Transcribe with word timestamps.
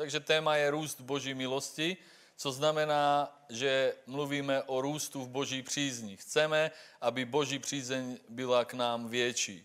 Takže 0.00 0.20
téma 0.20 0.56
je 0.56 0.70
růst 0.70 1.00
Boží 1.00 1.34
milosti, 1.34 1.96
co 2.36 2.52
znamená, 2.52 3.36
že 3.48 3.94
mluvíme 4.06 4.62
o 4.62 4.80
růstu 4.80 5.24
v 5.24 5.28
Boží 5.28 5.62
přízni. 5.62 6.16
Chceme, 6.16 6.70
aby 7.00 7.24
Boží 7.24 7.58
přízeň 7.58 8.18
byla 8.28 8.64
k 8.64 8.74
nám 8.74 9.08
větší. 9.08 9.64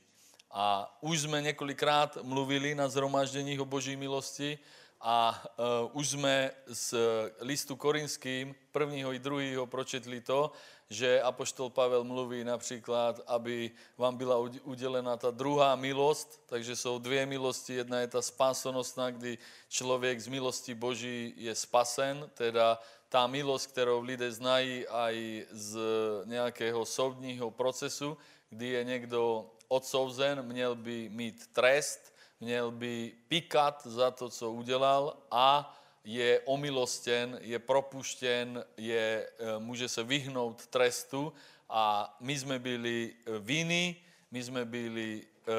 A 0.52 0.98
už 1.02 1.22
jsme 1.22 1.42
několikrát 1.42 2.18
mluvili 2.22 2.76
na 2.76 2.88
zhromažděních 2.88 3.60
o 3.60 3.66
Boží 3.66 3.96
milosti 3.96 4.60
a 5.02 5.44
uh, 5.58 5.90
už 5.94 6.10
jsme 6.10 6.52
z 6.68 6.94
listu 7.40 7.76
korinským 7.76 8.56
prvního 8.72 9.14
i 9.14 9.20
druhého 9.20 9.68
pročetli 9.68 10.22
to, 10.22 10.52
že 10.90 11.22
Apoštol 11.22 11.70
Pavel 11.70 12.04
mluví 12.04 12.44
například, 12.44 13.22
aby 13.28 13.72
vám 13.98 14.18
byla 14.18 14.38
udělena 14.64 15.18
ta 15.18 15.32
druhá 15.32 15.76
milost, 15.76 16.42
takže 16.46 16.76
jsou 16.76 17.00
dvě 17.00 17.26
milosti. 17.26 17.74
Jedna 17.74 18.00
je 18.00 18.08
ta 18.08 18.22
spásonosná, 18.22 19.12
kdy 19.12 19.38
člověk 19.70 20.20
z 20.20 20.28
milosti 20.28 20.76
Boží 20.76 21.34
je 21.38 21.56
spasen, 21.56 22.30
teda 22.34 22.80
ta 23.10 23.28
milost, 23.28 23.72
kterou 23.72 24.02
lidé 24.02 24.32
znají 24.32 24.88
aj 24.88 25.46
z 25.52 25.80
nějakého 26.26 26.86
soudního 26.86 27.52
procesu, 27.52 28.18
kdy 28.50 28.68
je 28.68 28.84
někdo 28.84 29.52
odsouzen, 29.68 30.44
měl 30.44 30.76
by 30.76 31.10
mít 31.10 31.48
trest, 31.54 32.14
měl 32.40 32.72
by 32.72 33.14
pikat 33.28 33.88
za 33.88 34.12
to, 34.12 34.30
co 34.30 34.52
udělal 34.52 35.18
a 35.32 35.78
je 36.06 36.42
omilostěn, 36.46 37.40
je 37.42 37.60
propuštěn, 37.60 38.66
je, 38.78 39.30
eh, 39.40 39.60
může 39.60 39.90
se 39.90 40.04
vyhnout 40.04 40.68
trestu 40.68 41.34
a 41.70 42.16
my 42.20 42.40
jsme 42.40 42.60
byli 42.60 43.14
eh, 43.14 43.40
viny, 43.40 43.96
my 44.32 44.44
jsme 44.44 44.66
byli 44.66 45.22
uh, 45.48 45.54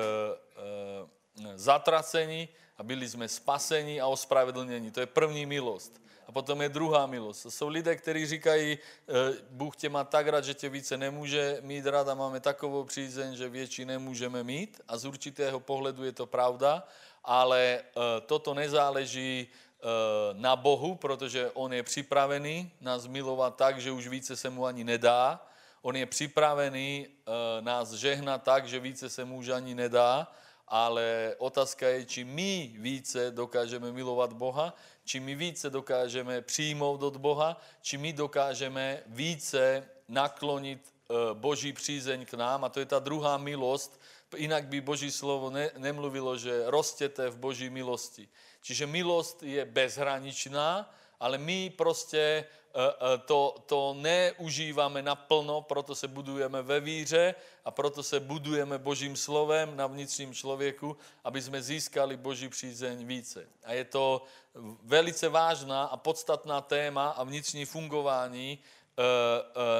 uh, 1.45 1.53
zatraceni 1.55 2.49
a 2.79 2.83
byli 2.83 3.09
jsme 3.09 3.29
spaseni 3.29 4.01
a 4.01 4.07
ospravedlněni. 4.07 4.91
To 4.91 5.01
je 5.01 5.07
první 5.07 5.47
milost. 5.47 6.03
A 6.27 6.33
potom 6.33 6.63
je 6.63 6.69
druhá 6.69 7.07
milost. 7.07 7.47
Jsou 7.49 7.69
lidé, 7.69 7.97
kteří 7.97 8.27
říkají, 8.27 8.79
Bůh 9.51 9.77
tě 9.77 9.89
má 9.89 10.05
tak 10.05 10.29
rád, 10.29 10.45
že 10.45 10.55
tě 10.55 10.69
více 10.69 10.97
nemůže 10.97 11.59
mít 11.61 11.87
rád 11.87 12.09
a 12.09 12.15
máme 12.15 12.41
takovou 12.41 12.85
přízeň, 12.85 13.37
že 13.37 13.49
větší 13.49 13.85
nemůžeme 13.85 14.45
mít. 14.45 14.81
A 14.89 14.99
z 14.99 15.05
určitého 15.05 15.61
pohledu 15.61 16.05
je 16.05 16.13
to 16.13 16.27
pravda, 16.27 16.89
ale 17.25 17.83
toto 18.27 18.55
nezáleží 18.55 19.49
na 20.33 20.57
Bohu, 20.57 20.95
protože 20.95 21.51
On 21.55 21.73
je 21.73 21.83
připravený 21.83 22.71
nás 22.81 23.07
milovat 23.07 23.57
tak, 23.57 23.81
že 23.81 23.93
už 23.93 24.09
více 24.09 24.37
se 24.37 24.51
mu 24.51 24.67
ani 24.67 24.85
nedá. 24.85 25.47
On 25.83 25.97
je 25.97 26.07
připravený 26.07 27.07
eh, 27.07 27.31
nás 27.61 27.93
žehnat 27.93 28.43
tak, 28.43 28.69
že 28.69 28.81
více 28.81 29.11
se 29.11 29.25
mu 29.25 29.37
už 29.37 29.49
ani 29.49 29.75
nedá, 29.75 30.33
ale 30.69 31.35
otázka 31.39 31.89
je, 31.89 32.05
či 32.05 32.25
my 32.25 32.75
více 32.79 33.31
dokážeme 33.31 33.93
milovat 33.93 34.33
Boha, 34.33 34.75
či 35.05 35.21
my 35.21 35.35
více 35.35 35.71
dokážeme 35.71 36.41
přijmout 36.41 37.03
od 37.03 37.17
Boha, 37.17 37.61
či 37.83 37.99
my 37.99 38.13
dokážeme 38.13 39.03
více 39.07 39.89
naklonit 40.09 40.81
eh, 40.83 41.15
Boží 41.35 41.73
přízeň 41.73 42.27
k 42.27 42.35
nám. 42.35 42.65
A 42.65 42.69
to 42.69 42.81
je 42.81 42.87
ta 42.87 42.99
druhá 42.99 43.37
milost, 43.37 44.01
Inak 44.35 44.67
by 44.67 44.81
Boží 44.81 45.11
slovo 45.11 45.51
ne, 45.51 45.71
nemluvilo, 45.79 46.37
že 46.37 46.63
rostěte 46.67 47.31
v 47.31 47.37
Boží 47.37 47.71
milosti. 47.71 48.29
Čiže 48.67 48.87
milost 48.87 49.43
je 49.43 49.65
bezhraničná, 49.65 50.91
ale 51.21 51.39
my 51.39 51.71
prostě 51.71 52.19
e, 52.19 52.45
e, 52.83 53.19
to, 53.19 53.55
to 53.67 53.95
neužíváme 53.95 55.03
naplno, 55.03 55.63
proto 55.63 55.95
se 55.95 56.09
budujeme 56.09 56.63
ve 56.63 56.81
víře 56.81 57.35
a 57.65 57.71
proto 57.71 58.03
se 58.03 58.21
budujeme 58.21 58.79
Božím 58.79 59.17
slovem 59.17 59.77
na 59.77 59.87
vnitřním 59.87 60.35
člověku, 60.35 60.97
aby 61.25 61.43
jsme 61.43 61.63
získali 61.63 62.17
Boží 62.17 62.49
přízeň 62.49 63.07
více. 63.07 63.47
A 63.65 63.73
je 63.73 63.85
to 63.85 64.23
velice 64.83 65.29
vážná 65.29 65.85
a 65.85 65.97
podstatná 65.97 66.61
téma 66.61 67.11
a 67.11 67.25
vnitřní 67.25 67.65
fungování 67.65 68.59
uh, 68.59 69.05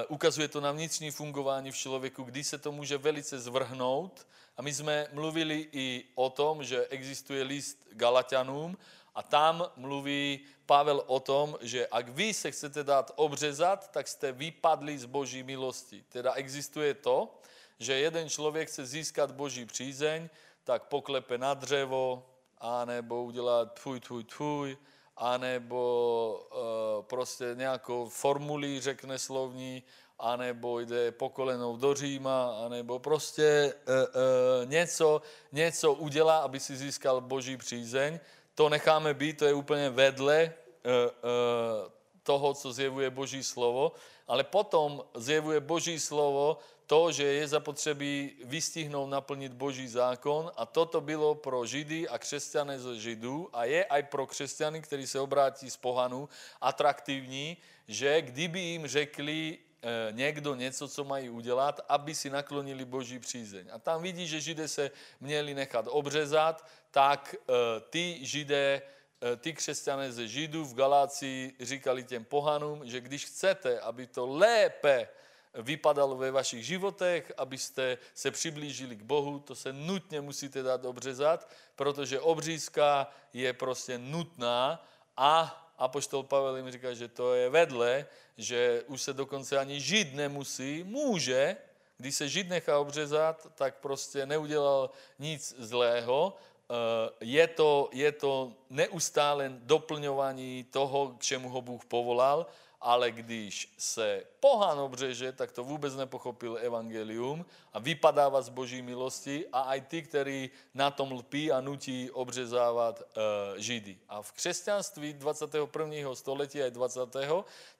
ukazuje 0.09 0.49
to 0.49 0.61
na 0.61 0.73
vnitřní 0.73 1.11
fungování 1.11 1.71
v 1.71 1.77
člověku, 1.77 2.23
kdy 2.23 2.45
se 2.45 2.59
to 2.59 2.73
může 2.73 2.99
velice 2.99 3.39
zvrhnout. 3.39 4.27
A 4.57 4.63
my 4.63 4.75
jsme 4.75 5.07
mluvili 5.13 5.69
i 5.73 6.05
o 6.15 6.31
tom, 6.31 6.65
že 6.65 6.87
existuje 6.87 7.43
list 7.43 7.87
Galatianům 7.93 8.77
a 9.15 9.23
tam 9.23 9.71
mluví 9.77 10.41
Pavel 10.67 11.03
o 11.07 11.21
tom, 11.21 11.59
že 11.61 11.87
ak 11.87 12.09
vy 12.09 12.35
se 12.35 12.51
chcete 12.51 12.85
dát 12.85 13.13
obřezat, 13.17 13.91
tak 13.91 14.09
jste 14.09 14.33
vypadli 14.33 14.99
z 14.99 15.05
boží 15.05 15.43
milosti. 15.43 16.05
Teda 16.09 16.33
existuje 16.33 16.95
to, 16.95 17.41
že 17.79 17.95
jeden 17.95 18.29
člověk 18.29 18.69
chce 18.69 18.87
získat 18.87 19.31
boží 19.31 19.65
přízeň, 19.65 20.29
tak 20.65 20.85
poklepe 20.85 21.39
na 21.39 21.55
dřevo, 21.55 22.27
anebo 22.59 23.25
udělá 23.25 23.65
tvůj, 23.65 24.01
tvůj, 24.01 24.25
tvůj, 24.25 24.77
anebo 25.17 26.49
uh, 26.53 27.05
prostě 27.05 27.45
nějakou 27.55 28.09
formulí 28.09 28.81
řekne 28.81 29.19
slovní, 29.19 29.83
anebo 30.19 30.81
jde 30.81 31.13
po 31.13 31.29
kolenou 31.29 31.77
do 31.77 31.95
Říma, 31.95 32.65
anebo 32.65 32.99
prostě 32.99 33.75
uh, 33.75 33.95
uh, 33.95 34.71
něco, 34.71 35.23
něco 35.53 35.93
udělá, 35.95 36.39
aby 36.39 36.61
si 36.61 36.77
získal 36.77 37.21
boží 37.21 37.57
přízeň. 37.57 38.21
To 38.55 38.69
necháme 38.69 39.15
být, 39.15 39.39
to 39.39 39.45
je 39.45 39.55
úplně 39.55 39.91
vedle 39.91 40.53
uh, 40.85 40.93
uh, 40.93 41.93
toho, 42.23 42.55
co 42.55 42.73
zjevuje 42.73 43.11
boží 43.11 43.43
slovo, 43.43 43.93
ale 44.27 44.45
potom 44.45 45.05
zjevuje 45.15 45.61
boží 45.61 46.01
slovo 46.01 46.59
to, 46.87 47.13
že 47.13 47.25
je 47.25 47.49
zapotřebí 47.49 48.33
vystihnout, 48.45 49.11
naplnit 49.11 49.53
boží 49.53 49.89
zákon 49.89 50.51
a 50.57 50.67
toto 50.67 51.01
bylo 51.01 51.35
pro 51.35 51.67
židy 51.67 52.09
a 52.09 52.19
křesťany 52.19 52.79
z 52.79 52.95
židů 52.95 53.49
a 53.53 53.65
je 53.65 53.85
aj 53.85 54.03
pro 54.03 54.27
křesťany, 54.27 54.81
kteří 54.81 55.07
se 55.07 55.21
obrátí 55.21 55.71
z 55.71 55.77
pohanu, 55.77 56.29
atraktivní, 56.61 57.57
že 57.89 58.23
kdyby 58.23 58.61
jim 58.61 58.87
řekli 58.87 59.59
e, 59.59 59.66
někdo 60.11 60.55
něco, 60.55 60.89
co 60.89 61.05
mají 61.05 61.31
udělat, 61.31 61.81
aby 61.89 62.15
si 62.15 62.31
naklonili 62.31 62.85
boží 62.85 63.19
přízeň. 63.19 63.69
A 63.73 63.79
tam 63.79 64.03
vidí, 64.03 64.27
že 64.27 64.41
židé 64.41 64.69
se 64.69 64.91
měli 65.21 65.55
nechat 65.55 65.87
obřezat, 65.89 66.67
tak 66.91 67.35
e, 67.35 67.81
ty 67.81 68.19
židé 68.23 68.83
e, 69.23 69.37
ty 69.37 69.53
křesťané 69.53 70.13
ze 70.13 70.29
Židů 70.29 70.65
v 70.65 70.75
Galácii 70.75 71.55
říkali 71.61 72.05
těm 72.05 72.25
pohanům, 72.25 72.89
že 72.89 73.01
když 73.01 73.25
chcete, 73.25 73.81
aby 73.81 74.07
to 74.07 74.27
lépe 74.27 75.09
vypadalo 75.55 76.17
ve 76.17 76.31
vašich 76.31 76.67
životech, 76.67 77.33
abyste 77.37 77.99
se 78.15 78.31
přiblížili 78.31 78.97
k 78.97 79.03
Bohu, 79.03 79.39
to 79.39 79.55
se 79.55 79.73
nutně 79.73 80.21
musíte 80.21 80.63
dát 80.63 80.85
obřezat, 80.85 81.51
protože 81.77 82.21
obřízka 82.21 83.11
je 83.33 83.53
prostě 83.53 83.99
nutná 83.99 84.85
a 85.17 85.66
Apoštol 85.79 86.23
Pavel 86.23 86.57
jim 86.57 86.71
říká, 86.71 86.95
že 86.95 87.09
to 87.09 87.35
je 87.35 87.49
vedle, 87.49 88.07
že 88.37 88.83
už 88.87 89.03
se 89.03 89.13
dokonce 89.13 89.59
ani 89.59 89.81
žít 89.81 90.15
nemusí, 90.15 90.85
může, 90.85 91.57
když 91.99 92.15
se 92.15 92.29
žid 92.29 92.49
nechá 92.49 92.79
obřezat, 92.79 93.47
tak 93.55 93.75
prostě 93.79 94.27
neudělal 94.27 94.91
nic 95.19 95.55
zlého. 95.59 96.37
Eh, 96.71 97.11
je 97.21 97.47
to, 97.47 97.89
je 97.93 98.13
to 98.13 98.53
neustále 98.71 99.53
doplňování 99.63 100.65
toho, 100.71 101.09
k 101.09 101.23
čemu 101.23 101.49
ho 101.49 101.61
Bůh 101.61 101.85
povolal, 101.85 102.47
ale 102.87 103.11
když 103.11 103.75
se 103.79 104.23
pohán 104.41 104.79
obřeže, 104.79 105.33
tak 105.33 105.53
to 105.53 105.65
vůbec 105.65 105.95
nepochopil 105.97 106.59
evangelium 106.63 107.47
a 107.73 107.79
vypadává 107.79 108.43
z 108.43 108.49
boží 108.49 108.83
milosti 108.83 109.43
a 109.53 109.61
aj 109.61 109.81
ty, 109.81 110.03
kteří 110.03 110.51
na 110.75 110.91
tom 110.91 111.13
lpí 111.13 111.53
a 111.53 111.61
nutí 111.61 112.11
obřezávat 112.11 113.03
uh, 113.03 113.59
židy. 113.59 113.99
A 114.09 114.23
v 114.23 114.33
křesťanství 114.33 115.13
21. 115.13 116.15
století 116.15 116.63
a 116.63 116.71
20. 116.71 117.01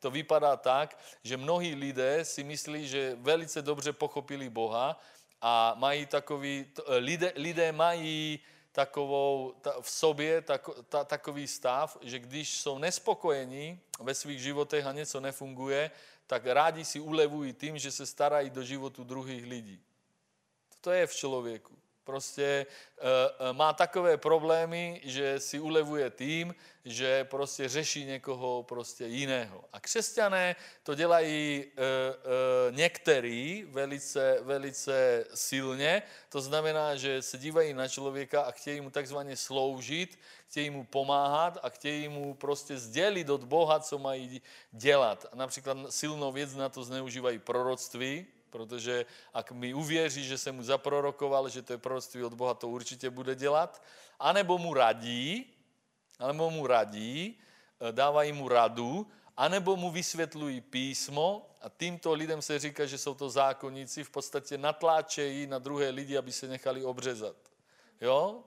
to 0.01 0.11
vypadá 0.11 0.57
tak, 0.57 0.99
že 1.23 1.37
mnohí 1.37 1.75
lidé 1.75 2.25
si 2.25 2.43
myslí, 2.45 2.89
že 2.89 3.17
velice 3.21 3.63
dobře 3.63 3.93
pochopili 3.93 4.51
Boha 4.51 4.99
a 5.41 5.75
mají 5.79 6.07
takový, 6.07 6.67
lidé, 6.99 7.33
lidé 7.37 7.73
mají 7.73 8.43
takovou, 8.77 9.55
ta, 9.61 9.81
v 9.81 9.91
sobě 9.91 10.43
tak, 10.43 10.69
ta, 10.89 11.05
takový 11.05 11.49
stav, 11.49 11.99
že 12.01 12.19
když 12.19 12.61
jsou 12.61 12.79
nespokojení 12.79 13.81
ve 14.01 14.15
svých 14.15 14.41
životech 14.41 14.87
a 14.87 14.93
něco 14.93 15.21
nefunguje, 15.21 15.91
tak 16.27 16.47
rádi 16.47 16.85
si 16.85 17.01
ulevují 17.01 17.53
tím, 17.53 17.79
že 17.79 17.91
se 17.93 18.07
starají 18.07 18.51
do 18.51 18.63
životu 18.63 19.05
druhých 19.05 19.47
lidí. 19.47 19.81
To 20.81 20.91
je 20.91 21.07
v 21.07 21.15
člověku 21.15 21.76
prostě 22.07 22.67
uh, 22.67 23.57
má 23.57 23.73
takové 23.73 24.17
problémy, 24.17 25.01
že 25.05 25.41
si 25.41 25.61
ulevuje 25.61 26.11
tím, 26.11 26.55
že 26.85 27.25
prostě 27.25 27.69
řeší 27.69 28.05
někoho 28.05 28.63
prostě 28.63 29.07
jiného. 29.07 29.65
A 29.73 29.81
křesťané 29.81 30.57
to 30.83 30.95
dělají 30.95 31.65
uh, 31.65 31.71
uh, 31.71 32.77
některý 32.77 33.67
velice, 33.69 34.39
velice 34.43 35.25
silně. 35.35 36.03
To 36.29 36.41
znamená, 36.41 36.97
že 36.97 37.23
se 37.23 37.39
dívají 37.39 37.75
na 37.75 37.89
člověka 37.89 38.43
a 38.43 38.51
chtějí 38.51 38.81
mu 38.81 38.91
takzvaně 38.91 39.37
sloužit, 39.37 40.19
chtějí 40.49 40.71
mu 40.71 40.85
pomáhat 40.85 41.59
a 41.63 41.69
chtějí 41.69 42.09
mu 42.09 42.35
prostě 42.35 42.79
sdělit 42.79 43.31
od 43.31 43.45
Boha, 43.45 43.81
co 43.81 43.99
mají 43.99 44.43
dělat. 44.73 45.27
Například 45.35 45.91
silnou 45.91 46.33
věc 46.33 46.55
na 46.55 46.69
to 46.69 46.85
zneužívají 46.85 47.39
proroctví, 47.39 48.27
protože 48.57 49.07
ak 49.37 49.53
mi 49.53 49.75
uvěří, 49.75 50.25
že 50.25 50.39
se 50.39 50.53
mu 50.53 50.63
zaprorokoval, 50.63 51.49
že 51.49 51.63
to 51.63 51.73
je 51.73 51.79
proroctví 51.79 52.25
od 52.25 52.35
Boha, 52.35 52.55
to 52.55 52.69
určitě 52.69 53.11
bude 53.11 53.35
dělat, 53.35 53.83
anebo 54.17 54.59
mu 54.59 54.75
radí, 54.75 55.45
alebo 56.19 56.51
mu 56.51 56.67
radí, 56.67 57.37
e, 57.37 57.93
dávají 57.93 58.33
mu 58.33 58.49
radu, 58.49 59.07
anebo 59.37 59.77
mu 59.77 59.91
vysvětlují 59.91 60.61
písmo 60.61 61.51
a 61.61 61.69
týmto 61.69 62.13
lidem 62.17 62.43
se 62.43 62.59
říká, 62.59 62.87
že 62.87 62.99
jsou 62.99 63.15
to 63.15 63.31
zákonníci, 63.31 64.05
v 64.05 64.11
podstatě 64.11 64.59
natláčejí 64.59 65.47
na 65.47 65.59
druhé 65.59 65.91
lidi, 65.93 66.17
aby 66.17 66.33
se 66.33 66.49
nechali 66.49 66.85
obřezat. 66.85 67.37
Jo? 68.01 68.45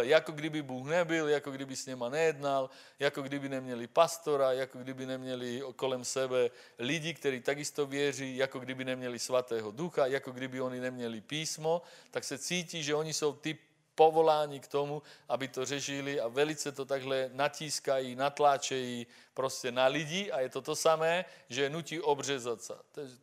Jako 0.00 0.32
kdyby 0.32 0.62
Bůh 0.62 0.86
nebyl, 0.86 1.28
jako 1.28 1.50
kdyby 1.50 1.76
s 1.76 1.86
něma 1.86 2.08
nejednal, 2.08 2.70
jako 2.98 3.22
kdyby 3.22 3.48
neměli 3.48 3.86
pastora, 3.86 4.52
jako 4.52 4.78
kdyby 4.78 5.06
neměli 5.06 5.62
kolem 5.76 6.04
sebe 6.04 6.50
lidi, 6.78 7.14
kteří 7.14 7.40
takisto 7.40 7.86
věří, 7.86 8.36
jako 8.36 8.58
kdyby 8.58 8.84
neměli 8.84 9.18
svatého 9.18 9.70
ducha, 9.70 10.06
jako 10.06 10.32
kdyby 10.32 10.60
oni 10.60 10.80
neměli 10.80 11.20
písmo, 11.20 11.82
tak 12.10 12.24
se 12.24 12.38
cítí, 12.38 12.82
že 12.82 12.94
oni 12.94 13.12
jsou 13.12 13.32
ty 13.32 13.58
povolání 13.94 14.60
k 14.60 14.66
tomu, 14.68 15.02
aby 15.28 15.48
to 15.48 15.64
řešili 15.64 16.20
a 16.20 16.28
velice 16.28 16.72
to 16.72 16.84
takhle 16.84 17.30
natískají, 17.32 18.14
natláčejí 18.14 19.06
prostě 19.36 19.68
na 19.72 19.86
lidi 19.86 20.32
a 20.32 20.40
je 20.40 20.48
to 20.48 20.64
to 20.64 20.72
samé, 20.76 21.24
že 21.48 21.70
nutí 21.70 22.00
obřezat 22.00 22.62
se. 22.62 22.74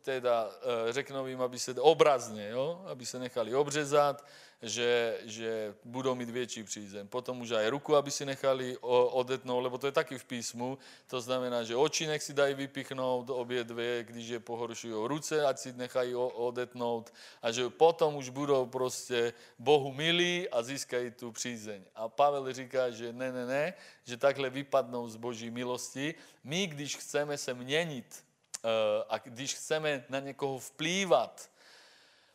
Teda 0.02 0.46
eh, 0.46 0.92
řeknou 0.92 1.26
jim, 1.26 1.42
aby 1.42 1.58
se 1.58 1.74
obrazně, 1.74 2.48
jo? 2.48 2.82
aby 2.86 3.06
se 3.06 3.18
nechali 3.18 3.54
obřezat, 3.54 4.22
že, 4.64 5.20
že 5.24 5.74
budou 5.84 6.14
mít 6.14 6.30
větší 6.30 6.62
přízem. 6.64 7.08
Potom 7.08 7.40
už 7.40 7.50
aj 7.50 7.68
ruku, 7.68 7.96
aby 7.96 8.10
si 8.10 8.24
nechali 8.24 8.76
odetnout, 9.12 9.60
lebo 9.60 9.78
to 9.78 9.86
je 9.86 9.92
taky 9.92 10.18
v 10.18 10.24
písmu. 10.24 10.78
To 11.06 11.20
znamená, 11.20 11.64
že 11.64 11.76
očinek 11.76 12.22
si 12.22 12.32
dají 12.32 12.54
vypichnout 12.54 13.30
obě 13.30 13.64
dvě, 13.64 14.04
když 14.04 14.28
je 14.28 14.40
pohoršují 14.40 15.08
ruce, 15.08 15.46
ať 15.46 15.56
si 15.58 15.70
nechají 15.72 16.14
odetnout 16.14 17.12
a 17.42 17.52
že 17.52 17.68
potom 17.68 18.16
už 18.16 18.28
budou 18.28 18.66
prostě 18.66 19.32
Bohu 19.58 19.92
milí 19.92 20.48
a 20.48 20.62
získají 20.62 21.10
tu 21.10 21.32
přízeň. 21.32 21.84
A 21.94 22.08
Pavel 22.08 22.52
říká, 22.52 22.90
že 22.90 23.12
ne, 23.12 23.32
ne, 23.32 23.46
ne, 23.46 23.74
že 24.04 24.16
takhle 24.16 24.50
vypadnou 24.50 25.08
z 25.08 25.16
Boží 25.16 25.50
milosti. 25.50 26.03
My, 26.44 26.66
když 26.66 26.96
chceme 26.96 27.38
se 27.38 27.54
měnit 27.54 28.24
eh, 28.64 28.68
a 29.08 29.18
když 29.18 29.54
chceme 29.54 30.04
na 30.08 30.20
někoho 30.20 30.58
vplývat, 30.58 31.50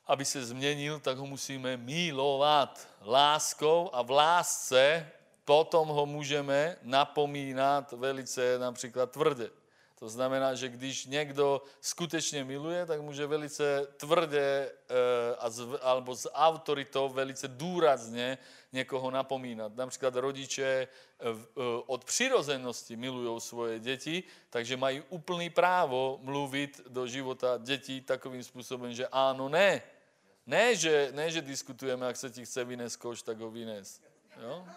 aby 0.08 0.26
se 0.26 0.46
změnil, 0.46 1.00
tak 1.00 1.18
ho 1.18 1.26
musíme 1.26 1.78
milovat 1.78 2.88
láskou 3.02 3.90
a 3.94 4.02
v 4.02 4.10
lásce 4.10 5.12
potom 5.46 5.88
ho 5.88 6.06
můžeme 6.06 6.78
napomínat 6.82 7.92
velice 7.92 8.60
například 8.60 9.12
tvrdě. 9.12 9.50
To 10.00 10.10
znamená, 10.10 10.56
že 10.56 10.70
když 10.70 11.06
někdo 11.06 11.62
skutečně 11.82 12.44
miluje, 12.44 12.86
tak 12.86 13.02
může 13.02 13.28
velice 13.28 13.88
tvrdě 13.98 14.72
eh, 14.90 15.80
alebo 15.82 16.16
s 16.16 16.32
autoritou 16.32 17.10
velice 17.10 17.48
důrazně 17.48 18.38
někoho 18.72 19.12
napomínat. 19.12 19.76
Například 19.76 20.16
rodiče 20.16 20.64
eh, 20.64 20.88
eh, 21.20 21.62
od 21.86 22.06
přirozenosti 22.06 22.96
milují 22.96 23.42
svoje 23.42 23.80
děti, 23.80 24.24
takže 24.50 24.78
mají 24.78 25.04
úplný 25.10 25.50
právo 25.50 26.20
mluvit 26.22 26.82
do 26.88 27.08
života 27.08 27.58
dětí 27.58 28.02
takovým 28.02 28.44
způsobem, 28.44 28.94
že 28.94 29.08
ano, 29.08 29.50
ne, 29.50 29.82
ne 30.48 30.76
že, 30.76 31.12
ne, 31.12 31.32
že 31.32 31.42
diskutujeme, 31.42 32.08
jak 32.08 32.18
se 32.18 32.30
ti 32.30 32.46
chce 32.46 32.64
vynes 32.64 32.96
koš, 32.96 33.22
tak 33.22 33.40
ho 33.40 33.52
vynes. 33.52 34.02
Jo? 34.42 34.68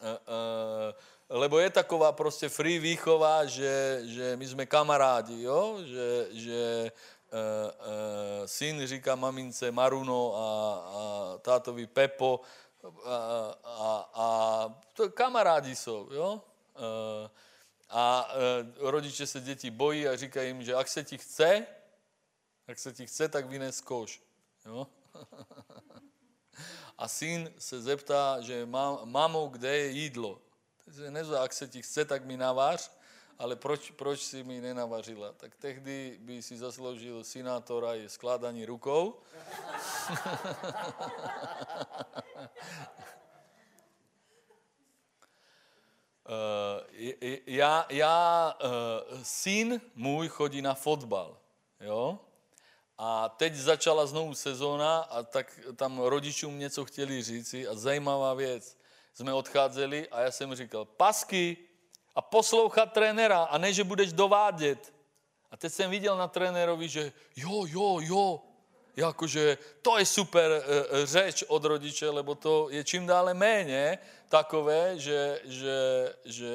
Uh, 0.00 0.06
uh, 0.06 0.94
lebo 1.30 1.58
je 1.58 1.70
taková 1.70 2.12
prostě 2.12 2.48
free 2.48 2.78
výchova, 2.78 3.46
že, 3.46 4.00
že 4.02 4.36
my 4.36 4.46
jsme 4.46 4.66
kamarádi, 4.66 5.42
jo? 5.42 5.78
že, 5.84 6.26
že 6.30 6.92
uh, 7.32 7.38
uh, 7.70 8.46
syn 8.46 8.86
říká 8.86 9.14
mamince 9.14 9.70
Maruno 9.70 10.36
a, 10.36 10.40
a 10.42 11.38
tátovi 11.38 11.86
Pepo 11.86 12.40
a, 13.04 13.16
a, 13.64 14.10
a 14.14 14.26
to 14.92 15.10
kamarádi 15.10 15.76
jsou. 15.76 16.08
Jo? 16.10 16.42
Uh, 16.74 17.30
a 17.90 18.34
rodiče 18.78 19.26
se 19.26 19.40
děti 19.40 19.70
bojí 19.70 20.08
a 20.08 20.16
říkají 20.16 20.48
jim, 20.48 20.62
že 20.62 20.74
ak 20.74 20.88
se 20.88 21.04
ti 21.04 21.18
chce, 21.18 21.66
jak 22.68 22.78
se 22.78 22.92
ti 22.92 23.06
chce, 23.06 23.28
tak 23.28 23.46
vynes 23.46 23.80
koš. 23.80 24.22
Jo? 24.66 24.86
A 26.98 27.08
syn 27.08 27.52
se 27.58 27.80
zeptá, 27.80 28.40
že 28.40 28.66
mamo, 29.04 29.48
kde 29.48 29.76
je 29.76 29.88
jídlo? 29.88 30.40
Nezve, 31.10 31.38
jak 31.38 31.52
se 31.52 31.68
ti 31.68 31.82
chce, 31.82 32.04
tak 32.04 32.24
mi 32.24 32.36
navář, 32.36 32.90
ale 33.38 33.56
proč, 33.56 33.90
proč 33.90 34.20
si 34.20 34.44
mi 34.44 34.60
nenavařila? 34.60 35.32
Tak 35.32 35.56
tehdy 35.56 36.18
by 36.20 36.42
si 36.42 36.56
zasloužil 36.56 37.24
synátora 37.24 37.94
je 37.94 38.08
skládání 38.08 38.66
rukou. 38.66 39.08
uh, 46.28 46.80
já, 47.46 47.86
já 47.88 48.54
uh, 48.64 48.70
syn 49.22 49.80
můj 49.94 50.28
chodí 50.28 50.62
na 50.62 50.74
fotbal, 50.74 51.38
jo? 51.80 52.18
A 52.98 53.28
teď 53.28 53.54
začala 53.54 54.06
znovu 54.06 54.34
sezóna 54.34 54.98
a 54.98 55.22
tak 55.22 55.60
tam 55.76 55.98
rodičům 55.98 56.58
něco 56.58 56.84
chtěli 56.84 57.22
říci 57.22 57.68
a 57.68 57.74
zajímavá 57.74 58.34
věc. 58.34 58.79
Jsme 59.20 59.34
odcházeli 59.34 60.08
a 60.08 60.20
já 60.20 60.30
jsem 60.30 60.54
říkal, 60.54 60.84
pasky 60.84 61.56
a 62.14 62.22
poslouchat 62.22 62.92
trenéra 62.92 63.42
a 63.42 63.58
ne, 63.58 63.72
že 63.72 63.84
budeš 63.84 64.12
dovádět. 64.12 64.92
A 65.50 65.56
teď 65.56 65.72
jsem 65.72 65.90
viděl 65.90 66.16
na 66.16 66.28
trenérovi, 66.28 66.88
že 66.88 67.12
jo, 67.36 67.64
jo, 67.68 67.98
jo, 68.00 68.40
jakože 68.96 69.58
to 69.82 69.98
je 69.98 70.06
super 70.06 70.50
e, 70.50 70.62
e, 71.02 71.06
řeč 71.06 71.42
od 71.42 71.64
rodiče, 71.64 72.10
lebo 72.10 72.34
to 72.34 72.68
je 72.70 72.84
čím 72.84 73.06
dále 73.06 73.34
méně 73.34 73.98
takové, 74.28 74.98
že, 74.98 75.40
že, 75.44 75.76
že 76.24 76.54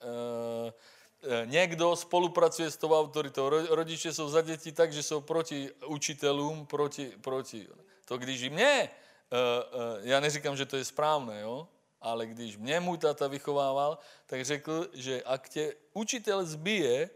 e, 0.00 1.46
někdo 1.46 1.96
spolupracuje 1.96 2.70
s 2.70 2.76
tou 2.76 2.96
autoritou. 2.96 3.48
Rodiče 3.68 4.14
jsou 4.14 4.28
za 4.28 4.40
děti 4.40 4.72
tak, 4.72 4.92
že 4.92 5.02
jsou 5.02 5.20
proti 5.20 5.70
učitelům, 5.86 6.66
proti, 6.66 7.12
proti. 7.20 7.68
To 8.04 8.18
když 8.18 8.42
i 8.42 8.50
mě, 8.50 8.90
já 10.00 10.20
neříkám, 10.20 10.56
že 10.56 10.66
to 10.66 10.76
je 10.76 10.84
správné, 10.84 11.40
jo? 11.40 11.68
Ale 12.00 12.26
když 12.26 12.56
mě 12.56 12.80
můj 12.80 12.98
tata 12.98 13.28
vychovával, 13.28 13.98
tak 14.26 14.44
řekl, 14.44 14.88
že 14.92 15.22
ak 15.22 15.48
tě 15.48 15.74
učitel 15.92 16.44
zbije, 16.44 17.10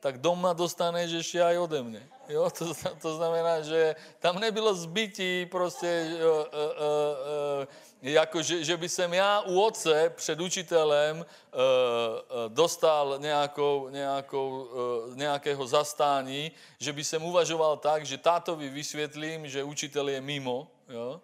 tak 0.00 0.18
doma 0.18 0.52
dostaneš 0.52 1.10
ještě 1.10 1.42
aj 1.42 1.58
ode 1.58 1.82
mě. 1.82 2.08
Jo? 2.28 2.50
To, 2.50 2.72
to 3.02 3.16
znamená, 3.16 3.60
že 3.60 3.96
tam 4.18 4.38
nebylo 4.38 4.74
zbytí 4.74 5.46
prostě 5.46 6.08
uh, 6.16 6.20
uh, 6.24 6.40
uh, 6.40 7.66
jako 8.02 8.42
že, 8.42 8.64
že 8.64 8.76
by 8.76 8.88
jsem 8.88 9.14
já 9.14 9.40
u 9.40 9.60
otce 9.60 10.12
před 10.16 10.40
učitelem 10.40 11.16
uh, 11.16 11.24
uh, 11.24 12.52
dostal 12.52 13.18
nějakou, 13.18 13.88
nějakou, 13.88 14.48
uh, 14.48 15.16
nějakého 15.16 15.66
zastání, 15.66 16.52
že 16.78 16.92
by 16.92 17.04
jsem 17.04 17.24
uvažoval 17.24 17.76
tak, 17.76 18.06
že 18.06 18.18
tátovi 18.18 18.68
vysvětlím, 18.68 19.48
že 19.48 19.64
učitel 19.64 20.08
je 20.08 20.20
mimo. 20.20 20.70
Jo? 20.88 21.20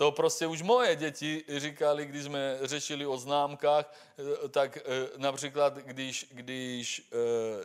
To 0.00 0.12
prostě 0.12 0.46
už 0.46 0.62
moje 0.62 0.96
děti 0.96 1.44
říkali, 1.56 2.06
když 2.06 2.24
jsme 2.24 2.58
řešili 2.62 3.06
o 3.06 3.18
známkách, 3.18 3.94
tak 4.50 4.78
například, 5.16 5.76
když, 5.76 6.26
když 6.30 7.10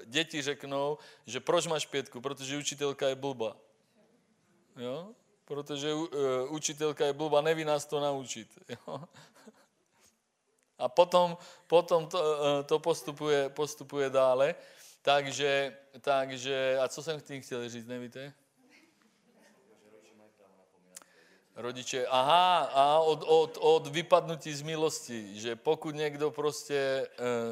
děti 0.05 0.41
řeknou, 0.41 0.97
že 1.25 1.39
proč 1.39 1.67
máš 1.67 1.85
pětku, 1.85 2.21
protože 2.21 2.57
učitelka 2.57 3.07
je 3.07 3.15
blba. 3.15 3.57
Jo? 4.77 5.07
protože 5.45 5.93
učitelka 6.49 7.05
je 7.05 7.13
blbá, 7.13 7.41
neví 7.41 7.65
nás 7.65 7.85
to 7.85 7.99
naučit. 7.99 8.47
Jo? 8.69 9.03
A 10.77 10.89
potom, 10.89 11.37
potom 11.67 12.07
to, 12.07 12.19
to 12.63 12.79
postupuje, 12.79 13.49
postupuje 13.49 14.09
dále. 14.09 14.55
Takže, 15.01 15.77
takže, 16.01 16.77
a 16.81 16.87
co 16.87 17.03
jsem 17.03 17.21
tím 17.21 17.41
chtěl 17.41 17.69
říct, 17.69 17.87
nevíte? 17.87 18.33
Rodiče, 21.55 22.07
aha, 22.07 22.67
a 22.73 22.99
od, 22.99 23.23
od, 23.27 23.57
od 23.61 23.87
vypadnutí 23.87 24.53
z 24.53 24.61
milosti, 24.61 25.39
že 25.39 25.55
pokud 25.55 25.95
někdo 25.95 26.31
prostě 26.31 26.75
e, 26.75 27.07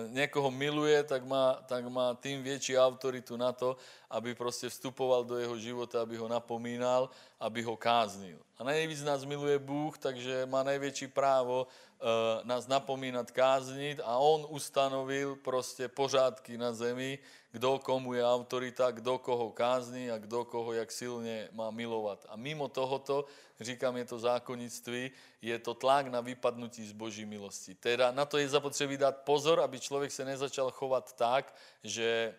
někoho 0.07 0.51
miluje, 0.51 1.03
tak 1.03 1.23
má, 1.23 1.53
tak 1.65 1.87
má 1.87 2.17
tím 2.21 2.43
větší 2.43 2.77
autoritu 2.77 3.37
na 3.37 3.51
to, 3.51 3.77
aby 4.09 4.35
prostě 4.35 4.69
vstupoval 4.69 5.23
do 5.23 5.37
jeho 5.37 5.57
života, 5.57 6.01
aby 6.01 6.17
ho 6.17 6.27
napomínal, 6.27 7.09
aby 7.39 7.63
ho 7.63 7.77
káznil. 7.77 8.37
A 8.63 8.65
nejvíc 8.65 9.03
nás 9.03 9.25
miluje 9.25 9.59
Bůh, 9.59 9.97
takže 9.97 10.45
má 10.45 10.63
největší 10.63 11.07
právo 11.07 11.67
e, 11.67 12.47
nás 12.47 12.67
napomínat, 12.67 13.31
káznit 13.31 13.99
a 14.03 14.17
on 14.17 14.47
ustanovil 14.49 15.35
prostě 15.35 15.87
pořádky 15.87 16.57
na 16.57 16.73
zemi, 16.73 17.19
kdo 17.51 17.79
komu 17.79 18.13
je 18.13 18.23
autorita, 18.25 18.91
kdo 18.91 19.17
koho 19.17 19.51
kázní 19.51 20.11
a 20.11 20.17
kdo 20.17 20.45
koho 20.45 20.73
jak 20.73 20.91
silně 20.91 21.49
má 21.51 21.71
milovat. 21.71 22.25
A 22.29 22.35
mimo 22.35 22.67
tohoto, 22.67 23.25
říkám, 23.59 23.97
je 23.97 24.05
to 24.05 24.19
zákonnictví, 24.19 25.11
je 25.41 25.59
to 25.59 25.73
tlak 25.73 26.07
na 26.07 26.21
vypadnutí 26.21 26.87
z 26.87 26.91
boží 26.91 27.25
milosti. 27.25 27.75
Teda 27.75 28.11
na 28.11 28.25
to 28.25 28.37
je 28.37 28.49
zapotřebí 28.49 28.97
dát 28.97 29.17
pozor, 29.27 29.59
aby 29.59 29.79
člověk 29.79 30.11
se 30.11 30.25
nezačal 30.25 30.71
chovat 30.71 31.13
tak, 31.13 31.55
že 31.83 32.03
e, 32.03 32.33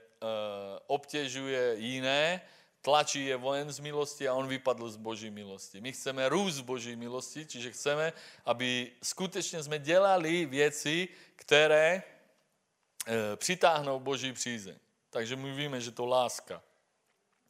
obtěžuje 0.86 1.74
jiné, 1.76 2.40
tlačí 2.84 3.26
je 3.26 3.36
vojen 3.36 3.72
z 3.72 3.80
milosti 3.80 4.28
a 4.28 4.34
on 4.34 4.48
vypadl 4.48 4.90
z 4.90 4.96
Boží 4.96 5.30
milosti. 5.30 5.80
My 5.80 5.92
chceme 5.92 6.28
růst 6.28 6.54
z 6.54 6.60
Boží 6.60 6.96
milosti, 6.96 7.46
čiže 7.46 7.72
chceme, 7.72 8.12
aby 8.44 8.92
skutečně 9.02 9.62
jsme 9.62 9.78
dělali 9.78 10.46
věci, 10.46 11.08
které 11.36 12.02
e, 12.02 13.36
přitáhnou 13.36 14.00
Boží 14.00 14.32
přízeň. 14.32 14.76
Takže 15.10 15.36
my 15.36 15.56
víme, 15.56 15.80
že 15.80 15.90
to 15.90 16.04
láska. 16.06 16.62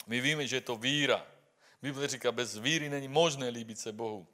My 0.07 0.21
víme, 0.21 0.47
že 0.47 0.57
je 0.57 0.71
to 0.71 0.77
víra. 0.77 1.27
Bible 1.83 2.09
říká, 2.09 2.33
bez 2.33 2.59
víry 2.59 2.89
není 2.89 3.09
možné 3.09 3.49
líbit 3.49 3.79
se 3.79 3.93
Bohu. 3.93 4.27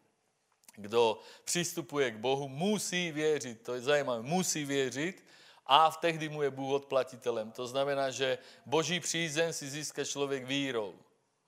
Kdo 0.77 1.21
přistupuje 1.45 2.11
k 2.11 2.17
Bohu, 2.17 2.49
musí 2.49 3.13
věřit, 3.13 3.63
to 3.63 3.75
je 3.75 3.81
zajímavé, 3.81 4.23
musí 4.23 4.65
věřit 4.65 5.25
a 5.71 5.91
tehdy 5.91 6.29
mu 6.29 6.43
je 6.43 6.51
Bůh 6.51 6.73
odplatitelem. 6.73 7.53
To 7.53 7.67
znamená, 7.67 8.11
že 8.11 8.39
boží 8.67 9.01
přízeň 9.01 9.53
si 9.53 9.71
získá 9.71 10.05
člověk 10.05 10.45
vírou, 10.45 10.95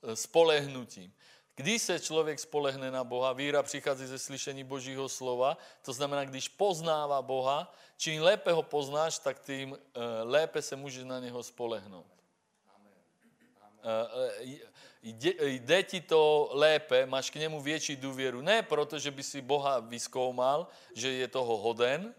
eh, 0.02 0.16
spolehnutím. 0.16 1.12
Když 1.54 1.82
se 1.82 2.00
člověk 2.00 2.38
spolehne 2.38 2.90
na 2.90 3.04
Boha, 3.04 3.32
víra 3.32 3.62
přichází 3.62 4.06
ze 4.06 4.18
slyšení 4.18 4.64
Božího 4.64 5.08
slova, 5.08 5.58
to 5.82 5.92
znamená, 5.92 6.24
když 6.24 6.48
poznává 6.48 7.22
Boha, 7.22 7.74
čím 7.96 8.22
lépe 8.22 8.52
ho 8.52 8.62
poznáš, 8.62 9.18
tak 9.18 9.42
tím 9.42 9.74
eh, 9.74 10.00
lépe 10.22 10.62
se 10.62 10.76
můžeš 10.76 11.04
na 11.04 11.18
něho 11.18 11.42
spolehnout. 11.42 12.06
Eh, 13.82 14.58
jde 15.02 15.82
ti 15.82 16.00
to 16.00 16.50
lépe, 16.52 17.06
máš 17.06 17.30
k 17.30 17.42
němu 17.42 17.60
větší 17.60 17.96
důvěru. 17.96 18.40
Ne 18.40 18.62
proto, 18.62 18.98
že 18.98 19.10
by 19.10 19.22
si 19.22 19.40
Boha 19.42 19.80
vyskoumal, 19.80 20.66
že 20.94 21.12
je 21.12 21.28
toho 21.28 21.56
hoden, 21.56 22.14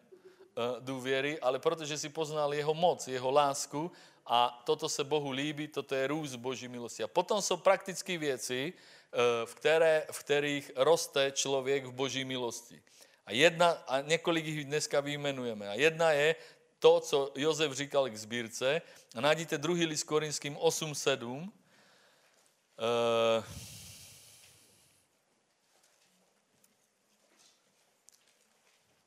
důvěry, 0.79 1.39
ale 1.39 1.59
protože 1.59 1.97
si 1.97 2.09
poznal 2.09 2.53
jeho 2.53 2.73
moc, 2.73 3.07
jeho 3.07 3.31
lásku 3.31 3.91
a 4.25 4.63
toto 4.65 4.89
se 4.89 5.03
Bohu 5.03 5.31
líbí, 5.31 5.67
toto 5.67 5.95
je 5.95 6.07
růst 6.07 6.35
Boží 6.35 6.67
milosti. 6.67 7.03
A 7.03 7.07
potom 7.07 7.41
jsou 7.41 7.57
praktické 7.57 8.17
věci, 8.17 8.73
eh, 8.73 9.45
v, 9.45 9.55
které, 9.55 10.07
v 10.11 10.19
kterých 10.19 10.71
roste 10.75 11.31
člověk 11.31 11.85
v 11.85 11.91
Boží 11.91 12.25
milosti. 12.25 12.81
A, 13.25 13.31
jedna, 13.31 13.69
a 13.71 14.01
několik 14.01 14.45
jich 14.45 14.65
dneska 14.65 14.99
vyjmenujeme. 14.99 15.69
A 15.69 15.73
jedna 15.73 16.11
je 16.11 16.35
to, 16.79 16.99
co 16.99 17.31
Jozef 17.35 17.71
říkal 17.71 18.09
k 18.09 18.17
sbírce. 18.17 18.81
A 19.15 19.21
najdete 19.21 19.57
druhý 19.57 19.85
list 19.85 20.03
Korinským 20.03 20.55
8.7. 20.55 21.39
Uh, 21.39 21.49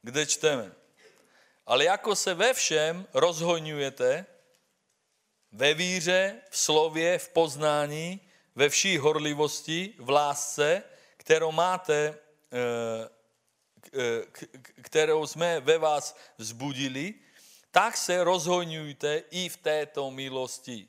kde 0.02 0.26
čteme. 0.26 0.85
Ale 1.66 1.84
jako 1.84 2.16
se 2.16 2.34
ve 2.34 2.54
všem 2.54 3.06
rozhojňujete, 3.14 4.26
ve 5.52 5.74
víře, 5.74 6.40
v 6.50 6.58
slově, 6.58 7.18
v 7.18 7.28
poznání, 7.28 8.20
ve 8.54 8.68
vší 8.68 8.98
horlivosti, 8.98 9.94
v 9.98 10.10
lásce, 10.10 10.82
kterou 11.16 11.52
máte, 11.52 12.18
eh, 12.52 13.08
eh, 13.92 14.26
kterou 14.82 15.26
jsme 15.26 15.60
ve 15.60 15.78
vás 15.78 16.16
vzbudili, 16.38 17.14
tak 17.70 17.96
se 17.96 18.24
rozhojňujte 18.24 19.22
i 19.30 19.48
v 19.48 19.56
této 19.56 20.10
milosti. 20.10 20.88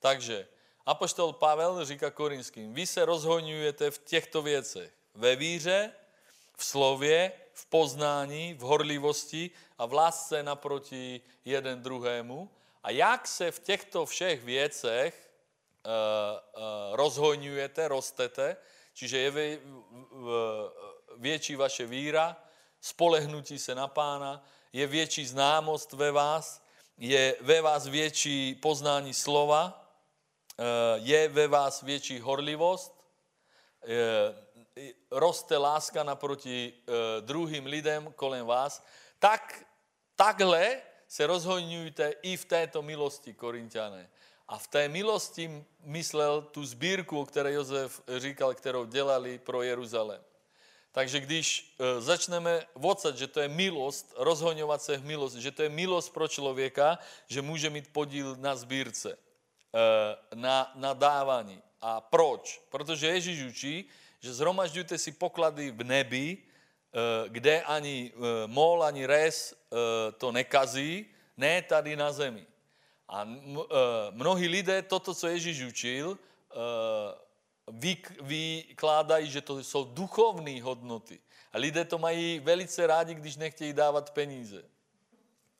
Takže 0.00 0.48
Apoštol 0.86 1.32
Pavel 1.32 1.84
říká 1.84 2.10
korinským, 2.10 2.74
vy 2.74 2.86
se 2.86 3.04
rozhojňujete 3.04 3.90
v 3.90 3.98
těchto 3.98 4.42
věcech. 4.42 4.92
Ve 5.14 5.36
víře, 5.36 5.92
v 6.56 6.64
slově, 6.64 7.32
v 7.54 7.66
poznání, 7.66 8.54
v 8.54 8.60
horlivosti 8.60 9.50
a 9.78 9.86
v 9.86 9.92
lásce 9.92 10.42
naproti 10.42 11.20
jeden 11.44 11.82
druhému. 11.82 12.50
A 12.82 12.90
jak 12.90 13.28
se 13.28 13.50
v 13.50 13.58
těchto 13.58 14.06
všech 14.06 14.44
věcech 14.44 15.30
uh, 15.86 15.92
uh, 15.92 16.96
rozhojňujete, 16.96 17.88
rostete, 17.88 18.56
čiže 18.94 19.18
je 19.18 19.30
vě, 19.30 19.58
větší 21.16 21.56
vaše 21.56 21.86
víra, 21.86 22.36
spolehnutí 22.80 23.58
se 23.58 23.74
na 23.74 23.88
pána, 23.88 24.44
je 24.72 24.86
větší 24.86 25.26
známost 25.26 25.92
ve 25.92 26.12
vás, 26.12 26.62
je 26.98 27.36
ve 27.40 27.60
vás 27.60 27.86
větší 27.86 28.54
poznání 28.54 29.14
slova, 29.14 29.90
uh, 30.56 30.64
je 31.06 31.28
ve 31.28 31.48
vás 31.48 31.82
větší 31.82 32.20
horlivost, 32.20 33.02
roste 35.10 35.56
láska 35.56 36.02
naproti 36.02 36.72
uh, 36.72 36.94
druhým 37.20 37.66
lidem 37.66 38.12
kolem 38.16 38.46
vás, 38.46 38.84
tak 39.18 39.64
takhle 40.16 40.82
se 41.08 41.26
rozhodňujte 41.26 42.14
i 42.22 42.36
v 42.36 42.44
této 42.44 42.82
milosti, 42.82 43.34
Korintiané. 43.34 44.10
A 44.48 44.58
v 44.58 44.66
té 44.66 44.88
milosti 44.88 45.64
myslel 45.84 46.42
tu 46.42 46.64
sbírku, 46.64 47.20
o 47.20 47.26
které 47.26 47.52
Josef 47.52 48.02
říkal, 48.18 48.54
kterou 48.54 48.84
dělali 48.84 49.38
pro 49.38 49.62
Jeruzalém. 49.62 50.24
Takže 50.92 51.20
když 51.20 51.76
e, 51.78 52.00
začneme 52.00 52.66
vocat, 52.74 53.16
že 53.16 53.26
to 53.26 53.40
je 53.40 53.48
milost, 53.48 54.14
rozhoňovat 54.16 54.82
se 54.82 54.96
v 54.96 55.04
milost, 55.04 55.36
že 55.36 55.50
to 55.50 55.62
je 55.62 55.68
milost 55.68 56.12
pro 56.12 56.28
člověka, 56.28 56.98
že 57.26 57.42
může 57.42 57.70
mít 57.70 57.92
podíl 57.92 58.36
na 58.36 58.56
sbírce, 58.56 59.12
e, 59.12 60.36
na, 60.36 60.72
na 60.74 60.92
dávání. 60.92 61.62
A 61.80 62.00
proč? 62.00 62.62
Protože 62.68 63.06
Ježíš 63.06 63.42
učí, 63.42 63.88
že 64.22 64.38
zhromažďujte 64.38 64.94
si 64.98 65.10
poklady 65.12 65.74
v 65.74 65.82
nebi, 65.82 66.26
eh, 66.38 67.28
kde 67.28 67.62
ani 67.66 68.14
eh, 68.14 68.46
mol, 68.46 68.86
ani 68.86 69.02
res 69.02 69.50
eh, 69.50 70.14
to 70.14 70.30
nekazí, 70.30 71.10
ne 71.34 71.62
tady 71.62 71.98
na 71.98 72.14
zemi. 72.14 72.46
A 73.10 73.26
mnohí 74.14 74.48
lidé 74.48 74.82
toto, 74.82 75.12
co 75.12 75.28
Ježíš 75.28 75.68
učil, 75.68 76.18
vykládají, 78.22 79.30
že 79.30 79.40
to 79.40 79.60
jsou 79.60 79.84
duchovní 79.84 80.60
hodnoty. 80.60 81.20
A 81.52 81.58
lidé 81.58 81.84
to 81.84 81.98
mají 81.98 82.40
velice 82.40 82.86
rádi, 82.86 83.14
když 83.14 83.36
nechtějí 83.36 83.72
dávat 83.72 84.10
peníze. 84.16 84.64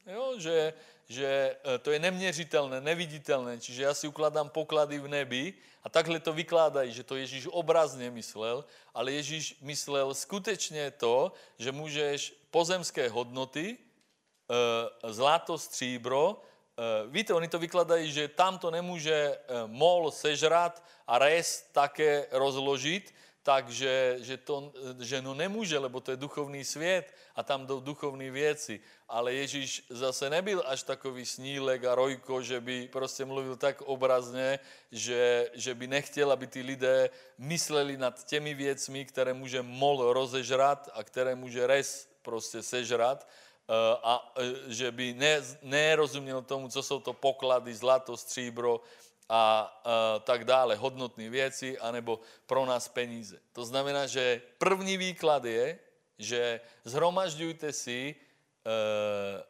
Jo, 0.07 0.35
že, 0.39 0.73
že 1.09 1.57
to 1.83 1.91
je 1.91 1.99
neměřitelné, 1.99 2.81
neviditelné, 2.81 3.61
čiže 3.61 3.83
já 3.83 3.95
si 3.95 4.09
ukladám 4.09 4.49
poklady 4.49 4.99
v 4.99 5.09
nebi 5.09 5.55
a 5.83 5.89
takhle 5.89 6.21
to 6.21 6.33
vykládají, 6.33 6.93
že 6.93 7.03
to 7.03 7.17
Ježíš 7.17 7.49
obrazně 7.51 8.11
myslel, 8.11 8.65
ale 8.95 9.13
Ježíš 9.13 9.57
myslel 9.61 10.15
skutečně 10.15 10.91
to, 10.91 11.33
že 11.59 11.73
můžeš 11.73 12.35
pozemské 12.51 13.09
hodnoty, 13.09 13.77
eh, 13.77 15.13
zlato, 15.13 15.59
stříbro, 15.59 16.39
eh, 16.39 16.83
víte, 17.09 17.35
oni 17.35 17.49
to 17.49 17.59
vykladají, 17.59 18.13
že 18.13 18.29
tam 18.29 18.59
to 18.59 18.71
nemůže 18.71 19.39
mol 19.67 20.11
sežrat 20.11 20.83
a 21.07 21.19
res 21.19 21.69
také 21.73 22.27
rozložit, 22.31 23.15
takže 23.43 24.17
že 24.21 24.37
to 24.37 24.73
že 25.01 25.23
no 25.23 25.35
nemůže, 25.35 25.79
lebo 25.79 26.01
to 26.01 26.11
je 26.11 26.17
duchovní 26.17 26.65
svět 26.65 27.15
a 27.37 27.43
tam 27.43 27.67
jdou 27.67 27.81
duchovní 27.81 28.31
věci. 28.31 28.81
Ale 29.09 29.35
Ježíš 29.35 29.85
zase 29.91 30.31
nebyl 30.31 30.63
až 30.67 30.83
takový 30.83 31.27
snílek 31.27 31.85
a 31.85 31.95
rojko, 31.95 32.43
že 32.43 32.61
by 32.61 32.89
prostě 32.89 33.25
mluvil 33.25 33.57
tak 33.57 33.83
obrazně, 33.83 34.59
že, 34.93 35.51
že 35.55 35.75
by 35.75 35.87
nechtěl, 35.87 36.33
aby 36.33 36.47
ty 36.47 36.63
lidé 36.63 37.11
mysleli 37.39 37.97
nad 37.97 38.25
těmi 38.25 38.55
věcmi, 38.55 39.05
které 39.05 39.35
může 39.35 39.63
mol 39.63 40.13
rozežrat 40.13 40.89
a 40.93 41.05
které 41.05 41.35
může 41.35 41.67
res 41.67 42.09
prostě 42.23 42.63
sežrat 42.63 43.29
eh, 43.69 43.73
a 44.03 44.33
eh, 44.37 44.73
že 44.73 44.93
by 44.93 45.15
ne, 45.15 45.41
nerozuměl 45.63 46.43
tomu, 46.43 46.69
co 46.69 46.83
jsou 46.83 47.01
to 47.01 47.13
poklady, 47.13 47.75
zlato, 47.75 48.17
stříbro, 48.17 48.81
a, 49.29 49.61
a 49.85 50.19
tak 50.19 50.45
dále, 50.45 50.77
hodnotné 50.77 51.31
věci, 51.31 51.79
anebo 51.79 52.21
pro 52.47 52.67
nás 52.67 52.89
peníze. 52.89 53.41
To 53.53 53.65
znamená, 53.65 54.07
že 54.07 54.43
první 54.59 54.97
výklad 54.97 55.45
je, 55.45 55.79
že 56.23 56.61
zhromažďujte 56.85 57.73
si 57.73 58.15
e, 58.15 58.15
e, 58.15 59.43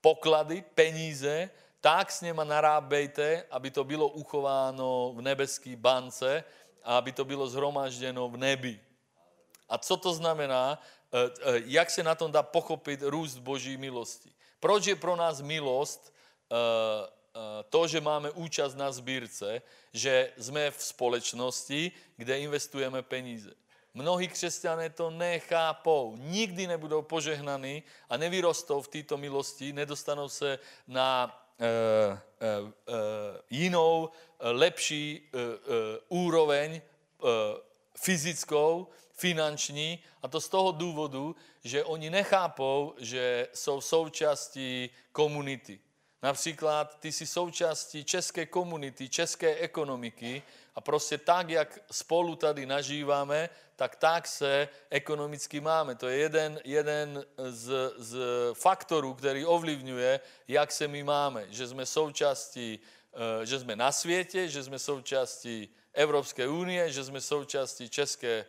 poklady, 0.00 0.64
peníze, 0.74 1.50
tak 1.80 2.12
s 2.12 2.20
něma 2.20 2.44
narábejte, 2.44 3.44
aby 3.50 3.70
to 3.70 3.84
bylo 3.84 4.08
uchováno 4.08 5.12
v 5.16 5.22
nebeské 5.22 5.76
bance 5.76 6.44
a 6.82 6.98
aby 6.98 7.12
to 7.12 7.24
bylo 7.24 7.48
zhromažděno 7.48 8.28
v 8.28 8.36
nebi. 8.36 8.80
A 9.68 9.78
co 9.78 9.96
to 9.96 10.12
znamená? 10.12 10.82
E, 11.12 11.18
e, 11.20 11.62
jak 11.64 11.90
se 11.90 12.02
na 12.02 12.14
tom 12.14 12.32
dá 12.32 12.42
pochopit 12.42 13.02
růst 13.02 13.38
Boží 13.38 13.76
milosti? 13.76 14.32
Proč 14.60 14.86
je 14.86 14.96
pro 14.96 15.16
nás 15.16 15.40
milost 15.40 16.12
Eh, 17.38 17.62
to, 17.70 17.86
že 17.86 18.00
máme 18.00 18.30
účast 18.30 18.74
na 18.74 18.92
sbírce, 18.92 19.62
že 19.92 20.32
jsme 20.38 20.70
v 20.70 20.82
společnosti, 20.82 21.92
kde 22.16 22.40
investujeme 22.40 23.02
peníze. 23.02 23.54
Mnohí 23.98 24.28
křesťané 24.28 24.90
to 24.90 25.10
nechápou, 25.10 26.16
nikdy 26.16 26.66
nebudou 26.66 27.02
požehnaní 27.02 27.82
a 28.08 28.16
nevyrostou 28.16 28.82
v 28.82 28.88
této 28.88 29.16
milosti, 29.16 29.72
nedostanou 29.72 30.28
se 30.28 30.58
na 30.86 31.34
e, 31.58 31.66
e, 31.66 32.18
jinou, 33.50 34.10
lepší 34.40 35.22
e, 35.22 35.38
úroveň 36.08 36.80
fyzickou, 37.94 38.86
finanční. 39.12 39.98
A 40.22 40.28
to 40.28 40.40
z 40.40 40.48
toho 40.48 40.72
důvodu, 40.72 41.36
že 41.64 41.84
oni 41.84 42.10
nechápou, 42.10 42.94
že 42.98 43.48
jsou 43.54 43.80
součástí 43.80 44.90
komunity. 45.12 45.80
Například 46.22 47.00
ty 47.00 47.12
jsi 47.12 47.26
součástí 47.26 48.04
české 48.04 48.46
komunity, 48.46 49.08
české 49.08 49.54
ekonomiky 49.54 50.42
a 50.74 50.80
prostě 50.80 51.18
tak, 51.18 51.50
jak 51.50 51.78
spolu 51.90 52.36
tady 52.36 52.66
nažíváme, 52.66 53.48
tak 53.78 53.96
tak 53.96 54.26
se 54.26 54.68
ekonomicky 54.90 55.60
máme. 55.60 55.94
To 55.94 56.08
je 56.08 56.18
jeden, 56.18 56.60
jeden 56.64 57.24
z, 57.36 57.94
z 57.96 58.18
faktorů, 58.54 59.14
který 59.14 59.46
ovlivňuje, 59.46 60.20
jak 60.48 60.72
se 60.72 60.88
my 60.88 61.02
máme. 61.02 61.46
Že 61.50 61.66
jsme 61.66 61.86
součástí, 61.86 62.80
eh, 63.14 63.46
že 63.46 63.58
jsme 63.58 63.76
na 63.76 63.92
světě, 63.92 64.48
že 64.48 64.62
jsme 64.62 64.78
součástí 64.78 65.68
Evropské 65.94 66.48
unie, 66.48 66.90
že 66.90 67.04
jsme 67.04 67.20
součástí 67.20 67.88
České 67.88 68.42
eh, 68.42 68.46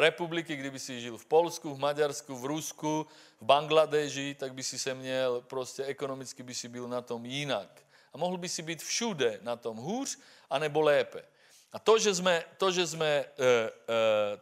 republiky, 0.00 0.56
kdyby 0.56 0.78
si 0.78 1.00
žil 1.00 1.18
v 1.18 1.26
Polsku, 1.26 1.74
v 1.74 1.78
Maďarsku, 1.78 2.36
v 2.36 2.44
Rusku, 2.44 3.06
v 3.40 3.44
Bangladeži, 3.44 4.34
tak 4.38 4.54
by 4.54 4.62
si 4.62 4.78
se 4.78 4.94
měl, 4.94 5.40
prostě 5.40 5.84
ekonomicky 5.84 6.42
by 6.42 6.54
si 6.54 6.68
byl 6.68 6.88
na 6.88 7.02
tom 7.02 7.26
jinak. 7.26 7.82
A 8.14 8.18
mohl 8.18 8.38
by 8.38 8.48
si 8.48 8.62
být 8.62 8.82
všude 8.82 9.38
na 9.42 9.56
tom 9.56 9.76
hůř, 9.76 10.18
anebo 10.50 10.80
lépe. 10.80 11.31
A 11.72 11.78
to, 11.78 11.98
že 11.98 12.14
jsme, 12.14 12.44
to, 12.58 12.70
že 12.70 12.86
jsme 12.86 13.06
e, 13.06 13.24
e, 13.24 13.70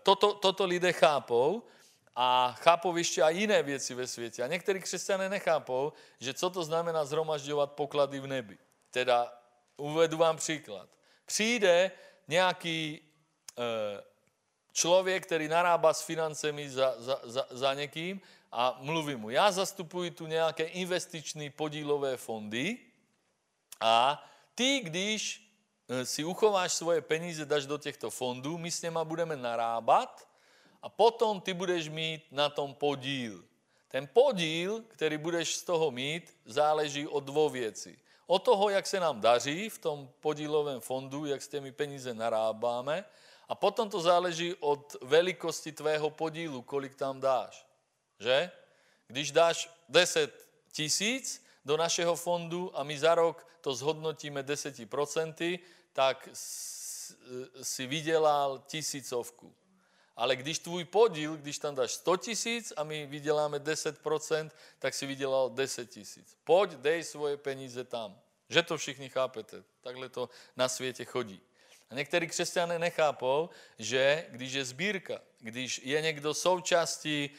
toto, 0.03 0.35
toto 0.35 0.65
lidé 0.65 0.93
chápou, 0.93 1.63
a 2.17 2.53
chápou 2.61 2.97
ještě 2.97 3.23
i 3.23 3.37
jiné 3.37 3.63
věci 3.63 3.95
ve 3.95 4.07
světě. 4.07 4.43
A 4.43 4.47
někteří 4.47 4.81
křesťané 4.81 5.29
nechápou, 5.29 5.93
že 6.21 6.35
co 6.35 6.51
to 6.51 6.65
znamená 6.65 7.05
zhromažďovat 7.05 7.73
poklady 7.73 8.21
v 8.21 8.27
nebi. 8.27 8.59
Teda 8.91 9.33
uvedu 9.77 10.17
vám 10.17 10.37
příklad. 10.37 10.89
Přijde 11.27 11.91
nějaký 12.29 13.01
e, 13.59 14.03
člověk, 14.73 15.27
který 15.27 15.49
narábá 15.49 15.95
s 15.95 16.03
financemi 16.03 16.71
za, 16.71 16.95
za, 16.99 17.21
za, 17.23 17.47
za 17.51 17.75
někým 17.75 18.21
a 18.53 18.79
mluví 18.81 19.17
mu, 19.17 19.31
já 19.31 19.53
zastupuji 19.53 20.11
tu 20.11 20.27
nějaké 20.27 20.65
investiční 20.65 21.51
podílové 21.51 22.17
fondy 22.17 22.79
a 23.81 24.25
ty, 24.55 24.81
když 24.81 25.50
si 26.05 26.25
uchováš 26.25 26.73
svoje 26.73 27.01
peníze, 27.01 27.45
dáš 27.45 27.67
do 27.67 27.79
těchto 27.79 28.11
fondů, 28.11 28.59
my 28.59 28.71
s 28.71 28.83
něma 28.83 29.05
budeme 29.05 29.37
narábat 29.37 30.29
a 30.83 30.89
potom 30.89 31.41
ty 31.41 31.55
budeš 31.55 31.89
mít 31.89 32.23
na 32.31 32.49
tom 32.49 32.75
podíl. 32.75 33.45
Ten 33.89 34.07
podíl, 34.07 34.85
který 34.89 35.19
budeš 35.19 35.57
z 35.57 35.63
toho 35.63 35.91
mít, 35.91 36.37
záleží 36.45 37.07
od 37.07 37.25
dvou 37.25 37.49
věcí 37.49 37.99
od 38.31 38.39
toho, 38.39 38.71
jak 38.71 38.87
se 38.87 39.01
nám 39.01 39.21
daří 39.21 39.69
v 39.69 39.79
tom 39.79 40.13
podílovém 40.21 40.81
fondu, 40.81 41.27
jak 41.27 41.43
s 41.43 41.49
těmi 41.49 41.73
peníze 41.73 42.15
narábáme 42.15 43.05
a 43.49 43.55
potom 43.55 43.91
to 43.91 44.01
záleží 44.01 44.55
od 44.61 44.97
velikosti 45.03 45.73
tvého 45.73 46.11
podílu, 46.11 46.63
kolik 46.63 46.95
tam 46.95 47.21
dáš. 47.21 47.67
Že? 48.21 48.51
Když 49.07 49.33
dáš 49.33 49.71
10 49.89 50.49
tisíc 50.73 51.45
do 51.65 51.77
našeho 51.77 52.17
fondu 52.17 52.79
a 52.79 52.83
my 52.83 52.99
za 52.99 53.15
rok 53.15 53.47
to 53.61 53.75
zhodnotíme 53.75 54.43
10%, 54.43 55.59
tak 56.01 56.29
si 57.63 57.87
vydělal 57.87 58.65
tisícovku. 58.67 59.55
Ale 60.17 60.37
když 60.37 60.59
tvůj 60.59 60.85
podíl, 60.85 61.37
když 61.37 61.59
tam 61.59 61.75
dáš 61.75 61.93
100 61.93 62.17
tisíc 62.17 62.73
a 62.77 62.85
my 62.85 63.07
vyděláme 63.07 63.59
10%, 63.59 64.51
tak 64.79 64.95
si 64.95 65.07
vydělal 65.07 65.51
10 65.51 65.91
tisíc. 65.91 66.37
Pojď, 66.45 66.71
dej 66.71 67.05
svoje 67.05 67.37
peníze 67.37 67.85
tam. 67.85 68.17
Že 68.49 68.63
to 68.63 68.77
všichni 68.77 69.09
chápete. 69.09 69.63
Takhle 69.81 70.09
to 70.09 70.29
na 70.57 70.69
světě 70.69 71.05
chodí. 71.05 71.41
A 71.91 71.95
někteří 71.95 72.29
křesťané 72.29 72.79
nechápou, 72.79 73.51
že 73.79 74.27
když 74.31 74.53
je 74.53 74.65
sbírka, 74.65 75.21
když 75.39 75.81
je 75.85 76.01
někdo 76.01 76.35
součástí 76.35 77.25
e, 77.25 77.31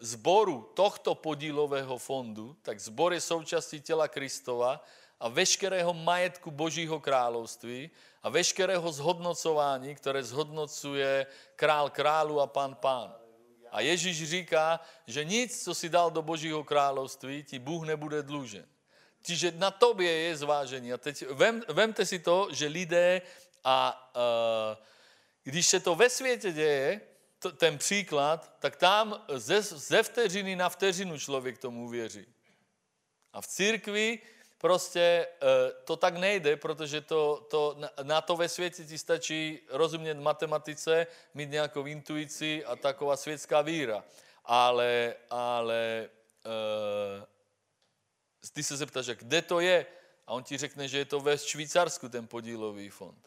zboru 0.00 0.70
tohto 0.74 1.14
podílového 1.14 1.98
fondu, 1.98 2.56
tak 2.62 2.80
zbor 2.80 3.12
je 3.12 3.20
součástí 3.20 3.80
těla 3.80 4.08
Kristova 4.08 4.84
a 5.22 5.28
veškerého 5.28 5.94
majetku 5.94 6.50
Božího 6.50 7.00
království 7.00 7.90
a 8.22 8.28
veškerého 8.28 8.92
zhodnocování, 8.92 9.94
které 9.94 10.22
zhodnocuje 10.22 11.26
král 11.56 11.90
králu 11.90 12.40
a 12.40 12.46
pan 12.46 12.74
pán. 12.74 13.14
A 13.70 13.80
Ježíš 13.80 14.28
říká, 14.28 14.80
že 15.06 15.24
nic, 15.24 15.64
co 15.64 15.74
si 15.74 15.88
dal 15.88 16.10
do 16.10 16.22
Božího 16.22 16.64
království, 16.64 17.42
ti 17.42 17.58
Bůh 17.58 17.86
nebude 17.86 18.22
dlužen. 18.22 18.66
Čiže 19.22 19.52
na 19.56 19.70
tobě 19.70 20.12
je 20.12 20.36
zvážení. 20.36 20.92
A 20.92 20.98
teď 20.98 21.24
vem, 21.30 21.62
vemte 21.68 22.06
si 22.06 22.18
to, 22.18 22.48
že 22.50 22.66
lidé 22.66 23.22
a 23.64 23.94
uh, 24.16 24.84
když 25.42 25.66
se 25.66 25.80
to 25.80 25.94
ve 25.94 26.10
světě 26.10 26.52
děje, 26.52 27.00
to, 27.38 27.52
ten 27.52 27.78
příklad, 27.78 28.56
tak 28.58 28.76
tam 28.76 29.24
ze, 29.34 29.62
ze 29.62 30.02
vteřiny 30.02 30.56
na 30.56 30.68
vteřinu 30.68 31.18
člověk 31.18 31.58
tomu 31.58 31.88
věří. 31.88 32.26
A 33.32 33.40
v 33.40 33.46
církvi 33.46 34.18
prostě 34.62 35.26
uh, 35.26 35.48
to 35.84 35.96
tak 35.96 36.16
nejde, 36.16 36.56
protože 36.56 37.00
to, 37.00 37.46
to, 37.50 37.76
na 38.02 38.20
to 38.20 38.36
ve 38.36 38.48
světě 38.48 38.84
ti 38.84 38.98
stačí 38.98 39.58
rozumět 39.68 40.14
matematice, 40.14 41.06
mít 41.34 41.50
nějakou 41.50 41.86
intuici 41.86 42.64
a 42.64 42.76
taková 42.76 43.16
světská 43.16 43.62
víra. 43.62 44.04
Ale, 44.44 45.14
ale 45.30 46.08
uh, 46.46 47.24
ty 48.54 48.62
se 48.62 48.76
zeptáš, 48.76 49.06
kde 49.06 49.42
to 49.42 49.60
je, 49.60 49.86
a 50.26 50.32
on 50.32 50.42
ti 50.42 50.58
řekne, 50.58 50.88
že 50.88 50.98
je 50.98 51.04
to 51.04 51.20
ve 51.20 51.38
Švýcarsku 51.38 52.08
ten 52.08 52.26
podílový 52.26 52.90
fond. 52.90 53.18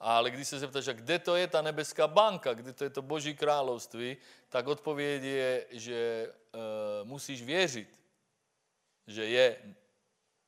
Ale 0.00 0.30
když 0.30 0.48
se 0.48 0.58
zeptáš, 0.58 0.84
kde 0.84 1.18
to 1.18 1.36
je 1.36 1.46
ta 1.46 1.62
nebeská 1.62 2.06
banka, 2.06 2.54
kde 2.54 2.72
to 2.72 2.84
je 2.84 2.90
to 2.90 3.02
boží 3.02 3.36
království, 3.38 4.16
tak 4.48 4.66
odpověď 4.66 5.22
je, 5.22 5.66
že 5.70 6.26
uh, 6.26 7.08
musíš 7.08 7.42
věřit, 7.42 8.00
že 9.06 9.24
je, 9.26 9.62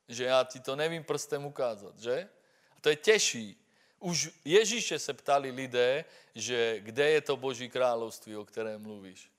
že 0.07 0.23
já 0.23 0.43
ti 0.43 0.59
to 0.59 0.75
nevím 0.75 1.03
prstem 1.03 1.45
ukázat, 1.45 1.99
že? 1.99 2.29
A 2.77 2.81
to 2.81 2.89
je 2.89 2.95
těžší. 2.95 3.57
Už 3.99 4.29
Ježíše 4.45 4.99
se 4.99 5.13
ptali 5.13 5.51
lidé, 5.51 6.05
že 6.35 6.79
kde 6.79 7.09
je 7.09 7.21
to 7.21 7.37
boží 7.37 7.69
království, 7.69 8.35
o 8.35 8.45
kterém 8.45 8.81
mluvíš. 8.81 9.31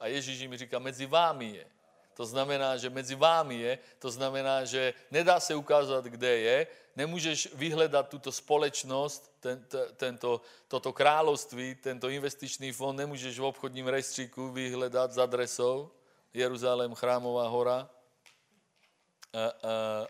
A 0.00 0.06
Ježíš 0.06 0.40
jim 0.40 0.56
říká, 0.56 0.78
mezi 0.78 1.06
vámi 1.06 1.46
je. 1.56 1.66
To 2.14 2.26
znamená, 2.26 2.76
že 2.76 2.90
mezi 2.90 3.14
vámi 3.14 3.60
je, 3.60 3.78
to 3.98 4.10
znamená, 4.10 4.64
že 4.64 4.94
nedá 5.10 5.40
se 5.40 5.54
ukázat, 5.54 6.04
kde 6.04 6.38
je, 6.38 6.66
nemůžeš 6.96 7.48
vyhledat 7.54 8.08
tuto 8.08 8.32
společnost, 8.32 9.32
ten, 9.40 9.66
tento, 9.96 10.40
toto 10.68 10.92
království, 10.92 11.74
tento 11.74 12.08
investiční 12.08 12.72
fond, 12.72 12.96
nemůžeš 12.96 13.38
v 13.38 13.44
obchodním 13.44 13.86
rejstříku 13.86 14.50
vyhledat 14.50 15.12
s 15.12 15.18
adresou 15.18 15.90
Jeruzalém, 16.34 16.94
Chrámová 16.94 17.48
hora, 17.48 17.90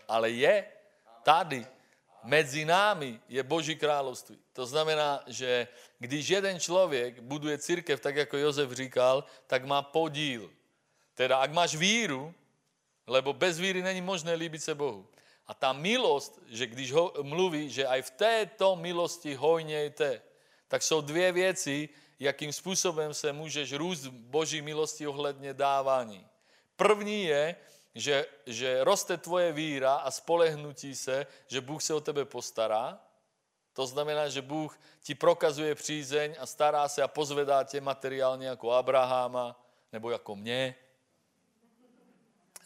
ale 0.07 0.29
je 0.29 0.65
tady, 1.23 1.65
mezi 2.23 2.65
námi 2.65 3.19
je 3.29 3.43
Boží 3.43 3.75
království. 3.75 4.37
To 4.53 4.65
znamená, 4.65 5.23
že 5.27 5.67
když 5.99 6.29
jeden 6.29 6.59
člověk 6.59 7.19
buduje 7.19 7.57
církev, 7.57 7.99
tak 7.99 8.15
jako 8.15 8.37
Josef 8.37 8.71
říkal, 8.71 9.23
tak 9.47 9.65
má 9.65 9.81
podíl 9.81 10.51
teda 11.19 11.43
ak 11.43 11.51
máš 11.51 11.75
víru, 11.75 12.31
lebo 13.03 13.35
bez 13.35 13.59
víry 13.59 13.83
není 13.83 13.99
možné 13.99 14.39
líbit 14.39 14.63
se 14.63 14.71
Bohu. 14.71 15.03
A 15.47 15.53
ta 15.53 15.75
milost, 15.75 16.39
že 16.47 16.63
když 16.63 16.95
ho, 16.95 17.11
mluví, 17.27 17.67
že 17.67 17.83
aj 17.83 18.01
v 18.01 18.11
této 18.11 18.75
milosti 18.79 19.35
hojnějte, 19.35 20.21
tak 20.71 20.79
jsou 20.79 21.01
dvě 21.01 21.31
věci, 21.31 21.89
jakým 22.19 22.53
způsobem 22.53 23.13
se 23.13 23.33
můžeš 23.33 23.73
růst 23.73 24.05
v 24.05 24.11
boží 24.31 24.61
milosti 24.61 25.07
ohledně 25.07 25.53
dávání. 25.53 26.23
První 26.75 27.23
je, 27.23 27.55
že, 27.95 28.25
že 28.45 28.83
roste 28.83 29.17
tvoje 29.17 29.51
víra 29.51 29.95
a 29.95 30.11
spolehnutí 30.11 30.95
se, 30.95 31.27
že 31.47 31.61
Bůh 31.61 31.83
se 31.83 31.93
o 31.93 32.01
tebe 32.01 32.25
postará. 32.25 32.99
To 33.73 33.87
znamená, 33.87 34.29
že 34.29 34.41
Bůh 34.41 34.79
ti 35.03 35.15
prokazuje 35.15 35.75
přízeň 35.75 36.35
a 36.39 36.45
stará 36.45 36.87
se 36.87 37.03
a 37.03 37.07
pozvedá 37.07 37.63
tě 37.63 37.81
materiálně 37.81 38.47
jako 38.47 38.71
Abraháma 38.71 39.63
nebo 39.91 40.11
jako 40.11 40.35
mě 40.35 40.75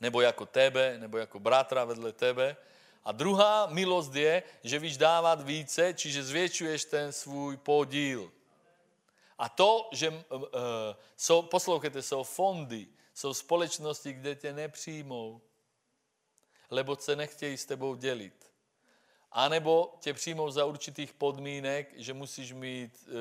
nebo 0.02 0.22
jako 0.22 0.46
tebe, 0.46 0.98
nebo 0.98 1.18
jako 1.18 1.40
bratra 1.40 1.86
vedle 1.86 2.12
tebe. 2.12 2.56
A 3.04 3.12
druhá 3.12 3.66
milost 3.66 4.16
je, 4.16 4.44
že 4.64 4.80
víš 4.80 4.98
dávat 4.98 5.42
více, 5.42 5.94
čiže 5.94 6.24
zvětšuješ 6.24 6.86
ten 6.86 7.12
svůj 7.12 7.58
podíl. 7.58 8.32
A 9.38 9.50
to, 9.50 9.90
že 9.92 10.10
uh, 10.10 10.40
jsou, 11.18 11.42
poslouchejte, 11.42 12.02
jsou 12.02 12.24
fondy, 12.24 12.88
jsou 13.14 13.34
společnosti, 13.34 14.14
kde 14.14 14.36
tě 14.36 14.54
nepřijmou, 14.54 15.42
lebo 16.70 16.96
se 16.96 17.16
nechtějí 17.16 17.58
s 17.58 17.66
tebou 17.66 17.96
dělit. 17.96 18.52
A 19.32 19.50
nebo 19.50 19.96
tě 20.00 20.14
přijmou 20.14 20.52
za 20.52 20.66
určitých 20.66 21.14
podmínek, 21.14 21.94
že 21.96 22.14
musíš 22.14 22.54
mít 22.54 23.08
uh, 23.08 23.14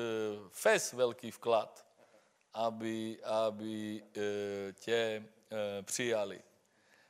fes 0.49 0.93
velký 0.93 1.31
vklad, 1.31 1.85
aby, 2.53 3.23
aby 3.23 4.03
uh, 4.03 4.13
tě 4.79 5.23
uh, 5.25 5.85
přijali. 5.85 6.43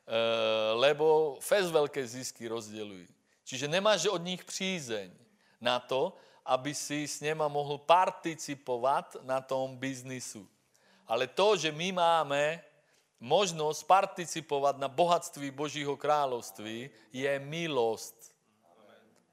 Eh, 0.08 0.74
lebo 0.74 1.38
fez 1.40 1.72
velké 1.72 2.08
zisky 2.08 2.48
rozdělují. 2.48 3.08
Čiže 3.44 3.68
nemáš 3.68 4.06
od 4.06 4.24
nich 4.24 4.44
přízeň 4.44 5.12
na 5.62 5.80
to, 5.80 6.14
aby 6.46 6.76
si 6.76 7.08
s 7.08 7.22
něma 7.22 7.48
mohl 7.48 7.78
participovat 7.78 9.16
na 9.22 9.42
tom 9.42 9.78
biznisu. 9.78 10.50
Ale 11.08 11.28
to, 11.28 11.58
že 11.58 11.72
my 11.72 11.92
máme 11.92 12.64
možnosť 13.24 13.88
participovať 13.88 14.84
na 14.84 14.92
bohatství 14.92 15.48
Božího 15.56 15.96
kráľovství 15.96 16.92
je 17.16 17.32
milost. 17.40 18.36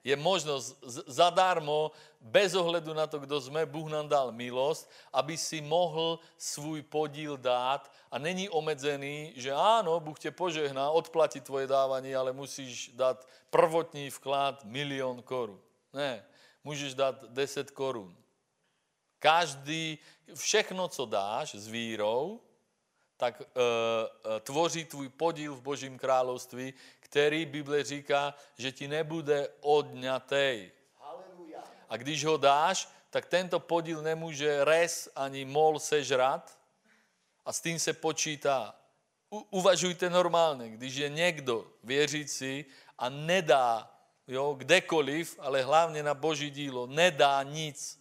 Je 0.06 0.16
možnosť 0.16 0.80
zadarmo, 1.10 1.92
bez 2.22 2.56
ohledu 2.56 2.96
na 2.96 3.04
to, 3.04 3.20
kdo 3.20 3.36
sme, 3.36 3.68
Bůh 3.68 3.90
nám 3.90 4.08
dal 4.08 4.32
milost, 4.32 4.88
aby 5.12 5.36
si 5.36 5.60
mohl 5.60 6.22
svůj 6.38 6.82
podíl 6.88 7.36
dát 7.36 7.92
a 8.08 8.16
není 8.16 8.48
omezený, 8.48 9.32
že 9.36 9.52
áno, 9.52 10.00
Bůh 10.00 10.18
tě 10.18 10.30
požehná, 10.30 10.90
odplatí 10.90 11.40
tvoje 11.40 11.66
dávanie, 11.66 12.16
ale 12.16 12.32
musíš 12.32 12.96
dát 12.96 13.28
prvotní 13.50 14.10
vklad 14.10 14.64
milion 14.64 15.22
korun. 15.22 15.60
Ne, 15.92 16.24
můžeš 16.64 16.94
dát 16.94 17.24
10 17.28 17.70
korun. 17.70 18.16
Každý, 19.18 19.98
všechno, 20.34 20.88
co 20.88 21.04
dáš 21.04 21.54
s 21.54 21.68
vírou, 21.68 22.40
tak 23.20 23.40
e, 23.40 23.44
e, 23.44 24.40
tvoří 24.40 24.84
tvůj 24.84 25.08
podíl 25.08 25.54
v 25.54 25.62
Božím 25.62 25.98
království, 25.98 26.74
který 27.00 27.46
Bible 27.46 27.84
říká, 27.84 28.34
že 28.56 28.72
ti 28.72 28.88
nebude 28.88 29.48
odňatý. 29.60 30.70
A 31.88 31.96
když 31.96 32.24
ho 32.24 32.36
dáš, 32.36 32.88
tak 33.10 33.26
tento 33.26 33.60
podíl 33.60 34.02
nemůže 34.02 34.64
res 34.64 35.08
ani 35.16 35.44
mol 35.44 35.78
sežrat 35.78 36.58
a 37.44 37.52
s 37.52 37.60
tím 37.60 37.78
se 37.78 37.92
počítá. 37.92 38.74
U, 39.30 39.60
uvažujte 39.60 40.10
normálně, 40.10 40.70
když 40.70 40.94
je 40.94 41.08
někdo 41.08 41.66
věřící 41.84 42.64
a 42.98 43.08
nedá 43.08 43.90
jo, 44.28 44.54
kdekoliv, 44.58 45.36
ale 45.38 45.62
hlavně 45.62 46.02
na 46.02 46.14
boží 46.14 46.50
dílo, 46.50 46.86
nedá 46.86 47.42
nic, 47.42 48.00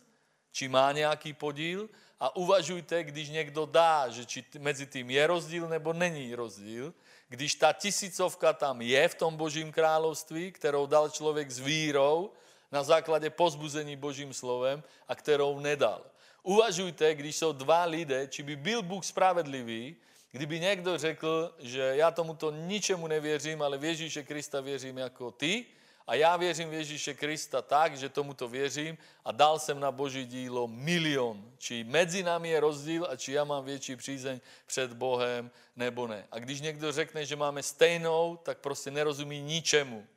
či 0.52 0.68
má 0.68 0.92
nějaký 0.92 1.34
podíl 1.34 1.90
a 2.20 2.36
uvažujte, 2.36 3.04
když 3.04 3.30
někdo 3.30 3.66
dá, 3.66 4.10
že 4.10 4.26
či 4.26 4.46
mezi 4.60 4.86
tím 4.86 5.10
je 5.10 5.28
rozdíl 5.28 5.68
nebo 5.68 5.94
není 5.94 6.36
rozdíl, 6.36 6.94
když 7.30 7.56
ta 7.56 7.74
tisícovka 7.74 8.54
tam 8.54 8.82
je 8.82 9.08
v 9.08 9.16
tom 9.16 9.38
božím 9.38 9.72
království, 9.72 10.52
kterou 10.52 10.86
dal 10.86 11.10
člověk 11.10 11.52
s 11.52 11.60
vírou, 11.60 12.32
na 12.72 12.84
základě 12.84 13.30
pozbuzení 13.30 13.96
božím 13.96 14.34
slovem 14.34 14.84
a 15.08 15.16
kterou 15.16 15.60
nedal. 15.60 16.02
Uvažujte, 16.44 17.16
když 17.16 17.36
jsou 17.36 17.52
dva 17.52 17.84
lidé, 17.84 18.28
či 18.28 18.44
by 18.44 18.56
byl 18.56 18.82
Bůh 18.82 19.06
spravedlivý, 19.06 19.96
kdyby 20.32 20.60
někdo 20.60 20.98
řekl, 20.98 21.56
že 21.60 21.82
já 21.96 22.12
tomuto 22.12 22.52
ničemu 22.52 23.08
nevěřím, 23.08 23.62
ale 23.62 23.78
v 23.78 23.84
Ježíše 23.84 24.24
Krista 24.24 24.62
věřím 24.62 24.98
jako 24.98 25.32
ty, 25.32 25.66
a 26.10 26.16
já 26.16 26.38
věřím 26.38 26.70
v 26.70 26.74
Ježíše 26.74 27.14
Krista 27.14 27.62
tak, 27.62 27.98
že 27.98 28.10
tomuto 28.10 28.48
věřím 28.48 28.98
a 29.26 29.32
dal 29.32 29.60
jsem 29.60 29.80
na 29.80 29.92
Boží 29.92 30.26
dílo 30.26 30.68
milion. 30.68 31.52
Či 31.58 31.84
mezi 31.84 32.24
námi 32.24 32.50
je 32.50 32.60
rozdíl 32.60 33.08
a 33.10 33.16
či 33.16 33.32
já 33.32 33.44
mám 33.44 33.66
větší 33.66 33.96
přízeň 33.96 34.42
před 34.66 34.94
Bohem 34.94 35.52
nebo 35.76 36.08
ne. 36.08 36.28
A 36.32 36.40
když 36.40 36.62
někdo 36.62 36.92
řekne, 36.92 37.26
že 37.26 37.36
máme 37.36 37.64
stejnou, 37.64 38.38
tak 38.44 38.58
prostě 38.58 38.92
nerozumí 38.92 39.42
ničemu. 39.42 40.08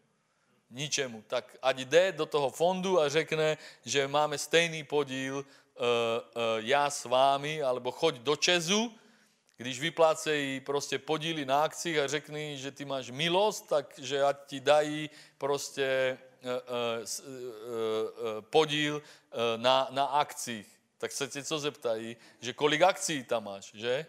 Ničemu. 0.71 1.25
Tak 1.27 1.57
ať 1.63 1.79
jde 1.79 2.13
do 2.13 2.27
toho 2.27 2.51
fondu 2.51 3.01
a 3.01 3.09
řekne, 3.09 3.59
že 3.85 4.09
máme 4.09 4.39
stejný 4.39 4.85
podíl 4.85 5.37
uh, 5.37 5.45
uh, 5.45 6.43
já 6.57 6.91
s 6.91 7.05
vámi, 7.05 7.63
alebo 7.63 7.91
choď 7.91 8.15
do 8.15 8.37
Čezu 8.37 8.95
když 9.57 9.81
vyplácejí 9.81 10.61
prostě 10.61 10.99
podíly 10.99 11.45
na 11.45 11.63
akcích 11.63 11.99
a 11.99 12.07
řekni, 12.07 12.59
že 12.59 12.71
ty 12.71 12.85
máš 12.85 13.11
milost, 13.11 13.69
takže 13.69 14.23
ať 14.23 14.37
ti 14.47 14.61
dají 14.61 15.11
prostě 15.39 16.19
uh, 16.43 16.51
uh, 16.51 17.27
uh, 17.27 18.41
podíl 18.41 19.03
na, 19.57 19.89
na 19.91 20.05
akcích. 20.05 20.67
Tak 20.99 21.13
se 21.13 21.29
tě 21.29 21.45
co 21.45 21.59
zeptají, 21.59 22.17
že 22.41 22.53
kolik 22.53 22.83
akcí 22.83 23.25
tam 23.25 23.45
máš, 23.45 23.73
že? 23.75 24.07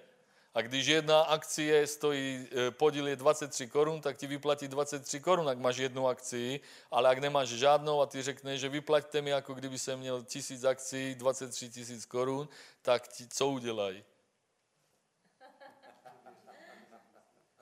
A 0.54 0.62
když 0.62 0.86
jedna 0.86 1.22
akcie 1.22 1.88
stojí, 1.88 2.48
podíl 2.70 3.08
je 3.08 3.16
23 3.16 3.68
korun, 3.68 4.02
tak 4.02 4.18
ti 4.18 4.28
vyplatí 4.28 4.68
23 4.68 5.20
korun, 5.20 5.50
ak 5.50 5.58
máš 5.58 5.78
jednu 5.78 6.08
akcii, 6.08 6.60
ale 6.92 7.10
ak 7.10 7.18
nemáš 7.18 7.50
žádnou 7.50 8.02
a 8.02 8.06
ty 8.06 8.22
řekneš, 8.22 8.62
že 8.62 8.70
vyplaťte 8.70 9.22
mi, 9.22 9.30
jako 9.30 9.54
kdyby 9.54 9.80
jsem 9.80 10.00
měl 10.00 10.24
tisíc 10.24 10.64
akcí, 10.64 11.16
23 11.16 11.70
tisíc 11.70 12.06
korun, 12.06 12.50
tak 12.82 13.08
ti 13.08 13.28
co 13.28 13.48
udělají? 13.48 14.04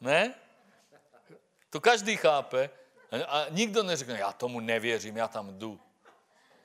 Ne? 0.01 0.33
To 1.69 1.81
každý 1.81 2.17
chápe. 2.17 2.69
A 3.27 3.45
nikdo 3.49 3.83
neřekne, 3.83 4.19
já 4.19 4.33
tomu 4.33 4.59
nevěřím, 4.59 5.17
já 5.17 5.27
tam 5.27 5.57
jdu. 5.57 5.79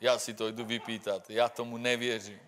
Já 0.01 0.19
si 0.19 0.35
to 0.35 0.53
jdu 0.53 0.65
vypítat, 0.65 1.31
já 1.31 1.49
tomu 1.49 1.77
nevěřím. 1.77 2.41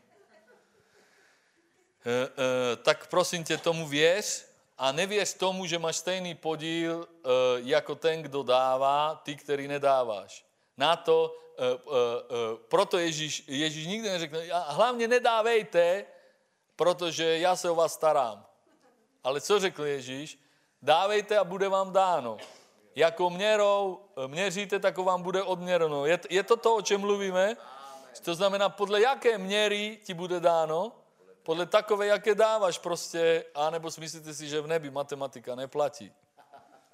E, 2.06 2.24
e, 2.72 2.76
tak 2.76 3.06
prosím 3.06 3.44
tě, 3.44 3.58
tomu 3.58 3.88
věř 3.88 4.46
a 4.78 4.92
nevěř 4.92 5.34
tomu, 5.34 5.66
že 5.66 5.78
máš 5.78 5.96
stejný 5.96 6.34
podíl 6.34 7.08
e, 7.08 7.28
jako 7.56 7.94
ten, 7.94 8.22
kdo 8.22 8.42
dává, 8.42 9.20
ty, 9.24 9.36
který 9.36 9.68
nedáváš. 9.68 10.44
Na 10.76 10.96
to, 10.96 11.34
proto 12.68 12.98
Ježíš, 12.98 13.44
Ježíš 13.46 13.86
nikdy 13.86 14.08
neřekne, 14.08 14.48
hlavně 14.52 15.08
nedávejte, 15.08 16.04
protože 16.76 17.38
já 17.38 17.56
se 17.56 17.70
o 17.70 17.74
vás 17.74 17.94
starám. 17.94 18.46
Ale 19.24 19.40
co 19.40 19.58
řekl 19.58 19.84
Ježíš? 19.84 20.38
Dávejte 20.82 21.38
a 21.38 21.44
bude 21.44 21.68
vám 21.68 21.92
dáno. 21.92 22.36
Jako 22.94 23.30
měrou 23.30 24.00
měříte, 24.26 24.78
tak 24.78 24.98
vám 24.98 25.22
bude 25.22 25.42
odměrno. 25.42 26.06
Je, 26.06 26.20
je 26.30 26.42
to 26.42 26.56
to, 26.56 26.76
o 26.76 26.82
čem 26.82 27.00
mluvíme? 27.00 27.56
To 28.24 28.34
znamená, 28.34 28.68
podle 28.68 29.00
jaké 29.00 29.38
měry 29.38 29.98
ti 30.04 30.14
bude 30.14 30.40
dáno? 30.40 30.92
Podle 31.42 31.66
takové, 31.66 32.06
jaké 32.06 32.34
dáváš 32.34 32.78
prostě, 32.78 33.44
anebo 33.54 33.90
smyslíte 33.90 34.34
si, 34.34 34.48
že 34.48 34.60
v 34.60 34.66
nebi 34.66 34.90
matematika 34.90 35.54
neplatí. 35.54 36.12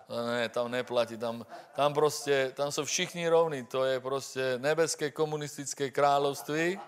No 0.08 0.26
ne, 0.26 0.48
tam 0.48 0.70
neplatí, 0.70 1.16
tam, 1.16 1.46
tam 1.74 1.94
prostě, 1.94 2.52
tam 2.56 2.72
jsou 2.72 2.84
všichni 2.84 3.28
rovní, 3.28 3.66
to 3.66 3.84
je 3.84 4.00
prostě 4.00 4.58
nebeské 4.58 5.10
komunistické 5.10 5.90
království, 5.90 6.80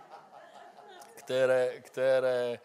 které, 1.14 1.80
které 1.80 2.52
e, 2.52 2.59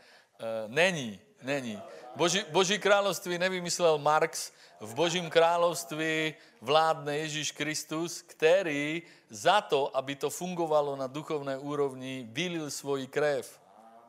není, 0.68 1.20
není. 1.42 1.82
Boží, 2.16 2.44
Boží 2.50 2.80
království 2.80 3.38
nevymyslel 3.38 3.98
Marx, 3.98 4.52
v 4.80 4.94
Božím 4.94 5.30
království 5.30 6.34
vládne 6.62 7.18
Ježíš 7.18 7.52
Kristus, 7.52 8.22
který 8.22 9.02
za 9.30 9.62
to, 9.62 9.98
aby 9.98 10.16
to 10.16 10.30
fungovalo 10.30 10.96
na 10.96 11.08
duchovné 11.08 11.58
úrovni, 11.58 12.28
vylil 12.32 12.72
svoji 12.72 13.08
krev. 13.08 13.60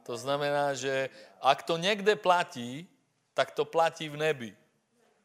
To 0.02 0.16
znamená, 0.16 0.74
že 0.74 1.10
ak 1.40 1.62
to 1.62 1.76
někde 1.76 2.16
platí, 2.16 2.88
tak 3.34 3.50
to 3.50 3.64
platí 3.64 4.08
v 4.08 4.16
nebi. 4.16 4.56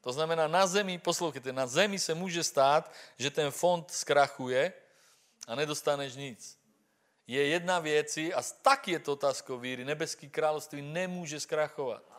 To 0.01 0.13
znamená, 0.13 0.47
na 0.47 0.67
zemi, 0.67 0.97
poslouchejte, 0.99 1.53
na 1.53 1.67
zemi 1.67 1.99
se 1.99 2.13
může 2.13 2.43
stát, 2.43 2.91
že 3.17 3.31
ten 3.31 3.51
fond 3.51 3.91
zkrachuje 3.91 4.73
a 5.47 5.55
nedostaneš 5.55 6.15
nic. 6.15 6.59
Je 7.27 7.47
jedna 7.47 7.79
věc, 7.79 8.17
a 8.17 8.41
tak 8.61 8.87
je 8.87 8.99
to 8.99 9.13
otázkou 9.13 9.59
víry, 9.59 9.85
nebeský 9.85 10.29
království 10.29 10.81
nemůže 10.81 11.39
zkrachovat. 11.39 12.16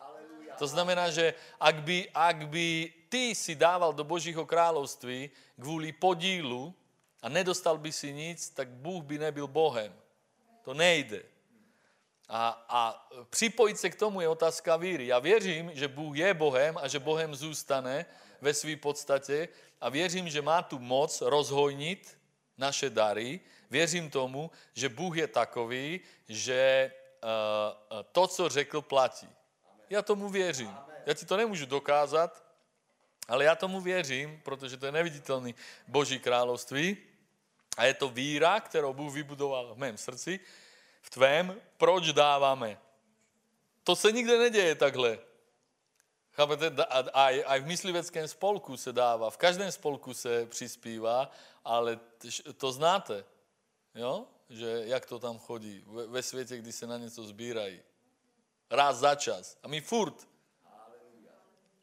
To 0.59 0.67
znamená, 0.67 1.07
že 1.07 1.33
ak 1.59 1.87
by, 1.87 2.11
ak 2.11 2.51
by 2.51 2.93
ty 3.09 3.31
si 3.35 3.55
dával 3.55 3.95
do 3.95 4.03
Božího 4.03 4.45
království 4.45 5.31
kvůli 5.55 5.91
podílu 5.91 6.75
a 7.23 7.29
nedostal 7.29 7.77
by 7.77 7.91
si 7.91 8.13
nic, 8.13 8.49
tak 8.49 8.67
Bůh 8.67 9.03
by 9.03 9.17
nebyl 9.17 9.47
Bohem. 9.47 9.95
To 10.61 10.73
nejde. 10.73 11.23
A, 12.29 12.65
a 12.69 13.07
připojit 13.29 13.79
se 13.79 13.89
k 13.89 13.95
tomu 13.95 14.21
je 14.21 14.27
otázka 14.27 14.75
víry. 14.75 15.07
Já 15.07 15.19
věřím, 15.19 15.71
že 15.73 15.87
Bůh 15.87 16.17
je 16.17 16.33
Bohem 16.33 16.77
a 16.77 16.87
že 16.87 16.99
Bohem 16.99 17.35
zůstane 17.35 18.05
ve 18.41 18.53
své 18.53 18.75
podstatě 18.75 19.47
a 19.81 19.89
věřím, 19.89 20.29
že 20.29 20.41
má 20.41 20.61
tu 20.61 20.79
moc 20.79 21.21
rozhojnit 21.21 22.17
naše 22.57 22.89
dary. 22.89 23.39
Věřím 23.69 24.09
tomu, 24.09 24.51
že 24.73 24.89
Bůh 24.89 25.17
je 25.17 25.27
takový, 25.27 25.99
že 26.27 26.91
uh, 27.23 28.01
to, 28.11 28.27
co 28.27 28.49
řekl, 28.49 28.81
platí. 28.81 29.38
Já 29.89 30.01
tomu 30.01 30.29
věřím. 30.29 30.77
Já 31.05 31.13
ti 31.13 31.25
to 31.25 31.37
nemůžu 31.37 31.65
dokázat, 31.65 32.43
ale 33.27 33.45
já 33.45 33.55
tomu 33.55 33.81
věřím, 33.81 34.41
protože 34.43 34.77
to 34.77 34.85
je 34.85 34.91
neviditelný 34.91 35.55
Boží 35.87 36.19
království 36.19 36.97
a 37.77 37.85
je 37.85 37.93
to 37.93 38.09
víra, 38.09 38.59
kterou 38.59 38.93
Bůh 38.93 39.13
vybudoval 39.13 39.75
v 39.75 39.77
mém 39.77 39.97
srdci, 39.97 40.39
v 41.01 41.09
tvém, 41.09 41.61
proč 41.77 42.13
dáváme. 42.13 42.77
To 43.83 43.95
se 43.95 44.11
nikde 44.11 44.37
neděje 44.37 44.75
takhle. 44.75 45.19
Chápete? 46.31 46.85
A, 47.13 47.23
a 47.45 47.59
v 47.59 47.65
mysliveckém 47.65 48.27
spolku 48.27 48.77
se 48.77 48.93
dává, 48.93 49.29
v 49.29 49.37
každém 49.37 49.71
spolku 49.71 50.13
se 50.13 50.45
přispívá, 50.45 51.31
ale 51.65 51.99
to 52.57 52.71
znáte, 52.71 53.25
jo? 53.95 54.25
že 54.49 54.81
jak 54.85 55.05
to 55.05 55.19
tam 55.19 55.39
chodí 55.39 55.83
ve, 55.87 56.07
ve 56.07 56.23
světě, 56.23 56.57
kdy 56.57 56.71
se 56.71 56.87
na 56.87 56.97
něco 56.97 57.23
sbírají 57.23 57.81
raz 58.71 58.97
za 58.97 59.15
čas. 59.15 59.57
A 59.63 59.67
my 59.67 59.81
furt. 59.81 60.27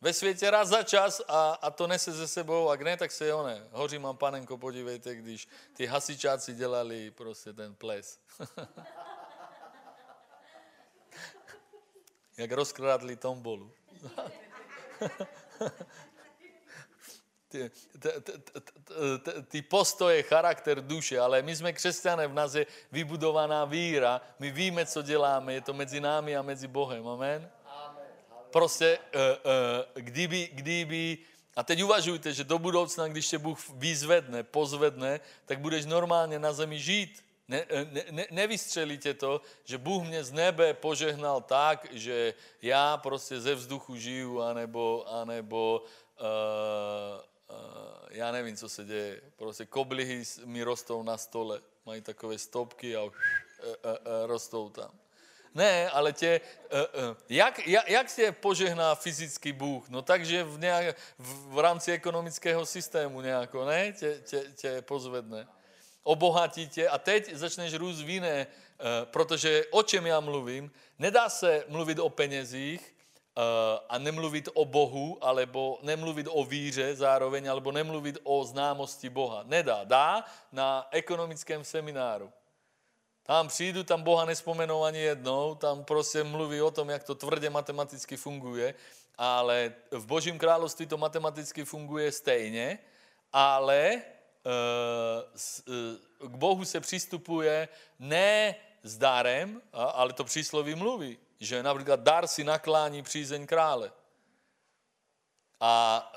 Ve 0.01 0.13
světě 0.13 0.51
raz 0.51 0.69
za 0.69 0.83
čas 0.83 1.21
a, 1.29 1.53
a 1.53 1.71
to 1.71 1.87
nese 1.87 2.13
ze 2.13 2.29
sebou, 2.29 2.71
a 2.71 2.77
ne, 2.77 2.97
tak 2.97 3.13
se 3.13 3.35
one. 3.35 3.69
Hoří 3.71 3.99
mám 3.99 4.17
panenko, 4.17 4.59
podívejte, 4.59 5.15
když 5.15 5.49
ty 5.73 5.87
hasičáci 5.87 6.55
dělali 6.55 7.11
prostě 7.11 7.53
ten 7.53 7.75
ples. 7.75 8.21
Jak 12.37 12.53
rozkrádli 12.53 13.17
tombolu. 13.17 13.73
ty, 17.49 17.71
ty, 17.99 18.09
ty, 19.23 19.43
ty 19.49 19.63
postoje, 19.63 20.23
charakter 20.23 20.81
duše, 20.81 21.21
ale 21.21 21.43
my 21.43 21.57
jsme 21.57 21.73
křesťané, 21.73 22.27
v 22.27 22.35
nás 22.35 22.55
je 22.55 22.67
vybudovaná 22.93 23.65
víra, 23.65 24.21
my 24.39 24.51
víme, 24.51 24.87
co 24.87 25.03
děláme, 25.03 25.55
je 25.55 25.61
to 25.61 25.73
mezi 25.75 26.01
námi 26.01 26.37
a 26.37 26.43
mezi 26.43 26.69
Bohem, 26.69 27.09
amen? 27.09 27.51
Prostě, 28.51 28.99
uh, 29.15 29.21
uh, 29.21 30.03
kdyby, 30.03 30.49
kdyby, 30.53 31.19
a 31.57 31.63
teď 31.63 31.83
uvažujte, 31.83 32.33
že 32.33 32.45
do 32.45 32.59
budoucna, 32.59 33.09
když 33.09 33.29
tě 33.29 33.39
Bůh 33.39 33.59
vyzvedne, 33.75 34.43
pozvedne, 34.43 35.21
tak 35.45 35.61
budeš 35.61 35.85
normálně 35.85 36.39
na 36.39 36.53
zemi 36.53 36.81
žít. 36.81 37.25
Ne, 37.49 37.67
ne, 37.91 38.05
ne, 38.11 38.27
nevystřelí 38.31 38.99
tě 38.99 39.15
to, 39.15 39.41
že 39.65 39.79
Bůh 39.79 40.03
mě 40.03 40.25
z 40.25 40.33
nebe 40.33 40.75
požehnal 40.75 41.41
tak, 41.41 41.87
že 41.93 42.35
já 42.63 42.97
prostě 42.97 43.41
ze 43.41 43.55
vzduchu 43.55 43.97
žiju, 43.97 44.41
anebo, 44.41 45.05
anebo 45.09 45.85
uh, 46.21 46.27
já 48.11 48.33
nevím, 48.33 48.57
co 48.57 48.69
se 48.69 48.85
děje. 48.85 49.21
Prostě 49.37 49.67
koblihy 49.67 50.25
mi 50.45 50.63
rostou 50.63 51.03
na 51.03 51.17
stole, 51.19 51.61
mají 51.87 52.03
takové 52.03 52.39
stopky 52.39 52.97
a 52.97 53.03
uh, 53.03 53.11
uh, 53.11 53.13
uh, 53.13 54.27
rostou 54.27 54.69
tam. 54.71 54.91
Ne, 55.55 55.91
ale 55.91 56.13
tě, 56.13 56.41
jak, 57.29 57.67
jak, 57.67 57.89
jak 57.89 58.15
tě 58.15 58.33
požehná 58.33 58.95
fyzický 58.95 59.53
Bůh? 59.53 59.89
No 59.89 60.03
takže 60.03 60.45
v, 60.45 60.59
nějak, 60.59 60.97
v, 61.19 61.55
v 61.55 61.59
rámci 61.59 61.93
ekonomického 61.93 62.67
systému 62.67 63.21
nějako, 63.21 63.65
ne? 63.65 63.93
Tě, 63.93 64.21
tě, 64.25 64.45
tě 64.55 64.83
pozvedne. 64.83 65.49
Obohatí 66.03 66.69
tě 66.69 66.89
a 66.89 66.99
teď 66.99 67.35
začneš 67.35 67.75
růst 67.75 68.03
v 68.03 68.09
jiné, 68.09 68.47
protože 69.05 69.65
o 69.71 69.83
čem 69.83 70.07
já 70.07 70.21
mluvím? 70.21 70.71
Nedá 70.99 71.29
se 71.29 71.65
mluvit 71.69 71.99
o 71.99 72.11
penězích, 72.11 72.96
a 73.89 73.99
nemluvit 73.99 74.49
o 74.55 74.65
Bohu, 74.65 75.19
alebo 75.21 75.79
nemluvit 75.83 76.27
o 76.31 76.45
víře 76.45 76.97
zároveň, 76.97 77.51
alebo 77.51 77.73
nemluvit 77.73 78.19
o 78.23 78.45
známosti 78.45 79.09
Boha. 79.09 79.43
Nedá. 79.45 79.85
Dá 79.85 80.25
na 80.53 80.89
ekonomickém 80.91 81.65
semináru. 81.65 82.33
Tam 83.23 83.49
přijdu, 83.49 83.85
tam 83.85 84.03
Boha 84.03 84.25
nespomenou 84.25 84.85
ani 84.85 84.99
jednou, 84.99 85.55
tam 85.55 85.85
prostě 85.85 86.25
mluví 86.25 86.61
o 86.61 86.71
tom, 86.71 86.91
jak 86.91 87.05
to 87.05 87.15
tvrdě 87.15 87.51
matematicky 87.51 88.17
funguje, 88.17 88.75
ale 89.19 89.75
v 89.91 90.07
Božím 90.07 90.39
království 90.39 90.87
to 90.87 90.97
matematicky 90.97 91.65
funguje 91.65 92.13
stejně, 92.13 92.79
ale 93.33 93.79
e, 93.79 94.03
s, 95.37 95.59
e, 95.59 96.29
k 96.29 96.35
Bohu 96.37 96.65
se 96.65 96.81
přistupuje 96.81 97.69
ne 97.99 98.55
s 98.83 98.99
darem, 98.99 99.63
ale 99.73 100.13
to 100.13 100.25
přísloví 100.25 100.75
mluví 100.75 101.19
že 101.41 101.63
například 101.63 102.01
dar 102.01 102.27
si 102.27 102.45
naklání 102.45 103.03
přízeň 103.03 103.47
krále. 103.47 103.93
A 105.61 106.13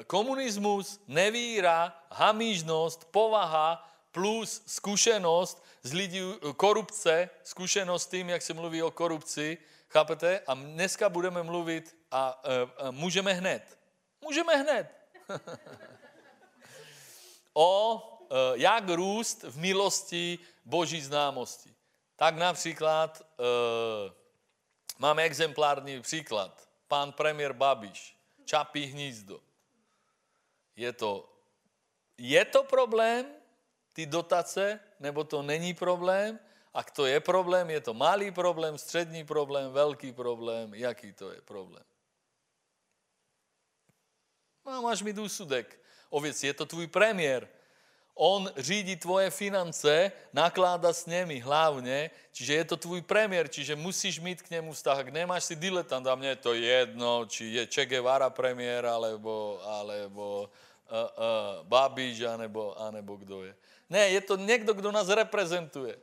e, 0.00 0.04
komunismus, 0.04 1.00
nevíra, 1.06 2.02
hamížnost, 2.10 3.04
povaha 3.04 3.88
plus 4.12 4.62
zkušenost 4.66 5.64
z 5.82 5.92
lidí, 5.92 6.22
korupce, 6.56 7.30
zkušenost 7.44 8.02
s 8.02 8.06
tím, 8.06 8.28
jak 8.28 8.42
se 8.42 8.54
mluví 8.54 8.82
o 8.82 8.90
korupci, 8.90 9.58
chápete? 9.88 10.40
A 10.46 10.54
dneska 10.54 11.08
budeme 11.08 11.42
mluvit 11.42 11.96
a 12.10 12.42
e, 12.44 12.90
můžeme 12.90 13.32
hned. 13.32 13.78
Můžeme 14.20 14.56
hned. 14.56 14.94
o 17.54 18.02
e, 18.30 18.58
jak 18.58 18.88
růst 18.88 19.42
v 19.42 19.58
milosti 19.58 20.38
Boží 20.64 21.00
známosti. 21.00 21.74
Tak 22.16 22.36
například 22.36 23.22
e, 23.22 24.17
Máme 24.98 25.22
exemplární 25.22 26.02
příklad. 26.02 26.68
Pán 26.88 27.12
premiér 27.12 27.52
Babiš, 27.52 28.16
Čapí 28.44 28.86
hnízdo. 28.86 29.40
Je 30.76 30.92
to, 30.92 31.28
je 32.18 32.44
to 32.44 32.64
problém, 32.64 33.26
ty 33.92 34.06
dotace, 34.06 34.80
nebo 35.00 35.24
to 35.24 35.42
není 35.42 35.74
problém? 35.74 36.38
A 36.74 36.82
to 36.82 37.06
je 37.06 37.20
problém, 37.20 37.70
je 37.70 37.80
to 37.80 37.94
malý 37.94 38.30
problém, 38.30 38.78
střední 38.78 39.24
problém, 39.24 39.72
velký 39.72 40.12
problém, 40.12 40.74
jaký 40.74 41.12
to 41.12 41.32
je 41.32 41.40
problém? 41.40 41.84
No, 44.66 44.82
máš 44.82 45.02
mi 45.02 45.12
úsudek 45.12 45.80
o 46.10 46.20
věci, 46.20 46.46
je 46.46 46.54
to 46.54 46.66
tvůj 46.66 46.86
premiér, 46.86 47.48
on 48.18 48.50
řídí 48.56 48.96
tvoje 48.96 49.30
finance, 49.30 50.12
nakládá 50.32 50.92
s 50.92 51.06
nimi 51.06 51.38
hlavně, 51.38 52.10
čiže 52.32 52.54
je 52.54 52.64
to 52.64 52.76
tvůj 52.76 53.02
premiér, 53.02 53.48
čiže 53.48 53.76
musíš 53.76 54.20
mít 54.20 54.42
k 54.42 54.50
němu 54.50 54.72
vztah. 54.74 54.98
Ak 54.98 55.08
nemáš 55.14 55.44
si 55.44 55.56
diletant 55.56 56.06
a 56.06 56.14
mně 56.14 56.28
je 56.28 56.36
to 56.36 56.54
jedno, 56.54 57.26
či 57.30 57.44
je 57.54 57.66
Che 57.66 57.86
Guevara 57.86 58.30
premiér, 58.30 58.86
alebo, 58.86 59.62
alebo 59.62 60.50
uh, 60.90 60.98
uh, 60.98 61.62
Babiš, 61.62 62.26
anebo, 62.26 62.74
anebo 62.74 63.16
kdo 63.16 63.44
je. 63.46 63.54
Ne, 63.90 64.10
je 64.10 64.20
to 64.20 64.36
někdo, 64.36 64.74
kdo 64.74 64.92
nás 64.92 65.08
reprezentuje. 65.08 65.98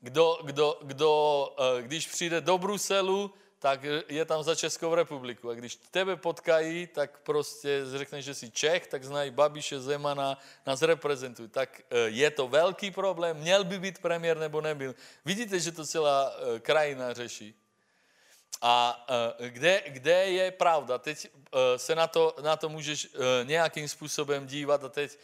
Kdo, 0.00 0.38
kdo, 0.44 0.78
kdo 0.82 1.10
uh, 1.54 1.80
když 1.86 2.06
přijde 2.06 2.40
do 2.40 2.58
Bruselu, 2.58 3.30
tak 3.64 3.80
je 4.08 4.24
tam 4.24 4.42
za 4.42 4.54
Českou 4.54 4.94
republiku. 4.94 5.50
A 5.50 5.54
když 5.54 5.76
tebe 5.90 6.16
potkají, 6.16 6.86
tak 6.86 7.18
prostě 7.18 7.80
řekneš, 7.96 8.24
že 8.24 8.34
jsi 8.34 8.50
Čech, 8.50 8.86
tak 8.86 9.04
znají 9.04 9.30
Babiše, 9.30 9.80
Zemana, 9.80 10.38
nás 10.66 10.82
reprezentují. 10.82 11.48
Tak 11.48 11.80
e, 11.80 11.98
je 11.98 12.30
to 12.30 12.48
velký 12.48 12.90
problém, 12.90 13.36
měl 13.36 13.64
by 13.64 13.78
být 13.78 13.98
premiér 13.98 14.36
nebo 14.36 14.60
nebyl. 14.60 14.94
Vidíte, 15.24 15.60
že 15.60 15.72
to 15.72 15.86
celá 15.86 16.28
e, 16.28 16.60
krajina 16.60 17.12
řeší. 17.12 17.54
A 18.62 19.06
e, 19.40 19.50
kde, 19.50 19.82
kde 19.86 20.26
je 20.26 20.50
pravda? 20.50 20.98
Teď 20.98 21.28
se 21.76 21.94
na 21.94 22.06
to, 22.06 22.36
na 22.42 22.56
to 22.56 22.68
můžeš 22.68 23.16
nějakým 23.44 23.88
způsobem 23.88 24.46
dívat 24.46 24.84
a 24.84 24.88
teď 24.88 25.18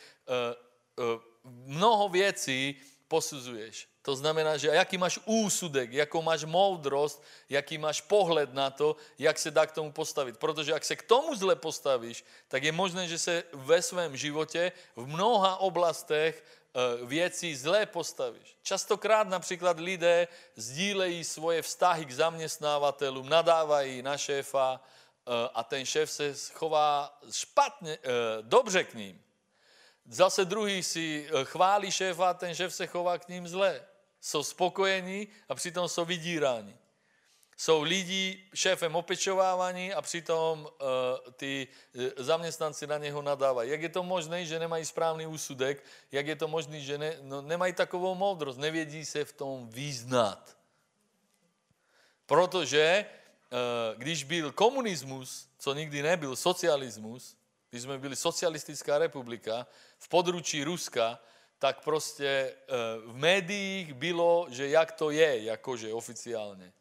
mnoho 1.45 2.09
věcí 2.09 2.81
posuzuješ. 3.11 3.91
To 4.07 4.15
znamená, 4.15 4.55
že 4.55 4.71
jaký 4.71 4.95
máš 4.95 5.19
úsudek, 5.27 5.93
jakou 5.93 6.23
máš 6.23 6.47
moudrost, 6.47 7.19
jaký 7.51 7.75
máš 7.79 8.01
pohled 8.01 8.55
na 8.55 8.71
to, 8.71 8.97
jak 9.19 9.39
se 9.39 9.51
dá 9.51 9.67
k 9.67 9.75
tomu 9.75 9.93
postavit. 9.93 10.39
Protože 10.39 10.73
jak 10.73 10.85
se 10.85 10.97
k 10.97 11.03
tomu 11.03 11.35
zle 11.35 11.59
postavíš, 11.59 12.25
tak 12.49 12.63
je 12.63 12.73
možné, 12.73 13.11
že 13.11 13.19
se 13.19 13.45
ve 13.53 13.83
svém 13.83 14.17
životě 14.17 14.73
v 14.97 15.07
mnoha 15.07 15.59
oblastech 15.59 16.39
eh, 16.39 17.05
věcí 17.05 17.57
zlé 17.57 17.87
postavíš. 17.87 18.57
Častokrát 18.63 19.29
například 19.29 19.81
lidé 19.83 20.29
sdílejí 20.55 21.25
svoje 21.25 21.63
vztahy 21.63 22.07
k 22.07 22.15
zaměstnávatelům, 22.15 23.29
nadávají 23.29 24.03
na 24.07 24.17
šéfa 24.17 24.81
eh, 24.81 25.31
a 25.55 25.61
ten 25.67 25.83
šéf 25.85 26.11
se 26.11 26.35
chová 26.55 27.19
špatně, 27.31 27.99
eh, 28.01 28.09
dobře 28.43 28.85
k 28.85 28.95
ním. 28.95 29.30
Zase 30.11 30.45
druhý 30.45 30.83
si 30.83 31.29
chválí 31.45 31.91
šéfa 31.91 32.35
ten 32.35 32.55
šéf 32.55 32.75
se 32.75 32.87
chová 32.87 33.19
k 33.19 33.29
ním 33.29 33.49
zle 33.49 33.87
jsou 34.21 34.43
spokojení 34.43 35.29
a 35.49 35.55
přitom 35.55 35.89
jsou 35.89 36.05
vydíráni. 36.05 36.77
Jsou 37.57 37.83
lidi 37.83 38.45
šéfem 38.55 38.97
opečovávaní 38.97 39.95
a 39.95 40.03
přitom 40.03 40.61
uh, 40.61 41.33
ty 41.33 41.69
uh, 41.95 42.03
zaměstnanci 42.17 42.87
na 42.87 42.99
něho 42.99 43.23
nadávají. 43.23 43.71
Jak 43.71 43.83
je 43.83 43.89
to 43.89 44.03
možné, 44.03 44.45
že 44.45 44.59
nemají 44.59 44.85
správný 44.85 45.27
úsudek? 45.27 45.85
Jak 46.13 46.27
je 46.27 46.37
to 46.37 46.49
možné, 46.49 46.81
že 46.81 46.99
ne, 46.99 47.17
no, 47.23 47.43
nemají 47.43 47.73
takovou 47.73 48.15
moudrost? 48.15 48.59
Nevědí 48.59 49.05
se 49.05 49.25
v 49.25 49.33
tom 49.33 49.69
význat. 49.69 50.57
Protože 52.27 53.07
uh, 53.53 53.99
když 53.99 54.25
byl 54.25 54.53
komunismus, 54.53 55.49
co 55.59 55.75
nikdy 55.75 56.03
nebyl, 56.03 56.37
socialismus, 56.37 57.37
když 57.71 57.83
jsme 57.83 57.99
byli 57.99 58.17
socialistická 58.17 58.99
republika, 58.99 59.67
v 59.99 60.09
područí 60.09 60.65
Ruska, 60.65 61.19
tak 61.59 61.85
prostě 61.85 62.27
eh, 62.27 62.57
v 63.07 63.17
médiích 63.17 63.95
bylo, 63.95 64.47
že 64.49 64.69
jak 64.69 64.93
to 64.93 65.11
je, 65.11 65.45
jakože 65.45 65.93
oficiálně. 65.93 66.73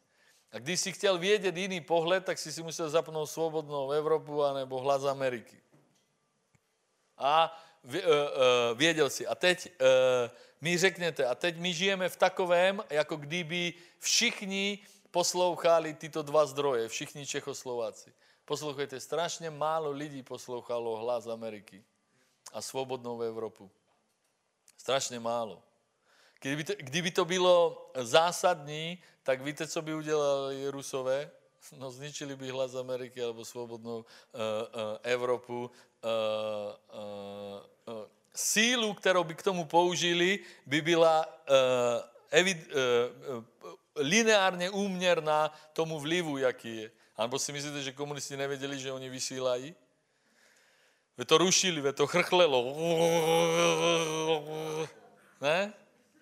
A 0.52 0.58
když 0.58 0.80
si 0.80 0.92
chtěl 0.92 1.18
vědět 1.18 1.56
jiný 1.56 1.80
pohled, 1.80 2.24
tak 2.24 2.38
si 2.38 2.52
si 2.52 2.62
musel 2.62 2.90
zapnout 2.90 3.30
svobodnou 3.30 3.90
Evropu 3.90 4.42
anebo 4.42 4.80
hlas 4.80 5.04
Ameriky. 5.04 5.56
A 7.18 7.62
eh, 7.94 7.98
eh, 7.98 8.74
věděl 8.74 9.10
si. 9.10 9.26
A 9.26 9.34
teď 9.34 9.72
mi 10.60 10.78
řekněte, 10.78 11.26
a 11.26 11.34
teď 11.34 11.56
my 11.56 11.74
žijeme 11.74 12.08
v 12.08 12.16
takovém, 12.16 12.84
jako 12.90 13.16
kdyby 13.16 13.74
všichni 13.98 14.78
poslouchali 15.10 15.94
tyto 15.94 16.22
dva 16.22 16.46
zdroje, 16.46 16.88
všichni 16.88 17.26
Čechoslováci. 17.26 18.12
Poslouchejte, 18.50 19.00
strašně 19.00 19.50
málo 19.50 19.90
lidí 19.90 20.22
poslouchalo 20.22 20.96
hlas 20.96 21.26
Ameriky 21.26 21.84
a 22.52 22.62
svobodnou 22.62 23.22
Evropu. 23.22 23.70
Strašně 24.76 25.20
málo. 25.20 25.62
Kdyby 26.40 26.64
to, 26.64 26.72
kdyby 26.78 27.10
to 27.10 27.24
bylo 27.24 27.90
zásadní, 27.94 28.98
tak 29.22 29.40
víte, 29.40 29.66
co 29.66 29.82
by 29.82 29.94
udělali 29.94 30.68
Rusové? 30.68 31.30
No 31.78 31.90
zničili 31.90 32.36
by 32.36 32.50
hlas 32.50 32.74
Ameriky 32.74 33.22
alebo 33.22 33.44
svobodnou 33.44 33.98
uh, 33.98 34.02
uh, 34.02 34.98
Evropu. 35.02 35.70
Uh, 35.70 36.10
uh, 36.90 37.94
uh, 37.94 38.04
sílu, 38.34 38.94
kterou 38.94 39.24
by 39.24 39.34
k 39.34 39.46
tomu 39.46 39.64
použili, 39.64 40.38
by 40.66 40.80
byla 40.82 41.26
uh, 41.26 41.54
evid, 42.30 42.58
uh, 42.66 43.38
uh, 43.38 43.44
lineárně 43.94 44.70
úměrná 44.70 45.54
tomu 45.72 46.00
vlivu, 46.00 46.38
jaký 46.38 46.76
je. 46.76 46.90
Alebo 47.20 47.36
si 47.36 47.52
myslíte, 47.52 47.82
že 47.84 47.92
komunisti 47.92 48.36
nevěděli, 48.36 48.80
že 48.80 48.92
oni 48.92 49.08
vysílají? 49.12 49.74
Ve 51.16 51.24
to 51.24 51.38
rušili, 51.38 51.80
ve 51.80 51.92
to 51.92 52.06
chrchlelo. 52.06 52.76
Ne? 55.40 55.72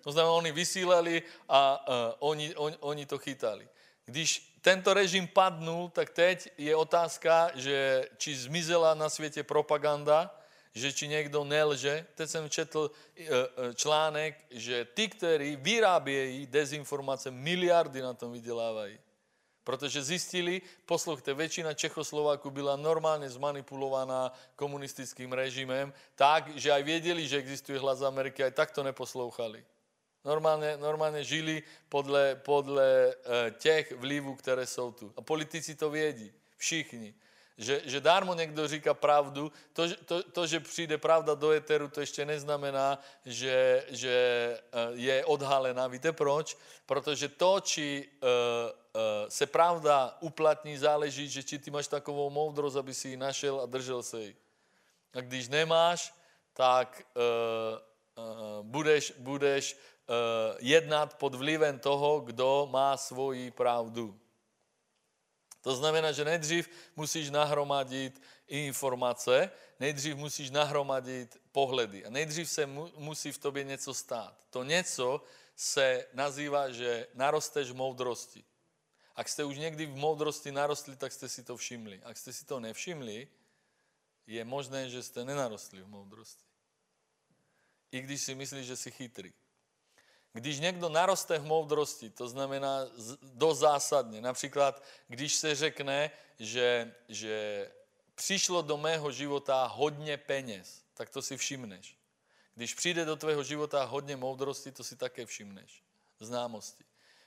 To 0.03 0.11
znamená, 0.11 0.31
oni 0.31 0.51
vysílali 0.51 1.23
a 1.49 1.87
uh, 1.87 1.95
oni, 2.19 2.55
on, 2.55 2.75
oni 2.79 3.05
to 3.05 3.17
chytali. 3.17 3.67
Když 4.05 4.59
tento 4.61 4.93
režim 4.93 5.27
padnul, 5.27 5.89
tak 5.89 6.09
teď 6.09 6.51
je 6.57 6.75
otázka, 6.75 7.51
že 7.55 8.09
či 8.17 8.35
zmizela 8.35 8.93
na 8.93 9.09
světě 9.09 9.43
propaganda, 9.43 10.35
že 10.75 10.93
či 10.93 11.07
někdo 11.07 11.43
nelže. 11.43 12.05
Teď 12.15 12.29
jsem 12.29 12.49
četl 12.49 12.91
e, 13.15 13.23
e, 13.23 13.73
článek, 13.73 14.45
že 14.51 14.85
ty, 14.85 15.07
kteří 15.07 15.55
vyrábějí 15.55 16.47
dezinformace, 16.47 17.31
miliardy 17.31 18.01
na 18.01 18.13
tom 18.13 18.31
vydělávají. 18.31 18.99
Protože 19.63 20.03
zjistili, 20.03 20.61
poslouchejte, 20.85 21.33
většina 21.33 21.73
Čechoslováků 21.73 22.49
byla 22.51 22.75
normálně 22.75 23.29
zmanipulovaná 23.29 24.33
komunistickým 24.55 25.33
režimem, 25.33 25.93
tak, 26.15 26.57
že 26.57 26.71
aj 26.71 26.83
věděli, 26.83 27.27
že 27.27 27.37
existuje 27.37 27.79
hlas 27.79 28.01
Ameriky, 28.01 28.43
aj 28.43 28.51
tak 28.51 28.71
to 28.71 28.83
neposlouchali. 28.83 29.65
Normálně, 30.25 30.77
normálně 30.77 31.23
žili 31.23 31.63
podle, 31.89 32.35
podle 32.35 33.13
eh, 33.13 33.51
těch 33.51 33.91
vlivů, 33.91 34.35
které 34.35 34.65
jsou 34.67 34.91
tu. 34.91 35.13
A 35.17 35.21
politici 35.21 35.75
to 35.75 35.89
vědí, 35.89 36.33
všichni. 36.57 37.15
Že, 37.59 37.81
že 37.85 38.01
dármo 38.01 38.33
někdo 38.33 38.67
říká 38.67 38.93
pravdu, 38.93 39.51
to, 39.73 39.83
to, 40.05 40.23
to, 40.23 40.47
že 40.47 40.59
přijde 40.59 40.97
pravda 40.97 41.35
do 41.35 41.51
eteru, 41.51 41.87
to 41.87 41.99
ještě 41.99 42.25
neznamená, 42.25 42.99
že, 43.25 43.85
že 43.89 44.15
eh, 44.57 44.77
je 44.93 45.25
odhalená. 45.25 45.87
Víte 45.87 46.11
proč? 46.11 46.57
Protože 46.85 47.29
to, 47.29 47.59
či 47.59 48.09
uh, 48.23 48.29
uh, 48.29 49.29
se 49.29 49.45
pravda 49.45 50.17
uplatní, 50.19 50.77
záleží, 50.77 51.29
že 51.29 51.43
či 51.43 51.59
ty 51.59 51.71
máš 51.71 51.87
takovou 51.87 52.29
moudrost, 52.29 52.77
aby 52.77 52.93
si 52.93 53.09
ji 53.09 53.17
našel 53.17 53.61
a 53.61 53.65
držel 53.65 54.03
se 54.03 54.21
ji. 54.21 54.35
A 55.13 55.21
když 55.21 55.47
nemáš, 55.47 56.13
tak 56.53 57.05
uh, 57.13 57.77
uh, 58.17 58.65
budeš, 58.65 59.13
budeš 59.17 59.77
Eh, 60.09 60.55
jednat 60.59 61.13
pod 61.21 61.35
vlivem 61.35 61.79
toho, 61.79 62.19
kdo 62.19 62.67
má 62.71 62.97
svoji 62.97 63.51
pravdu. 63.51 64.19
To 65.61 65.75
znamená, 65.75 66.11
že 66.11 66.25
nejdřív 66.25 66.69
musíš 66.95 67.29
nahromadit 67.29 68.21
informace, 68.47 69.51
nejdřív 69.79 70.15
musíš 70.15 70.49
nahromadit 70.49 71.37
pohledy 71.51 72.05
a 72.05 72.09
nejdřív 72.09 72.49
se 72.49 72.65
mu, 72.65 72.91
musí 72.97 73.31
v 73.31 73.37
tobě 73.37 73.63
něco 73.63 73.93
stát. 73.93 74.47
To 74.49 74.63
něco 74.63 75.23
se 75.55 76.07
nazývá, 76.13 76.71
že 76.71 77.07
narosteš 77.13 77.71
moudrosti. 77.71 78.43
Ak 79.15 79.29
jste 79.29 79.43
už 79.43 79.57
někdy 79.57 79.85
v 79.85 79.95
moudrosti 79.95 80.51
narostli, 80.51 80.95
tak 80.95 81.11
jste 81.11 81.29
si 81.29 81.43
to 81.43 81.57
všimli. 81.57 82.01
Ak 82.03 82.17
jste 82.17 82.33
si 82.33 82.45
to 82.45 82.59
nevšimli, 82.59 83.27
je 84.27 84.45
možné, 84.45 84.89
že 84.89 85.03
jste 85.03 85.25
nenarostli 85.25 85.81
v 85.81 85.87
moudrosti. 85.87 86.45
I 87.91 88.01
když 88.01 88.21
si 88.21 88.35
myslíš, 88.35 88.67
že 88.67 88.75
jsi 88.75 88.91
chytrý. 88.91 89.33
Když 90.33 90.59
někdo 90.59 90.89
naroste 90.89 91.39
v 91.39 91.45
moudrosti, 91.45 92.09
to 92.09 92.27
znamená 92.27 92.85
do 93.21 93.53
zásadně, 93.53 94.21
například 94.21 94.83
když 95.07 95.35
se 95.35 95.55
řekne, 95.55 96.11
že, 96.39 96.93
že 97.07 97.71
přišlo 98.15 98.61
do 98.61 98.77
mého 98.77 99.11
života 99.11 99.65
hodně 99.65 100.17
peněz, 100.17 100.81
tak 100.93 101.09
to 101.09 101.21
si 101.21 101.37
všimneš. 101.37 101.97
Když 102.55 102.73
přijde 102.73 103.05
do 103.05 103.15
tvého 103.15 103.43
života 103.43 103.83
hodně 103.83 104.15
moudrosti, 104.15 104.71
to 104.71 104.83
si 104.83 104.95
také 104.95 105.25
všimneš. 105.25 105.83
Známosti. 106.19 106.83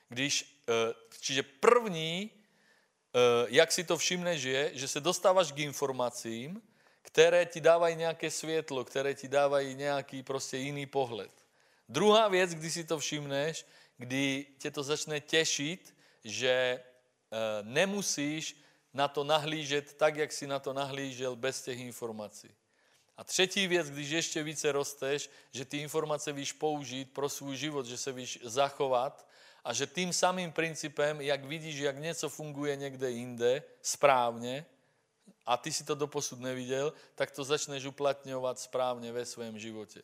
Když, 0.09 0.61
eh, 0.69 0.93
čiže 1.19 1.43
první, 1.43 2.31
eh, 2.31 3.45
jak 3.47 3.71
si 3.71 3.83
to 3.83 3.97
všimneš, 3.97 4.43
je, 4.43 4.71
že 4.73 4.87
se 4.87 4.99
dostáváš 5.01 5.51
k 5.51 5.59
informacím, 5.59 6.61
které 7.01 7.45
ti 7.45 7.61
dávají 7.61 7.95
nějaké 7.95 8.31
světlo, 8.31 8.85
které 8.85 9.13
ti 9.13 9.27
dávají 9.27 9.75
nějaký 9.75 10.23
prostě 10.23 10.57
jiný 10.57 10.85
pohled. 10.85 11.42
Druhá 11.89 12.27
věc, 12.27 12.55
kdy 12.55 12.71
si 12.71 12.83
to 12.83 12.99
všimneš, 12.99 13.65
kdy 13.97 14.45
tě 14.57 14.71
to 14.71 14.83
začne 14.83 15.19
těšit, 15.19 15.95
že 16.23 16.49
e, 16.49 16.81
nemusíš 17.61 18.63
na 18.93 19.07
to 19.07 19.23
nahlížet 19.23 19.93
tak, 19.93 20.15
jak 20.15 20.31
si 20.31 20.47
na 20.47 20.59
to 20.59 20.73
nahlížel 20.73 21.35
bez 21.35 21.63
těch 21.63 21.79
informací. 21.79 22.55
A 23.17 23.23
třetí 23.23 23.67
věc, 23.67 23.89
když 23.89 24.09
ještě 24.09 24.43
více 24.43 24.71
rosteš, 24.71 25.29
že 25.51 25.65
ty 25.65 25.77
informace 25.77 26.31
víš 26.31 26.53
použít 26.53 27.13
pro 27.13 27.29
svůj 27.29 27.57
život, 27.57 27.85
že 27.85 27.97
se 27.97 28.11
víš 28.11 28.39
zachovat 28.43 29.29
a 29.63 29.73
že 29.73 29.87
tím 29.87 30.13
samým 30.13 30.51
principem, 30.51 31.21
jak 31.21 31.45
vidíš, 31.45 31.75
jak 31.75 31.97
něco 31.97 32.29
funguje 32.29 32.75
někde 32.75 33.11
jinde 33.11 33.63
správně, 33.81 34.65
a 35.45 35.57
ty 35.57 35.73
si 35.73 35.83
to 35.83 35.95
doposud 35.95 36.39
neviděl, 36.39 36.93
tak 37.15 37.31
to 37.31 37.43
začneš 37.43 37.85
uplatňovat 37.85 38.59
správně 38.59 39.11
ve 39.11 39.25
svém 39.25 39.59
životě. 39.59 40.03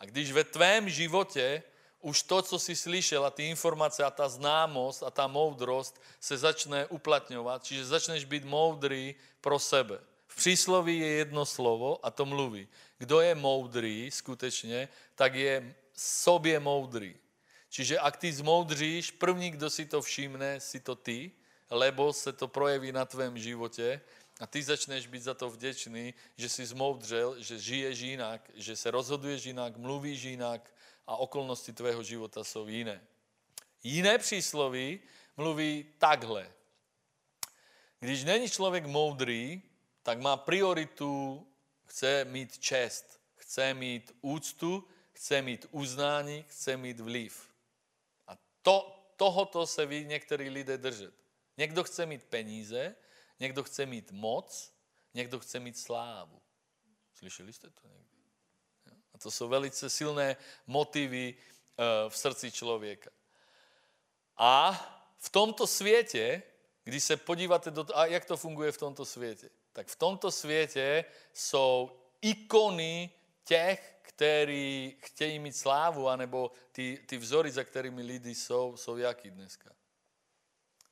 A 0.00 0.04
když 0.04 0.32
ve 0.32 0.44
tvém 0.44 0.88
životě 0.88 1.62
už 2.00 2.22
to, 2.22 2.42
co 2.42 2.58
jsi 2.58 2.76
slyšel 2.76 3.24
a 3.24 3.30
ty 3.30 3.48
informace 3.48 4.04
a 4.04 4.10
ta 4.10 4.28
známost 4.28 5.02
a 5.02 5.10
ta 5.10 5.26
moudrost 5.26 6.00
se 6.20 6.38
začne 6.38 6.86
uplatňovat, 6.86 7.64
čiže 7.64 7.86
začneš 7.86 8.24
být 8.24 8.44
moudrý 8.44 9.14
pro 9.40 9.58
sebe. 9.58 9.98
V 10.26 10.36
přísloví 10.36 10.98
je 10.98 11.06
jedno 11.06 11.46
slovo 11.46 12.06
a 12.06 12.10
to 12.10 12.26
mluví. 12.26 12.68
Kdo 12.98 13.20
je 13.20 13.34
moudrý 13.34 14.10
skutečně, 14.10 14.88
tak 15.14 15.34
je 15.34 15.74
sobě 15.94 16.60
moudrý. 16.60 17.16
Čiže 17.68 17.98
ak 17.98 18.16
ty 18.16 18.32
zmoudříš, 18.32 19.10
první, 19.10 19.50
kdo 19.50 19.70
si 19.70 19.86
to 19.86 20.02
všimne, 20.02 20.60
si 20.60 20.80
to 20.80 20.94
ty, 20.94 21.30
lebo 21.70 22.12
se 22.12 22.32
to 22.32 22.48
projeví 22.48 22.92
na 22.92 23.04
tvém 23.04 23.38
životě 23.38 24.00
a 24.40 24.46
ty 24.46 24.62
začneš 24.62 25.06
být 25.06 25.22
za 25.22 25.34
to 25.34 25.50
vděčný, 25.50 26.14
že 26.36 26.48
jsi 26.48 26.66
zmoudřel, 26.66 27.42
že 27.42 27.58
žiješ 27.58 27.98
jinak, 27.98 28.50
že 28.54 28.76
se 28.76 28.90
rozhoduješ 28.90 29.44
jinak, 29.44 29.76
mluvíš 29.76 30.22
jinak 30.22 30.74
a 31.06 31.16
okolnosti 31.16 31.72
tvého 31.72 32.02
života 32.02 32.44
jsou 32.44 32.68
jiné. 32.68 33.00
Jiné 33.82 34.18
přísloví 34.18 35.00
mluví 35.36 35.86
takhle. 35.98 36.52
Když 38.00 38.24
není 38.24 38.48
člověk 38.48 38.86
moudrý, 38.86 39.62
tak 40.02 40.20
má 40.20 40.36
prioritu, 40.36 41.46
chce 41.84 42.24
mít 42.24 42.58
čest, 42.58 43.20
chce 43.36 43.74
mít 43.74 44.16
úctu, 44.20 44.88
chce 45.12 45.42
mít 45.42 45.66
uznání, 45.70 46.44
chce 46.48 46.76
mít 46.76 47.00
vliv. 47.00 47.50
A 48.28 48.38
to, 48.62 49.04
tohoto 49.16 49.66
se 49.66 49.86
ví 49.86 50.04
některý 50.04 50.50
lidé 50.50 50.78
držet. 50.78 51.14
Někdo 51.56 51.84
chce 51.84 52.06
mít 52.06 52.24
peníze, 52.24 52.96
Někdo 53.40 53.64
chce 53.64 53.86
mít 53.86 54.12
moc, 54.12 54.72
někdo 55.14 55.40
chce 55.40 55.60
mít 55.60 55.78
slávu. 55.78 56.42
Slyšeli 57.14 57.52
jste 57.52 57.70
to 57.70 57.88
někdy? 57.88 58.18
A 59.12 59.18
to 59.18 59.30
jsou 59.30 59.48
velice 59.48 59.90
silné 59.90 60.36
motivy 60.66 61.34
eh, 61.36 61.84
v 62.10 62.16
srdci 62.16 62.52
člověka. 62.52 63.10
A 64.36 64.72
v 65.18 65.30
tomto 65.30 65.66
světě, 65.66 66.42
když 66.84 67.04
se 67.04 67.16
podíváte 67.16 67.70
do 67.70 67.86
a 67.94 68.06
jak 68.06 68.24
to 68.24 68.36
funguje 68.36 68.72
v 68.72 68.78
tomto 68.78 69.04
světě, 69.04 69.50
tak 69.72 69.88
v 69.88 69.96
tomto 69.96 70.30
světě 70.30 71.04
jsou 71.32 72.00
ikony 72.20 73.10
těch, 73.44 74.00
kteří 74.02 74.96
chtějí 75.00 75.38
mít 75.38 75.56
slávu, 75.56 76.08
anebo 76.08 76.50
ty, 76.72 77.04
ty 77.06 77.16
vzory, 77.16 77.50
za 77.50 77.64
kterými 77.64 78.02
lidi 78.02 78.34
jsou, 78.34 78.76
jsou 78.76 78.96
jaký 78.96 79.30
dneska? 79.30 79.70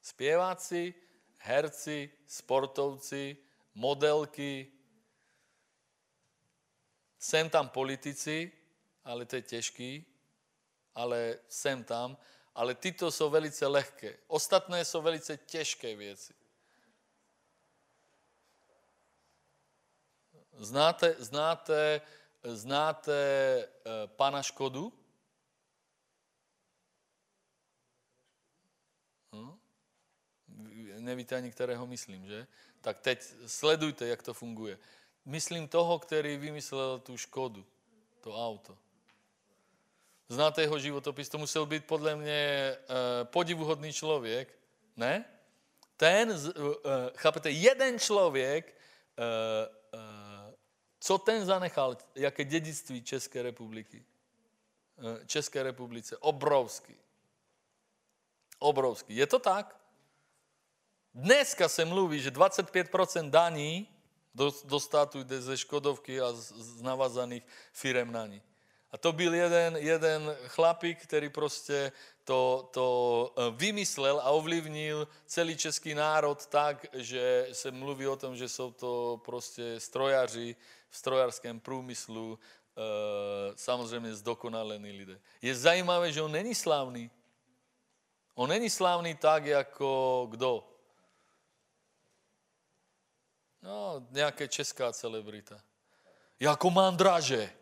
Zpěváci, 0.03 0.95
herci, 1.39 2.11
sportovci, 2.27 3.37
modelky, 3.75 4.73
jsem 7.19 7.51
tam 7.51 7.69
politici, 7.69 8.53
ale 9.05 9.25
to 9.25 9.37
je 9.37 9.43
těžký, 9.43 10.07
ale 10.95 11.39
jsem 11.49 11.85
tam, 11.85 12.17
ale 12.55 12.75
tyto 12.75 13.11
jsou 13.11 13.31
velice 13.31 13.67
lehké. 13.67 14.19
Ostatné 14.27 14.85
jsou 14.85 15.03
velice 15.03 15.37
těžké 15.37 15.97
věci. 15.97 16.35
Znáte, 20.53 21.15
znáte, 21.19 22.01
znáte 22.43 23.19
uh, 23.69 24.11
pana 24.17 24.43
Škodu? 24.43 24.93
Nevíte 30.99 31.37
ani, 31.37 31.51
kterého 31.51 31.87
myslím, 31.87 32.27
že? 32.27 32.47
Tak 32.81 32.99
teď 32.99 33.33
sledujte, 33.47 34.07
jak 34.07 34.23
to 34.23 34.35
funguje. 34.35 34.79
Myslím 35.25 35.69
toho, 35.69 35.99
který 35.99 36.37
vymyslel 36.37 36.99
tu 36.99 37.17
škodu, 37.17 37.67
to 38.21 38.47
auto. 38.47 38.79
Znáte 40.29 40.63
jeho 40.63 40.79
životopis, 40.79 41.29
to 41.29 41.39
musel 41.39 41.67
být 41.67 41.85
podle 41.85 42.17
mě 42.17 42.77
uh, 42.79 42.85
podivuhodný 43.25 43.93
člověk, 43.93 44.59
ne? 44.97 45.25
Ten, 45.97 46.31
uh, 46.31 46.75
chápete, 47.17 47.51
jeden 47.51 47.99
člověk, 47.99 48.77
uh, 49.19 49.99
co 51.01 51.19
ten 51.19 51.47
zanechal, 51.47 51.97
jaké 52.15 52.45
dědictví 52.45 53.03
České 53.03 53.43
republiky? 53.43 54.05
České 55.27 55.63
republice, 55.63 56.17
obrovský. 56.17 56.97
Obrovský. 58.59 59.17
Je 59.17 59.27
to 59.27 59.39
tak? 59.39 59.78
Dneska 61.19 61.69
se 61.69 61.85
mluví, 61.85 62.21
že 62.21 62.31
25% 62.31 63.31
daní 63.31 63.89
do, 64.35 64.53
do 64.65 64.81
státu 64.81 65.23
jde 65.23 65.43
ze 65.43 65.57
Škodovky 65.57 66.21
a 66.21 66.33
z, 66.33 66.53
z 66.53 66.83
navazaných 66.83 67.43
firem 67.73 68.13
na 68.13 68.27
ní. 68.27 68.43
A 68.91 68.99
to 68.99 69.13
byl 69.13 69.35
jeden, 69.35 69.77
jeden 69.77 70.37
chlapík, 70.47 71.03
který 71.03 71.29
prostě 71.29 71.93
to, 72.25 72.71
to 72.73 72.87
eh, 73.37 73.43
vymyslel 73.51 74.21
a 74.21 74.31
ovlivnil 74.31 75.09
celý 75.27 75.57
český 75.57 75.95
národ 75.95 76.47
tak, 76.47 76.87
že 76.93 77.49
se 77.53 77.71
mluví 77.71 78.07
o 78.07 78.17
tom, 78.17 78.37
že 78.37 78.49
jsou 78.49 78.71
to 78.71 79.21
prostě 79.25 79.81
strojaři 79.81 80.57
v 80.91 80.97
strojarském 80.97 81.61
průmyslu, 81.61 82.39
e, 82.39 82.83
samozřejmě 83.57 84.15
zdokonalení 84.15 84.93
lidé. 84.93 85.21
Je 85.43 85.55
zajímavé, 85.55 86.13
že 86.13 86.23
on 86.23 86.33
není 86.33 86.55
slavný. 86.55 87.11
On 88.35 88.49
není 88.49 88.71
slavný 88.71 89.15
tak, 89.15 89.45
jako 89.45 90.27
kdo? 90.31 90.78
No, 93.63 94.07
nějaké 94.11 94.49
česká 94.49 94.93
celebrita. 94.93 95.61
Jako 96.41 96.71
mandraže. 96.71 97.53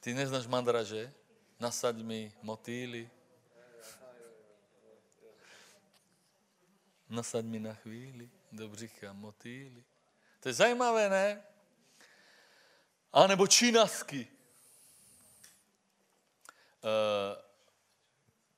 Ty 0.00 0.14
neznáš 0.14 0.46
mandraže? 0.46 1.12
Nasaď 1.60 1.96
mi 1.96 2.32
motýly. 2.42 3.10
Nasaď 7.08 7.44
mi 7.44 7.58
na 7.58 7.74
chvíli 7.74 8.30
do 8.52 8.68
břicha 8.68 9.12
motýly. 9.12 9.84
To 10.40 10.48
je 10.48 10.52
zajímavé, 10.52 11.08
ne? 11.08 11.42
A 13.12 13.26
nebo 13.26 13.46
čínasky. 13.46 14.28
Uh, 16.82 17.45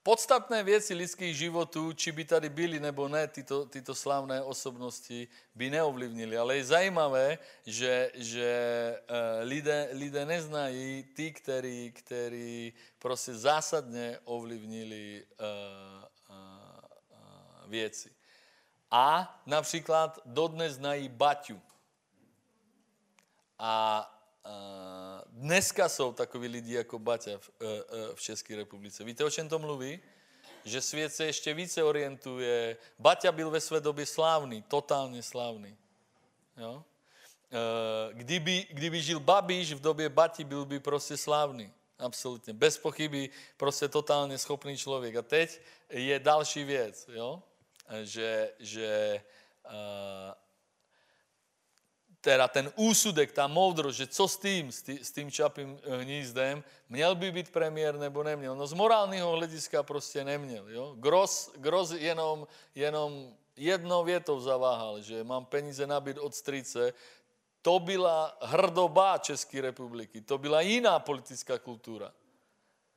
podstatné 0.09 0.65
věci 0.65 0.95
lidských 0.95 1.37
životů, 1.37 1.93
či 1.93 2.13
by 2.13 2.25
tady 2.25 2.49
byly 2.49 2.81
nebo 2.81 3.09
ne, 3.09 3.29
tyto, 3.29 3.67
tyto 3.69 3.95
slavné 3.95 4.43
osobnosti 4.43 5.29
by 5.55 5.71
neovlivnili. 5.71 6.33
Ale 6.33 6.57
je 6.57 6.65
zajímavé, 6.65 7.39
že, 7.67 8.11
že 8.15 8.49
uh, 9.05 9.45
lidé, 9.45 9.89
lidé 9.93 10.27
neznají 10.27 11.05
ty, 11.13 11.33
který, 11.33 11.93
který 11.93 12.73
prostě 12.99 13.35
zásadně 13.35 14.19
ovlivnili 14.25 15.29
uh, 15.29 16.05
uh, 16.33 16.37
uh, 17.13 17.69
věci. 17.69 18.09
A 18.91 19.29
například 19.47 20.25
dodnes 20.25 20.81
znají 20.81 21.09
Baťu. 21.09 21.61
A 23.59 24.01
dneska 25.27 25.89
jsou 25.89 26.13
takoví 26.13 26.49
lidi 26.49 26.75
jako 26.75 26.99
Baťa 26.99 27.39
v, 27.39 27.51
e, 27.61 27.67
e, 27.67 28.15
v 28.15 28.21
České 28.21 28.57
republice. 28.57 29.05
Víte, 29.05 29.25
o 29.25 29.31
čem 29.31 29.49
to 29.49 29.59
mluví? 29.59 30.01
Že 30.65 30.81
svět 30.81 31.15
se 31.15 31.25
ještě 31.25 31.55
více 31.55 31.83
orientuje. 31.83 32.77
Baťa 32.99 33.33
byl 33.33 33.51
ve 33.51 33.61
své 33.61 33.81
době 33.81 34.07
slávný, 34.07 34.63
totálně 34.63 35.23
slávný. 35.23 35.77
Jo? 36.57 36.85
E, 37.53 38.15
kdyby, 38.15 38.67
kdyby 38.71 39.03
žil 39.03 39.21
Babiš 39.21 39.73
v 39.73 39.81
době 39.81 40.09
Bati, 40.09 40.45
byl 40.45 40.65
by 40.65 40.81
prostě 40.81 41.17
slávný. 41.17 41.73
Absolutně. 41.99 42.53
Bez 42.53 42.79
pochyby 42.79 43.31
prostě 43.57 43.89
totálně 43.89 44.39
schopný 44.39 44.77
člověk. 44.77 45.17
A 45.17 45.23
teď 45.23 45.61
je 45.91 46.19
další 46.19 46.65
věc, 46.65 47.09
jo? 47.13 47.43
že, 48.05 48.53
že 48.59 49.21
teda 52.29 52.49
ten 52.49 52.73
úsudek, 52.77 53.33
ta 53.33 53.47
moudrost, 53.47 53.97
že 53.97 54.07
co 54.07 54.29
s 54.29 54.37
tím, 54.37 54.73
s 54.73 55.13
tím 55.13 55.31
čapým 55.31 55.81
eh, 55.81 55.97
hnízdem, 55.97 56.65
měl 56.89 57.15
by 57.15 57.33
být 57.33 57.49
premiér 57.49 57.97
nebo 57.97 58.23
neměl. 58.23 58.57
No 58.57 58.67
z 58.67 58.73
morálního 58.73 59.33
hlediska 59.33 59.83
prostě 59.83 60.25
neměl. 60.25 60.69
Jo? 60.69 60.95
Gros, 61.01 61.51
Gros 61.57 61.91
jenom, 61.91 62.47
jenom 62.75 63.33
jednou 63.57 64.05
větou 64.05 64.41
zaváhal, 64.41 65.01
že 65.01 65.25
mám 65.25 65.45
peníze 65.45 65.87
nabít 65.87 66.19
od 66.19 66.35
strice, 66.35 66.93
to 67.63 67.81
byla 67.81 68.37
hrdoba 68.41 69.19
České 69.19 69.61
republiky, 69.61 70.21
to 70.21 70.39
byla 70.39 70.61
jiná 70.61 70.99
politická 70.99 71.59
kultura. 71.59 72.13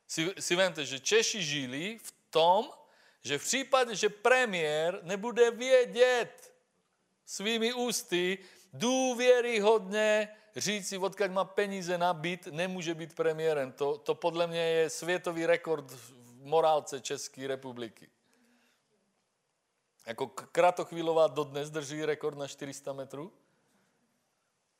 Si, 0.08 0.28
si 0.38 0.56
vemte, 0.56 0.84
že 0.84 1.00
Češi 1.00 1.42
žili 1.42 1.98
v 2.02 2.12
tom, 2.30 2.68
že 3.24 3.38
v 3.38 3.44
případě, 3.44 3.96
že 3.96 4.08
premiér 4.08 5.00
nebude 5.02 5.50
vědět 5.50 6.52
svými 7.24 7.72
ústy, 7.72 8.38
důvěryhodně 8.72 10.28
říci, 10.56 10.98
odkud 10.98 11.30
má 11.30 11.44
peníze 11.44 11.98
na 11.98 12.14
byt, 12.14 12.46
nemůže 12.46 12.94
být 12.94 13.14
premiérem. 13.14 13.72
To, 13.72 13.98
to 13.98 14.14
podle 14.14 14.46
mě 14.46 14.60
je 14.60 14.90
světový 14.90 15.46
rekord 15.46 15.90
v 15.90 16.22
morálce 16.44 17.00
České 17.00 17.46
republiky. 17.46 18.08
Jako 20.06 20.26
Kratochvílová 20.26 21.26
dodnes 21.26 21.70
drží 21.70 22.04
rekord 22.04 22.38
na 22.38 22.48
400 22.48 22.92
metrů. 22.92 23.32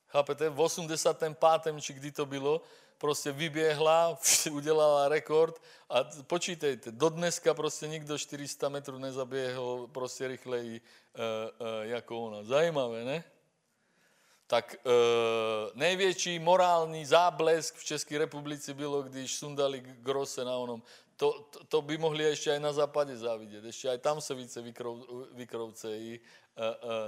Chápete? 0.06 0.48
V 0.48 0.60
85. 0.60 1.80
či 1.80 1.92
kdy 1.92 2.12
to 2.12 2.26
bylo, 2.26 2.60
prostě 2.98 3.32
vyběhla, 3.32 4.18
udělala 4.52 5.08
rekord 5.08 5.62
a 5.90 6.04
počítejte, 6.04 6.92
do 6.92 7.08
dneska 7.08 7.54
prostě 7.54 7.88
nikdo 7.88 8.18
400 8.18 8.68
metrů 8.68 8.98
nezaběhl 8.98 9.88
prostě 9.92 10.28
rychleji 10.28 10.80
uh, 10.80 11.20
uh, 11.66 11.66
jako 11.82 12.20
ona. 12.20 12.42
Zajímavé, 12.42 13.04
ne? 13.04 13.24
Tak 14.52 14.74
e, 14.74 14.78
největší 15.74 16.38
morální 16.38 17.06
záblesk 17.06 17.74
v 17.74 17.84
České 17.84 18.18
republice 18.18 18.74
bylo, 18.74 19.02
když 19.02 19.34
sundali 19.34 19.80
Grosse 19.80 20.44
na 20.44 20.56
onom. 20.56 20.82
To, 21.16 21.32
to, 21.32 21.64
to 21.64 21.82
by 21.82 21.98
mohli 21.98 22.24
ještě 22.24 22.50
i 22.50 22.60
na 22.60 22.72
západě 22.72 23.16
závidět. 23.16 23.64
Ještě 23.64 23.88
i 23.88 23.98
tam 23.98 24.20
se 24.20 24.34
více 24.34 24.62
vykrou, 24.62 25.26
vykroucejí, 25.32 26.20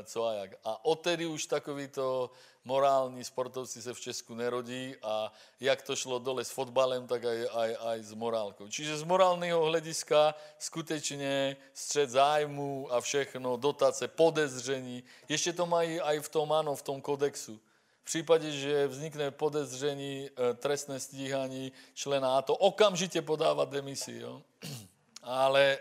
co 0.05 0.27
a 0.27 0.33
jak. 0.33 0.51
A 0.65 0.85
odtedy 0.85 1.27
už 1.27 1.47
takovýto 1.47 2.31
morální 2.65 3.25
sportovci 3.25 3.83
se 3.83 3.95
v 3.95 4.01
Česku 4.01 4.35
nerodí 4.35 4.97
a 5.03 5.33
jak 5.61 5.83
to 5.83 5.97
šlo 5.97 6.19
dole 6.19 6.45
s 6.45 6.51
fotbalem, 6.51 7.07
tak 7.07 7.25
aj, 7.25 7.49
aj, 7.53 7.77
aj 7.81 7.99
s 8.03 8.13
morálkou. 8.13 8.69
Čiže 8.69 8.99
z 8.99 9.03
morálního 9.03 9.65
hlediska 9.65 10.35
skutečně 10.59 11.57
střed 11.75 12.11
zájmu 12.11 12.89
a 12.93 13.01
všechno, 13.01 13.57
dotace, 13.57 14.09
podezření. 14.09 15.05
Ještě 15.29 15.53
to 15.53 15.67
mají 15.67 16.01
aj 16.01 16.21
v 16.21 16.29
tom, 16.29 16.53
ano, 16.53 16.77
v 16.77 16.83
tom 16.83 17.01
kodexu. 17.01 17.61
V 18.01 18.05
případě, 18.05 18.51
že 18.51 18.87
vznikne 18.87 19.31
podezření, 19.31 20.29
e, 20.29 20.55
trestné 20.55 21.01
stíhání 21.01 21.73
člena, 21.95 22.39
a 22.39 22.43
to 22.43 22.57
okamžitě 22.57 23.23
podávat 23.23 23.69
demisi, 23.69 24.19
jo? 24.21 24.43
ale 25.23 25.79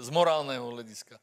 z 0.00 0.10
morálného 0.10 0.70
hlediska. 0.70 1.20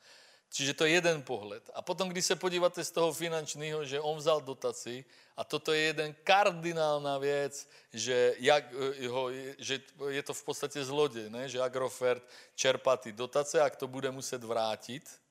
Čiže 0.50 0.74
to 0.74 0.86
je 0.86 0.92
jeden 0.92 1.22
pohled. 1.22 1.70
A 1.74 1.82
potom, 1.82 2.10
když 2.10 2.26
se 2.26 2.36
podíváte 2.36 2.84
z 2.84 2.92
toho 2.92 3.14
finančního, 3.14 3.86
že 3.86 4.00
on 4.00 4.18
vzal 4.18 4.42
dotaci, 4.42 5.06
a 5.38 5.44
toto 5.44 5.74
je 5.74 5.82
jeden 5.82 6.16
kardinálna 6.24 7.18
věc, 7.18 7.70
že, 7.94 8.36
jak, 8.40 8.64
eh, 8.74 9.08
ho, 9.08 9.30
že 9.58 9.80
je 10.10 10.24
to 10.24 10.34
v 10.34 10.44
podstatě 10.44 10.86
zlodě, 10.86 11.30
ne? 11.30 11.50
že 11.50 11.62
Agrofert 11.62 12.24
čerpá 12.56 12.98
ty 12.98 13.12
dotace, 13.12 13.62
ak 13.62 13.76
to 13.76 13.88
bude 13.88 14.12
muset 14.12 14.44
vrátit, 14.44 15.22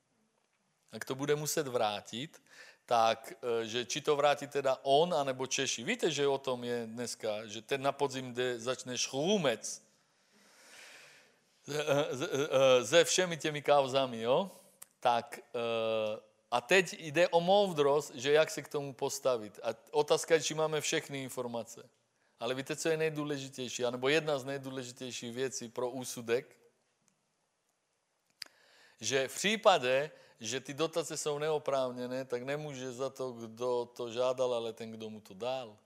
ak 0.93 1.05
to 1.05 1.15
bude 1.15 1.37
muset 1.37 1.67
vrátit, 1.67 2.43
tak, 2.87 3.33
eh, 3.43 3.67
že 3.67 3.85
či 3.85 4.01
to 4.01 4.17
vrátí 4.17 4.47
teda 4.47 4.79
on, 4.83 5.15
anebo 5.15 5.47
Češi. 5.47 5.83
Víte, 5.83 6.11
že 6.11 6.29
o 6.29 6.39
tom 6.39 6.65
je 6.65 6.87
dneska, 6.87 7.47
že 7.47 7.63
ten 7.63 7.83
na 7.83 7.93
podzim 7.93 8.35
jde, 8.35 8.61
začne 8.61 8.99
šchlumec 8.99 9.83
se 12.85 13.05
všemi 13.05 13.37
těmi 13.37 13.63
kauzami, 13.63 14.21
jo? 14.21 14.51
Tak 15.01 15.39
eh, 15.39 16.21
a 16.51 16.61
teď 16.61 16.93
jde 16.99 17.29
o 17.29 17.41
moudrost, 17.41 18.15
že 18.15 18.33
jak 18.33 18.51
se 18.51 18.63
k 18.63 18.69
tomu 18.69 18.93
postavit. 18.93 19.61
A 19.63 19.75
otázka 19.91 20.35
je, 20.35 20.43
či 20.43 20.55
máme 20.55 20.81
všechny 20.81 21.23
informace. 21.23 21.89
Ale 22.41 22.55
víte, 22.55 22.77
co 22.77 22.89
je 22.89 22.97
nejdůležitější, 22.97 23.85
anebo 23.85 24.09
jedna 24.09 24.39
z 24.39 24.45
nejdůležitějších 24.45 25.35
věcí 25.35 25.69
pro 25.69 25.91
úsudek? 25.91 26.57
Že 29.01 29.29
v 29.29 29.35
případě, 29.35 30.11
že 30.41 30.61
ty 30.61 30.75
dotace 30.75 31.17
jsou 31.17 31.39
neoprávněné, 31.39 32.25
tak 32.25 32.43
nemůže 32.43 32.93
za 32.93 33.11
to, 33.11 33.33
kdo 33.33 33.85
to 33.97 34.11
žádal, 34.11 34.55
ale 34.55 34.73
ten, 34.73 34.91
kdo 34.91 35.11
mu 35.11 35.21
to 35.21 35.35
dal. 35.35 35.79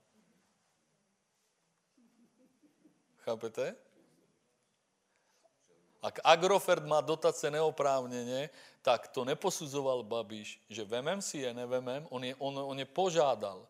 Chápete? 3.17 3.75
Ak 6.01 6.19
Agrofert 6.23 6.85
má 6.85 7.01
dotace 7.01 7.51
neoprávněně, 7.51 8.49
tak 8.81 9.07
to 9.07 9.25
neposuzoval 9.25 10.03
Babiš, 10.03 10.61
že 10.69 10.83
vemem 10.83 11.21
si 11.21 11.37
je, 11.37 11.53
nevemem, 11.53 12.07
on 12.09 12.23
je, 12.23 12.35
on, 12.35 12.59
on 12.59 12.79
je 12.79 12.85
požádal. 12.85 13.67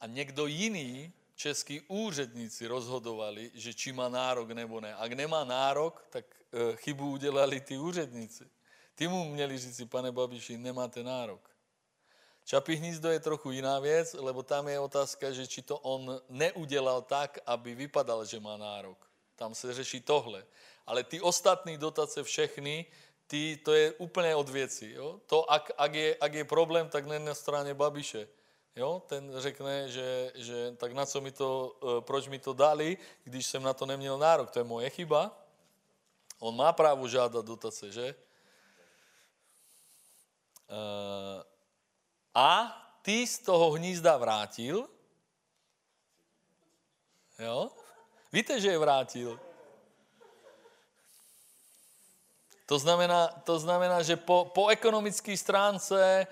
A 0.00 0.06
někdo 0.06 0.46
jiný, 0.46 1.12
český 1.34 1.80
úředníci 1.80 2.66
rozhodovali, 2.66 3.50
že 3.54 3.74
či 3.74 3.92
má 3.92 4.08
nárok 4.08 4.50
nebo 4.50 4.80
ne. 4.80 4.94
Ak 4.94 5.12
nemá 5.12 5.44
nárok, 5.44 6.04
tak 6.10 6.24
e, 6.52 6.76
chybu 6.76 7.10
udělali 7.10 7.60
ty 7.60 7.78
úředníci. 7.78 8.50
Ty 8.94 9.08
mu 9.08 9.24
měli 9.24 9.58
říci, 9.58 9.86
pane 9.86 10.12
Babiši, 10.12 10.58
nemáte 10.58 11.02
nárok. 11.02 11.50
Čapí 12.44 12.74
hnízdo 12.74 13.10
je 13.10 13.20
trochu 13.20 13.50
jiná 13.50 13.78
věc, 13.78 14.14
lebo 14.18 14.42
tam 14.42 14.68
je 14.68 14.78
otázka, 14.78 15.32
že 15.32 15.46
či 15.46 15.62
to 15.62 15.78
on 15.78 16.20
neudělal 16.28 17.02
tak, 17.02 17.38
aby 17.46 17.74
vypadal, 17.74 18.24
že 18.24 18.40
má 18.40 18.56
nárok. 18.56 19.10
Tam 19.36 19.54
se 19.54 19.74
řeší 19.74 20.00
tohle. 20.00 20.46
Ale 20.86 21.04
ty 21.04 21.20
ostatní 21.20 21.78
dotace 21.78 22.22
všechny, 22.22 22.86
ty, 23.26 23.56
to 23.64 23.72
je 23.72 23.92
úplně 23.92 24.34
od 24.34 24.48
věci. 24.48 24.92
Jo? 24.96 25.20
To, 25.26 25.50
ak, 25.50 25.70
ak, 25.76 25.94
je, 25.94 26.16
ak 26.20 26.34
je 26.34 26.44
problém, 26.44 26.88
tak 26.88 27.06
ne 27.06 27.18
na 27.18 27.34
straně 27.34 27.74
Babiše. 27.74 28.28
Jo? 28.76 29.02
Ten 29.06 29.32
řekne, 29.40 29.88
že, 29.88 30.32
že 30.34 30.76
tak 30.76 30.92
na 30.92 31.06
co 31.06 31.20
mi 31.20 31.32
to, 31.32 31.76
eh, 31.82 32.00
proč 32.00 32.28
mi 32.28 32.38
to 32.38 32.52
dali, 32.52 32.98
když 33.24 33.46
jsem 33.46 33.62
na 33.62 33.72
to 33.72 33.86
neměl 33.86 34.18
nárok. 34.18 34.50
To 34.50 34.58
je 34.58 34.64
moje 34.64 34.90
chyba. 34.90 35.38
On 36.38 36.56
má 36.56 36.72
právo 36.72 37.08
žádat 37.08 37.46
dotace, 37.46 37.92
že? 37.92 38.14
Uh, 40.72 41.42
a 42.34 42.74
ty 43.02 43.26
z 43.26 43.38
toho 43.38 43.70
hnízda 43.70 44.16
vrátil. 44.16 44.88
Jo? 47.38 47.70
Víte, 48.32 48.60
že 48.60 48.68
je 48.68 48.78
vrátil. 48.78 49.40
To 52.72 52.78
znamená, 52.80 53.28
to 53.44 53.60
znamená 53.60 54.00
že 54.00 54.16
po, 54.16 54.48
po 54.48 54.72
ekonomické 54.72 55.36
stránce, 55.36 56.24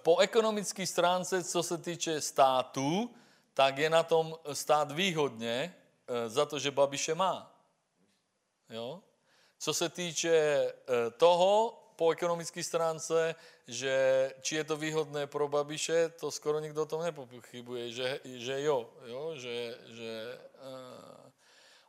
po 0.00 0.24
ekonomické 0.24 0.88
stránce, 0.88 1.44
co 1.44 1.60
se 1.62 1.78
týče 1.78 2.20
státu, 2.20 3.12
tak 3.52 3.78
je 3.78 3.90
na 3.92 4.00
tom 4.00 4.32
stát 4.52 4.88
výhodně 4.88 5.68
eh, 5.68 6.28
za 6.32 6.48
to, 6.48 6.56
že 6.56 6.72
Babiše 6.72 7.12
má. 7.14 7.52
Jo? 8.72 9.04
Co 9.58 9.74
se 9.74 9.88
týče 9.88 10.32
eh, 10.32 10.72
toho, 11.20 11.76
po 11.96 12.08
ekonomické 12.08 12.64
stránce, 12.64 13.34
že 13.68 13.92
či 14.40 14.56
je 14.56 14.64
to 14.64 14.80
výhodné 14.80 15.28
pro 15.28 15.44
Babiše, 15.44 16.08
to 16.08 16.32
skoro 16.32 16.56
nikdo 16.56 16.82
o 16.82 16.88
tom 16.88 17.04
nepochybuje, 17.04 17.92
že, 17.92 18.20
že 18.24 18.64
jo, 18.64 18.88
jo 19.04 19.36
že, 19.36 19.76
že 19.92 20.12
uh, 20.56 21.21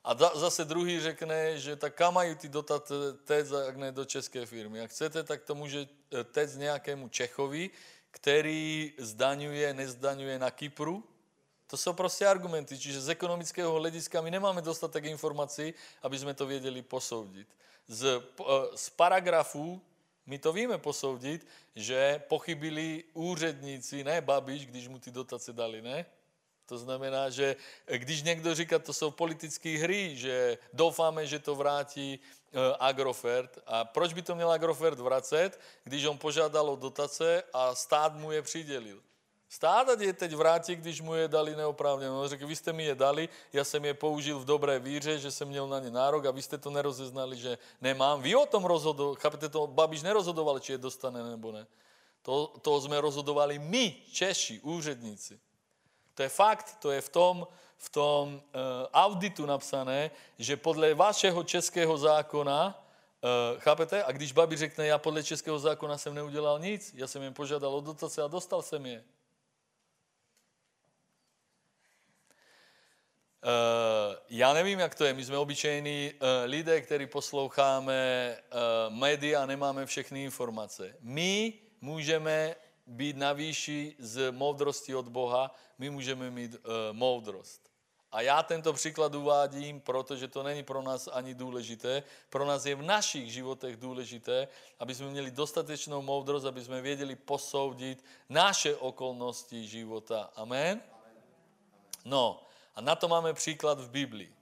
a 0.03 0.15
zase 0.35 0.65
druhý 0.65 0.99
řekne, 0.99 1.59
že 1.59 1.75
tak 1.75 1.95
kam 1.95 2.13
mají 2.13 2.35
ty 2.35 2.49
dotace 2.49 2.93
teď, 3.23 3.47
jak 3.65 3.77
ne 3.77 3.91
do 3.91 4.05
české 4.05 4.45
firmy. 4.45 4.79
Jak 4.79 4.91
chcete, 4.91 5.23
tak 5.23 5.43
to 5.43 5.55
může 5.55 5.87
eh, 6.19 6.23
teď 6.23 6.49
nějakému 6.55 7.09
Čechovi, 7.09 7.69
který 8.11 8.93
zdaňuje, 8.97 9.73
nezdaňuje 9.73 10.39
na 10.39 10.51
Kypru. 10.51 11.03
To 11.67 11.77
jsou 11.77 11.93
prostě 11.93 12.27
argumenty. 12.27 12.79
Čiže 12.79 13.01
z 13.01 13.09
ekonomického 13.09 13.73
hlediska 13.73 14.21
my 14.21 14.31
nemáme 14.31 14.61
dostatek 14.61 15.05
informací, 15.05 15.73
aby 16.01 16.19
jsme 16.19 16.33
to 16.33 16.45
věděli 16.45 16.81
posoudit. 16.81 17.47
Z, 17.87 18.03
eh, 18.05 18.43
z 18.75 18.89
paragrafů 18.89 19.81
my 20.25 20.39
to 20.39 20.53
víme 20.53 20.77
posoudit, 20.77 21.47
že 21.75 22.23
pochybili 22.27 23.03
úředníci, 23.13 24.03
ne 24.03 24.21
Babiš, 24.21 24.65
když 24.65 24.87
mu 24.87 24.99
ty 24.99 25.11
dotace 25.11 25.53
dali, 25.53 25.81
ne? 25.81 26.05
To 26.65 26.77
znamená, 26.77 27.29
že 27.29 27.55
když 27.85 28.23
někdo 28.23 28.55
říká, 28.55 28.79
to 28.79 28.93
jsou 28.93 29.11
politické 29.11 29.77
hry, 29.77 30.17
že 30.17 30.57
doufáme, 30.73 31.27
že 31.27 31.39
to 31.39 31.55
vrátí 31.55 32.19
uh, 32.19 32.59
Agrofert. 32.79 33.59
A 33.67 33.85
proč 33.85 34.13
by 34.13 34.21
to 34.21 34.35
měl 34.35 34.51
Agrofert 34.51 34.99
vracet, 34.99 35.59
když 35.83 36.05
on 36.05 36.17
požádal 36.17 36.69
o 36.69 36.75
dotace 36.75 37.43
a 37.53 37.75
stát 37.75 38.15
mu 38.15 38.31
je 38.31 38.41
přidělil? 38.41 39.01
Stát 39.49 40.01
je 40.01 40.13
teď 40.13 40.33
vrátí, 40.33 40.75
když 40.75 41.01
mu 41.01 41.13
je 41.13 41.27
dali 41.27 41.55
neoprávně. 41.55 42.09
On 42.09 42.27
řekl, 42.27 42.47
vy 42.47 42.55
jste 42.55 42.73
mi 42.73 42.83
je 42.83 42.95
dali, 42.95 43.29
já 43.53 43.63
jsem 43.63 43.85
je 43.85 43.93
použil 43.93 44.39
v 44.39 44.45
dobré 44.45 44.79
víře, 44.79 45.19
že 45.19 45.31
jsem 45.31 45.47
měl 45.47 45.67
na 45.67 45.79
ně 45.79 45.91
nárok 45.91 46.25
a 46.25 46.31
vy 46.31 46.41
jste 46.41 46.57
to 46.57 46.69
nerozeznali, 46.69 47.37
že 47.37 47.57
nemám. 47.81 48.21
Vy 48.21 48.35
o 48.35 48.45
tom 48.45 48.65
rozhodovali, 48.65 49.17
chápete 49.19 49.49
to, 49.49 49.67
Babiš 49.67 50.01
nerozodoval, 50.01 50.59
či 50.59 50.71
je 50.71 50.77
dostane 50.77 51.23
nebo 51.23 51.51
ne. 51.51 51.67
To, 52.21 52.47
to 52.61 52.81
jsme 52.81 53.01
rozhodovali 53.01 53.59
my, 53.59 53.95
Češi, 54.11 54.59
úředníci. 54.59 55.39
To 56.13 56.23
je 56.23 56.29
fakt, 56.29 56.77
to 56.79 56.91
je 56.91 57.01
v 57.01 57.09
tom, 57.09 57.47
v 57.77 57.89
tom 57.89 58.33
uh, 58.33 58.41
auditu 58.93 59.45
napsané, 59.45 60.11
že 60.39 60.57
podle 60.57 60.93
vašeho 60.93 61.43
českého 61.43 61.97
zákona, 61.97 62.83
uh, 63.21 63.59
chápete? 63.59 64.03
A 64.03 64.11
když 64.11 64.31
Babi 64.31 64.57
řekne, 64.57 64.87
já 64.87 64.97
podle 64.97 65.23
českého 65.23 65.59
zákona 65.59 65.97
jsem 65.97 66.13
neudělal 66.15 66.59
nic, 66.59 66.93
já 66.95 67.07
jsem 67.07 67.21
jen 67.21 67.33
požádal 67.33 67.75
o 67.75 67.81
dotace 67.81 68.23
a 68.23 68.27
dostal 68.27 68.61
jsem 68.61 68.85
je. 68.85 69.03
Uh, 73.43 74.15
já 74.29 74.53
nevím, 74.53 74.79
jak 74.79 74.95
to 74.95 75.05
je. 75.05 75.13
My 75.13 75.25
jsme 75.25 75.37
obyčejní 75.37 76.11
lidé, 76.45 76.81
kteří 76.81 77.07
posloucháme 77.07 78.37
uh, 78.87 78.95
média 78.95 79.43
a 79.43 79.45
nemáme 79.45 79.85
všechny 79.85 80.23
informace. 80.23 80.95
My 80.99 81.53
můžeme 81.81 82.55
být 82.87 83.17
na 83.17 83.33
výši 83.33 83.95
z 83.99 84.31
moudrosti 84.31 84.95
od 84.95 85.07
Boha, 85.07 85.55
my 85.77 85.89
můžeme 85.89 86.31
mít 86.31 86.55
uh, 86.55 86.71
moudrost. 86.91 87.73
A 88.13 88.21
já 88.21 88.43
tento 88.43 88.73
příklad 88.73 89.15
uvádím, 89.15 89.81
protože 89.81 90.27
to 90.27 90.43
není 90.43 90.63
pro 90.63 90.81
nás 90.81 91.09
ani 91.11 91.33
důležité. 91.33 92.03
Pro 92.29 92.45
nás 92.45 92.65
je 92.65 92.75
v 92.75 92.81
našich 92.81 93.33
životech 93.33 93.77
důležité, 93.77 94.47
aby 94.79 94.95
jsme 94.95 95.09
měli 95.09 95.31
dostatečnou 95.31 96.01
moudrost, 96.01 96.45
aby 96.45 96.63
jsme 96.63 96.81
věděli 96.81 97.15
posoudit 97.15 98.05
naše 98.29 98.75
okolnosti 98.75 99.67
života. 99.67 100.29
Amen? 100.35 100.81
No, 102.05 102.47
a 102.75 102.81
na 102.81 102.95
to 102.95 103.07
máme 103.07 103.33
příklad 103.33 103.79
v 103.79 103.89
Biblii. 103.89 104.35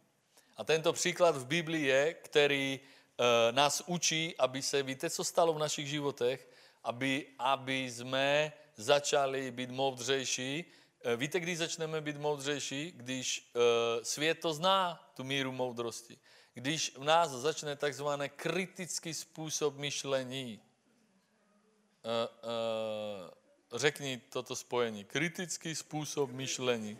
A 0.57 0.63
tento 0.63 0.93
příklad 0.93 1.37
v 1.37 1.45
Biblii 1.45 1.85
je, 1.85 2.13
který 2.13 2.79
uh, 2.79 3.25
nás 3.55 3.83
učí, 3.85 4.35
aby 4.37 4.61
se, 4.61 4.83
víte, 4.83 5.09
co 5.09 5.23
stalo 5.23 5.53
v 5.53 5.59
našich 5.59 5.87
životech? 5.87 6.50
Aby, 6.83 7.27
aby 7.39 7.91
jsme 7.91 8.53
začali 8.75 9.51
být 9.51 9.69
moudřejší. 9.69 10.65
Uh, 11.05 11.13
víte, 11.13 11.39
kdy 11.39 11.55
začneme 11.55 12.01
být 12.01 12.17
moudřejší? 12.17 12.93
Když 12.95 13.51
uh, 13.55 14.03
svět 14.03 14.39
to 14.39 14.53
zná, 14.53 15.11
tu 15.15 15.23
míru 15.23 15.51
moudrosti. 15.51 16.17
Když 16.53 16.97
v 16.97 17.03
nás 17.03 17.31
začne 17.31 17.75
takzvané 17.75 18.29
kritický 18.29 19.13
způsob 19.13 19.77
myšlení. 19.77 20.59
Uh, 22.03 22.11
uh, 23.71 23.79
řekni 23.79 24.21
toto 24.29 24.55
spojení. 24.55 25.03
Kritický 25.03 25.75
způsob 25.75 26.31
myšlení 26.31 26.97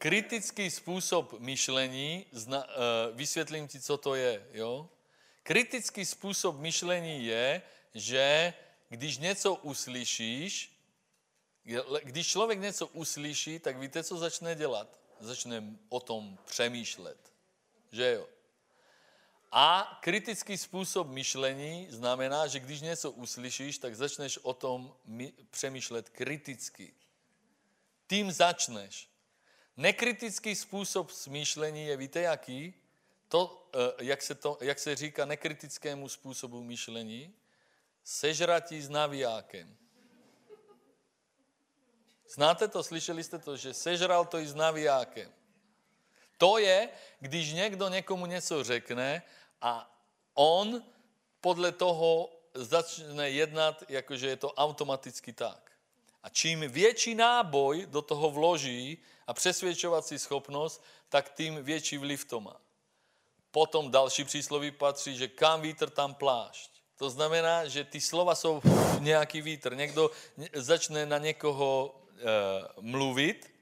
kritický 0.00 0.70
způsob 0.70 1.40
myšlení, 1.40 2.26
zna, 2.32 2.64
uh, 2.64 3.16
vysvětlím 3.16 3.68
ti, 3.68 3.80
co 3.80 3.96
to 3.96 4.14
je. 4.14 4.46
Jo? 4.52 4.88
Kritický 5.50 6.06
způsob 6.06 6.58
myšlení 6.58 7.26
je, 7.26 7.62
že 7.94 8.54
když 8.88 9.18
něco 9.18 9.54
uslyšíš, 9.54 10.72
když 12.02 12.28
člověk 12.28 12.60
něco 12.60 12.86
uslyší, 12.86 13.58
tak 13.58 13.78
víte, 13.78 14.04
co 14.04 14.18
začne 14.18 14.54
dělat? 14.54 15.00
Začne 15.20 15.62
o 15.88 16.00
tom 16.00 16.38
přemýšlet. 16.44 17.32
Že 17.92 18.12
jo? 18.12 18.28
A 19.52 19.98
kritický 20.02 20.58
způsob 20.58 21.08
myšlení 21.08 21.86
znamená, 21.90 22.46
že 22.46 22.60
když 22.60 22.80
něco 22.80 23.10
uslyšíš, 23.10 23.78
tak 23.78 23.96
začneš 23.96 24.38
o 24.42 24.54
tom 24.54 24.96
přemýšlet 25.50 26.08
kriticky. 26.08 26.94
Tím 28.06 28.32
začneš. 28.32 29.08
Nekritický 29.76 30.54
způsob 30.54 31.10
smýšlení 31.10 31.86
je, 31.86 31.96
víte 31.96 32.20
jaký? 32.20 32.79
To, 33.30 33.68
eh, 33.74 34.04
jak 34.04 34.22
se, 34.22 34.34
to, 34.34 34.58
jak 34.60 34.78
se 34.78 34.96
říká 34.96 35.24
nekritickému 35.24 36.08
způsobu 36.08 36.62
myšlení, 36.62 37.34
sežratí 38.04 38.82
s 38.82 38.88
navijákem. 38.88 39.76
Znáte 42.28 42.68
to, 42.68 42.82
slyšeli 42.82 43.24
jste 43.24 43.38
to, 43.38 43.56
že 43.56 43.74
sežral 43.74 44.24
to 44.24 44.38
i 44.38 44.46
s 44.46 44.54
navijákem. 44.54 45.32
To 46.38 46.58
je, 46.58 46.88
když 47.20 47.52
někdo 47.52 47.88
někomu 47.88 48.26
něco 48.26 48.64
řekne 48.64 49.22
a 49.60 50.00
on 50.34 50.82
podle 51.40 51.72
toho 51.72 52.30
začne 52.54 53.30
jednat, 53.30 53.84
jakože 53.88 54.28
je 54.28 54.36
to 54.36 54.52
automaticky 54.52 55.32
tak. 55.32 55.72
A 56.22 56.28
čím 56.28 56.60
větší 56.60 57.14
náboj 57.14 57.86
do 57.86 58.02
toho 58.02 58.30
vloží, 58.30 58.98
a 59.26 59.34
přesvědčovací 59.34 60.18
schopnost, 60.18 60.84
tak 61.08 61.34
tím 61.34 61.64
větší 61.64 61.98
vliv 61.98 62.24
to 62.24 62.40
má. 62.40 62.60
Potom 63.50 63.90
další 63.90 64.24
přísloví 64.24 64.70
patří, 64.70 65.16
že 65.16 65.28
kam 65.28 65.60
vítr, 65.60 65.90
tam 65.90 66.14
plášť. 66.14 66.70
To 66.96 67.10
znamená, 67.10 67.68
že 67.68 67.84
ty 67.84 68.00
slova 68.00 68.34
jsou 68.34 68.62
nějaký 68.98 69.42
vítr. 69.42 69.74
Někdo 69.74 70.10
začne 70.54 71.06
na 71.06 71.18
někoho 71.18 71.94
e, 71.96 72.22
mluvit, 72.80 73.54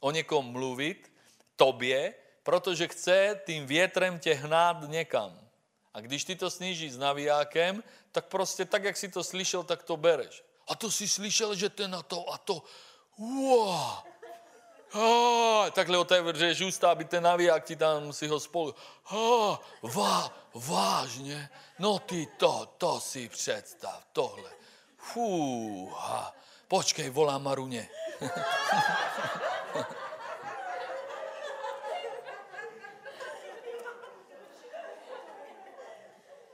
o 0.00 0.10
někom 0.10 0.46
mluvit, 0.46 1.12
tobě, 1.56 2.14
protože 2.42 2.88
chce 2.88 3.40
tím 3.46 3.66
větrem 3.66 4.18
tě 4.18 4.34
hnát 4.34 4.76
někam. 4.86 5.48
A 5.94 6.00
když 6.00 6.24
ty 6.24 6.36
to 6.36 6.50
snížíš 6.50 6.92
s 6.92 6.98
navijákem, 6.98 7.82
tak 8.12 8.26
prostě 8.26 8.64
tak, 8.64 8.84
jak 8.84 8.96
si 8.96 9.08
to 9.08 9.24
slyšel, 9.24 9.62
tak 9.62 9.82
to 9.82 9.96
bereš. 9.96 10.44
A 10.68 10.74
to 10.74 10.90
si 10.90 11.08
slyšel, 11.08 11.54
že 11.54 11.68
ten 11.68 11.90
na 11.90 12.02
to 12.02 12.32
a 12.32 12.38
to. 12.38 12.62
Wow, 13.18 14.06
Oh, 14.94 15.70
takhle 15.70 15.98
otevřeš 15.98 16.60
ústa, 16.60 16.90
aby 16.90 17.04
ten 17.04 17.22
naviják 17.22 17.64
ti 17.64 17.76
tam 17.76 18.12
si 18.12 18.26
ho 18.26 18.40
spolu. 18.40 18.74
Oh, 19.10 19.56
vá, 19.82 20.32
vážně? 20.54 21.50
No 21.78 21.98
ty 21.98 22.26
to, 22.36 22.74
to 22.78 23.00
si 23.00 23.28
představ, 23.28 24.06
tohle. 24.12 24.50
Fúha. 24.96 26.34
Počkej, 26.68 27.10
volá 27.10 27.38
Maruně. 27.38 27.88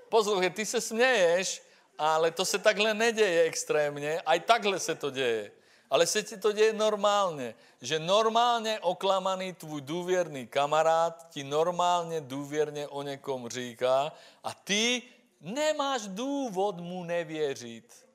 Pozor, 0.09 0.51
ty 0.51 0.67
se 0.67 0.81
směješ, 0.81 1.63
ale 1.99 2.31
to 2.31 2.45
se 2.45 2.59
takhle 2.59 2.95
neděje 2.95 3.43
extrémně, 3.43 4.21
a 4.21 4.35
i 4.35 4.41
takhle 4.41 4.79
se 4.79 4.95
to 4.95 5.11
děje. 5.11 5.53
Ale 5.95 6.07
se 6.07 6.23
ti 6.23 6.37
to 6.37 6.53
děje 6.53 6.73
normálně, 6.73 7.55
že 7.81 7.99
normálně 7.99 8.81
oklamaný 8.81 9.53
tvůj 9.53 9.81
důvěrný 9.81 10.47
kamarád 10.47 11.31
ti 11.31 11.45
normálně 11.45 12.21
důvěrně 12.21 12.89
o 12.89 13.03
někom 13.03 13.49
říká 13.49 14.13
a 14.45 14.55
ty 14.55 15.03
nemáš 15.41 16.03
důvod 16.07 16.81
mu 16.81 17.05
nevěřit. 17.05 18.07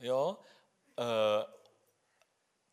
Jo? 0.00 0.36
E, 0.98 1.04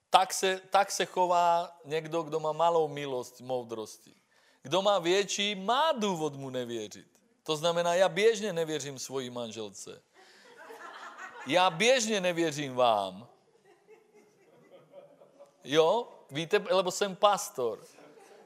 tak, 0.10 0.34
se, 0.34 0.62
tak 0.70 0.92
se 0.92 1.06
chová 1.06 1.80
někdo, 1.86 2.24
kdo 2.24 2.40
má 2.40 2.52
malou 2.52 2.88
milost, 2.88 3.42
moudrosti. 3.42 4.16
Kdo 4.62 4.82
má 4.82 5.00
větší, 5.00 5.56
má 5.56 5.92
důvod 5.92 6.36
mu 6.36 6.50
nevěřit. 6.50 7.08
To 7.44 7.56
znamená, 7.56 7.96
já 7.96 8.10
běžně 8.10 8.54
nevěřím 8.54 9.00
svojí 9.00 9.30
manželce. 9.30 10.02
Já 11.48 11.70
běžně 11.70 12.22
nevěřím 12.22 12.76
vám. 12.76 13.33
Jo, 15.64 16.08
víte, 16.32 16.66
lebo 16.70 16.92
jsem 16.92 17.16
pastor. 17.16 17.80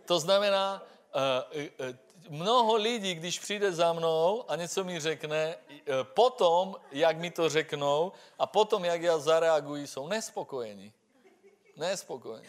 To 0.05 0.19
znamená, 0.19 0.83
uh, 1.15 1.61
uh, 1.89 1.95
mnoho 2.29 2.75
lidí, 2.75 3.15
když 3.15 3.39
přijde 3.39 3.71
za 3.71 3.93
mnou 3.93 4.51
a 4.51 4.55
něco 4.55 4.83
mi 4.83 4.99
řekne, 4.99 5.55
uh, 5.55 6.03
potom, 6.03 6.75
jak 6.91 7.17
mi 7.17 7.31
to 7.31 7.49
řeknou 7.49 8.11
a 8.39 8.47
potom, 8.47 8.85
jak 8.85 9.01
já 9.01 9.17
zareaguji, 9.17 9.87
jsou 9.87 10.07
nespokojení. 10.07 10.93
Nespokojení. 11.75 12.47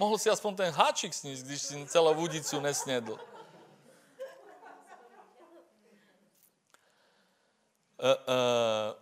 Mohl 0.00 0.18
si 0.18 0.30
aspoň 0.30 0.56
ten 0.56 0.74
háčik 0.74 1.14
sníst, 1.14 1.46
když 1.46 1.62
si 1.62 1.86
celou 1.86 2.14
vůdicu 2.14 2.60
nesnědl. 2.60 3.12
Uh, 3.12 3.18
uh, 8.08 8.14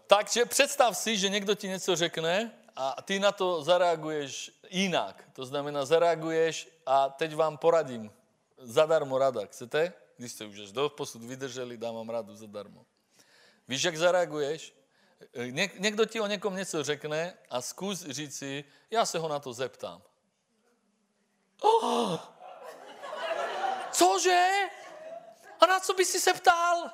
takže 0.06 0.44
představ 0.44 0.96
si, 0.96 1.16
že 1.16 1.28
někdo 1.28 1.54
ti 1.54 1.68
něco 1.68 1.96
řekne 1.96 2.52
a 2.76 3.02
ty 3.02 3.18
na 3.18 3.32
to 3.32 3.62
zareaguješ 3.62 4.52
jinak. 4.70 5.24
To 5.32 5.46
znamená, 5.46 5.84
zareaguješ 5.84 6.68
a 6.86 7.08
teď 7.08 7.34
vám 7.34 7.56
poradím. 7.56 8.12
Zadarmo 8.58 9.18
rada. 9.18 9.46
Chcete? 9.46 9.92
Když 10.16 10.32
jste 10.32 10.44
už 10.44 10.72
do 10.72 10.88
posud 10.88 11.22
vydrželi, 11.22 11.76
dám 11.76 11.94
vám 11.94 12.08
radu 12.08 12.36
zadarmo. 12.36 12.86
Víš, 13.68 13.82
jak 13.82 13.96
zareaguješ? 13.96 14.74
Ně, 15.50 15.70
někdo 15.78 16.04
ti 16.04 16.20
o 16.20 16.26
někom 16.26 16.56
něco 16.56 16.84
řekne 16.84 17.34
a 17.50 17.60
zkus 17.60 18.02
říct 18.02 18.38
si, 18.38 18.64
já 18.90 19.06
se 19.06 19.18
ho 19.18 19.28
na 19.28 19.38
to 19.38 19.52
zeptám. 19.52 20.02
Oh! 21.60 22.18
Cože? 23.90 24.48
A 25.60 25.66
na 25.66 25.80
co 25.80 25.94
by 25.94 26.04
si 26.04 26.20
se 26.20 26.34
ptal? 26.34 26.90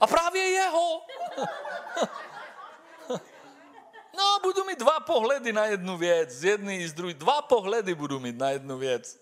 A 0.00 0.06
právě 0.06 0.42
jeho. 0.42 1.02
No, 4.20 4.40
budu 4.42 4.64
mít 4.64 4.78
dva 4.78 5.00
pohledy 5.00 5.52
na 5.52 5.64
jednu 5.64 5.96
věc, 5.96 6.30
z 6.30 6.44
jedny 6.44 6.76
i 6.76 6.88
z 6.88 6.92
druhé. 6.92 7.14
Dva 7.14 7.42
pohledy 7.42 7.94
budu 7.94 8.20
mít 8.20 8.38
na 8.38 8.50
jednu 8.50 8.78
věc. 8.78 9.20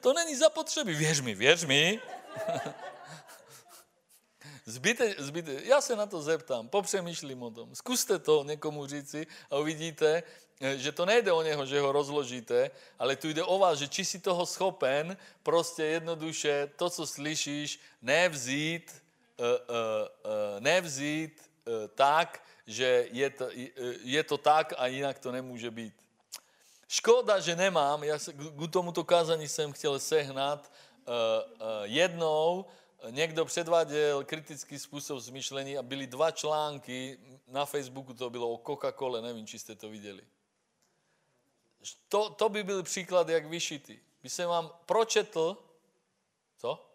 To 0.00 0.12
není 0.12 0.36
zapotřebí, 0.36 0.94
věř 0.94 1.20
mi, 1.20 1.34
věř 1.34 1.64
mi. 1.64 2.00
Zbyte, 4.64 5.14
zbyte, 5.18 5.52
já 5.64 5.80
se 5.80 5.96
na 5.96 6.06
to 6.06 6.22
zeptám, 6.22 6.68
popřemýšlím 6.68 7.42
o 7.42 7.50
tom. 7.50 7.74
Zkuste 7.74 8.18
to 8.18 8.44
někomu 8.44 8.86
říci 8.86 9.26
a 9.50 9.56
uvidíte, 9.56 10.22
že 10.76 10.92
to 10.92 11.06
nejde 11.06 11.32
o 11.32 11.42
něho, 11.42 11.66
že 11.66 11.80
ho 11.80 11.92
rozložíte, 11.92 12.70
ale 12.98 13.16
tu 13.16 13.28
jde 13.28 13.44
o 13.44 13.58
vás, 13.58 13.78
že 13.78 13.88
či 13.88 14.04
si 14.04 14.18
toho 14.18 14.46
schopen 14.46 15.16
prostě 15.42 15.84
jednoduše 15.84 16.70
to, 16.76 16.90
co 16.90 17.06
slyšíš, 17.06 17.80
nevzít, 18.02 19.02
uh, 19.36 19.46
uh, 19.46 19.52
uh, 20.24 20.60
nevzít 20.60 21.50
tak, 21.94 22.42
že 22.70 23.08
je 23.10 23.30
to, 23.30 23.48
je 24.02 24.22
to 24.24 24.38
tak 24.38 24.72
a 24.78 24.86
jinak 24.86 25.18
to 25.18 25.32
nemůže 25.32 25.70
být. 25.70 25.94
Škoda, 26.88 27.40
že 27.40 27.56
nemám, 27.56 28.04
já 28.04 28.18
se, 28.18 28.32
k 28.32 28.70
tomuto 28.70 29.04
kázání 29.04 29.48
jsem 29.48 29.72
chtěl 29.72 29.98
sehnat 29.98 30.72
uh, 31.06 31.14
uh, 31.14 31.66
jednou, 31.82 32.64
někdo 33.10 33.44
předváděl 33.44 34.24
kritický 34.24 34.78
způsob 34.78 35.18
zmyšlení 35.18 35.78
a 35.78 35.82
byly 35.82 36.06
dva 36.06 36.30
články, 36.30 37.18
na 37.46 37.66
Facebooku 37.66 38.14
to 38.14 38.30
bylo 38.30 38.52
o 38.52 38.58
Coca-Cole, 38.58 39.22
nevím, 39.22 39.46
či 39.46 39.58
jste 39.58 39.74
to 39.74 39.88
viděli. 39.88 40.22
To, 42.08 42.30
to 42.30 42.48
by 42.48 42.64
byl 42.64 42.82
příklad, 42.82 43.28
jak 43.28 43.46
vyšitý. 43.46 43.98
By 44.22 44.28
jsem 44.28 44.48
vám 44.48 44.70
pročetl, 44.86 45.56
co? 46.58 46.86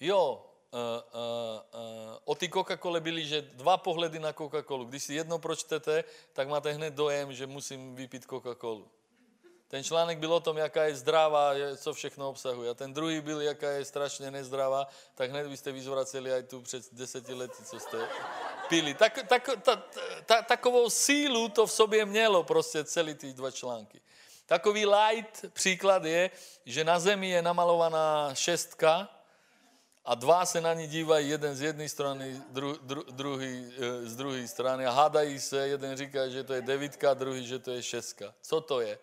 Jo, 0.00 0.47
o 2.24 2.34
ty 2.34 2.48
Coca-Cole 2.48 3.00
byly, 3.00 3.26
že 3.26 3.42
dva 3.42 3.76
pohledy 3.76 4.18
na 4.18 4.32
Coca-Colu. 4.32 4.84
Když 4.84 5.02
si 5.02 5.14
jedno 5.14 5.38
pročtete, 5.38 6.04
tak 6.32 6.48
máte 6.48 6.72
hned 6.72 6.94
dojem, 6.94 7.32
že 7.32 7.46
musím 7.46 7.94
vypít 7.94 8.26
Coca-Colu. 8.26 8.88
Ten 9.68 9.84
článek 9.84 10.18
byl 10.18 10.32
o 10.32 10.40
tom, 10.40 10.56
jaká 10.56 10.84
je 10.84 10.94
zdravá, 10.94 11.52
co 11.76 11.92
všechno 11.92 12.28
obsahuje. 12.28 12.70
A 12.70 12.74
ten 12.74 12.92
druhý 12.92 13.20
byl, 13.20 13.40
jaká 13.40 13.70
je 13.70 13.84
strašně 13.84 14.30
nezdravá, 14.30 14.88
tak 15.14 15.30
hned 15.30 15.48
byste 15.48 15.72
vyzvraceli 15.72 16.32
aj 16.32 16.42
tu 16.42 16.62
před 16.62 16.94
deseti 16.94 17.34
lety, 17.34 17.64
co 17.64 17.80
jste 17.80 18.08
pili. 18.68 18.94
Tak, 18.94 19.18
tak, 19.28 19.50
ta, 19.62 19.82
ta, 20.26 20.42
takovou 20.42 20.90
sílu 20.90 21.48
to 21.48 21.66
v 21.66 21.72
sobě 21.72 22.04
mělo 22.04 22.44
prostě 22.44 22.84
celý 22.84 23.14
ty 23.14 23.32
dva 23.32 23.50
články. 23.50 24.00
Takový 24.46 24.86
light 24.86 25.44
příklad 25.52 26.04
je, 26.04 26.30
že 26.64 26.84
na 26.84 26.98
zemi 26.98 27.30
je 27.30 27.42
namalovaná 27.42 28.34
šestka, 28.34 29.08
a 30.08 30.14
dva 30.14 30.46
se 30.46 30.60
na 30.60 30.74
ní 30.74 30.86
dívají, 30.86 31.28
jeden 31.28 31.56
z 31.56 31.60
jedné 31.60 31.88
strany, 31.88 32.42
dru, 32.48 32.76
dru, 32.82 33.02
druhý 33.02 33.72
e, 33.76 34.08
z 34.08 34.16
druhé 34.16 34.48
strany 34.48 34.86
a 34.86 34.90
hádají 34.90 35.40
se, 35.40 35.68
jeden 35.68 35.96
říká, 35.96 36.28
že 36.28 36.44
to 36.44 36.54
je 36.54 36.62
devítka, 36.62 37.14
druhý, 37.14 37.46
že 37.46 37.58
to 37.58 37.70
je 37.70 37.82
šestka. 37.82 38.34
Co 38.40 38.60
to 38.60 38.80
je? 38.80 38.98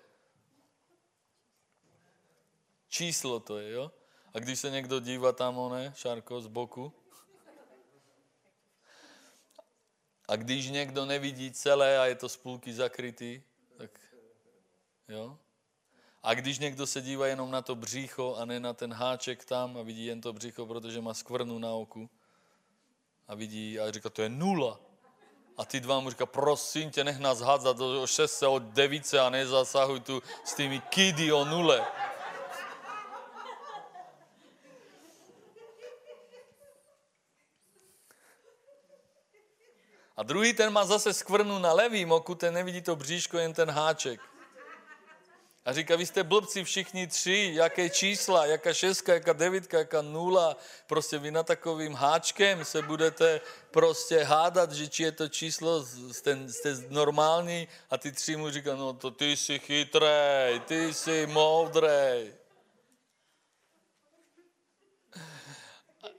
Číslo 2.89 3.39
to 3.39 3.57
je, 3.57 3.71
jo? 3.71 3.91
A 4.33 4.39
když 4.39 4.59
se 4.59 4.69
někdo 4.69 4.99
dívá 4.99 5.31
tam, 5.31 5.57
one, 5.57 5.93
Šárko, 5.95 6.41
z 6.41 6.47
boku, 6.47 6.93
a 10.27 10.35
když 10.35 10.69
někdo 10.69 11.05
nevidí 11.05 11.51
celé 11.51 11.99
a 11.99 12.05
je 12.05 12.15
to 12.15 12.29
z 12.29 12.37
půlky 12.37 12.73
zakrytý, 12.73 13.41
tak 13.77 13.91
jo, 15.07 15.37
a 16.25 16.33
když 16.33 16.59
někdo 16.59 16.87
se 16.87 17.01
dívá 17.01 17.27
jenom 17.27 17.51
na 17.51 17.61
to 17.61 17.75
břicho 17.75 18.35
a 18.35 18.45
ne 18.45 18.59
na 18.59 18.73
ten 18.73 18.93
háček 18.93 19.45
tam 19.45 19.77
a 19.77 19.81
vidí 19.81 20.05
jen 20.05 20.21
to 20.21 20.33
břicho, 20.33 20.65
protože 20.65 21.01
má 21.01 21.13
skvrnu 21.13 21.59
na 21.59 21.69
oku 21.71 22.09
a 23.27 23.35
vidí 23.35 23.79
a 23.79 23.91
říká, 23.91 24.09
to 24.09 24.21
je 24.21 24.29
nula. 24.29 24.79
A 25.57 25.65
ty 25.65 25.79
dva 25.79 25.99
mu 25.99 26.09
říká, 26.09 26.25
prosím 26.25 26.91
tě, 26.91 27.03
nech 27.03 27.19
nás 27.19 27.39
hádzat 27.39 27.77
do 27.77 28.07
šestce 28.07 28.47
od 28.47 28.63
devíce 28.63 29.19
a 29.19 29.29
nezasahuj 29.29 29.99
tu 29.99 30.23
s 30.43 30.53
tými 30.53 30.79
kidy 30.79 31.31
o 31.31 31.45
nule. 31.45 31.87
A 40.17 40.23
druhý 40.23 40.53
ten 40.53 40.73
má 40.73 40.85
zase 40.85 41.13
skvrnu 41.13 41.59
na 41.59 41.73
levým 41.73 42.11
oku, 42.11 42.35
ten 42.35 42.53
nevidí 42.53 42.81
to 42.81 42.95
bříško, 42.95 43.37
jen 43.37 43.53
ten 43.53 43.69
háček. 43.71 44.34
A 45.65 45.73
říká, 45.73 45.95
vy 45.95 46.05
jste 46.05 46.23
blbci 46.23 46.63
všichni 46.63 47.07
tři, 47.07 47.51
jaké 47.53 47.89
čísla, 47.89 48.45
jaká 48.45 48.73
šestka, 48.73 49.13
jaká 49.13 49.33
devítka, 49.33 49.77
jaká 49.77 50.01
nula. 50.01 50.57
Prostě 50.87 51.17
vy 51.17 51.31
na 51.31 51.43
takovým 51.43 51.93
háčkem 51.93 52.65
se 52.65 52.81
budete 52.81 53.41
prostě 53.71 54.23
hádat, 54.23 54.71
že 54.71 54.87
či 54.87 55.03
je 55.03 55.11
to 55.11 55.27
číslo, 55.27 55.85
jste, 56.11 56.49
jste 56.49 56.75
normální 56.89 57.67
a 57.89 57.97
ty 57.97 58.11
tři 58.11 58.35
mu 58.35 58.49
říká, 58.49 58.75
no 58.75 58.93
to 58.93 59.11
ty 59.11 59.37
jsi 59.37 59.59
chytrej, 59.59 60.59
ty 60.59 60.93
jsi 60.93 61.27
moudrej. 61.27 62.33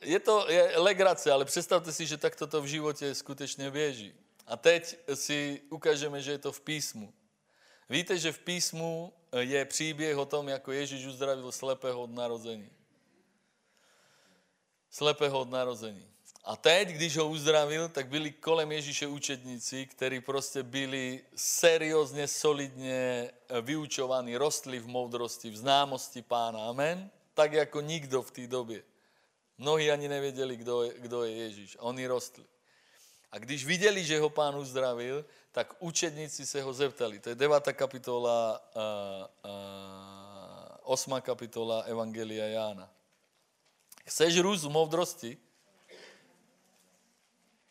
Je 0.03 0.20
to 0.20 0.51
je 0.51 0.72
legrace, 0.78 1.32
ale 1.32 1.44
představte 1.44 1.92
si, 1.92 2.07
že 2.07 2.16
takto 2.16 2.47
to 2.47 2.62
v 2.62 2.66
životě 2.66 3.14
skutečně 3.14 3.70
běží. 3.70 4.14
A 4.47 4.57
teď 4.57 4.97
si 5.14 5.62
ukážeme, 5.70 6.22
že 6.22 6.30
je 6.30 6.38
to 6.38 6.53
v 6.53 6.61
písmu. 6.61 7.12
Víte, 7.88 8.18
že 8.18 8.32
v 8.32 8.38
písmu 8.38 9.12
je 9.39 9.64
příběh 9.64 10.16
o 10.16 10.27
tom, 10.27 10.49
jako 10.49 10.72
Ježíš 10.72 11.07
uzdravil 11.07 11.53
slepého 11.53 12.03
od 12.03 12.11
narození. 12.11 12.70
Slepého 14.91 15.41
od 15.41 15.51
narození. 15.51 16.09
A 16.45 16.57
teď, 16.57 16.89
když 16.89 17.16
ho 17.16 17.29
uzdravil, 17.29 17.89
tak 17.89 18.09
byli 18.09 18.33
kolem 18.33 18.72
Ježíše 18.72 19.07
učedníci, 19.07 19.87
kteří 19.87 20.20
prostě 20.20 20.62
byli 20.62 21.24
seriózně, 21.37 22.29
solidně 22.29 23.31
vyučovaní, 23.62 24.37
rostli 24.37 24.79
v 24.79 24.87
moudrosti, 24.87 25.51
v 25.51 25.57
známosti 25.57 26.22
pána. 26.22 26.68
Amen? 26.68 27.11
Tak 27.35 27.53
jako 27.53 27.81
nikdo 27.81 28.22
v 28.22 28.31
té 28.31 28.47
době. 28.47 28.83
Mnohí 29.59 29.91
ani 29.91 30.09
nevěděli, 30.09 30.57
kdo 30.57 30.83
je, 30.83 30.95
kdo 30.99 31.24
je 31.24 31.37
Ježíš. 31.37 31.77
Oni 31.81 32.07
rostli. 32.07 32.45
A 33.33 33.39
když 33.39 33.64
viděli, 33.64 34.05
že 34.05 34.20
ho 34.20 34.31
pán 34.31 34.57
uzdravil, 34.57 35.24
tak 35.53 35.74
učedníci 35.79 36.47
se 36.47 36.62
ho 36.62 36.72
zeptali. 36.72 37.18
To 37.18 37.29
je 37.29 37.35
9. 37.35 37.72
kapitola, 37.72 38.62
uh, 38.77 39.51
uh, 39.51 40.77
8. 40.83 41.20
kapitola 41.20 41.81
Evangelia 41.81 42.47
Jána. 42.47 42.91
Chceš 44.07 44.39
růst 44.39 44.64
v 44.64 44.68
moudrosti? 44.68 45.39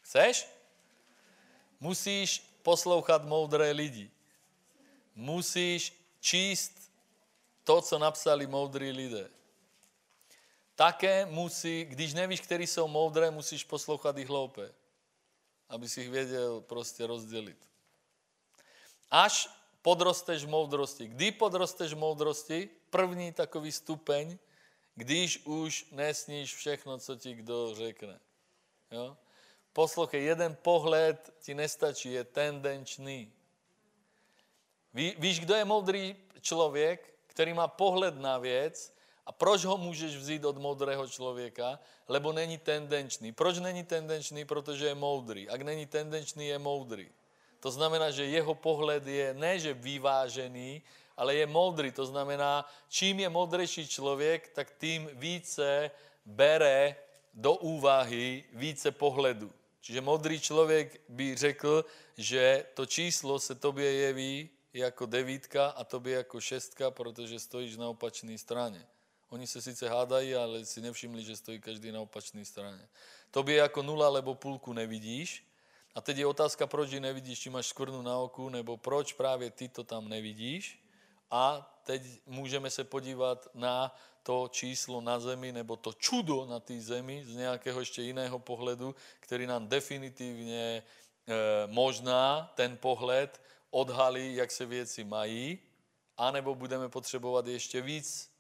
Chceš? 0.02 0.48
Musíš 1.80 2.56
poslouchat 2.64 3.26
moudré 3.26 3.72
lidi. 3.72 4.12
Musíš 5.16 5.94
číst 6.20 6.92
to, 7.64 7.82
co 7.82 8.00
napsali 8.00 8.48
moudrý 8.48 8.92
lidé. 8.92 9.30
Také 10.76 11.26
musí, 11.26 11.86
když 11.86 12.14
nevíš, 12.14 12.42
který 12.42 12.68
jsou 12.68 12.88
moudré, 12.88 13.32
musíš 13.32 13.64
poslouchat 13.64 14.18
i 14.18 14.26
hloupé, 14.26 14.74
aby 15.70 15.90
si 15.90 16.02
jich 16.02 16.10
věděl 16.10 16.62
prostě 16.62 17.08
rozdělit. 17.08 17.70
Až 19.12 19.50
podrosteš 19.82 20.46
moudrosti. 20.46 21.08
Kdy 21.08 21.32
podrosteš 21.32 21.94
moudrosti? 21.94 22.70
První 22.90 23.34
takový 23.34 23.72
stupeň, 23.72 24.38
když 24.96 25.46
už 25.46 25.86
nesníš 25.92 26.56
všechno, 26.56 26.98
co 26.98 27.16
ti 27.16 27.34
kdo 27.34 27.76
řekne. 27.76 28.20
Jo? 28.92 29.18
Poslouchej, 29.74 30.24
jeden 30.24 30.56
pohled 30.56 31.34
ti 31.40 31.54
nestačí, 31.54 32.12
je 32.12 32.24
tendenčný. 32.24 33.34
Ví, 34.94 35.16
víš, 35.20 35.40
kdo 35.40 35.56
je 35.56 35.66
moudrý 35.66 36.16
člověk, 36.42 37.14
který 37.28 37.54
má 37.54 37.68
pohled 37.68 38.16
na 38.16 38.38
věc 38.38 38.95
a 39.26 39.32
proč 39.32 39.66
ho 39.66 39.78
můžeš 39.78 40.16
vzít 40.16 40.46
od 40.46 40.58
moudrého 40.58 41.08
člověka? 41.08 41.80
Lebo 42.08 42.34
není 42.34 42.58
tendenčný. 42.58 43.32
Proč 43.32 43.60
není 43.60 43.84
tendenčný? 43.84 44.46
Protože 44.46 44.86
je 44.86 44.96
moudrý. 44.96 45.50
Ak 45.50 45.62
není 45.62 45.86
tendenčný, 45.86 46.48
je 46.48 46.60
moudrý. 46.60 47.10
To 47.60 47.72
znamená, 47.72 48.12
že 48.12 48.26
jeho 48.26 48.56
pohled 48.56 49.08
je 49.08 49.34
ne, 49.34 49.60
že 49.60 49.74
vyvážený, 49.74 50.82
ale 51.18 51.36
je 51.36 51.46
moudrý. 51.46 51.92
To 51.92 52.06
znamená, 52.06 52.70
čím 52.90 53.20
je 53.20 53.30
moudrejší 53.30 53.88
člověk, 53.88 54.48
tak 54.54 54.78
tím 54.78 55.10
více 55.14 55.92
bere 56.26 56.96
do 57.34 57.54
úvahy 57.54 58.44
více 58.54 58.92
pohledu. 58.92 59.52
Čiže 59.82 60.02
modrý 60.02 60.40
člověk 60.40 61.02
by 61.10 61.36
řekl, 61.36 61.86
že 62.18 62.66
to 62.74 62.86
číslo 62.86 63.40
se 63.40 63.56
tobě 63.56 63.92
jeví 63.92 64.50
jako 64.74 65.06
devítka 65.06 65.68
a 65.68 65.84
tobě 65.84 66.16
jako 66.16 66.42
šestka, 66.42 66.92
protože 66.92 67.40
stojíš 67.40 67.78
na 67.78 67.90
opačné 67.90 68.38
straně. 68.38 68.88
Oni 69.36 69.48
se 69.48 69.62
sice 69.62 69.90
hádají, 69.90 70.36
ale 70.36 70.66
si 70.66 70.82
nevšimli, 70.82 71.24
že 71.24 71.36
stojí 71.36 71.60
každý 71.60 71.92
na 71.92 72.02
opačné 72.02 72.46
straně. 72.46 72.88
Tobě 73.32 73.56
jako 73.56 73.84
nula, 73.84 74.10
lebo 74.10 74.36
půlku 74.36 74.74
nevidíš. 74.74 75.44
A 75.96 76.02
teď 76.02 76.18
je 76.18 76.26
otázka, 76.26 76.68
proč 76.68 76.92
ji 76.92 77.00
nevidíš, 77.00 77.40
či 77.40 77.50
máš 77.50 77.68
skvrnu 77.68 78.02
na 78.02 78.18
oku, 78.18 78.50
nebo 78.50 78.78
proč 78.78 79.14
právě 79.14 79.52
ty 79.52 79.68
to 79.68 79.84
tam 79.84 80.08
nevidíš. 80.08 80.80
A 81.32 81.68
teď 81.84 82.02
můžeme 82.26 82.70
se 82.70 82.84
podívat 82.84 83.48
na 83.54 83.96
to 84.24 84.48
číslo 84.48 85.02
na 85.02 85.20
zemi, 85.20 85.52
nebo 85.52 85.76
to 85.76 85.94
čudo 85.94 86.46
na 86.46 86.60
té 86.60 86.80
zemi 86.82 87.26
z 87.28 87.36
nějakého 87.36 87.80
ještě 87.80 88.02
jiného 88.02 88.40
pohledu, 88.40 88.96
který 89.20 89.48
nám 89.48 89.68
definitivně 89.68 90.80
e, 90.80 90.84
možná 91.68 92.54
ten 92.56 92.78
pohled 92.78 93.42
odhalí, 93.70 94.36
jak 94.36 94.52
se 94.52 94.66
věci 94.66 95.04
mají, 95.04 95.60
anebo 96.18 96.56
budeme 96.56 96.90
potřebovat 96.90 97.48
ještě 97.48 97.82
víc 97.82 98.35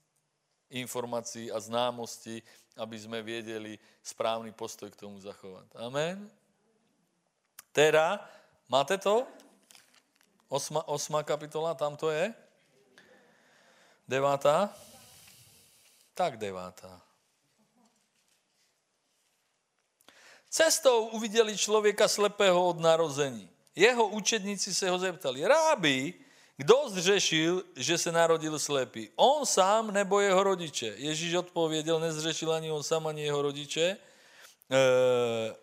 informací 0.81 1.51
a 1.51 1.59
známostí, 1.59 2.43
aby 2.77 2.99
jsme 2.99 3.21
věděli 3.21 3.79
správný 4.03 4.51
postoj 4.51 4.91
k 4.91 4.95
tomu 4.95 5.19
zachovat. 5.19 5.65
Amen. 5.75 6.31
Teda, 7.71 8.29
máte 8.69 8.97
to? 8.97 9.27
Osma, 10.47 10.87
osma 10.87 11.23
kapitola, 11.23 11.73
tam 11.73 11.97
to 11.97 12.09
je? 12.09 12.33
Devátá? 14.07 14.75
Tak 16.13 16.37
devátá. 16.37 17.01
Cestou 20.49 21.07
uviděli 21.07 21.57
člověka 21.57 22.07
slepého 22.07 22.67
od 22.67 22.79
narození. 22.79 23.49
Jeho 23.75 24.07
učedníci 24.07 24.73
se 24.73 24.89
ho 24.89 24.99
zeptali, 24.99 25.47
rábi, 25.47 26.24
kdo 26.57 26.89
zřešil, 26.89 27.63
že 27.75 27.97
se 27.97 28.11
narodil 28.11 28.59
slepý? 28.59 29.09
On 29.15 29.45
sám 29.45 29.91
nebo 29.91 30.19
jeho 30.19 30.43
rodiče? 30.43 30.93
Ježíš 30.97 31.33
odpověděl, 31.33 31.99
nezřešil 31.99 32.53
ani 32.53 32.71
on 32.71 32.83
sám, 32.83 33.07
ani 33.07 33.23
jeho 33.23 33.41
rodiče. 33.41 33.83
E, 33.83 33.97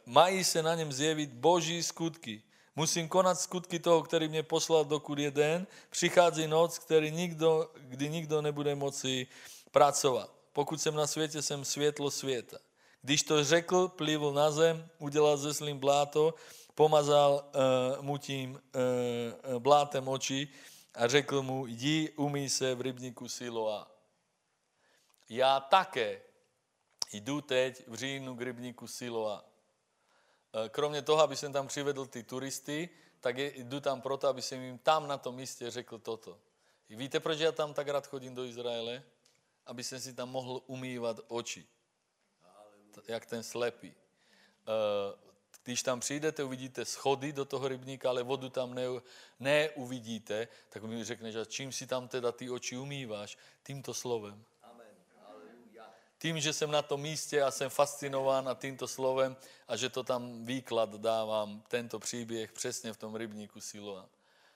mají 0.07 0.45
se 0.45 0.62
na 0.62 0.74
něm 0.74 0.93
zjevit 0.93 1.32
boží 1.32 1.82
skutky. 1.82 2.43
Musím 2.76 3.09
konat 3.09 3.40
skutky 3.40 3.78
toho, 3.78 4.03
který 4.03 4.28
mě 4.28 4.43
poslal, 4.43 4.84
dokud 4.84 5.18
je 5.18 5.30
den. 5.30 5.66
Přichází 5.90 6.47
noc, 6.47 6.78
který 6.78 7.11
nikdo, 7.11 7.70
kdy 7.80 8.09
nikdo 8.09 8.43
nebude 8.43 8.74
moci 8.74 9.26
pracovat. 9.70 10.30
Pokud 10.53 10.80
jsem 10.80 10.95
na 10.95 11.07
světě, 11.07 11.43
jsem 11.43 11.64
světlo 11.64 12.11
světa. 12.11 12.59
Když 13.03 13.22
to 13.22 13.45
řekl, 13.45 13.88
plivl 13.88 14.32
na 14.32 14.51
zem, 14.51 14.88
udělal 14.99 15.36
ze 15.36 15.55
slím 15.55 15.78
bláto, 15.78 16.34
pomazal 16.74 17.45
uh, 17.45 18.05
mu 18.05 18.18
tím 18.18 18.61
uh, 19.53 19.59
blátem 19.59 20.09
oči 20.09 20.49
a 20.95 21.09
řekl 21.09 21.43
mu, 21.43 21.66
jdi, 21.66 22.12
umí 22.16 22.49
se 22.49 22.74
v 22.74 22.80
rybníku 22.80 23.28
Siloa. 23.28 23.90
Já 25.28 25.61
také 25.61 26.22
jdu 27.12 27.40
teď 27.40 27.88
v 27.88 27.95
říjnu 27.95 28.36
k 28.36 28.40
rybníku 28.40 28.86
Siloa. 28.86 29.45
Kromě 30.68 31.03
toho, 31.03 31.22
aby 31.22 31.36
jsem 31.36 31.53
tam 31.53 31.68
přivedl 31.68 32.07
ty 32.07 32.22
turisty, 32.22 32.88
tak 33.20 33.38
jdu 33.38 33.80
tam 33.80 34.01
proto, 34.01 34.28
aby 34.28 34.43
jsem 34.43 34.62
jim 34.62 34.78
tam 34.78 35.09
na 35.09 35.18
tom 35.18 35.34
místě 35.34 35.70
řekl 35.70 35.99
toto. 35.99 36.38
Víte, 36.88 37.20
proč 37.20 37.38
já 37.38 37.53
tam 37.53 37.74
tak 37.74 37.88
rád 37.88 38.07
chodím 38.07 38.34
do 38.34 38.45
Izraele? 38.45 39.03
Aby 39.66 39.84
jsem 39.84 40.01
si 40.01 40.14
tam 40.14 40.28
mohl 40.28 40.62
umývat 40.66 41.20
oči. 41.28 41.66
Jak 43.09 43.26
ten 43.26 43.43
slepý. 43.43 43.95
Když 45.65 45.83
tam 45.83 46.01
přijdete, 46.01 46.45
uvidíte 46.45 46.85
schody 46.85 47.33
do 47.33 47.45
toho 47.45 47.69
rybníka, 47.69 48.09
ale 48.09 48.23
vodu 48.23 48.49
tam 48.49 48.75
ne, 48.75 48.83
neuvidíte, 49.41 50.49
tak 50.69 50.83
mi 50.83 51.05
řekneš, 51.05 51.37
a 51.37 51.45
čím 51.45 51.73
si 51.73 51.87
tam 51.87 52.09
teda 52.09 52.33
ty 52.33 52.51
oči 52.51 52.77
umýváš? 52.77 53.39
Tímto 53.63 53.95
slovem. 53.95 54.45
Tím, 56.19 56.41
že 56.41 56.53
jsem 56.53 56.71
na 56.71 56.83
tom 56.83 57.01
místě 57.01 57.43
a 57.43 57.51
jsem 57.51 57.71
fascinován 57.71 58.49
a 58.49 58.55
tímto 58.55 58.89
slovem 58.89 59.37
a 59.69 59.77
že 59.77 59.89
to 59.89 60.03
tam 60.03 60.45
výklad 60.45 60.95
dávám, 60.95 61.63
tento 61.69 61.99
příběh 61.99 62.53
přesně 62.53 62.93
v 62.93 62.97
tom 62.97 63.17
rybníku 63.17 63.61
Siloa. 63.61 64.09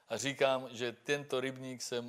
A 0.09 0.17
říkám, 0.17 0.69
že 0.71 0.93
tento 0.93 1.41
rybník 1.41 1.83
se 1.83 2.05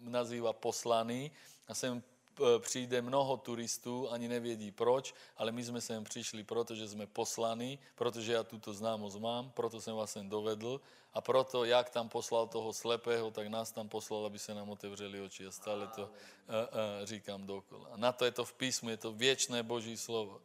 nazývá 0.00 0.52
poslaný 0.52 1.32
a 1.68 1.74
sem 1.74 2.02
Eh, 2.02 2.17
přijde 2.58 3.02
mnoho 3.02 3.36
turistů, 3.36 4.10
ani 4.10 4.28
nevědí 4.28 4.70
proč, 4.70 5.14
ale 5.36 5.52
my 5.52 5.64
jsme 5.64 5.80
sem 5.80 6.04
přišli, 6.04 6.44
protože 6.44 6.88
jsme 6.88 7.06
poslaní, 7.06 7.78
protože 7.94 8.32
já 8.32 8.42
tuto 8.42 8.72
známost 8.72 9.18
mám, 9.18 9.50
proto 9.50 9.80
jsem 9.80 9.94
vás 9.94 10.12
sem 10.12 10.28
dovedl 10.28 10.80
a 11.14 11.20
proto, 11.20 11.64
jak 11.64 11.90
tam 11.90 12.08
poslal 12.08 12.46
toho 12.46 12.72
slepého, 12.72 13.30
tak 13.30 13.46
nás 13.46 13.72
tam 13.72 13.88
poslal, 13.88 14.26
aby 14.26 14.38
se 14.38 14.54
nám 14.54 14.70
otevřeli 14.70 15.20
oči 15.20 15.46
a 15.46 15.50
stále 15.50 15.86
to 15.86 16.02
uh, 16.02 16.08
uh, 16.08 17.06
říkám 17.06 17.46
dokola. 17.46 17.90
Na 17.96 18.12
to 18.12 18.24
je 18.24 18.30
to 18.30 18.44
v 18.44 18.52
písmu, 18.52 18.90
je 18.90 18.96
to 18.96 19.12
věčné 19.12 19.62
boží 19.62 19.96
slovo. 19.96 20.40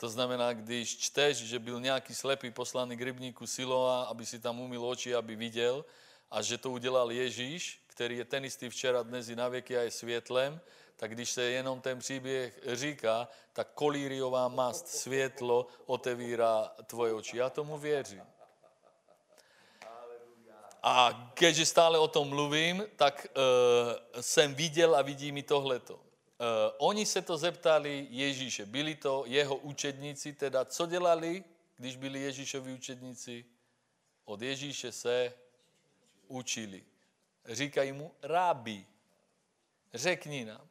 To 0.00 0.08
znamená, 0.08 0.52
když 0.52 0.98
čteš, 0.98 1.36
že 1.36 1.58
byl 1.58 1.80
nějaký 1.80 2.14
slepý 2.14 2.50
poslaný 2.50 2.96
k 2.96 3.02
rybníku 3.02 3.46
Siloa, 3.46 4.02
aby 4.02 4.26
si 4.26 4.38
tam 4.38 4.60
umil 4.60 4.86
oči, 4.86 5.14
aby 5.14 5.36
viděl, 5.36 5.84
a 6.30 6.42
že 6.42 6.58
to 6.58 6.70
udělal 6.70 7.12
Ježíš, 7.12 7.82
který 7.86 8.16
je 8.16 8.24
ten 8.24 8.44
istý 8.44 8.68
včera, 8.68 9.02
dnes 9.02 9.28
i 9.28 9.36
na 9.36 9.48
věky 9.48 9.78
a 9.78 9.82
je 9.82 9.90
světlem, 9.90 10.60
tak 10.98 11.14
když 11.14 11.30
se 11.30 11.42
jenom 11.42 11.80
ten 11.80 11.98
příběh 11.98 12.60
říká, 12.66 13.28
tak 13.52 13.68
kolíriová 13.74 14.48
mast, 14.48 14.88
světlo 14.88 15.66
otevírá 15.86 16.74
tvoje 16.86 17.12
oči. 17.12 17.36
Já 17.36 17.50
tomu 17.50 17.78
věřím. 17.78 18.22
A 20.82 21.30
keďže 21.34 21.66
stále 21.66 21.98
o 21.98 22.08
tom 22.08 22.28
mluvím, 22.28 22.86
tak 22.96 23.26
uh, 23.26 24.20
jsem 24.20 24.54
viděl 24.54 24.96
a 24.96 25.02
vidím 25.02 25.36
i 25.36 25.42
tohleto. 25.42 25.94
Uh, 25.94 26.00
oni 26.78 27.06
se 27.06 27.22
to 27.22 27.36
zeptali 27.36 28.06
Ježíše. 28.10 28.66
Byli 28.66 28.94
to 28.94 29.24
jeho 29.26 29.56
učedníci, 29.56 30.32
teda 30.32 30.64
co 30.64 30.86
dělali, 30.86 31.44
když 31.76 31.96
byli 31.96 32.20
Ježíšovi 32.20 32.72
učedníci? 32.72 33.44
Od 34.24 34.42
Ježíše 34.42 34.92
se 34.92 35.34
učili. 36.26 36.84
Říkají 37.46 37.92
mu 37.92 38.14
rábi. 38.22 38.86
Řekni 39.94 40.44
nám. 40.44 40.67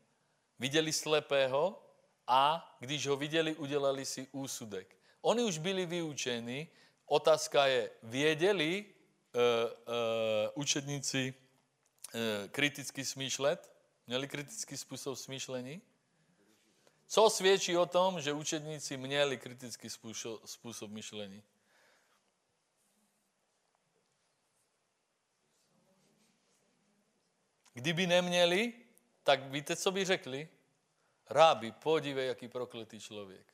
Viděli 0.59 0.93
slepého 0.93 1.83
a 2.27 2.75
když 2.79 3.07
ho 3.07 3.15
viděli, 3.15 3.55
udělali 3.55 4.05
si 4.05 4.27
úsudek. 4.31 4.95
Oni 5.21 5.43
už 5.43 5.57
byli 5.57 5.85
vyučeni, 5.85 6.67
otázka 7.05 7.65
je, 7.65 7.91
věděli 8.03 8.85
uh, 8.85 9.41
uh, 9.71 10.61
učedníci 10.61 11.33
uh, 11.33 12.21
kriticky 12.51 13.05
smýšlet? 13.05 13.71
Měli 14.07 14.27
kritický 14.27 14.77
způsob 14.77 15.17
smýšlení? 15.17 15.81
Co 17.07 17.29
svědčí 17.29 17.77
o 17.77 17.85
tom, 17.85 18.21
že 18.21 18.33
učedníci 18.33 18.97
měli 18.97 19.37
kritický 19.37 19.89
způsob 20.45 20.91
myšlení? 20.91 21.43
Kdyby 27.73 28.07
neměli, 28.07 28.73
tak 29.27 29.51
víte, 29.51 29.75
co 29.75 29.91
by 29.91 30.05
řekli? 30.05 30.49
Rábi, 31.29 31.71
podívej, 31.71 32.27
jaký 32.27 32.47
prokletý 32.47 32.99
člověk. 32.99 33.45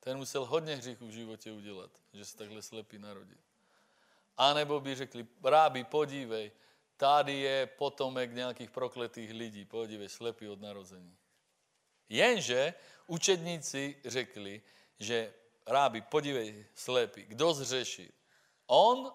Ten 0.00 0.16
musel 0.16 0.44
hodně 0.44 0.76
hříchů 0.76 1.06
v 1.06 1.10
životě 1.10 1.52
udělat, 1.52 1.90
že 2.12 2.24
se 2.24 2.36
takhle 2.36 2.62
slepý 2.62 2.98
narodil. 2.98 3.38
A 4.36 4.54
nebo 4.54 4.80
by 4.80 4.94
řekli, 4.94 5.26
rábi, 5.44 5.84
podívej, 5.84 6.52
tady 6.96 7.32
je 7.32 7.66
potomek 7.66 8.32
nějakých 8.32 8.70
prokletých 8.70 9.30
lidí, 9.30 9.64
podívej, 9.64 10.08
slepý 10.08 10.48
od 10.48 10.60
narození. 10.60 11.16
Jenže 12.08 12.74
učedníci 13.06 13.96
řekli, 14.04 14.62
že 14.98 15.34
rábi, 15.66 16.00
podívej, 16.00 16.66
slepý, 16.74 17.22
kdo 17.22 17.54
zřešil? 17.54 18.10
On 18.66 19.12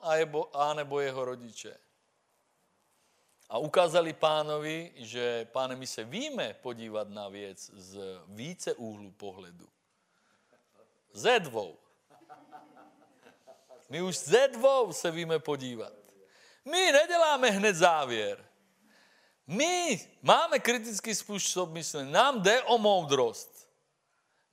a 0.53 0.73
nebo 0.73 0.99
jeho 0.99 1.25
rodiče? 1.25 1.77
A 3.49 3.57
ukázali 3.57 4.13
pánovi, 4.13 4.91
že 4.95 5.45
páne, 5.51 5.75
my 5.75 5.87
se 5.87 6.03
víme 6.03 6.53
podívat 6.53 7.09
na 7.09 7.29
věc 7.29 7.71
z 7.73 7.99
více 8.27 8.73
úhlu 8.73 9.11
pohledu. 9.11 9.67
Ze 11.13 11.39
dvou. 11.39 11.77
My 13.89 14.01
už 14.01 14.17
ze 14.17 14.47
dvou 14.47 14.93
se 14.93 15.11
víme 15.11 15.39
podívat. 15.39 15.93
My 16.65 16.91
neděláme 16.91 17.49
hned 17.49 17.75
závěr. 17.75 18.45
My 19.47 20.09
máme 20.21 20.59
kritický 20.59 21.15
způsob 21.15 21.69
myšlení. 21.69 22.11
Nám 22.11 22.41
jde 22.41 22.61
o 22.61 22.77
moudrost. 22.77 23.69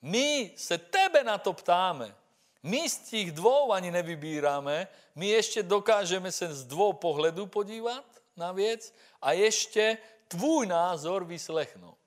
My 0.02 0.52
se 0.56 0.78
tebe 0.78 1.24
na 1.24 1.38
to 1.38 1.52
ptáme. 1.52 2.14
My 2.62 2.88
z 2.88 2.98
těch 2.98 3.32
dvou 3.32 3.72
ani 3.72 3.90
nevybíráme, 3.90 4.88
my 5.14 5.28
ještě 5.28 5.62
dokážeme 5.62 6.32
se 6.32 6.54
z 6.54 6.64
dvou 6.64 6.92
pohledů 6.92 7.46
podívat 7.46 8.11
na 8.36 8.52
věc 8.52 8.94
a 9.22 9.32
ještě 9.32 9.98
tvůj 10.28 10.66
názor 10.66 11.24
vyslechnout. 11.24 11.98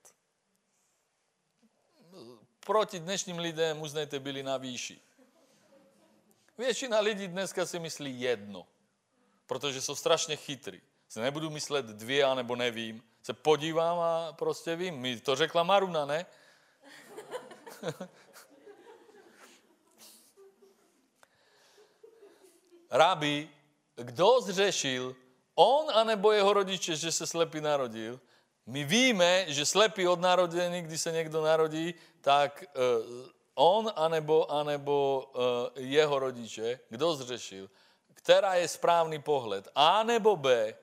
Proti 2.59 2.99
dnešním 2.99 3.39
lidem 3.39 3.81
uznejte 3.81 4.19
byli 4.19 4.43
na 4.43 4.57
výši. 4.57 5.01
Většina 6.57 6.99
lidí 6.99 7.27
dneska 7.27 7.65
si 7.65 7.79
myslí 7.79 8.21
jedno, 8.21 8.67
protože 9.45 9.81
jsou 9.81 9.95
strašně 9.95 10.35
chytrý. 10.35 10.81
Se 11.07 11.21
nebudu 11.21 11.49
myslet 11.49 11.85
dvě, 11.85 12.23
anebo 12.23 12.55
nevím. 12.55 13.03
Se 13.23 13.33
podívám 13.33 13.99
a 13.99 14.33
prostě 14.33 14.75
vím. 14.75 14.95
Mi 14.95 15.19
to 15.19 15.35
řekla 15.35 15.63
Maruna, 15.63 16.05
ne? 16.05 16.25
Rabi, 22.91 23.49
kdo 23.95 24.41
zřešil 24.41 25.15
On 25.55 25.87
anebo 25.93 26.31
jeho 26.31 26.53
rodiče, 26.53 26.95
že 26.95 27.11
se 27.11 27.27
slepý 27.27 27.61
narodil. 27.61 28.19
My 28.65 28.83
víme, 28.83 29.45
že 29.47 29.65
slepý 29.65 30.07
od 30.07 30.19
narodení, 30.19 30.81
když 30.81 31.01
se 31.01 31.11
někdo 31.11 31.41
narodí, 31.41 31.93
tak 32.21 32.63
uh, 32.63 33.27
on 33.55 33.91
anebo, 33.95 34.51
anebo 34.51 35.23
uh, 35.31 35.41
jeho 35.83 36.19
rodiče, 36.19 36.79
kdo 36.89 37.15
zřešil, 37.15 37.69
která 38.13 38.55
je 38.55 38.67
správný 38.67 39.21
pohled, 39.21 39.67
A 39.75 40.03
nebo 40.03 40.35
B. 40.35 40.75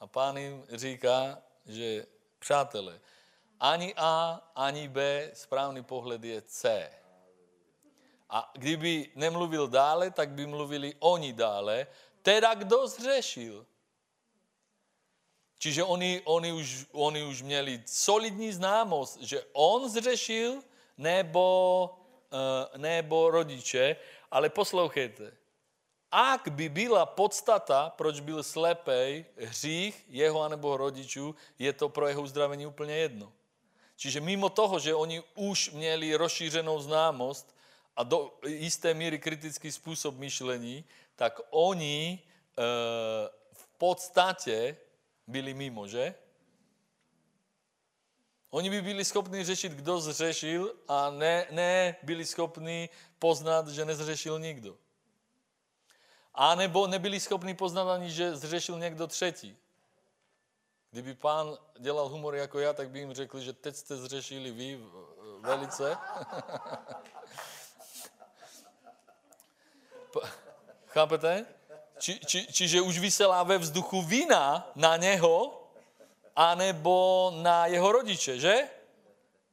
A 0.00 0.06
pán 0.06 0.36
jim 0.36 0.64
říká, 0.72 1.38
že 1.66 2.06
přátelé, 2.38 3.00
ani 3.60 3.94
A, 3.96 4.40
ani 4.54 4.88
B, 4.88 5.30
správný 5.34 5.84
pohled 5.84 6.24
je 6.24 6.42
C. 6.42 6.90
A 8.30 8.50
kdyby 8.54 9.10
nemluvil 9.14 9.68
dále, 9.68 10.10
tak 10.10 10.30
by 10.30 10.46
mluvili 10.46 10.94
oni 10.98 11.32
dále 11.32 11.86
Teda 12.22 12.54
kdo 12.54 12.88
zřešil? 12.88 13.66
Čiže 15.58 15.84
oni, 15.84 16.22
oni, 16.24 16.52
už, 16.52 16.86
oni 16.92 17.22
už 17.22 17.42
měli 17.42 17.82
solidní 17.86 18.52
známost, 18.52 19.20
že 19.20 19.44
on 19.52 19.88
zřešil 19.88 20.62
nebo, 20.98 21.88
uh, 22.32 22.80
nebo 22.80 23.30
rodiče, 23.30 23.96
ale 24.30 24.48
poslouchejte. 24.48 25.36
Ak 26.10 26.48
by 26.48 26.68
byla 26.68 27.06
podstata, 27.06 27.92
proč 27.96 28.20
byl 28.20 28.42
slepej, 28.42 29.24
hřích 29.36 30.04
jeho 30.08 30.42
anebo 30.42 30.76
rodičů, 30.76 31.34
je 31.58 31.72
to 31.72 31.88
pro 31.88 32.08
jeho 32.08 32.22
uzdravení 32.22 32.66
úplně 32.66 32.94
jedno. 32.94 33.32
Čiže 33.96 34.20
mimo 34.20 34.48
toho, 34.48 34.78
že 34.78 34.94
oni 34.94 35.22
už 35.34 35.70
měli 35.70 36.16
rozšířenou 36.16 36.80
známost 36.80 37.56
a 37.96 38.02
do 38.02 38.38
jisté 38.46 38.94
míry 38.94 39.18
kritický 39.18 39.72
způsob 39.72 40.16
myšlení, 40.18 40.84
tak 41.20 41.40
oni 41.50 42.16
e, 42.16 42.62
v 43.52 43.66
podstatě 43.78 44.76
byli 45.26 45.54
mimo, 45.54 45.88
že? 45.88 46.14
Oni 48.50 48.70
by 48.70 48.82
byli 48.82 49.04
schopni 49.04 49.44
řešit, 49.44 49.72
kdo 49.72 50.00
zřešil 50.00 50.74
a 50.88 51.10
ne, 51.10 51.46
ne 51.50 51.96
byli 52.02 52.26
schopni 52.26 52.88
poznat, 53.18 53.68
že 53.68 53.84
nezřešil 53.84 54.38
nikdo. 54.38 54.78
A 56.34 56.54
nebo 56.54 56.86
nebyli 56.86 57.20
schopni 57.20 57.54
poznat 57.54 57.92
ani, 57.92 58.10
že 58.10 58.36
zřešil 58.36 58.78
někdo 58.78 59.06
třetí. 59.06 59.56
Kdyby 60.90 61.14
pán 61.14 61.58
dělal 61.78 62.08
humor 62.08 62.34
jako 62.34 62.58
já, 62.58 62.72
tak 62.72 62.90
by 62.90 62.98
jim 62.98 63.12
řekl, 63.12 63.40
že 63.40 63.52
teď 63.52 63.76
jste 63.76 63.96
zřešili 63.96 64.52
vy 64.52 64.80
velice. 65.40 65.96
Chápete? 70.90 71.46
Či, 71.98 72.20
či, 72.26 72.46
čiže 72.52 72.80
už 72.80 72.98
vyselá 72.98 73.42
ve 73.42 73.58
vzduchu 73.58 74.02
vina 74.02 74.70
na 74.74 74.96
něho, 74.96 75.62
anebo 76.36 77.30
na 77.42 77.66
jeho 77.66 77.92
rodiče, 77.92 78.38
že? 78.38 78.68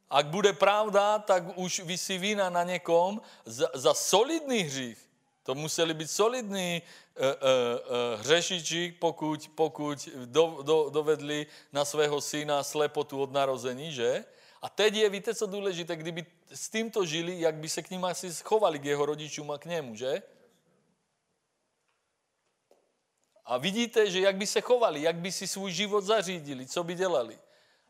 Ak 0.10 0.32
bude 0.32 0.54
pravda, 0.54 1.20
tak 1.20 1.44
už 1.60 1.80
vysí 1.84 2.18
vina 2.18 2.50
na 2.50 2.64
někom 2.64 3.22
za, 3.46 3.68
za 3.74 3.94
solidný 3.94 4.60
hřích. 4.64 4.98
To 5.44 5.56
museli 5.56 5.94
být 5.94 6.12
solidní 6.12 6.82
uh, 6.82 7.26
uh, 7.26 7.32
uh, 7.32 8.20
hřešiči, 8.20 8.96
pokud, 9.00 9.52
pokud 9.56 10.10
do, 10.26 10.60
do, 10.62 10.90
dovedli 10.90 11.48
na 11.72 11.86
svého 11.86 12.22
syna 12.22 12.64
slepotu 12.64 13.22
od 13.22 13.32
narození, 13.32 13.92
že? 13.92 14.26
A 14.62 14.70
teď 14.70 14.94
je, 14.94 15.10
víte, 15.10 15.36
co 15.36 15.46
důležité, 15.46 15.96
kdyby 15.96 16.26
s 16.54 16.70
tímto 16.70 17.06
žili, 17.06 17.40
jak 17.40 17.56
by 17.56 17.70
se 17.70 17.82
k 17.82 17.90
ním 17.90 18.06
asi 18.06 18.34
schovali, 18.34 18.80
k 18.80 18.86
jeho 18.86 19.06
rodičům 19.06 19.52
a 19.52 19.58
k 19.58 19.66
němu, 19.66 19.96
že? 19.96 20.22
A 23.48 23.58
vidíte, 23.58 24.12
že 24.12 24.20
jak 24.20 24.36
by 24.36 24.48
se 24.48 24.62
chovali, 24.62 25.02
jak 25.02 25.16
by 25.16 25.32
si 25.32 25.48
svůj 25.48 25.72
život 25.72 26.04
zařídili, 26.04 26.68
co 26.68 26.84
by 26.84 26.96
dělali. 26.96 27.40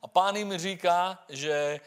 A 0.01 0.07
pán 0.07 0.35
jim 0.35 0.57
říká, 0.57 1.23
že 1.29 1.79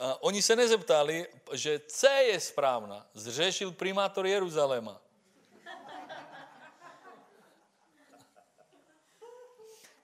uh, 0.00 0.06
uh, 0.08 0.14
oni 0.20 0.42
se 0.42 0.56
nezeptali, 0.56 1.26
že 1.52 1.80
C 1.88 2.08
je 2.08 2.40
správná. 2.40 3.06
Zřešil 3.14 3.72
primátor 3.72 4.26
Jeruzaléma. 4.26 5.00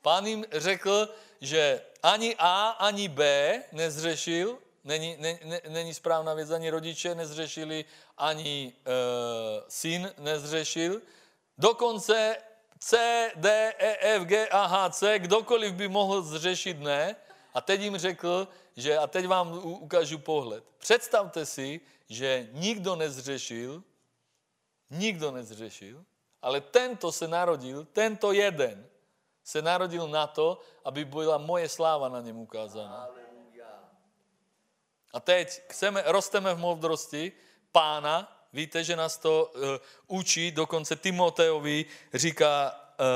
Pán 0.02 0.26
jim 0.26 0.44
řekl, 0.52 1.08
že 1.40 1.82
ani 2.02 2.36
A, 2.38 2.68
ani 2.70 3.08
B 3.08 3.62
nezřešil, 3.72 4.58
není, 4.84 5.16
ne, 5.18 5.38
ne, 5.44 5.60
není 5.68 5.94
správná 5.94 6.34
věc, 6.34 6.50
ani 6.50 6.70
rodiče 6.70 7.14
nezřešili, 7.14 7.84
ani 8.18 8.72
uh, 8.76 8.92
syn 9.68 10.14
nezřešil. 10.18 11.02
Dokonce 11.58 12.36
C, 12.82 13.30
D, 13.36 13.74
E, 13.78 13.96
F, 14.18 14.24
G 14.24 14.48
A, 14.48 14.66
H, 14.66 14.90
C, 14.90 15.18
kdokoliv 15.18 15.74
by 15.74 15.88
mohl 15.88 16.22
zřešit 16.22 16.80
ne. 16.80 17.16
A 17.54 17.60
teď 17.60 17.80
jim 17.80 17.98
řekl, 17.98 18.48
že 18.76 18.98
a 18.98 19.06
teď 19.06 19.26
vám 19.26 19.52
ukážu 19.64 20.18
pohled. 20.18 20.64
Představte 20.78 21.46
si, 21.46 21.80
že 22.08 22.48
nikdo 22.52 22.96
nezřešil, 22.96 23.82
nikdo 24.90 25.30
nezřešil, 25.30 26.04
ale 26.42 26.60
tento 26.60 27.12
se 27.12 27.28
narodil, 27.28 27.86
tento 27.92 28.32
jeden 28.32 28.86
se 29.44 29.62
narodil 29.62 30.08
na 30.08 30.26
to, 30.26 30.58
aby 30.84 31.04
byla 31.04 31.38
moje 31.38 31.68
sláva 31.68 32.08
na 32.08 32.20
něm 32.20 32.36
ukázána. 32.36 33.08
A 35.12 35.20
teď 35.20 35.62
chceme, 35.70 36.02
rosteme 36.06 36.54
v 36.54 36.58
moudrosti 36.58 37.32
pána, 37.72 38.41
Víte, 38.52 38.84
že 38.84 38.96
nás 38.96 39.18
to 39.18 39.52
uh, 39.54 39.62
učí, 40.06 40.50
dokonce 40.50 40.96
Timoteovi 40.96 41.84
říká 42.14 42.80
uh, 43.00 43.06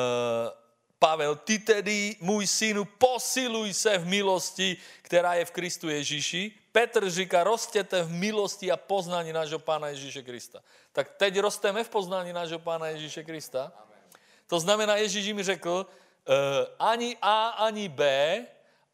Pavel, 0.98 1.36
ty 1.36 1.58
tedy, 1.58 2.16
můj 2.20 2.46
synu, 2.46 2.84
posiluj 2.84 3.74
se 3.74 3.98
v 3.98 4.06
milosti, 4.06 4.76
která 5.02 5.34
je 5.34 5.44
v 5.44 5.50
Kristu 5.50 5.88
Ježíši. 5.88 6.52
Petr 6.72 7.10
říká, 7.10 7.44
rostěte 7.44 8.02
v 8.02 8.10
milosti 8.10 8.72
a 8.72 8.76
poznání 8.76 9.32
nášho 9.32 9.58
Pána 9.58 9.88
Ježíše 9.88 10.22
Krista. 10.22 10.62
Tak 10.92 11.08
teď 11.16 11.38
rosteme 11.38 11.84
v 11.84 11.88
poznání 11.88 12.32
nášho 12.32 12.58
Pána 12.58 12.86
Ježíše 12.86 13.24
Krista. 13.24 13.72
To 14.46 14.60
znamená, 14.60 14.96
Ježíš 14.96 15.32
mi 15.32 15.42
řekl, 15.42 15.86
uh, 16.28 16.34
ani 16.78 17.16
A, 17.22 17.48
ani 17.48 17.88
B, 17.88 18.06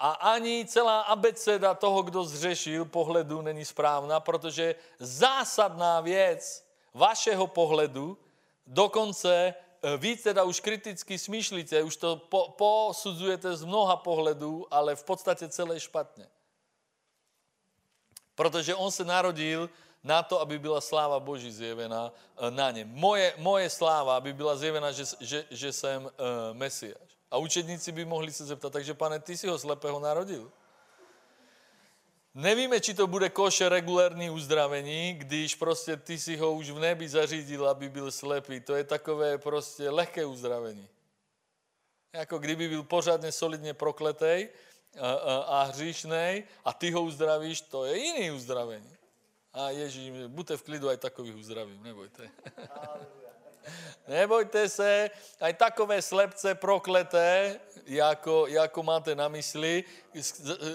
a 0.02 0.34
ani 0.34 0.66
celá 0.66 1.00
abeceda 1.00 1.74
toho, 1.74 2.02
kdo 2.02 2.24
zřešil, 2.24 2.84
pohledu 2.84 3.42
není 3.42 3.64
správná, 3.64 4.20
protože 4.20 4.74
zásadná 4.98 6.00
věc 6.00 6.66
vašeho 6.94 7.46
pohledu, 7.46 8.18
dokonce 8.66 9.54
eh, 9.54 9.96
vy 9.96 10.16
teda 10.16 10.42
už 10.42 10.60
kriticky 10.60 11.18
smýšlíte, 11.18 11.82
už 11.82 11.96
to 11.96 12.16
po, 12.16 12.54
posuzujete 12.58 13.56
z 13.56 13.64
mnoha 13.64 13.96
pohledů, 13.96 14.66
ale 14.70 14.96
v 14.96 15.04
podstatě 15.04 15.48
celé 15.48 15.80
špatně. 15.80 16.26
Protože 18.34 18.74
on 18.74 18.90
se 18.90 19.04
narodil 19.04 19.70
na 20.02 20.22
to, 20.22 20.40
aby 20.40 20.58
byla 20.58 20.80
sláva 20.80 21.20
Boží 21.20 21.52
zjevená 21.52 22.10
eh, 22.10 22.50
na 22.50 22.70
něm. 22.70 22.90
Moje, 22.90 23.34
moje 23.38 23.70
sláva, 23.70 24.16
aby 24.16 24.32
byla 24.32 24.56
zjevená, 24.56 24.92
že, 24.92 25.04
že, 25.20 25.46
že 25.50 25.72
jsem 25.72 26.04
uh, 26.04 26.10
Mesiáš. 26.52 27.11
A 27.32 27.40
učedníci 27.40 27.92
by 27.92 28.04
mohli 28.04 28.32
se 28.32 28.44
zeptat, 28.44 28.72
takže 28.72 28.94
pane, 28.94 29.18
ty 29.18 29.36
si 29.36 29.48
ho 29.48 29.58
slepého 29.58 30.00
narodil. 30.00 30.52
Nevíme, 32.34 32.80
či 32.80 32.94
to 32.94 33.06
bude 33.06 33.28
koše 33.28 33.68
regulární 33.68 34.30
uzdravení, 34.30 35.14
když 35.14 35.54
prostě 35.54 35.96
ty 35.96 36.18
si 36.18 36.36
ho 36.36 36.52
už 36.52 36.70
v 36.70 36.78
nebi 36.78 37.08
zařídil, 37.08 37.68
aby 37.68 37.88
byl 37.88 38.12
slepý. 38.12 38.60
To 38.60 38.74
je 38.74 38.84
takové 38.84 39.38
prostě 39.38 39.90
lehké 39.90 40.24
uzdravení. 40.24 40.88
Jako 42.12 42.38
kdyby 42.38 42.68
byl 42.68 42.82
pořádně 42.82 43.32
solidně 43.32 43.74
prokletej 43.74 44.48
a, 45.00 45.12
a, 45.12 45.34
a 45.36 45.62
hříšnej 45.62 46.44
a 46.64 46.72
ty 46.72 46.90
ho 46.90 47.02
uzdravíš, 47.02 47.60
to 47.60 47.84
je 47.84 47.96
jiný 47.96 48.30
uzdravení. 48.30 48.96
A 49.52 49.70
Ježíš, 49.70 50.12
buďte 50.28 50.56
v 50.56 50.62
klidu, 50.62 50.88
aj 50.88 50.96
takových 50.96 51.36
uzdravím, 51.36 51.82
nebojte. 51.82 52.30
Nebojte 54.08 54.68
se, 54.68 55.10
aj 55.40 55.54
takové 55.54 56.02
slepce 56.02 56.54
prokleté, 56.54 57.60
jako, 57.86 58.46
jako 58.46 58.82
máte 58.82 59.14
na 59.14 59.28
mysli, 59.28 59.84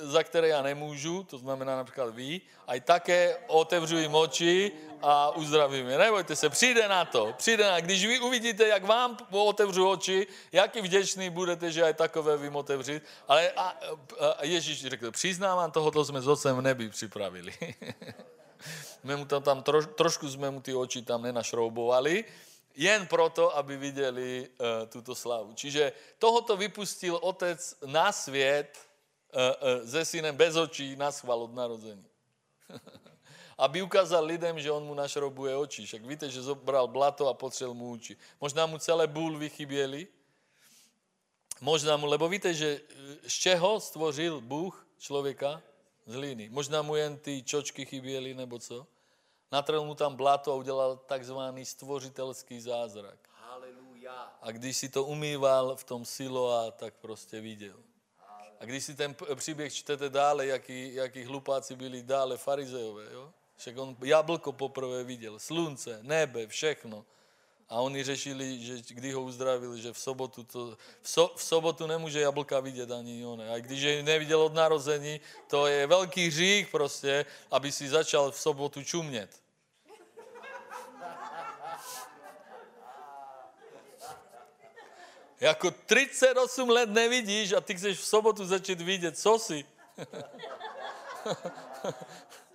za 0.01 0.23
které 0.23 0.47
já 0.47 0.61
nemůžu, 0.61 1.23
to 1.23 1.37
znamená 1.37 1.75
například 1.75 2.15
vy, 2.15 2.41
aj 2.67 2.81
také 2.81 3.37
otevřu 3.47 3.97
jim 3.97 4.15
oči 4.15 4.71
a 5.01 5.31
uzdravím 5.35 5.87
je. 5.87 5.97
Nebojte 5.97 6.35
se, 6.35 6.49
přijde 6.49 6.87
na 6.87 7.05
to, 7.05 7.33
přijde 7.37 7.63
na 7.67 7.79
Když 7.79 8.05
vy 8.05 8.19
uvidíte, 8.19 8.67
jak 8.67 8.83
vám 8.83 9.17
otevřu 9.31 9.89
oči, 9.89 10.27
jaký 10.51 10.81
vděčný 10.81 11.29
budete, 11.29 11.71
že 11.71 11.83
aj 11.83 11.93
takové 11.93 12.37
vím 12.37 12.55
otevřít. 12.55 13.03
Ale 13.27 13.51
a, 13.51 13.77
a 14.37 14.45
Ježíš 14.45 14.85
řekl, 14.85 15.11
přiznávám, 15.11 15.71
tohoto 15.71 16.05
jsme 16.05 16.21
s 16.21 16.27
otcem 16.27 16.57
v 16.57 16.61
nebi 16.61 16.89
připravili. 16.89 17.53
jsme 19.01 19.15
mu 19.15 19.25
tam, 19.25 19.43
tam 19.43 19.63
troš, 19.63 19.85
trošku 19.95 20.29
jsme 20.29 20.51
mu 20.51 20.61
ty 20.61 20.73
oči 20.73 21.01
tam 21.01 21.21
nenašroubovali, 21.21 22.25
jen 22.77 23.07
proto, 23.07 23.57
aby 23.57 23.77
viděli 23.77 24.49
uh, 24.49 24.87
tuto 24.89 25.15
slavu. 25.15 25.53
Čiže 25.53 25.91
tohoto 26.21 26.57
vypustil 26.57 27.17
otec 27.21 27.75
na 27.85 28.11
svět 28.11 28.77
uh, 28.77 29.41
uh, 29.41 29.89
se 29.89 30.05
synem 30.05 30.35
bez 30.37 30.55
očí 30.55 30.95
na 30.95 31.11
schval 31.11 31.43
od 31.43 31.53
narození. 31.53 32.05
aby 33.57 33.81
ukázal 33.81 34.25
lidem, 34.25 34.59
že 34.59 34.71
on 34.71 34.85
mu 34.85 34.93
našroubuje 34.93 35.55
oči. 35.55 35.85
Však 35.85 36.05
víte, 36.05 36.29
že 36.29 36.41
zobral 36.41 36.87
blato 36.87 37.27
a 37.27 37.33
potřel 37.33 37.73
mu 37.73 37.91
oči. 37.97 38.17
Možná 38.41 38.65
mu 38.65 38.77
celé 38.77 39.07
bůlvy 39.07 39.49
chyběly. 39.49 40.07
Možná 41.61 41.97
mu, 41.97 42.05
lebo 42.05 42.29
víte, 42.29 42.53
že 42.53 42.81
z 43.27 43.33
čeho 43.33 43.79
stvořil 43.79 44.41
Bůh 44.41 44.87
člověka? 44.97 45.61
Z 46.05 46.13
hlíny. 46.13 46.49
Možná 46.49 46.81
mu 46.81 46.95
jen 46.95 47.17
ty 47.17 47.43
čočky 47.43 47.85
chyběly, 47.85 48.33
nebo 48.33 48.59
co? 48.59 48.87
Natrel 49.51 49.85
mu 49.85 49.95
tam 49.95 50.15
blato 50.15 50.51
a 50.51 50.55
udělal 50.55 50.97
takzvaný 50.97 51.65
stvořitelský 51.65 52.61
zázrak. 52.61 53.29
A 54.41 54.51
když 54.51 54.77
si 54.77 54.89
to 54.89 55.03
umýval 55.03 55.75
v 55.75 55.83
tom 55.83 56.03
a 56.49 56.71
tak 56.71 56.93
prostě 56.93 57.41
viděl. 57.41 57.75
A 58.59 58.65
když 58.65 58.85
si 58.85 58.95
ten 58.95 59.15
příběh 59.35 59.73
čtete 59.73 60.09
dále, 60.09 60.45
jaký, 60.45 60.93
jaký 60.93 61.23
hlupáci 61.23 61.75
byli 61.75 62.03
dále 62.03 62.37
farizejové, 62.37 63.13
jo? 63.13 63.33
Však 63.55 63.77
on 63.77 63.97
jablko 64.03 64.51
poprvé 64.51 65.03
viděl, 65.03 65.39
slunce, 65.39 65.99
nebe, 66.01 66.47
všechno. 66.47 67.05
A 67.69 67.81
oni 67.81 68.03
řešili, 68.03 68.59
že 68.59 68.73
kdy 68.89 69.11
ho 69.11 69.21
uzdravili, 69.21 69.81
že 69.81 69.93
v 69.93 69.99
sobotu, 69.99 70.43
to, 70.43 70.77
v, 71.01 71.09
so, 71.09 71.35
v 71.35 71.43
sobotu 71.43 71.87
nemůže 71.87 72.19
jablka 72.19 72.59
vidět 72.59 72.91
ani 72.91 73.25
on. 73.25 73.41
A 73.41 73.59
když 73.59 73.81
je 73.81 74.03
neviděl 74.03 74.41
od 74.41 74.53
narození, 74.53 75.19
to 75.47 75.67
je 75.67 75.87
velký 75.87 76.27
hřích 76.27 76.67
prostě, 76.67 77.25
aby 77.51 77.71
si 77.71 77.89
začal 77.89 78.31
v 78.31 78.39
sobotu 78.39 78.83
čumět. 78.83 79.29
Jako 85.39 85.71
38 85.71 86.69
let 86.69 86.89
nevidíš 86.89 87.53
a 87.53 87.61
ty 87.61 87.75
chceš 87.75 87.99
v 87.99 88.05
sobotu 88.05 88.45
začít 88.45 88.81
vidět, 88.81 89.19
co 89.19 89.39
si? 89.39 89.65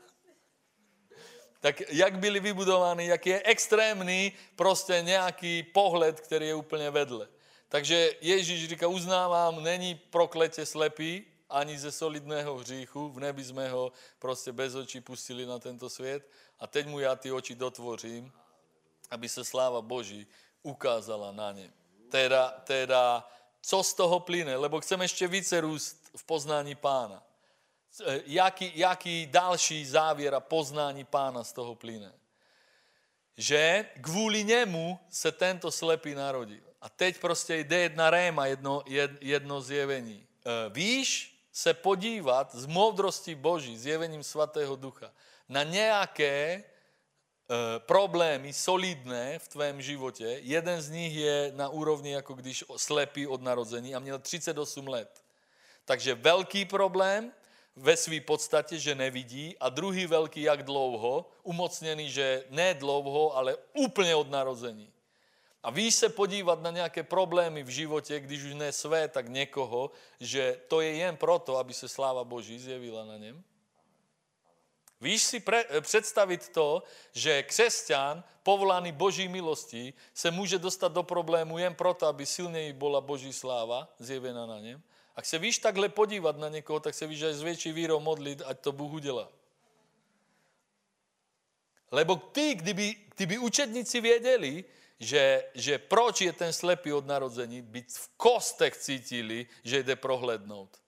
tak 1.63 1.83
jak 1.89 2.19
byli 2.19 2.41
vybudovány, 2.41 3.07
jak 3.07 3.27
je 3.27 3.43
extrémní 3.45 4.33
prostě 4.57 5.03
nějaký 5.03 5.63
pohled, 5.63 6.21
který 6.21 6.47
je 6.47 6.55
úplně 6.55 6.91
vedle. 6.91 7.29
Takže 7.69 8.11
Ježíš 8.21 8.69
říká, 8.69 8.87
uznávám, 8.87 9.63
není 9.63 9.95
prokletě 9.95 10.67
slepý, 10.67 11.25
ani 11.51 11.79
ze 11.79 11.93
solidného 11.93 12.55
hříchu, 12.55 13.09
v 13.09 13.21
nebi 13.21 13.45
jsme 13.45 13.71
ho 13.71 13.93
prostě 14.19 14.53
bez 14.53 14.75
očí 14.75 15.01
pustili 15.01 15.47
na 15.47 15.59
tento 15.59 15.91
svět 15.91 16.29
a 16.61 16.67
teď 16.67 16.87
mu 16.87 17.01
já 17.01 17.17
ty 17.17 17.33
oči 17.33 17.55
dotvořím, 17.55 18.33
aby 19.11 19.29
se 19.29 19.45
sláva 19.45 19.83
Boží 19.83 20.27
ukázala 20.63 21.33
na 21.33 21.53
ně. 21.53 21.71
Teda, 22.11 22.51
teda 22.51 23.29
co 23.61 23.83
z 23.83 23.95
toho 23.95 24.21
plyne, 24.21 24.57
lebo 24.57 24.81
chceme 24.81 25.05
ještě 25.05 25.29
více 25.29 25.61
růst 25.61 26.11
v 26.17 26.25
poznání 26.25 26.75
pána. 26.75 27.23
Eh, 28.01 28.21
jaký, 28.27 28.73
jaký 28.75 29.27
další 29.27 29.87
závěr 29.87 30.35
a 30.35 30.41
poznání 30.41 31.05
pána 31.05 31.45
z 31.45 31.53
toho 31.53 31.75
plyne? 31.75 32.13
Že 33.37 33.87
kvůli 34.01 34.45
němu 34.45 34.99
se 35.11 35.33
tento 35.33 35.71
slepý 35.71 36.15
narodil. 36.15 36.63
A 36.81 36.89
teď 36.89 37.21
prostě 37.21 37.57
jde 37.57 37.79
jedna 37.79 38.11
réma, 38.11 38.47
jedno, 38.47 38.83
jedno 39.21 39.61
zjevení. 39.61 40.27
Eh, 40.47 40.51
víš 40.71 41.33
se 41.53 41.75
podívat 41.75 42.55
z 42.55 42.67
moudrosti 42.67 43.35
Boží, 43.35 43.79
zjevením 43.79 44.23
svatého 44.23 44.77
ducha, 44.77 45.13
na 45.49 45.63
nějaké 45.63 46.33
e, 46.33 46.65
problémy 47.79 48.53
solidné 48.53 49.39
v 49.39 49.49
tvém 49.49 49.83
životě. 49.83 50.41
Jeden 50.43 50.83
z 50.83 50.91
nich 50.91 51.15
je 51.15 51.53
na 51.55 51.69
úrovni, 51.69 52.13
jako 52.13 52.35
když 52.35 52.65
slepý 52.77 53.27
od 53.27 53.43
narození 53.43 53.95
a 53.95 53.99
měl 53.99 54.19
38 54.19 54.89
let. 54.89 55.25
Takže 55.85 56.15
velký 56.15 56.65
problém, 56.65 57.33
ve 57.77 57.97
své 57.97 58.21
podstatě, 58.21 58.79
že 58.79 58.95
nevidí 58.95 59.57
a 59.61 59.69
druhý 59.69 60.07
velký, 60.07 60.43
jak 60.43 60.63
dlouho, 60.63 61.31
umocněný, 61.43 62.11
že 62.11 62.45
ne 62.51 62.75
dlouho, 62.75 63.37
ale 63.37 63.57
úplně 63.73 64.15
od 64.15 64.31
narození. 64.31 64.93
A 65.63 65.71
víš 65.71 65.95
se 65.95 66.09
podívat 66.09 66.63
na 66.63 66.71
nějaké 66.71 67.03
problémy 67.03 67.63
v 67.63 67.69
životě, 67.69 68.21
když 68.21 68.43
už 68.43 68.55
ne 68.55 68.73
své, 68.73 69.09
tak 69.09 69.29
někoho, 69.29 69.91
že 70.21 70.61
to 70.69 70.81
je 70.81 70.95
jen 70.95 71.17
proto, 71.17 71.57
aby 71.57 71.75
se 71.75 71.89
sláva 71.89 72.25
Boží 72.25 72.59
zjevila 72.59 73.05
na 73.05 73.17
něm? 73.17 73.45
Víš 75.01 75.23
si 75.23 75.41
pre, 75.41 75.65
představit 75.81 76.49
to, 76.49 76.83
že 77.13 77.43
křesťan, 77.43 78.25
povolaný 78.43 78.93
Boží 78.93 79.29
milostí, 79.29 79.95
se 80.15 80.31
může 80.31 80.59
dostat 80.59 80.93
do 80.93 81.03
problému 81.03 81.59
jen 81.59 81.75
proto, 81.75 82.07
aby 82.07 82.27
silněji 82.27 82.73
byla 82.73 83.01
Boží 83.01 83.33
sláva 83.33 83.89
zjevena 83.99 84.47
na 84.47 84.61
něm? 84.61 84.83
Ak 85.17 85.27
se 85.27 85.39
víš 85.39 85.59
takhle 85.59 85.89
podívat 85.89 86.39
na 86.39 86.49
někoho, 86.49 86.81
tak 86.81 86.95
se 86.95 87.07
víš 87.07 87.23
aj 87.23 87.35
s 87.35 87.43
větší 87.43 87.73
vírou 87.73 88.01
modlit, 88.01 88.43
ať 88.45 88.61
to 88.61 88.73
Bůh 88.73 88.93
udělá. 88.93 89.33
Lebo 91.91 92.17
ty, 92.17 92.55
kdyby, 92.55 92.97
kdyby 93.15 93.39
učedníci 93.39 94.01
věděli, 94.01 94.65
že, 95.01 95.45
že 95.55 95.79
proč 95.79 96.21
je 96.21 96.33
ten 96.33 96.53
slepý 96.53 96.93
od 96.93 97.07
narození, 97.07 97.63
by 97.63 97.83
v 97.83 98.09
kostech 98.17 98.77
cítili, 98.77 99.47
že 99.65 99.83
jde 99.83 99.97
prohlednout. 99.97 100.81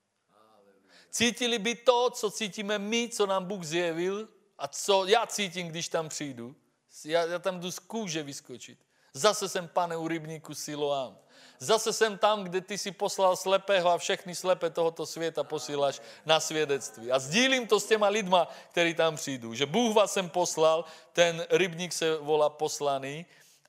Cítili 1.11 1.59
by 1.59 1.75
to, 1.75 2.11
co 2.11 2.31
cítíme 2.31 2.79
my, 2.79 3.09
co 3.09 3.27
nám 3.27 3.45
Bůh 3.45 3.65
zjevil 3.65 4.29
a 4.59 4.69
co 4.69 5.07
já 5.07 5.27
cítím, 5.27 5.69
když 5.69 5.89
tam 5.89 6.09
přijdu. 6.09 6.57
Já, 7.05 7.27
já 7.27 7.39
tam 7.39 7.61
jdu 7.61 7.71
z 7.71 7.79
kůže 7.79 8.23
vyskočit. 8.23 8.79
Zase 9.13 9.49
jsem 9.49 9.69
pane 9.69 9.97
u 9.97 10.09
rybníku 10.09 10.55
Siloám. 10.55 11.19
Zase 11.59 11.93
jsem 11.93 12.19
tam, 12.19 12.45
kde 12.45 12.61
ty 12.61 12.79
si 12.79 12.91
poslal 12.91 13.37
slepého 13.37 13.91
a 13.91 13.99
všechny 13.99 14.35
slepé 14.35 14.71
tohoto 14.71 15.07
světa 15.07 15.45
posíláš 15.45 16.01
na 16.27 16.41
svědectví. 16.41 17.13
A 17.13 17.19
sdílím 17.19 17.67
to 17.67 17.81
s 17.81 17.87
těma 17.87 18.09
lidma, 18.09 18.49
který 18.71 18.95
tam 18.95 19.17
přijdou. 19.17 19.55
Že 19.55 19.67
Bůh 19.67 19.97
vás 19.97 20.13
sem 20.13 20.31
poslal, 20.31 20.85
ten 21.13 21.47
rybník 21.51 21.93
se 21.93 22.17
volá 22.17 22.49
poslaný, 22.49 23.27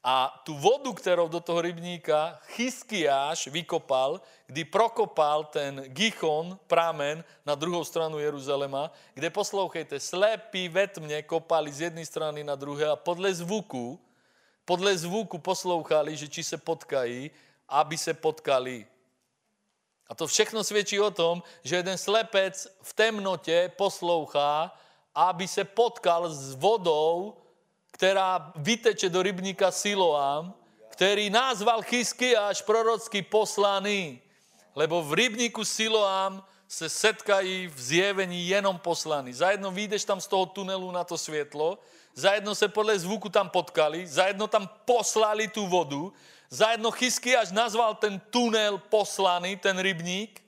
a 0.08 0.42
tu 0.44 0.54
vodu, 0.54 0.94
kterou 0.94 1.28
do 1.28 1.40
toho 1.40 1.62
rybníka 1.62 2.40
Chyskiáš 2.46 3.48
vykopal, 3.48 4.22
kdy 4.48 4.66
prokopal 4.66 5.44
ten 5.44 5.84
Gichon, 5.88 6.60
pramen, 6.68 7.24
na 7.46 7.56
druhou 7.56 7.84
stranu 7.84 8.20
Jeruzalema, 8.20 8.92
kde 9.14 9.30
poslouchejte, 9.30 10.00
slepí 10.00 10.70
ve 10.70 10.88
tmě 10.88 11.22
kopali 11.22 11.74
z 11.74 11.82
jedné 11.82 12.06
strany 12.06 12.44
na 12.44 12.56
druhé 12.56 12.88
a 12.88 12.96
podle 12.96 13.34
zvuku, 13.34 14.00
podle 14.66 14.98
zvuku 14.98 15.38
poslouchali, 15.38 16.18
že 16.18 16.28
či 16.28 16.44
se 16.44 16.58
potkají, 16.58 17.32
aby 17.70 17.98
se 17.98 18.14
potkali. 18.14 18.88
A 20.08 20.16
to 20.16 20.28
všechno 20.28 20.64
svědčí 20.64 21.00
o 21.00 21.12
tom, 21.12 21.44
že 21.64 21.76
jeden 21.76 21.98
slepec 21.98 22.68
v 22.82 22.94
temnotě 22.94 23.72
poslouchá, 23.78 24.78
aby 25.16 25.48
se 25.48 25.64
potkal 25.64 26.30
s 26.30 26.54
vodou, 26.54 27.38
která 27.92 28.52
vyteče 28.56 29.10
do 29.10 29.22
rybníka 29.22 29.72
Siloám, 29.72 30.54
který 30.90 31.30
nazval 31.30 31.82
až 32.40 32.62
prorocky 32.62 33.22
poslaný. 33.22 34.22
Lebo 34.76 35.04
v 35.04 35.14
rybníku 35.14 35.66
Siloám 35.66 36.44
se 36.68 36.90
setkají 36.90 37.68
v 37.68 37.82
zjevení 37.82 38.48
jenom 38.48 38.78
poslaní. 38.78 39.34
Zajedno 39.34 39.72
vyjdeš 39.72 40.06
tam 40.06 40.22
z 40.22 40.28
toho 40.28 40.46
tunelu 40.46 40.92
na 40.92 41.04
to 41.04 41.18
světlo, 41.18 41.80
zajedno 42.14 42.56
se 42.56 42.68
podle 42.68 43.00
zvuku 43.00 43.30
tam 43.30 43.50
potkali, 43.50 44.08
zajedno 44.08 44.48
tam 44.48 44.70
poslali 44.86 45.48
tu 45.48 45.68
vodu, 45.68 46.14
zajedno 46.50 46.92
Chysky 46.92 47.36
až 47.36 47.52
nazval 47.52 47.96
ten 47.96 48.20
tunel 48.30 48.78
poslaný, 48.78 49.56
ten 49.56 49.80
rybník. 49.80 50.42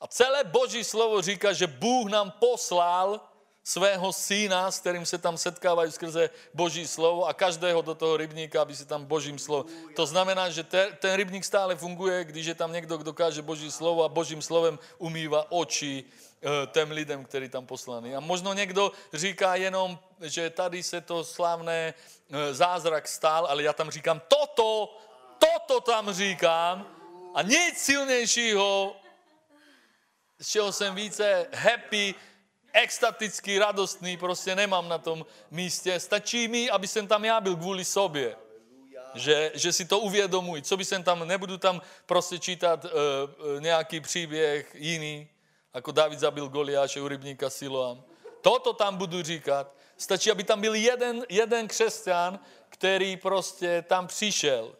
A 0.00 0.06
celé 0.06 0.44
boží 0.44 0.84
slovo 0.84 1.22
říká, 1.22 1.52
že 1.52 1.66
Bůh 1.66 2.10
nám 2.10 2.30
poslal 2.30 3.20
svého 3.66 4.12
syna, 4.12 4.70
s 4.70 4.80
kterým 4.80 5.06
se 5.06 5.18
tam 5.18 5.34
setkávají 5.34 5.92
skrze 5.92 6.30
boží 6.54 6.86
slovo 6.86 7.26
a 7.26 7.34
každého 7.34 7.82
do 7.82 7.94
toho 7.94 8.16
rybníka, 8.16 8.62
aby 8.62 8.76
si 8.76 8.86
tam 8.86 9.04
božím 9.04 9.38
slovo. 9.38 9.66
To 9.96 10.06
znamená, 10.06 10.50
že 10.50 10.62
te, 10.62 10.94
ten 11.02 11.14
rybník 11.14 11.44
stále 11.44 11.76
funguje, 11.76 12.24
když 12.24 12.46
je 12.46 12.54
tam 12.54 12.72
někdo, 12.72 12.96
kdo 12.96 13.04
dokáže 13.04 13.42
boží 13.42 13.70
slovo 13.70 14.04
a 14.04 14.08
božím 14.08 14.42
slovem 14.42 14.78
umývá 14.98 15.50
oči 15.50 16.04
e, 16.06 16.66
těm 16.66 16.90
lidem, 16.90 17.24
který 17.24 17.48
tam 17.48 17.66
poslaný. 17.66 18.14
A 18.14 18.20
možno 18.20 18.54
někdo 18.54 18.92
říká 19.12 19.54
jenom, 19.54 19.98
že 20.20 20.50
tady 20.50 20.82
se 20.82 21.00
to 21.00 21.24
slavné 21.24 21.94
zázrak 22.52 23.08
stál, 23.08 23.46
ale 23.46 23.62
já 23.62 23.72
tam 23.72 23.90
říkám, 23.90 24.20
toto, 24.28 24.98
toto 25.38 25.80
tam 25.80 26.12
říkám 26.12 26.86
a 27.34 27.42
nic 27.42 27.78
silnějšího, 27.78 28.96
z 30.38 30.48
čeho 30.48 30.72
jsem 30.72 30.94
více 30.94 31.46
happy, 31.54 32.14
extatický, 32.72 33.58
radostný, 33.58 34.16
prostě 34.16 34.54
nemám 34.54 34.88
na 34.88 34.98
tom 34.98 35.26
místě. 35.50 36.00
Stačí 36.00 36.48
mi, 36.48 36.70
aby 36.70 36.88
jsem 36.88 37.06
tam 37.06 37.24
já 37.24 37.40
byl 37.40 37.56
kvůli 37.56 37.84
sobě. 37.84 38.36
Že, 39.14 39.52
že 39.54 39.72
si 39.72 39.84
to 39.84 39.98
uvědomuji. 39.98 40.62
Co 40.62 40.76
by 40.76 40.84
jsem 40.84 41.02
tam, 41.02 41.28
nebudu 41.28 41.58
tam 41.58 41.82
prostě 42.06 42.38
čítat 42.38 42.84
uh, 42.84 42.90
nějaký 43.60 44.00
příběh 44.00 44.74
jiný, 44.74 45.28
jako 45.74 45.92
David 45.92 46.18
zabil 46.18 46.48
Goliáše 46.48 47.00
u 47.00 47.08
rybníka 47.08 47.50
Siloam. 47.50 48.02
Toto 48.40 48.72
tam 48.72 48.96
budu 48.96 49.22
říkat. 49.22 49.75
Stačí, 49.96 50.30
aby 50.30 50.44
tam 50.44 50.60
byl 50.60 50.74
jeden, 50.74 51.24
jeden 51.28 51.68
křesťan, 51.68 52.38
který 52.68 53.16
prostě 53.16 53.84
tam 53.88 54.06
přišel 54.06 54.76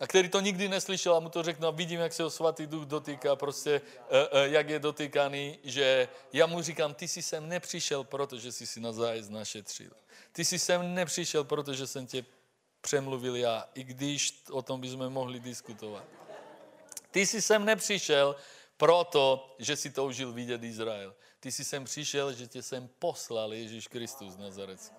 a 0.00 0.06
který 0.06 0.28
to 0.28 0.40
nikdy 0.40 0.68
neslyšel 0.68 1.16
a 1.16 1.20
mu 1.20 1.28
to 1.28 1.42
řeknu 1.42 1.68
a 1.68 1.70
vidím, 1.70 2.00
jak 2.00 2.12
se 2.12 2.22
ho 2.22 2.30
svatý 2.30 2.66
duch 2.66 2.84
dotýká, 2.84 3.36
prostě 3.36 3.80
eh, 4.10 4.28
eh, 4.32 4.48
jak 4.48 4.68
je 4.68 4.78
dotýkaný, 4.78 5.58
že 5.64 6.08
já 6.32 6.46
mu 6.46 6.62
říkám, 6.62 6.94
ty 6.94 7.08
jsi 7.08 7.22
sem 7.22 7.48
nepřišel, 7.48 8.04
protože 8.04 8.52
jsi 8.52 8.66
si 8.66 8.80
na 8.80 8.92
zájezd 8.92 9.30
našetřil. 9.30 9.90
Ty 10.32 10.44
jsi 10.44 10.58
sem 10.58 10.94
nepřišel, 10.94 11.44
protože 11.44 11.86
jsem 11.86 12.06
tě 12.06 12.24
přemluvil 12.80 13.36
já, 13.36 13.68
i 13.74 13.84
když 13.84 14.42
o 14.50 14.62
tom 14.62 14.80
bychom 14.80 15.08
mohli 15.08 15.40
diskutovat. 15.40 16.04
Ty 17.10 17.26
jsi 17.26 17.42
sem 17.42 17.64
nepřišel 17.64 18.36
proto, 18.76 19.54
že 19.58 19.76
si 19.76 19.90
toužil 19.90 20.32
vidět 20.32 20.62
Izrael. 20.62 21.14
Ty 21.40 21.52
jsi 21.52 21.64
sem 21.64 21.84
přišel, 21.84 22.32
že 22.32 22.46
tě 22.46 22.62
sem 22.62 22.88
poslal 22.98 23.52
Ježíš 23.52 23.88
Kristus 23.88 24.32
z 24.32 24.36
Nazarecka. 24.36 24.96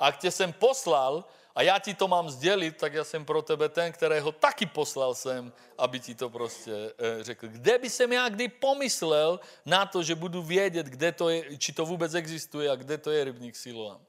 A 0.00 0.12
tě 0.12 0.30
sem 0.30 0.52
poslal, 0.52 1.24
a 1.54 1.62
já 1.62 1.78
ti 1.78 1.94
to 1.94 2.08
mám 2.08 2.30
sdělit, 2.30 2.76
tak 2.76 2.94
já 2.94 3.04
jsem 3.04 3.24
pro 3.24 3.42
tebe 3.42 3.68
ten, 3.68 3.92
kterého 3.92 4.32
taky 4.32 4.66
poslal 4.66 5.14
jsem, 5.14 5.52
aby 5.78 6.00
ti 6.00 6.14
to 6.14 6.30
prostě 6.30 6.72
eh, 6.72 7.24
řekl. 7.24 7.48
Kde 7.48 7.78
by 7.78 7.90
jsem 7.90 8.12
já 8.12 8.28
kdy 8.28 8.48
pomyslel 8.48 9.40
na 9.66 9.86
to, 9.86 10.02
že 10.02 10.14
budu 10.14 10.42
vědět, 10.42 10.86
kde 10.86 11.12
to 11.12 11.28
je, 11.28 11.58
či 11.58 11.72
to 11.72 11.86
vůbec 11.86 12.14
existuje 12.14 12.70
a 12.70 12.76
kde 12.76 12.98
to 12.98 13.10
je 13.10 13.24
rybník 13.24 13.56
Siloam. 13.56 14.00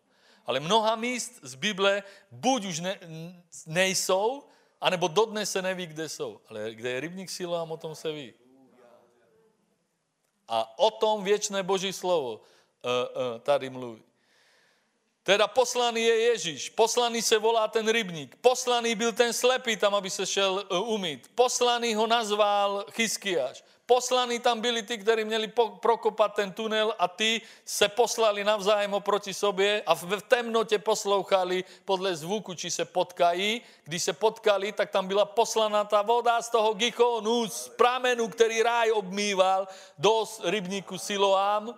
Ale 0.46 0.60
mnoha 0.60 0.96
míst 0.96 1.40
z 1.42 1.56
Bible 1.56 2.04
buď 2.32 2.66
už 2.66 2.80
ne, 2.80 3.00
nejsou, 3.66 4.44
anebo 4.82 5.08
dodnes 5.08 5.52
se 5.52 5.62
neví, 5.62 5.88
kde 5.88 6.10
jsou. 6.10 6.42
Ale 6.50 6.76
kde 6.76 6.90
je 6.90 7.00
rybník 7.00 7.30
Siloam, 7.30 7.72
o 7.72 7.78
tom 7.78 7.96
se 7.96 8.12
ví. 8.12 8.34
A 10.48 10.80
o 10.80 10.92
tom 10.92 11.24
věčné 11.24 11.64
Boží 11.64 11.94
slovo 11.94 12.32
uh, 12.34 12.40
uh, 12.40 13.40
tady 13.40 13.70
mluví. 13.70 14.04
Teda 15.28 15.48
poslaný 15.48 16.04
je 16.04 16.20
Ježíš, 16.20 16.70
poslaný 16.70 17.22
se 17.22 17.38
volá 17.38 17.68
ten 17.68 17.88
rybník, 17.88 18.36
poslaný 18.36 18.96
byl 18.96 19.14
ten 19.14 19.34
slepý 19.34 19.78
tam, 19.78 19.96
aby 19.96 20.10
se 20.10 20.26
šel 20.26 20.66
e, 20.72 20.78
umít, 20.78 21.32
poslaný 21.36 21.96
ho 21.96 22.08
nazval 22.08 22.86
Chyskiáš, 22.92 23.64
poslaný 23.88 24.40
tam 24.40 24.62
byli 24.62 24.84
ty, 24.84 24.98
kteří 24.98 25.24
měli 25.24 25.48
prokopat 25.80 26.36
ten 26.36 26.52
tunel 26.52 26.96
a 27.00 27.08
ty 27.08 27.42
se 27.66 27.88
poslali 27.88 28.44
navzájem 28.44 28.94
oproti 28.94 29.34
sobě 29.34 29.84
a 29.86 29.96
v 29.96 30.22
temnotě 30.28 30.80
poslouchali 30.80 31.64
podle 31.86 32.16
zvuku, 32.16 32.54
či 32.54 32.72
se 32.72 32.86
potkají. 32.86 33.62
Když 33.84 34.04
se 34.04 34.14
potkali, 34.14 34.72
tak 34.72 34.92
tam 34.92 35.08
byla 35.08 35.26
poslaná 35.26 35.84
ta 35.84 36.02
voda 36.02 36.42
z 36.42 36.50
toho 36.50 36.74
gichonu, 36.74 37.48
z 37.48 37.70
pramenu, 37.70 38.28
který 38.28 38.64
ráj 38.64 38.92
obmýval 38.92 39.68
do 39.98 40.24
rybníku 40.44 40.98
Siloám 40.98 41.74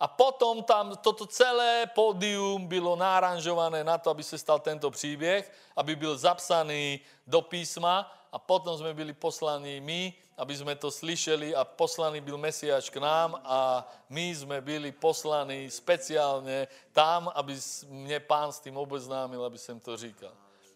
a 0.00 0.08
potom 0.08 0.62
tam 0.62 0.96
toto 1.02 1.26
celé 1.26 1.86
pódium 1.94 2.66
bylo 2.66 2.96
náranžované 2.96 3.84
na 3.84 3.98
to, 3.98 4.10
aby 4.10 4.22
se 4.22 4.38
stal 4.38 4.58
tento 4.58 4.90
příběh, 4.90 5.52
aby 5.76 5.96
byl 5.96 6.18
zapsaný 6.18 7.00
do 7.26 7.42
písma 7.42 8.10
a 8.32 8.38
potom 8.38 8.78
jsme 8.78 8.94
byli 8.94 9.12
poslaní 9.12 9.80
my, 9.80 10.14
aby 10.38 10.56
jsme 10.56 10.74
to 10.74 10.90
slyšeli 10.90 11.54
a 11.54 11.64
poslaný 11.64 12.20
byl 12.20 12.38
Mesiáš 12.38 12.90
k 12.90 12.96
nám 12.96 13.40
a 13.44 13.88
my 14.08 14.34
jsme 14.34 14.60
byli 14.60 14.92
poslaní 14.92 15.70
speciálně 15.70 16.68
tam, 16.92 17.32
aby 17.34 17.56
mě 17.88 18.20
pán 18.20 18.52
s 18.52 18.60
tím 18.60 18.76
obeznámil, 18.76 19.44
aby 19.44 19.58
jsem 19.58 19.80
to 19.80 19.96
říkal. 19.96 20.32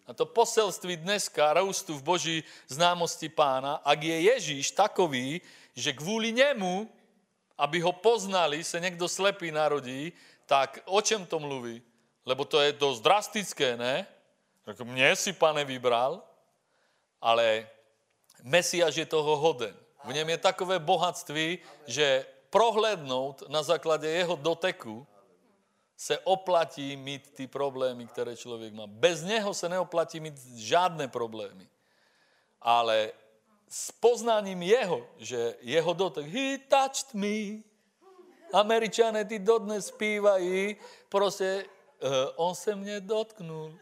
A 0.06 0.12
to 0.12 0.26
poselství 0.26 0.96
dneska 0.96 1.52
růstu 1.52 1.94
v 1.94 2.02
boží 2.02 2.44
známosti 2.68 3.28
pána, 3.28 3.74
ak 3.84 4.02
je 4.02 4.20
Ježíš 4.20 4.70
takový, 4.70 5.40
že 5.74 5.92
kvůli 5.92 6.32
němu 6.32 6.90
aby 7.62 7.80
ho 7.80 7.92
poznali, 7.92 8.64
se 8.64 8.80
někdo 8.80 9.08
slepý 9.08 9.50
narodí, 9.50 10.12
tak 10.46 10.78
o 10.84 11.02
čem 11.02 11.26
to 11.26 11.38
mluví? 11.38 11.82
Lebo 12.26 12.44
to 12.44 12.60
je 12.60 12.72
dost 12.72 13.00
drastické, 13.00 13.76
ne? 13.76 14.06
Tak 14.62 14.80
mě 14.80 15.16
si 15.16 15.32
pane 15.32 15.64
vybral, 15.64 16.22
ale 17.20 17.68
Mesiáš 18.42 18.96
je 18.96 19.06
toho 19.06 19.36
hoden. 19.36 19.76
V 20.04 20.12
něm 20.12 20.28
je 20.28 20.38
takové 20.38 20.78
bohatství, 20.78 21.58
že 21.86 22.26
prohlednout 22.50 23.48
na 23.48 23.62
základě 23.62 24.08
jeho 24.08 24.36
doteku 24.36 25.06
se 25.96 26.18
oplatí 26.18 26.96
mít 26.96 27.34
ty 27.34 27.46
problémy, 27.46 28.06
které 28.06 28.36
člověk 28.36 28.74
má. 28.74 28.86
Bez 28.86 29.22
něho 29.22 29.54
se 29.54 29.68
neoplatí 29.68 30.20
mít 30.20 30.38
žádné 30.56 31.08
problémy. 31.08 31.68
Ale 32.60 33.12
s 33.68 33.92
poznáním 33.92 34.62
jeho, 34.62 35.06
že 35.16 35.54
jeho 35.60 35.92
dotek, 35.92 36.26
he 36.26 36.58
touched 36.58 37.14
me. 37.14 37.62
Američané 38.52 39.24
ty 39.24 39.38
dodnes 39.38 39.86
zpívají, 39.86 40.76
prostě 41.08 41.64
uh, 42.02 42.10
on 42.36 42.54
se 42.54 42.74
mě 42.76 43.00
dotknul. 43.00 43.78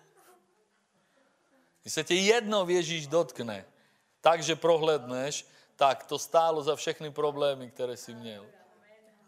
Když 1.82 1.94
se 1.94 2.04
tě 2.04 2.14
jedno 2.14 2.68
Ježíš 2.68 3.06
dotkne, 3.06 3.69
takže 4.20 4.56
prohledneš, 4.56 5.46
tak 5.76 6.04
to 6.04 6.18
stálo 6.18 6.62
za 6.62 6.76
všechny 6.76 7.10
problémy, 7.10 7.70
které 7.70 7.96
jsi 7.96 8.14
měl. 8.14 8.46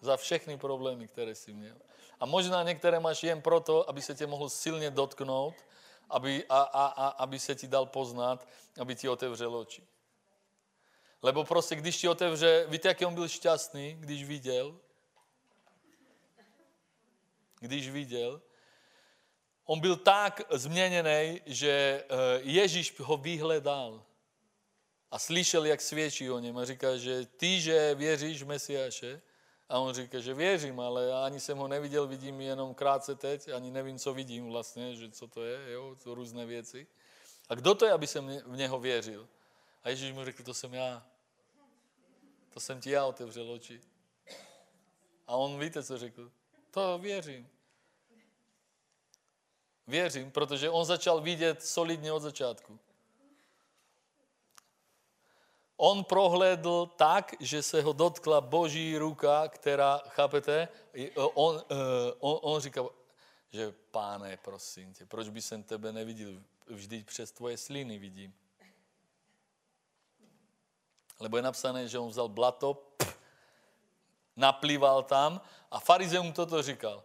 Za 0.00 0.16
všechny 0.16 0.58
problémy, 0.58 1.08
které 1.08 1.34
jsi 1.34 1.52
měl. 1.52 1.76
A 2.20 2.26
možná 2.26 2.62
některé 2.62 3.00
máš 3.00 3.22
jen 3.22 3.42
proto, 3.42 3.88
aby 3.88 4.02
se 4.02 4.14
tě 4.14 4.26
mohl 4.26 4.48
silně 4.48 4.90
dotknout, 4.90 5.54
aby, 6.10 6.44
a, 6.48 6.60
a, 6.60 6.86
a, 6.86 7.08
aby 7.08 7.38
se 7.38 7.54
ti 7.54 7.68
dal 7.68 7.86
poznat, 7.86 8.48
aby 8.80 8.94
ti 8.94 9.08
otevřel 9.08 9.56
oči. 9.56 9.86
Lebo 11.22 11.44
prostě, 11.44 11.74
když 11.74 11.96
ti 11.96 12.08
otevře, 12.08 12.66
víte, 12.68 12.88
jak 12.88 13.02
on 13.06 13.14
byl 13.14 13.28
šťastný, 13.28 13.96
když 14.00 14.24
viděl? 14.24 14.78
Když 17.60 17.90
viděl. 17.90 18.42
On 19.64 19.80
byl 19.80 19.96
tak 19.96 20.40
změněný, 20.50 21.40
že 21.46 22.04
eh, 22.08 22.40
Ježíš 22.42 23.00
ho 23.00 23.16
vyhledal 23.16 24.04
a 25.12 25.18
slyšel, 25.18 25.66
jak 25.66 25.80
svědčí 25.80 26.30
o 26.30 26.38
něm 26.38 26.58
a 26.58 26.64
říká, 26.64 26.96
že 26.96 27.26
ty, 27.26 27.60
že 27.60 27.94
věříš 27.94 28.42
v 28.42 28.46
Mesiáše, 28.46 29.22
a 29.68 29.78
on 29.78 29.94
říká, 29.94 30.20
že 30.20 30.34
věřím, 30.34 30.80
ale 30.80 31.24
ani 31.24 31.40
jsem 31.40 31.58
ho 31.58 31.68
neviděl, 31.68 32.06
vidím 32.06 32.40
jenom 32.40 32.74
krátce 32.74 33.14
teď, 33.14 33.48
ani 33.48 33.70
nevím, 33.70 33.98
co 33.98 34.14
vidím 34.14 34.50
vlastně, 34.50 34.96
že 34.96 35.10
co 35.10 35.26
to 35.28 35.44
je, 35.44 35.72
jo, 35.72 35.96
to 36.02 36.14
různé 36.14 36.46
věci. 36.46 36.86
A 37.48 37.54
kdo 37.54 37.74
to 37.74 37.86
je, 37.86 37.92
aby 37.92 38.06
jsem 38.06 38.42
v 38.46 38.56
něho 38.56 38.80
věřil? 38.80 39.28
A 39.82 39.88
Ježíš 39.88 40.12
mu 40.12 40.24
řekl, 40.24 40.42
to 40.42 40.54
jsem 40.54 40.74
já. 40.74 41.06
To 42.50 42.60
jsem 42.60 42.80
ti 42.80 42.90
já 42.90 43.06
otevřel 43.06 43.50
oči. 43.50 43.80
A 45.26 45.36
on 45.36 45.58
víte, 45.58 45.82
co 45.82 45.98
řekl? 45.98 46.32
To 46.70 46.98
věřím. 46.98 47.48
Věřím, 49.86 50.30
protože 50.30 50.70
on 50.70 50.84
začal 50.84 51.20
vidět 51.20 51.62
solidně 51.62 52.12
od 52.12 52.22
začátku. 52.22 52.78
On 55.84 56.04
prohlédl 56.04 56.86
tak, 56.86 57.34
že 57.40 57.62
se 57.62 57.82
ho 57.82 57.92
dotkla 57.92 58.40
boží 58.40 58.98
ruka, 58.98 59.48
která, 59.48 59.98
chápete, 60.08 60.68
on, 61.14 61.62
eh, 61.70 61.74
on, 62.18 62.38
on 62.42 62.60
říkal, 62.60 62.90
že 63.50 63.74
páne, 63.90 64.36
prosím 64.36 64.94
tě, 64.94 65.06
proč 65.06 65.28
by 65.28 65.42
jsem 65.42 65.62
tebe 65.62 65.92
neviděl? 65.92 66.38
Vždyť 66.66 67.06
přes 67.06 67.32
tvoje 67.32 67.56
sliny 67.56 67.98
vidím. 67.98 68.34
Lebo 71.20 71.36
je 71.36 71.42
napsané, 71.42 71.88
že 71.88 71.98
on 71.98 72.08
vzal 72.08 72.28
blato 72.28 72.94
naplýval 74.36 75.02
tam 75.02 75.40
a 75.70 75.80
farizeum 75.80 76.32
toto 76.32 76.62
říkal. 76.62 77.04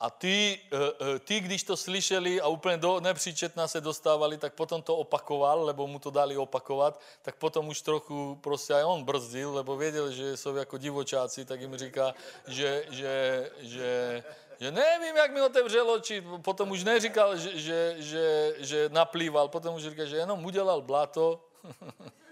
A 0.00 0.10
ty, 0.10 0.60
eh, 0.72 0.76
eh, 0.76 1.18
ty, 1.18 1.40
když 1.40 1.62
to 1.62 1.76
slyšeli 1.76 2.40
a 2.40 2.46
úplně 2.46 2.76
do 2.76 3.00
nepříčetna 3.00 3.68
se 3.68 3.80
dostávali, 3.80 4.38
tak 4.38 4.54
potom 4.54 4.82
to 4.82 4.96
opakoval, 4.96 5.64
lebo 5.64 5.86
mu 5.86 5.98
to 5.98 6.10
dali 6.10 6.36
opakovat, 6.36 7.00
tak 7.22 7.36
potom 7.36 7.68
už 7.68 7.82
trochu 7.82 8.38
prostě 8.40 8.74
aj 8.74 8.84
on 8.84 9.04
brzdil, 9.04 9.54
lebo 9.54 9.76
věděl, 9.76 10.12
že 10.12 10.36
jsou 10.36 10.54
jako 10.54 10.78
divočáci, 10.78 11.44
tak 11.44 11.60
jim 11.60 11.76
říká, 11.76 12.14
že, 12.46 12.84
že, 12.90 13.50
že, 13.58 14.24
že 14.60 14.70
nevím, 14.70 15.16
jak 15.16 15.32
mi 15.32 15.42
otevřel 15.42 15.90
oči, 15.90 16.24
potom 16.42 16.70
už 16.70 16.84
neříkal, 16.84 17.36
že, 17.36 17.58
že, 17.58 17.94
že, 17.98 18.54
že 18.58 18.88
naplýval, 18.88 19.48
potom 19.48 19.74
už 19.74 19.82
říkal, 19.82 20.06
že 20.06 20.16
jenom 20.16 20.44
udělal 20.44 20.82
blato 20.82 21.40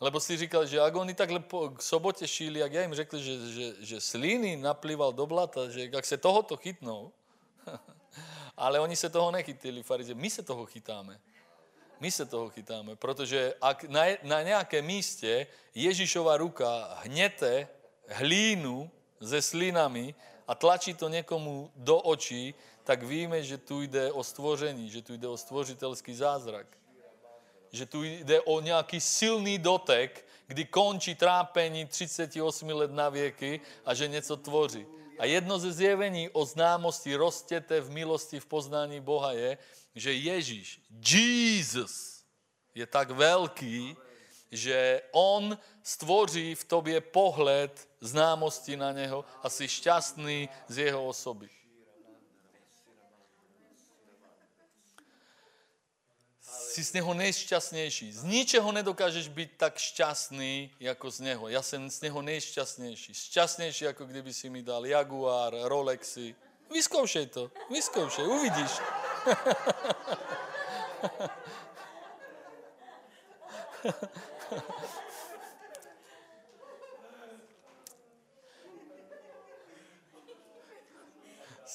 Lebo 0.00 0.20
si 0.20 0.36
říkal, 0.36 0.66
že 0.66 0.80
ak 0.80 0.96
oni 0.96 1.14
takhle 1.14 1.40
po, 1.40 1.68
k 1.68 1.82
sobotě 1.82 2.28
šíli, 2.28 2.60
jak 2.60 2.72
já 2.72 2.82
jim 2.82 2.94
řekl, 2.94 3.18
že, 3.18 3.52
že, 3.52 3.74
že 3.80 4.00
sliny 4.00 4.56
naplýval 4.56 5.12
do 5.12 5.26
blata, 5.26 5.68
že 5.68 5.88
jak 5.92 6.06
se 6.06 6.16
tohoto 6.16 6.56
chytnou, 6.56 7.12
ale 8.56 8.80
oni 8.80 8.96
se 8.96 9.10
toho 9.10 9.30
nechytili, 9.30 9.82
farize. 9.82 10.14
My 10.14 10.30
se 10.30 10.42
toho 10.42 10.66
chytáme. 10.66 11.20
My 12.00 12.10
se 12.10 12.26
toho 12.26 12.50
chytáme, 12.50 12.96
protože 12.96 13.54
ak 13.60 13.84
na, 13.84 14.02
na 14.22 14.42
nějakém 14.42 14.84
místě 14.84 15.46
Ježíšova 15.74 16.36
ruka 16.36 16.98
hněte 17.02 17.68
hlínu 18.08 18.90
se 19.24 19.42
slinami 19.42 20.14
a 20.48 20.54
tlačí 20.54 20.94
to 20.94 21.08
někomu 21.08 21.70
do 21.76 22.00
očí, 22.00 22.54
tak 22.84 23.02
víme, 23.02 23.42
že 23.42 23.58
tu 23.58 23.82
jde 23.82 24.12
o 24.12 24.24
stvoření, 24.24 24.90
že 24.90 25.02
tu 25.02 25.12
jde 25.14 25.28
o 25.28 25.36
stvořitelský 25.36 26.14
zázrak 26.14 26.79
že 27.72 27.86
tu 27.86 28.02
jde 28.02 28.40
o 28.40 28.60
nějaký 28.60 29.00
silný 29.00 29.58
dotek, 29.58 30.26
kdy 30.46 30.64
končí 30.64 31.14
trápení 31.14 31.86
38 31.86 32.68
let 32.68 32.90
na 32.90 33.08
věky 33.08 33.60
a 33.84 33.94
že 33.94 34.08
něco 34.08 34.36
tvoří. 34.36 34.86
A 35.18 35.24
jedno 35.24 35.58
ze 35.58 35.72
zjevení 35.72 36.28
o 36.28 36.44
známosti 36.44 37.16
roztěte 37.16 37.80
v 37.80 37.90
milosti 37.90 38.40
v 38.40 38.46
poznání 38.46 39.00
Boha 39.00 39.32
je, 39.32 39.58
že 39.94 40.12
Ježíš, 40.12 40.80
Jesus, 41.06 42.24
je 42.74 42.86
tak 42.86 43.10
velký, 43.10 43.96
že 44.50 45.02
on 45.12 45.58
stvoří 45.82 46.54
v 46.54 46.64
tobě 46.64 47.00
pohled 47.00 47.88
známosti 48.00 48.76
na 48.76 48.92
něho 48.92 49.24
a 49.42 49.48
jsi 49.48 49.68
šťastný 49.68 50.48
z 50.68 50.78
jeho 50.78 51.06
osoby. 51.06 51.59
Jsi 56.70 56.84
z 56.84 56.92
něho 56.92 57.14
nejšťastnější. 57.14 58.12
Z 58.12 58.24
ničeho 58.24 58.72
nedokážeš 58.72 59.28
být 59.28 59.50
tak 59.56 59.78
šťastný, 59.78 60.70
jako 60.80 61.10
z 61.10 61.20
něho. 61.20 61.48
Já 61.48 61.62
jsem 61.62 61.90
z 61.90 62.00
něho 62.00 62.22
nejšťastnější. 62.22 63.14
Šťastnější, 63.14 63.84
jako 63.84 64.04
kdyby 64.04 64.34
si 64.34 64.50
mi 64.50 64.62
dal 64.62 64.86
Jaguar, 64.86 65.54
Rolexy. 65.62 66.34
Vyzkoušej 66.72 67.26
to, 67.26 67.50
vyzkoušej, 67.70 68.26
uvidíš. 68.26 68.70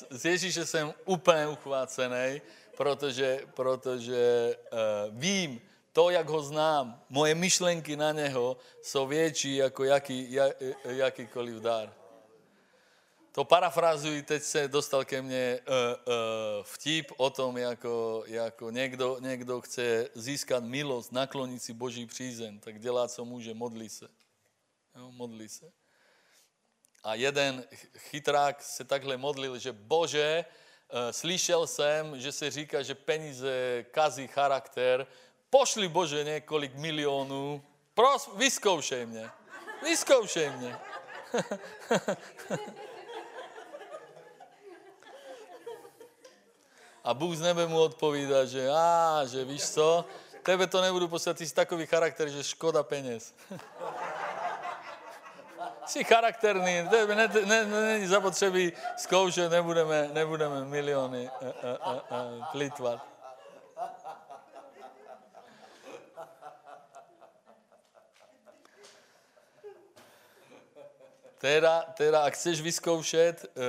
Z 0.10 0.26
Ježíše 0.26 0.66
jsem 0.66 0.94
úplně 1.06 1.48
uchvácený 1.48 2.42
protože, 2.78 3.42
protože 3.54 4.56
uh, 4.72 5.20
vím, 5.20 5.62
to, 5.94 6.10
jak 6.10 6.30
ho 6.30 6.42
znám, 6.44 7.02
moje 7.10 7.36
myšlenky 7.36 7.96
na 7.96 8.12
něho 8.12 8.58
jsou 8.82 9.08
větší 9.08 9.56
jako 9.56 9.84
jaký, 9.84 10.32
jak, 10.32 10.58
jakýkoliv 10.84 11.56
dar. 11.56 11.94
To 13.32 13.44
parafrazuji, 13.44 14.22
teď 14.22 14.44
se 14.44 14.68
dostal 14.68 15.06
ke 15.06 15.22
mně 15.22 15.60
uh, 15.68 15.74
uh, 15.76 16.14
vtip 16.64 17.12
o 17.18 17.30
tom, 17.30 17.58
jako, 17.58 18.24
jako 18.28 18.72
někdo, 18.72 19.18
někdo 19.20 19.62
chce 19.62 20.10
získat 20.16 20.64
milost, 20.64 21.12
naklonit 21.12 21.64
si 21.64 21.74
Boží 21.74 22.06
přízen, 22.06 22.60
tak 22.60 22.80
dělá, 22.80 23.08
co 23.08 23.26
může, 23.26 23.54
modlí 23.54 23.90
se. 23.90 24.08
Jo, 24.96 25.12
modlí 25.12 25.50
se. 25.50 25.72
A 27.04 27.16
jeden 27.16 27.64
chytrák 27.98 28.64
se 28.64 28.84
takhle 28.84 29.18
modlil, 29.18 29.60
že 29.60 29.72
Bože, 29.72 30.46
Eh, 30.46 30.56
slyšel 31.12 31.68
jsem, 31.68 32.20
že 32.20 32.32
se 32.32 32.52
říká, 32.52 32.82
že 32.82 32.96
peníze 32.96 33.86
kazí 33.92 34.28
charakter. 34.28 35.08
Pošli 35.50 35.88
Bože 35.88 36.24
několik 36.24 36.76
milionů. 36.76 37.64
Pros, 37.94 38.30
vyzkoušej 38.36 39.06
mě. 39.06 39.30
Vyzkoušej 39.84 40.50
mě. 40.50 40.78
A 47.06 47.14
Bůh 47.14 47.36
z 47.36 47.42
nebe 47.42 47.68
mu 47.68 47.82
odpovídá, 47.82 48.46
že 48.46 48.70
a, 48.74 49.22
že 49.26 49.46
víš 49.46 49.70
co, 49.70 50.06
tebe 50.44 50.68
to 50.68 50.82
nebudu 50.82 51.08
poslat, 51.08 51.38
ty 51.38 51.46
jsi 51.48 51.54
takový 51.54 51.86
charakter, 51.86 52.30
že 52.30 52.44
škoda 52.44 52.84
peněz. 52.84 53.34
jsi 55.86 56.04
charakterný, 56.04 56.64
není 56.66 56.90
ne, 57.16 57.28
ne, 57.46 57.66
ne, 57.66 58.08
zapotřebí 58.08 58.74
zkoušet, 58.98 59.52
nebudeme, 59.52 60.10
nebudeme 60.14 60.66
miliony 60.66 61.30
uh, 61.42 61.48
uh, 61.48 61.54
uh, 61.94 62.38
uh, 62.38 62.46
plitvat. 62.52 63.16
Teda, 71.38 71.82
teda, 71.94 72.26
ak 72.26 72.34
chceš 72.34 72.62
vyzkoušet, 72.62 73.46
uh, 73.46 73.64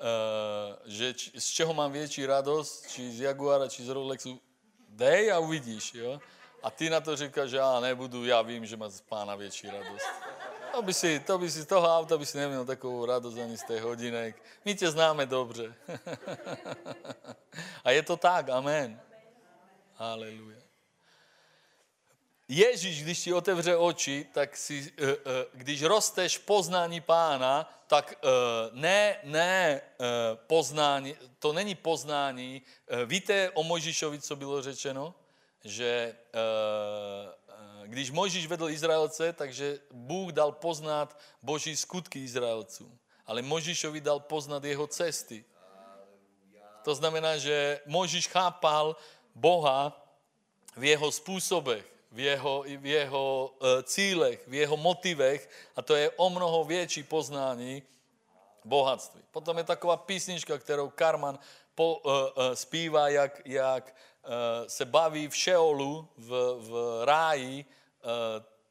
uh, 0.00 0.76
že 0.88 1.14
či, 1.14 1.40
z 1.40 1.46
čeho 1.46 1.74
mám 1.74 1.92
větší 1.92 2.26
radost, 2.26 2.88
či 2.88 3.12
z 3.12 3.20
Jaguara, 3.20 3.68
či 3.68 3.84
z 3.84 3.88
Rolexu, 3.88 4.40
dej 4.88 5.32
a 5.32 5.38
uvidíš, 5.38 5.94
jo? 5.94 6.20
A 6.62 6.70
ty 6.70 6.90
na 6.90 7.00
to 7.00 7.16
říkáš, 7.16 7.50
že 7.50 7.56
já 7.56 7.80
nebudu, 7.80 8.24
já 8.24 8.42
vím, 8.42 8.66
že 8.66 8.76
má 8.76 8.88
z 8.88 9.00
pána 9.00 9.36
větší 9.36 9.66
radost. 9.66 10.08
To 10.72 10.82
by 10.82 10.94
si, 10.94 11.20
to 11.20 11.38
by 11.38 11.50
si 11.50 11.62
z 11.62 11.66
toho 11.66 11.96
auta 11.98 12.18
by 12.18 12.26
si 12.26 12.38
neměl 12.38 12.64
takovou 12.64 13.06
radost 13.06 13.38
ani 13.38 13.56
z 13.58 13.64
těch 13.64 13.82
hodinek. 13.82 14.42
My 14.64 14.74
tě 14.74 14.90
známe 14.90 15.26
dobře. 15.26 15.74
A 17.84 17.90
je 17.90 18.02
to 18.02 18.16
tak, 18.16 18.48
amen. 18.48 19.00
Haleluja. 19.94 20.62
Ježíš, 22.48 23.02
když 23.02 23.20
ti 23.20 23.32
otevře 23.32 23.76
oči, 23.76 24.26
tak 24.32 24.56
si, 24.56 24.92
eh, 24.98 25.04
eh, 25.10 25.16
když 25.54 25.82
rosteš 25.82 26.38
poznání 26.38 27.00
pána, 27.00 27.68
tak 27.86 28.14
eh, 28.14 28.28
ne, 28.72 29.16
ne 29.22 29.80
poznání, 30.46 31.16
to 31.38 31.52
není 31.52 31.74
poznání. 31.74 32.62
Víte 33.06 33.50
o 33.50 33.62
Mojžišovi, 33.62 34.20
co 34.20 34.36
bylo 34.36 34.62
řečeno? 34.62 35.14
Že 35.64 36.16
když 37.86 38.10
Mojžíš 38.10 38.46
vedl 38.46 38.70
Izraelce, 38.70 39.32
takže 39.32 39.78
Bůh 39.90 40.32
dal 40.32 40.52
poznat 40.52 41.18
boží 41.42 41.76
skutky 41.76 42.24
Izraelcům. 42.24 42.98
Ale 43.26 43.42
Mojžíšovi 43.42 44.00
dal 44.00 44.20
poznat 44.20 44.64
jeho 44.64 44.86
cesty. 44.86 45.44
To 46.82 46.94
znamená, 46.94 47.38
že 47.38 47.80
Mojžíš 47.86 48.28
chápal 48.28 48.96
Boha 49.34 49.94
v 50.76 50.84
jeho 50.84 51.12
způsobech, 51.12 51.86
v 52.12 52.18
jeho, 52.18 52.64
v 52.66 52.86
jeho 52.86 53.54
uh, 53.62 53.82
cílech, 53.82 54.48
v 54.48 54.54
jeho 54.54 54.76
motivech 54.76 55.50
a 55.76 55.82
to 55.82 55.94
je 55.94 56.10
o 56.10 56.30
mnoho 56.30 56.64
větší 56.64 57.02
poznání 57.02 57.82
bohatství. 58.64 59.22
Potom 59.30 59.58
je 59.58 59.64
taková 59.64 59.96
písnička, 59.96 60.58
kterou 60.58 60.90
Karman 60.90 61.38
po, 61.74 61.96
uh, 61.96 62.12
uh, 62.12 62.52
zpívá, 62.54 63.08
jak, 63.08 63.42
jak 63.44 63.94
se 64.66 64.84
baví 64.84 65.28
v 65.28 65.36
Šeolu, 65.36 66.08
v, 66.16 66.28
v 66.58 67.02
ráji, 67.04 67.64
uh, 67.64 68.10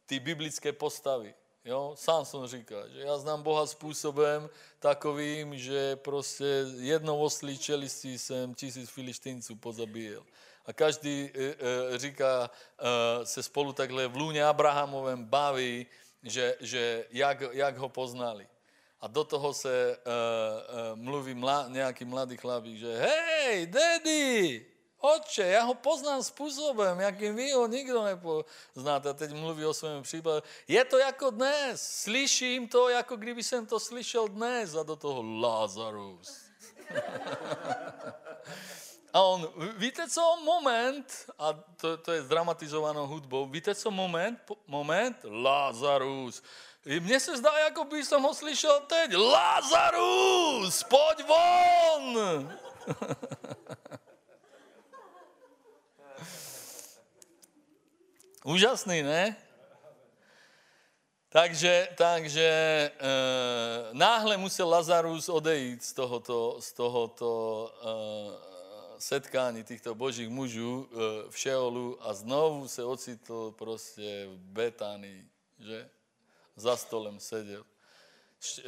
ty 0.05 0.19
biblické 0.19 0.73
postavy. 0.73 1.33
Jo? 1.65 1.93
Samson 1.97 2.47
říká, 2.47 2.87
že 2.87 2.99
já 2.99 3.17
znám 3.17 3.43
Boha 3.43 3.67
způsobem 3.67 4.49
takovým, 4.79 5.57
že 5.57 5.95
prostě 5.95 6.65
jednou 6.77 7.19
oslí 7.19 7.57
čelistí 7.57 8.19
jsem 8.19 8.53
tisíc 8.53 8.89
filištínců 8.89 9.55
pozabíjel. 9.55 10.23
A 10.65 10.73
každý 10.73 11.23
uh, 11.23 11.41
uh, 11.41 11.97
říká, 11.97 12.49
uh, 12.49 13.23
se 13.23 13.43
spolu 13.43 13.73
takhle 13.73 14.07
v 14.07 14.15
lůně 14.15 14.45
Abrahamovém 14.45 15.25
baví, 15.25 15.87
že, 16.23 16.55
že 16.59 17.05
jak, 17.11 17.41
jak 17.51 17.77
ho 17.77 17.89
poznali. 17.89 18.47
A 19.01 19.07
do 19.07 19.23
toho 19.23 19.53
se 19.53 19.97
uh, 19.97 20.03
uh, 20.93 20.99
mluví 20.99 21.33
mla, 21.33 21.65
nějaký 21.67 22.05
mladý 22.05 22.37
chlapík, 22.37 22.77
že 22.77 22.97
hej, 22.97 23.65
daddy, 23.65 24.70
Otče, 25.01 25.41
já 25.41 25.63
ho 25.63 25.73
poznám 25.73 26.23
způsobem, 26.23 26.99
jakým 26.99 27.35
vy 27.35 27.51
ho 27.51 27.67
nikdo 27.67 28.03
nepoznáte. 28.03 29.09
A 29.09 29.13
teď 29.13 29.33
mluví 29.33 29.65
o 29.65 29.73
svém 29.73 30.03
případu. 30.03 30.43
Je 30.67 30.85
to 30.85 30.97
jako 30.97 31.29
dnes. 31.29 31.81
Slyším 31.81 32.67
to, 32.67 32.89
jako 32.89 33.15
kdyby 33.15 33.43
jsem 33.43 33.65
to 33.65 33.79
slyšel 33.79 34.27
dnes. 34.27 34.75
A 34.75 34.83
do 34.83 34.95
toho 34.95 35.21
Lazarus. 35.41 36.41
a 39.13 39.21
on, 39.21 39.49
víte 39.77 40.09
co, 40.09 40.37
moment, 40.43 41.29
a 41.39 41.53
to, 41.53 41.97
to 41.97 42.11
je 42.11 42.21
zdramatizovanou 42.21 43.07
hudbou, 43.07 43.45
víte 43.45 43.75
co, 43.75 43.91
moment, 43.91 44.39
moment, 44.67 45.17
Lazarus. 45.23 46.43
Mne 46.81 47.21
sa 47.21 47.37
zdá, 47.37 47.53
ako 47.69 47.85
by 47.85 48.01
som 48.01 48.25
ho 48.25 48.33
slyšel 48.33 48.89
teď. 48.89 49.13
Lazarus, 49.13 50.81
poď 50.89 51.17
von! 51.29 52.05
Úžasný, 58.43 59.03
ne? 59.03 59.35
Takže, 61.29 61.87
takže 61.97 62.41
e, 62.41 62.91
náhle 63.93 64.37
musel 64.37 64.69
Lazarus 64.69 65.29
odejít 65.29 65.83
z 65.83 65.93
tohoto, 65.93 66.57
z 66.59 66.73
tohoto 66.73 67.31
e, 68.97 68.99
setkání 68.99 69.63
těchto 69.63 69.95
božích 69.95 70.29
mužů 70.29 70.89
e, 70.91 70.95
v 71.31 71.37
Šeolu 71.37 71.97
a 72.01 72.13
znovu 72.13 72.67
se 72.67 72.83
ocitl 72.83 73.53
prostě 73.57 74.27
v 74.27 74.37
Betánii, 74.37 75.25
že? 75.59 75.89
Za 76.55 76.77
stolem 76.77 77.19
seděl. 77.19 77.63
E, 77.63 78.63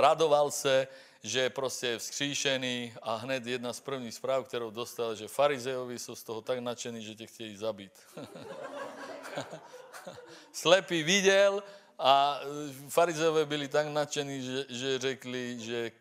radoval 0.00 0.50
se, 0.50 0.88
že 1.22 1.40
je 1.40 1.50
prostě 1.50 1.98
vzkříšený 1.98 2.94
a 3.02 3.14
hned 3.14 3.46
jedna 3.46 3.72
z 3.72 3.80
prvních 3.80 4.14
zpráv, 4.14 4.48
kterou 4.48 4.70
dostal, 4.70 5.14
že 5.14 5.28
farizejovi 5.28 5.98
jsou 5.98 6.14
z 6.14 6.22
toho 6.22 6.40
tak 6.40 6.58
nadšení, 6.58 7.02
že 7.02 7.14
tě 7.14 7.26
chtějí 7.26 7.56
zabít. 7.56 7.92
Slepý 10.52 11.02
viděl 11.02 11.62
a 11.98 12.40
farizové 12.88 13.46
byli 13.46 13.68
tak 13.68 13.86
nadšení, 13.86 14.42
že, 14.42 14.64
že 14.68 14.98
řekli, 14.98 15.60
že, 15.60 15.92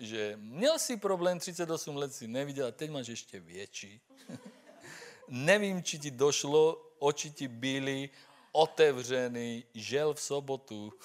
že 0.00 0.38
měl 0.40 0.78
si 0.78 0.96
problém 0.96 1.38
38 1.38 1.96
let 1.96 2.14
si 2.14 2.28
neviděl 2.28 2.66
a 2.66 2.70
teď 2.70 2.90
máš 2.90 3.08
ještě 3.08 3.40
větší. 3.40 4.00
Nevím, 5.28 5.82
či 5.82 5.98
ti 5.98 6.10
došlo, 6.10 6.82
oči 6.98 7.30
ti 7.30 7.48
byly 7.48 8.10
otevřený, 8.52 9.64
žel 9.74 10.14
v 10.14 10.20
sobotu. 10.20 10.92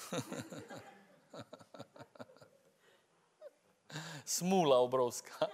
Smůla 4.24 4.78
obrovská. 4.78 5.48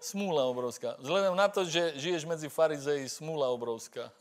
Smůla 0.00 0.44
obrovská. 0.44 0.94
Vzhledem 0.98 1.36
na 1.36 1.48
to, 1.48 1.64
že 1.64 1.92
žiješ 1.94 2.24
mezi 2.24 2.48
farizeji, 2.48 3.08
smůla 3.08 3.48
obrovská. 3.48 4.12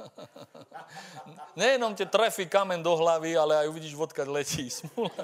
Nejenom 1.55 1.95
tě 1.95 2.05
trefí 2.05 2.45
kamen 2.45 2.83
do 2.83 2.95
hlavy, 2.95 3.37
ale 3.37 3.57
aj 3.57 3.69
uvidíš, 3.69 3.95
odkud 3.95 4.27
letí. 4.27 4.69
Smůla. 4.69 5.11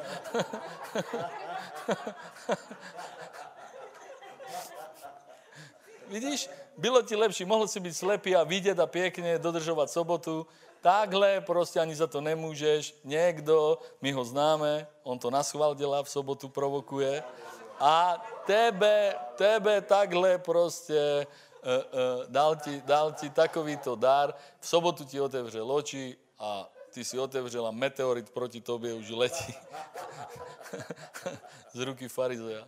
Vidíš, 6.07 6.49
bylo 6.77 7.01
ti 7.01 7.15
lepší, 7.15 7.45
mohl 7.45 7.67
si 7.67 7.79
být 7.79 7.93
slepý 7.93 8.35
a 8.35 8.43
vidět 8.43 8.79
a 8.79 8.87
pěkně 8.87 9.39
dodržovat 9.39 9.91
sobotu. 9.91 10.47
Takhle 10.81 11.41
prostě 11.41 11.79
ani 11.79 11.95
za 11.95 12.07
to 12.07 12.21
nemůžeš. 12.21 12.95
Někdo, 13.03 13.77
my 14.01 14.11
ho 14.11 14.25
známe, 14.25 14.87
on 15.03 15.19
to 15.19 15.31
na 15.31 15.41
dělá, 15.75 16.03
v 16.03 16.09
sobotu 16.09 16.49
provokuje 16.49 17.23
a 17.81 18.21
tebe, 18.45 19.15
tebe 19.35 19.81
takhle 19.81 20.37
prostě 20.37 21.27
uh, 21.27 21.69
uh, 21.69 22.25
dal, 22.29 22.55
ti, 22.55 22.81
dal 22.85 23.13
ti 23.13 23.29
takovýto 23.29 23.95
dar, 23.95 24.33
v 24.59 24.67
sobotu 24.67 25.05
ti 25.05 25.21
otevřel 25.21 25.71
oči 25.71 26.17
a 26.39 26.69
ty 26.93 27.05
si 27.05 27.19
otevřel 27.19 27.67
a 27.67 27.71
meteorit 27.71 28.29
proti 28.29 28.61
tobě 28.61 28.93
už 28.93 29.09
letí 29.09 29.55
z 31.73 31.79
ruky 31.79 32.09
farizeja. 32.09 32.67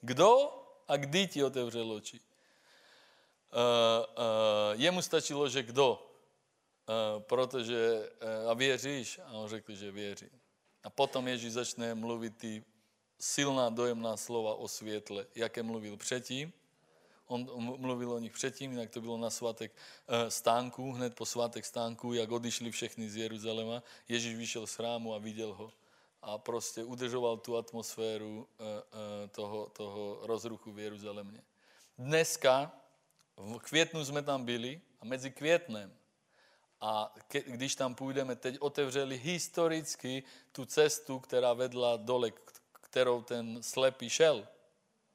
Kdo 0.00 0.54
a 0.88 0.96
kdy 0.96 1.26
ti 1.26 1.44
otevřel 1.44 1.92
oči? 1.92 2.20
Uh, 3.48 4.04
uh, 4.14 4.80
jemu 4.80 5.02
stačilo, 5.02 5.48
že 5.48 5.62
kdo. 5.62 6.07
Eh, 6.88 7.20
protože, 7.20 8.10
eh, 8.20 8.46
a 8.50 8.54
věříš? 8.54 9.20
A 9.24 9.32
on 9.32 9.48
řekl, 9.48 9.74
že 9.74 9.90
věří. 9.90 10.30
A 10.82 10.90
potom 10.90 11.28
Ježíš 11.28 11.52
začne 11.52 11.94
mluvit 11.94 12.36
ty 12.36 12.64
silná 13.20 13.68
dojemná 13.70 14.16
slova 14.16 14.54
o 14.54 14.68
světle, 14.68 15.26
jaké 15.34 15.62
mluvil 15.62 15.96
předtím. 15.96 16.52
On 17.26 17.44
mluvil 17.80 18.12
o 18.12 18.18
nich 18.18 18.32
předtím, 18.32 18.70
jinak 18.70 18.90
to 18.90 19.00
bylo 19.00 19.18
na 19.18 19.30
svátek 19.30 19.72
eh, 20.08 20.30
stánku, 20.30 20.92
hned 20.92 21.14
po 21.14 21.26
svátek 21.26 21.64
stánku, 21.64 22.12
jak 22.12 22.30
odišli 22.30 22.70
všechny 22.70 23.10
z 23.10 23.16
Jeruzaléma. 23.16 23.82
Ježíš 24.08 24.36
vyšel 24.36 24.66
z 24.66 24.74
chrámu 24.74 25.14
a 25.14 25.18
viděl 25.18 25.54
ho. 25.54 25.72
A 26.22 26.38
prostě 26.38 26.84
udržoval 26.84 27.36
tu 27.36 27.56
atmosféru 27.56 28.48
toho, 29.30 29.66
toho 29.66 30.18
rozruchu 30.22 30.72
v 30.72 30.78
Jeruzalémě. 30.78 31.42
Dneska, 31.98 32.72
v 33.36 33.58
květnu 33.58 34.04
jsme 34.04 34.22
tam 34.22 34.44
byli 34.44 34.80
a 35.00 35.04
mezi 35.04 35.30
květnem 35.30 35.98
a 36.80 37.14
ke, 37.28 37.40
když 37.40 37.74
tam 37.74 37.94
půjdeme, 37.94 38.36
teď 38.36 38.56
otevřeli 38.60 39.18
historicky 39.18 40.22
tu 40.52 40.64
cestu, 40.64 41.20
která 41.20 41.52
vedla 41.52 41.96
dole, 41.96 42.30
kterou 42.72 43.22
ten 43.22 43.62
slepý 43.62 44.10
šel. 44.10 44.48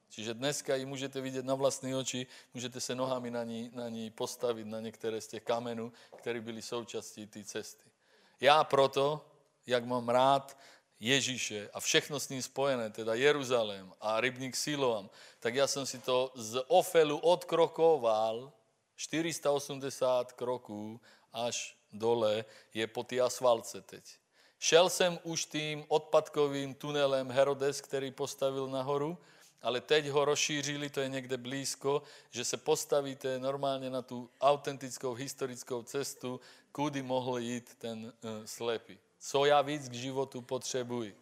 Čiže 0.09 0.33
dneska 0.33 0.75
ji 0.75 0.85
můžete 0.85 1.21
vidět 1.21 1.45
na 1.45 1.55
vlastní 1.55 1.95
oči, 1.95 2.27
můžete 2.53 2.81
se 2.81 2.95
nohami 2.95 3.31
na 3.31 3.43
ní, 3.43 3.71
na 3.73 3.89
ní 3.89 4.11
postavit, 4.11 4.67
na 4.67 4.79
některé 4.79 5.21
z 5.21 5.27
těch 5.27 5.43
kamenů, 5.43 5.93
které 6.15 6.41
byly 6.41 6.61
součástí 6.61 7.27
té 7.27 7.43
cesty. 7.43 7.89
Já 8.41 8.63
proto, 8.63 9.25
jak 9.67 9.85
mám 9.85 10.09
rád 10.09 10.57
Ježíše 10.99 11.69
a 11.73 11.79
všechno 11.79 12.19
s 12.19 12.29
ním 12.29 12.41
spojené, 12.41 12.89
teda 12.89 13.13
Jeruzalém 13.13 13.93
a 14.01 14.21
rybník 14.21 14.55
Siloam, 14.55 15.09
tak 15.39 15.55
já 15.55 15.67
jsem 15.67 15.85
si 15.85 15.99
to 15.99 16.31
z 16.35 16.63
Ofelu 16.67 17.17
odkrokoval 17.17 18.51
480 18.95 20.31
kroků 20.31 21.01
až 21.33 21.77
dole 21.91 22.45
je 22.73 22.87
po 22.87 23.03
té 23.03 23.19
asfalce 23.19 23.81
teď. 23.81 24.03
Šel 24.59 24.89
jsem 24.89 25.19
už 25.23 25.45
tím 25.45 25.85
odpadkovým 25.87 26.73
tunelem 26.73 27.31
Herodes, 27.31 27.81
který 27.81 28.11
postavil 28.11 28.67
nahoru, 28.67 29.17
ale 29.61 29.81
teď 29.81 30.07
ho 30.07 30.25
rozšířili, 30.25 30.89
to 30.89 31.01
je 31.01 31.09
někde 31.09 31.37
blízko, 31.37 32.03
že 32.31 32.45
se 32.45 32.57
postavíte 32.57 33.39
normálně 33.39 33.89
na 33.89 34.01
tu 34.01 34.29
autentickou 34.41 35.13
historickou 35.13 35.83
cestu, 35.83 36.39
kudy 36.71 37.01
mohl 37.01 37.39
jít 37.39 37.75
ten 37.77 38.05
uh, 38.05 38.11
slepý. 38.45 38.99
Co 39.19 39.45
já 39.45 39.61
víc 39.61 39.89
k 39.89 39.93
životu 39.93 40.41
potřebuji? 40.41 41.17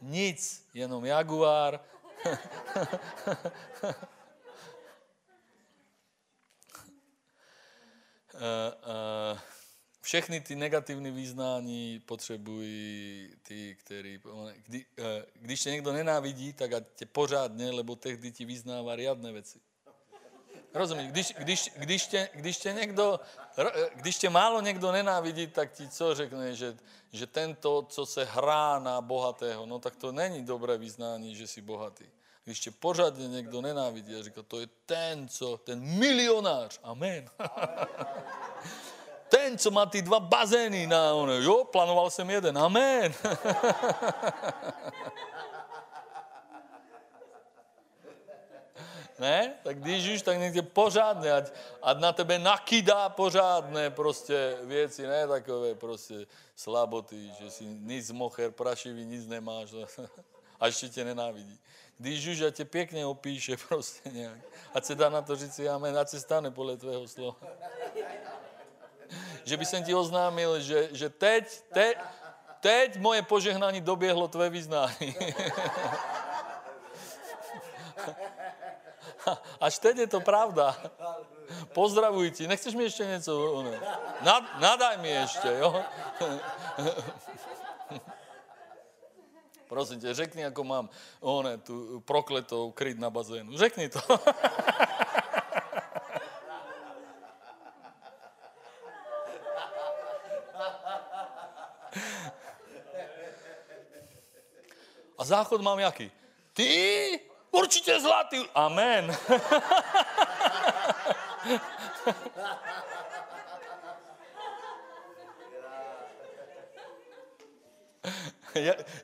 Nic, 0.00 0.66
jenom 0.74 1.04
jaguár. 1.04 1.80
všechny 10.00 10.40
ty 10.40 10.56
negativní 10.56 11.10
význání 11.10 12.00
potřebují 12.06 13.30
ty, 13.42 13.76
který... 13.80 14.20
Kdy, 14.66 14.84
eh, 14.98 15.24
když 15.34 15.60
tě 15.60 15.70
někdo 15.70 15.92
nenávidí, 15.92 16.52
tak 16.52 16.72
ať 16.72 16.84
tě 16.94 17.06
pořádně, 17.06 17.70
lebo 17.70 17.96
tehdy 17.96 18.32
ti 18.32 18.44
vyznává 18.44 18.96
riadné 18.96 19.32
věci. 19.32 19.60
Rozumíš? 20.74 21.10
Když, 21.10 21.34
když, 21.38 21.70
když, 21.76 22.06
tě, 22.06 22.28
když 22.34 22.56
tě 22.58 22.72
někdo, 22.72 23.20
když 23.94 24.18
tě 24.18 24.30
málo 24.30 24.60
někdo 24.60 24.92
nenávidí, 24.92 25.46
tak 25.46 25.72
ti 25.72 25.88
co 25.88 26.14
řekne, 26.14 26.54
že, 26.54 26.76
že 27.12 27.26
tento, 27.26 27.82
co 27.82 28.06
se 28.06 28.24
hrá 28.24 28.78
na 28.78 29.00
bohatého, 29.00 29.66
no 29.66 29.78
tak 29.78 29.96
to 29.96 30.12
není 30.12 30.44
dobré 30.44 30.78
vyznání, 30.78 31.34
že 31.34 31.46
jsi 31.46 31.60
bohatý. 31.60 32.04
Když 32.46 32.60
tě 32.60 32.70
pořádně 32.70 33.28
někdo 33.28 33.60
nenávidí 33.60 34.14
a 34.14 34.22
říká, 34.22 34.42
to 34.48 34.60
je 34.60 34.66
ten, 34.86 35.28
co, 35.28 35.56
ten 35.56 35.80
milionář. 35.80 36.80
Amen. 36.82 37.30
ten, 39.28 39.58
co 39.58 39.70
má 39.70 39.86
ty 39.86 40.02
dva 40.02 40.20
bazény 40.20 40.86
na 40.86 41.14
ono. 41.14 41.32
Jo, 41.32 41.64
plánoval 41.64 42.10
jsem 42.10 42.30
jeden. 42.30 42.58
Amen. 42.58 43.14
ne? 49.18 49.54
Tak 49.62 49.80
když 49.80 50.14
už, 50.14 50.22
tak 50.22 50.38
někde 50.38 50.62
pořádné, 50.62 51.32
ať, 51.32 51.52
ať 51.82 51.98
na 51.98 52.12
tebe 52.12 52.38
nakydá 52.38 53.08
pořádné 53.08 53.90
prostě 53.90 54.56
věci, 54.62 55.06
ne 55.06 55.26
takové 55.26 55.74
prostě 55.74 56.26
slaboty, 56.56 57.32
že 57.40 57.50
si 57.50 57.64
nic 57.64 58.10
mocher, 58.10 58.50
prašivý, 58.50 59.04
nic 59.04 59.26
nemáš 59.26 59.74
a 60.60 60.66
ještě 60.66 60.88
tě 60.88 61.04
nenávidí 61.04 61.60
když 61.98 62.26
už 62.26 62.40
a 62.40 62.50
tě 62.50 62.64
pěkně 62.64 63.06
opíše 63.06 63.56
prostě 63.68 64.10
nějak. 64.10 64.38
Ať 64.74 64.84
se 64.84 64.94
dá 64.94 65.08
na 65.08 65.22
to 65.22 65.36
říct 65.36 65.58
amen, 65.58 65.98
ať 65.98 66.08
se 66.08 66.20
stane 66.20 66.50
podle 66.50 66.76
tvého 66.76 67.08
slova. 67.08 67.36
Že 69.44 69.56
by 69.56 69.64
jsem 69.64 69.84
ti 69.84 69.94
oznámil, 69.94 70.60
že, 70.60 70.88
že 70.92 71.10
teď, 71.10 71.62
teď, 71.72 71.98
teď 72.60 72.96
moje 72.96 73.22
požehnání 73.22 73.80
doběhlo 73.80 74.28
tvé 74.28 74.50
vyznání. 74.50 75.16
Až 79.60 79.78
teď 79.78 79.96
je 79.96 80.06
to 80.06 80.20
pravda. 80.20 80.76
Pozdravuji 81.72 82.30
ti. 82.30 82.48
Nechceš 82.48 82.74
mi 82.74 82.82
ještě 82.82 83.06
něco? 83.06 83.64
Nad, 84.20 84.60
nadaj 84.60 84.96
mi 84.96 85.10
ještě, 85.10 85.48
jo? 85.48 85.84
Prosím 89.68 90.00
tě, 90.00 90.14
řekni, 90.14 90.42
jako 90.42 90.64
mám 90.64 90.88
one, 91.20 91.58
tu 91.58 92.00
prokletou 92.00 92.70
kryt 92.70 92.98
na 92.98 93.10
bazénu. 93.10 93.58
Řekni 93.58 93.88
to. 93.88 94.00
A 105.18 105.24
záchod 105.24 105.60
mám 105.60 105.78
jaký? 105.78 106.12
Ty? 106.52 107.20
Určitě 107.50 108.00
zlatý. 108.00 108.44
Amen. 108.54 109.16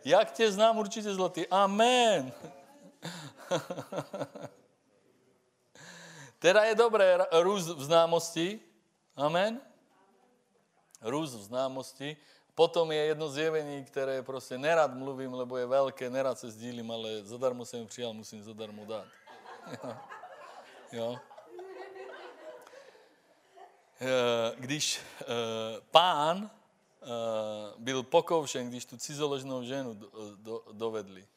Jak, 0.04 0.32
tě 0.32 0.52
znám, 0.52 0.78
určitě 0.78 1.14
zlatý. 1.14 1.46
Amen. 1.48 2.32
teda 6.38 6.64
je 6.64 6.74
dobré 6.74 7.18
růst 7.32 7.68
v 7.68 7.82
známosti. 7.82 8.60
Amen. 9.16 9.60
Růst 11.00 11.34
v 11.34 11.42
známosti. 11.42 12.16
Potom 12.54 12.92
je 12.92 13.04
jedno 13.04 13.28
zjevení, 13.28 13.84
které 13.84 14.22
prostě 14.22 14.58
nerad 14.58 14.94
mluvím, 14.94 15.34
lebo 15.34 15.56
je 15.56 15.66
velké, 15.66 16.10
nerad 16.10 16.38
se 16.38 16.50
sdílím, 16.50 16.90
ale 16.90 17.22
zadarmo 17.22 17.64
jsem 17.64 17.86
přijal, 17.86 18.12
musím 18.12 18.42
zadarmo 18.42 18.84
dát. 18.84 19.06
jo. 20.92 21.18
Eh, 24.00 24.54
když 24.58 25.00
eh, 25.20 25.24
pán 25.90 26.50
byl 27.78 28.02
pokoušen, 28.02 28.68
když 28.68 28.84
tu 28.84 28.96
cizoložnou 28.96 29.64
ženu 29.64 30.00
dovedli, 30.72 31.28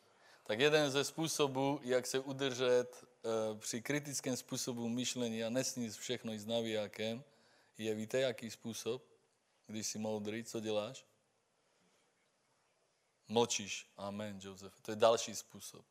tak 0.43 0.59
jeden 0.59 0.91
ze 0.91 1.03
způsobů, 1.03 1.79
jak 1.83 2.07
se 2.07 2.19
udržet 2.19 3.05
při 3.59 3.81
kritickém 3.81 4.37
způsobu 4.37 4.89
myšlení 4.89 5.43
a 5.43 5.49
nesnít 5.49 5.93
všechno 5.93 6.33
i 6.33 6.39
s 6.39 6.45
navijákem, 6.45 7.23
je, 7.77 7.95
víte, 7.95 8.19
jaký 8.19 8.51
způsob? 8.51 9.03
Když 9.67 9.87
jsi 9.87 9.99
moudrý, 9.99 10.43
co 10.43 10.59
děláš? 10.59 11.05
Mlčíš. 13.27 13.87
Amen, 13.97 14.39
Josef. 14.41 14.81
To 14.81 14.91
je 14.91 14.95
další 14.95 15.35
způsob. 15.35 15.85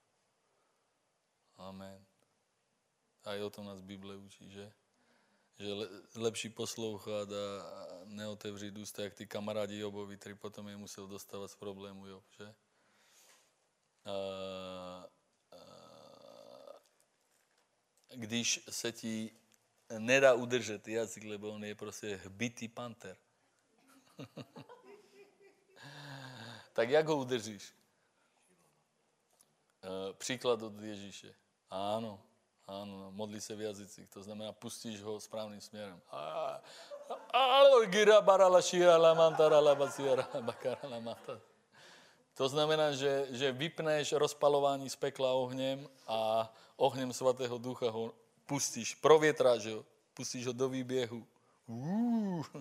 Amen. 1.56 2.05
A 3.24 3.34
i 3.34 3.42
o 3.42 3.51
tom 3.51 3.66
nás 3.66 3.80
Bible 3.80 4.16
učí, 4.16 4.51
že? 4.51 4.72
Že 5.59 5.72
lepší 6.16 6.48
poslouchat 6.48 7.28
a 7.32 7.85
neotevřít 8.05 8.78
ústa, 8.78 9.02
jak 9.02 9.14
ty 9.14 9.26
kamarádi 9.26 9.78
Jobovi, 9.78 10.16
který 10.16 10.35
potom 10.35 10.68
je 10.68 10.76
musel 10.76 11.06
dostávat 11.06 11.48
z 11.48 11.56
problému, 11.56 12.06
Job, 12.06 12.24
že? 12.39 12.55
A, 14.05 14.14
a, 15.52 15.59
když 18.14 18.60
se 18.70 18.93
ti 18.93 19.31
nedá 19.98 20.35
udržet 20.35 20.89
jazyk, 20.89 21.24
lebo 21.24 21.51
on 21.51 21.64
je 21.64 21.74
prostě 21.74 22.16
hbitý 22.16 22.68
panter. 22.68 23.16
tak 26.72 26.90
jak 26.90 27.06
ho 27.06 27.16
udržíš? 27.16 27.74
E, 29.82 30.12
příklad 30.12 30.62
od 30.62 30.81
Ježíše. 30.81 31.35
Ano, 31.70 32.22
ano, 32.66 33.11
modlí 33.11 33.41
se 33.41 33.57
v 33.57 33.61
jazycích, 33.61 34.09
to 34.09 34.23
znamená, 34.23 34.53
pustíš 34.53 35.03
ho 35.03 35.20
správným 35.20 35.61
směrem. 35.61 36.01
To 42.35 42.49
znamená, 42.49 42.93
že, 42.93 43.27
že 43.31 43.53
vypneš 43.53 44.12
rozpalování 44.12 44.91
z 44.91 44.97
pekla 44.97 45.32
ohněm 45.32 45.89
a 46.07 46.53
ohněm 46.77 47.12
svatého 47.12 47.59
ducha 47.59 47.91
ho 47.91 48.12
pustíš, 48.47 48.95
provětráš 48.95 49.66
ho, 49.66 49.85
pustíš 50.15 50.47
ho 50.47 50.53
do 50.53 50.69
výběhu. 50.69 51.27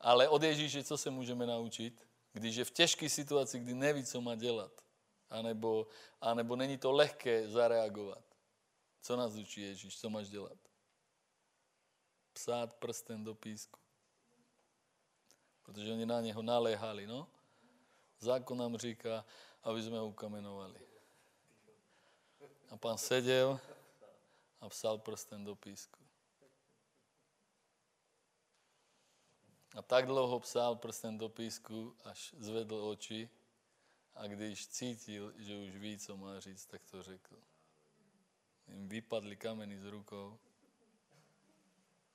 Ale 0.00 0.28
od 0.28 0.42
Ježíše 0.42 0.84
co 0.84 0.98
se 0.98 1.10
můžeme 1.10 1.46
naučit? 1.46 2.06
Když 2.32 2.56
je 2.56 2.64
v 2.64 2.70
těžké 2.70 3.08
situaci, 3.08 3.58
kdy 3.58 3.74
neví, 3.74 4.04
co 4.04 4.20
má 4.20 4.34
dělat, 4.34 4.70
anebo, 5.30 5.86
anebo 6.20 6.56
není 6.56 6.78
to 6.78 6.92
lehké 6.92 7.48
zareagovat. 7.48 8.33
Co 9.04 9.16
nás 9.16 9.34
učí 9.34 9.60
Ježíš? 9.60 10.00
Co 10.00 10.10
máš 10.10 10.28
dělat? 10.28 10.58
Psát 12.32 12.74
prsten 12.74 13.24
do 13.24 13.34
písku. 13.34 13.80
Protože 15.62 15.92
oni 15.92 16.06
na 16.06 16.20
něho 16.20 16.42
naléhali, 16.42 17.06
no? 17.06 17.28
Zákon 18.18 18.58
nám 18.58 18.76
říká, 18.76 19.24
aby 19.62 19.82
jsme 19.82 19.98
ho 19.98 20.06
ukamenovali. 20.08 20.80
A 22.70 22.76
pán 22.76 22.98
seděl 22.98 23.60
a 24.60 24.68
psal 24.68 24.98
prsten 24.98 25.44
do 25.44 25.54
písku. 25.54 26.00
A 29.76 29.82
tak 29.82 30.06
dlouho 30.06 30.40
psal 30.40 30.76
prsten 30.76 31.18
do 31.18 31.28
písku, 31.28 31.96
až 32.04 32.34
zvedl 32.38 32.74
oči 32.74 33.30
a 34.14 34.26
když 34.26 34.68
cítil, 34.68 35.34
že 35.36 35.56
už 35.56 35.76
ví, 35.76 35.98
co 35.98 36.16
má 36.16 36.40
říct, 36.40 36.66
tak 36.66 36.84
to 36.84 37.02
řekl. 37.02 37.53
Jim 38.68 38.88
vypadly 38.88 39.36
kameny 39.36 39.78
z 39.78 39.84
rukou 39.84 40.38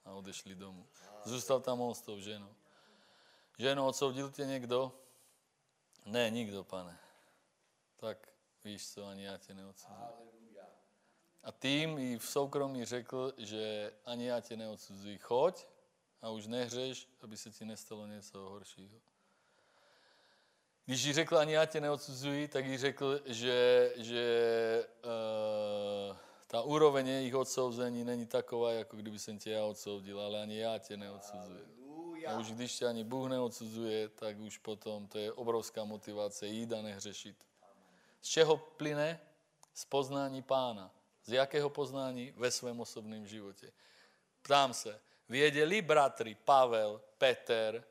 a 0.06 0.12
odešli 0.12 0.56
domů. 0.56 0.88
Zůstal 1.24 1.60
tam 1.60 1.82
on 1.82 1.96
s 1.96 2.02
tou 2.02 2.20
ženou. 2.20 2.56
Ženo, 3.58 3.88
odsoudil 3.88 4.32
tě 4.32 4.46
někdo? 4.46 4.92
Ne, 6.06 6.30
nikdo, 6.30 6.64
pane. 6.64 7.00
Tak 7.96 8.30
víš 8.64 8.90
co, 8.90 9.06
ani 9.06 9.24
já 9.24 9.38
tě 9.38 9.54
neodsudzuji. 9.54 10.20
A 11.44 11.52
tím 11.52 11.98
i 11.98 12.18
v 12.18 12.30
soukromí 12.30 12.86
řekl, 12.86 13.34
že 13.38 13.94
ani 14.06 14.26
já 14.26 14.42
tě 14.42 14.58
neodsudzuji. 14.58 15.18
Choď 15.18 15.66
a 16.22 16.30
už 16.30 16.48
nehřeš, 16.48 17.08
aby 17.22 17.38
se 17.38 17.52
ti 17.52 17.66
nestalo 17.66 18.08
něco 18.08 18.40
horšího. 18.40 19.00
Když 20.86 21.04
jí 21.04 21.14
řekl, 21.14 21.38
ani 21.38 21.54
já 21.54 21.66
tě 21.66 21.82
neodsuzuji, 21.82 22.48
tak 22.48 22.66
jí 22.66 22.78
řekl, 22.78 23.22
že, 23.26 23.94
že 23.96 24.88
uh, 26.10 26.18
ta 26.52 26.62
úroveň 26.62 27.08
jejich 27.08 27.36
odsouzení 27.36 28.04
není 28.04 28.26
taková, 28.26 28.72
jako 28.72 28.98
kdyby 28.98 29.20
jsem 29.20 29.40
tě 29.40 29.52
já 29.52 29.66
odsoudil, 29.66 30.22
ale 30.22 30.42
ani 30.42 30.58
já 30.58 30.78
tě 30.78 30.98
neodsuzuji. 30.98 31.66
A 32.28 32.38
už 32.40 32.52
když 32.52 32.78
tě 32.78 32.86
ani 32.86 33.04
Bůh 33.04 33.30
neodsuzuje, 33.30 34.10
tak 34.10 34.40
už 34.40 34.58
potom 34.58 35.08
to 35.08 35.18
je 35.18 35.32
obrovská 35.32 35.84
motivace 35.84 36.48
jít 36.48 36.74
a 36.74 36.82
nehřešit. 36.82 37.36
Z 38.22 38.28
čeho 38.28 38.58
plyne? 38.58 39.20
Z 39.74 39.86
poznání 39.86 40.42
pána. 40.42 40.92
Z 41.26 41.32
jakého 41.32 41.70
poznání? 41.70 42.34
Ve 42.38 42.52
svém 42.52 42.80
osobním 42.80 43.28
životě. 43.28 43.72
Ptám 44.42 44.74
se, 44.74 45.00
věděli 45.30 45.82
bratry 45.82 46.36
Pavel, 46.36 47.02
Peter, 47.18 47.84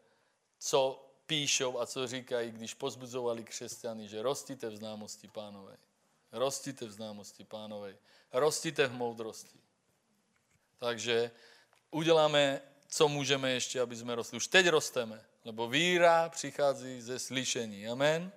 co 0.59 1.11
píšou 1.27 1.79
a 1.79 1.87
co 1.87 2.07
říkají, 2.07 2.51
když 2.51 2.75
pozbuzovali 2.75 3.45
křesťany, 3.45 4.09
že 4.09 4.23
rostíte 4.23 4.69
v 4.69 4.77
známosti 4.77 5.29
pánové. 5.29 5.77
Rostíte 6.33 6.87
v 6.87 6.93
známosti 6.93 7.45
pánové. 7.45 7.97
Rostíte 8.33 8.87
v 8.87 8.93
moudrosti. 8.93 9.59
Takže 10.79 11.31
uděláme, 11.91 12.61
co 12.89 13.09
můžeme 13.09 13.51
ještě, 13.51 13.81
aby 13.81 13.97
jsme 13.97 14.15
rostli. 14.15 14.37
Už 14.37 14.47
teď 14.47 14.69
rosteme, 14.69 15.25
lebo 15.45 15.69
víra 15.69 16.29
přichází 16.29 17.01
ze 17.01 17.19
slyšení. 17.19 17.89
Amen 17.89 18.33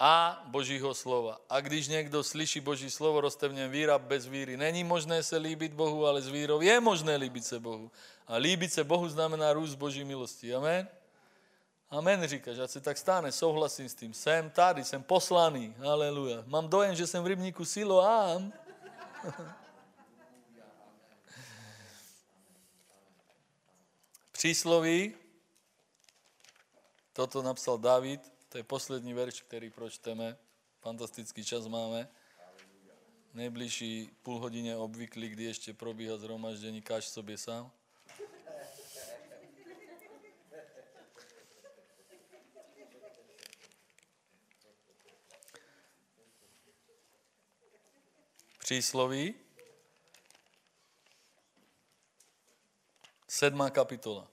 a 0.00 0.42
Božího 0.46 0.94
slova. 0.94 1.40
A 1.48 1.60
když 1.60 1.88
někdo 1.88 2.24
slyší 2.24 2.60
Boží 2.60 2.90
slovo, 2.90 3.20
roste 3.20 3.48
v 3.48 3.52
něm 3.52 3.70
víra, 3.70 3.98
bez 3.98 4.26
víry 4.26 4.56
není 4.56 4.84
možné 4.84 5.22
se 5.22 5.36
líbit 5.36 5.72
Bohu, 5.72 6.06
ale 6.06 6.22
s 6.22 6.28
vírou 6.28 6.60
je 6.60 6.80
možné 6.80 7.16
líbit 7.16 7.44
se 7.44 7.60
Bohu. 7.60 7.90
A 8.26 8.36
líbit 8.36 8.72
se 8.72 8.84
Bohu 8.84 9.08
znamená 9.08 9.52
růst 9.52 9.74
Boží 9.74 10.04
milosti. 10.04 10.54
Amen? 10.54 10.88
Amen, 11.90 12.26
říkáš, 12.26 12.58
ať 12.58 12.70
se 12.70 12.80
tak 12.80 12.98
stane, 12.98 13.32
souhlasím 13.32 13.88
s 13.88 13.94
tím. 13.94 14.14
Jsem 14.14 14.50
tady, 14.50 14.84
jsem 14.84 15.02
poslaný, 15.02 15.74
aleluja. 15.82 16.42
Mám 16.46 16.68
dojem, 16.68 16.94
že 16.94 17.06
jsem 17.06 17.24
v 17.24 17.26
rybníku 17.26 17.64
Siloám. 17.64 18.52
Přísloví, 24.32 25.14
toto 27.12 27.42
napsal 27.42 27.78
David, 27.78 28.32
to 28.48 28.58
je 28.58 28.64
poslední 28.64 29.14
verš, 29.14 29.42
který 29.42 29.70
pročteme. 29.70 30.36
Fantastický 30.80 31.44
čas 31.44 31.66
máme. 31.66 32.08
Nejbližší 33.34 34.10
půl 34.22 34.38
hodině 34.38 34.76
obvyklý, 34.76 35.28
kdy 35.28 35.44
ještě 35.44 35.74
probíhá 35.74 36.16
zhromaždění, 36.16 36.82
káž 36.82 37.08
sobě 37.08 37.38
sám. 37.38 37.70
Přísloví, 48.70 49.34
sedmá 53.28 53.70
kapitola. 53.70 54.30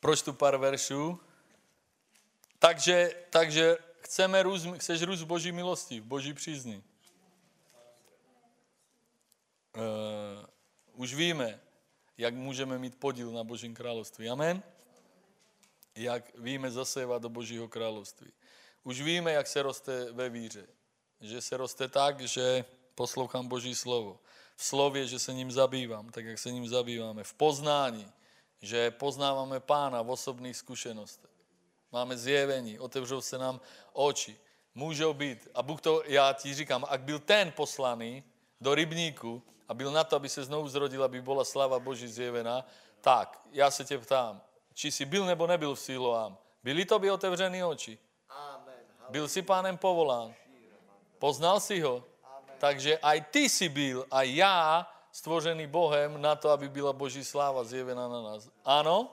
Proč 0.00 0.22
tu 0.22 0.32
pár 0.32 0.56
veršů? 0.56 1.20
Takže, 2.58 3.26
takže 3.30 3.76
chceme 4.00 4.42
růst, 4.42 4.66
chceš 4.76 5.02
růst 5.02 5.20
v 5.20 5.26
boží 5.26 5.52
milosti, 5.52 6.00
v 6.00 6.04
boží 6.04 6.34
přízni. 6.34 6.82
Uh, 9.76 9.82
už 10.92 11.14
víme, 11.14 11.60
jak 12.18 12.34
můžeme 12.34 12.78
mít 12.78 12.96
podíl 12.98 13.32
na 13.32 13.44
božím 13.44 13.74
království. 13.74 14.28
Amen? 14.28 14.62
jak 15.94 16.38
víme 16.38 16.70
zasévat 16.70 17.22
do 17.22 17.28
Božího 17.28 17.68
království. 17.68 18.32
Už 18.82 19.00
víme, 19.00 19.32
jak 19.32 19.46
se 19.46 19.62
roste 19.62 20.12
ve 20.12 20.28
víře. 20.28 20.66
Že 21.20 21.40
se 21.40 21.56
roste 21.56 21.88
tak, 21.88 22.20
že 22.20 22.64
poslouchám 22.94 23.48
Boží 23.48 23.74
slovo. 23.74 24.20
V 24.56 24.64
slově, 24.64 25.06
že 25.06 25.18
se 25.18 25.34
ním 25.34 25.52
zabývám, 25.52 26.10
tak 26.10 26.24
jak 26.24 26.38
se 26.38 26.52
ním 26.52 26.68
zabýváme. 26.68 27.24
V 27.24 27.34
poznání, 27.34 28.12
že 28.62 28.90
poznáváme 28.90 29.60
pána 29.60 30.02
v 30.02 30.10
osobných 30.10 30.56
zkušenostech. 30.56 31.30
Máme 31.92 32.16
zjevení, 32.16 32.78
otevřou 32.78 33.20
se 33.20 33.38
nám 33.38 33.60
oči. 33.92 34.36
Můžou 34.74 35.14
být, 35.14 35.48
a 35.54 35.62
Bůh 35.62 35.80
to, 35.80 36.02
já 36.06 36.32
ti 36.32 36.54
říkám, 36.54 36.86
ak 36.88 37.00
byl 37.00 37.18
ten 37.18 37.52
poslaný 37.52 38.24
do 38.60 38.74
rybníku 38.74 39.42
a 39.68 39.74
byl 39.74 39.90
na 39.92 40.04
to, 40.04 40.16
aby 40.16 40.28
se 40.28 40.44
znovu 40.44 40.68
zrodil, 40.68 41.04
aby 41.04 41.22
byla 41.22 41.44
slava 41.44 41.78
Boží 41.78 42.08
zjevená, 42.08 42.66
tak, 43.00 43.40
já 43.52 43.70
se 43.70 43.84
tě 43.84 43.98
ptám, 43.98 44.42
či 44.74 44.90
jsi 44.90 45.04
byl 45.04 45.26
nebo 45.26 45.46
nebyl 45.46 45.74
v 45.74 45.80
Siloám? 45.80 46.38
Byly 46.62 46.84
to 46.84 46.98
by 46.98 47.10
otevřené 47.10 47.64
oči? 47.64 47.98
Byl 49.08 49.28
jsi 49.28 49.42
pánem 49.42 49.76
povolán? 49.78 50.34
Poznal 51.24 51.56
si 51.56 51.80
ho? 51.80 52.04
Takže 52.60 53.00
aj 53.00 53.32
ty 53.32 53.48
si 53.48 53.72
byl, 53.72 54.04
a 54.12 54.28
já, 54.28 54.84
stvořený 55.08 55.66
Bohem 55.66 56.20
na 56.20 56.36
to, 56.36 56.50
aby 56.52 56.68
byla 56.68 56.92
Boží 56.92 57.24
sláva 57.24 57.64
zjevená 57.64 58.08
na 58.08 58.22
nás. 58.22 58.52
Ano? 58.64 59.08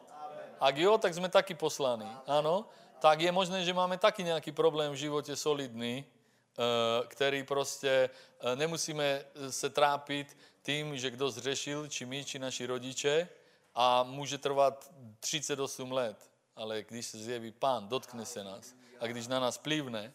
Ak 0.60 0.76
jo, 0.78 0.98
tak 0.98 1.14
jsme 1.14 1.30
taky 1.32 1.56
poslaní. 1.56 2.12
Ano? 2.28 2.68
Tak 3.00 3.22
je 3.22 3.32
možné, 3.32 3.64
že 3.64 3.74
máme 3.74 3.96
taky 3.98 4.24
nějaký 4.24 4.52
problém 4.52 4.92
v 4.92 5.08
životě 5.08 5.36
solidný, 5.36 6.04
eh, 6.04 7.08
který 7.08 7.44
prostě 7.44 8.10
eh, 8.12 8.56
nemusíme 8.56 9.24
se 9.50 9.70
trápit 9.70 10.38
tím, 10.68 10.98
že 10.98 11.16
kdo 11.16 11.32
zřešil, 11.32 11.88
či 11.88 12.06
my, 12.06 12.26
či 12.26 12.40
naši 12.40 12.66
rodiče, 12.66 13.30
a 13.76 14.04
může 14.04 14.38
trvat 14.38 14.92
38 15.20 15.92
let. 15.92 16.30
Ale 16.56 16.84
když 16.84 17.06
se 17.06 17.18
zjeví 17.18 17.52
pán, 17.52 17.88
dotkne 17.88 18.26
se 18.26 18.44
nás. 18.44 18.76
A 19.00 19.08
když 19.08 19.28
na 19.28 19.40
nás 19.40 19.58
plivne, 19.58 20.14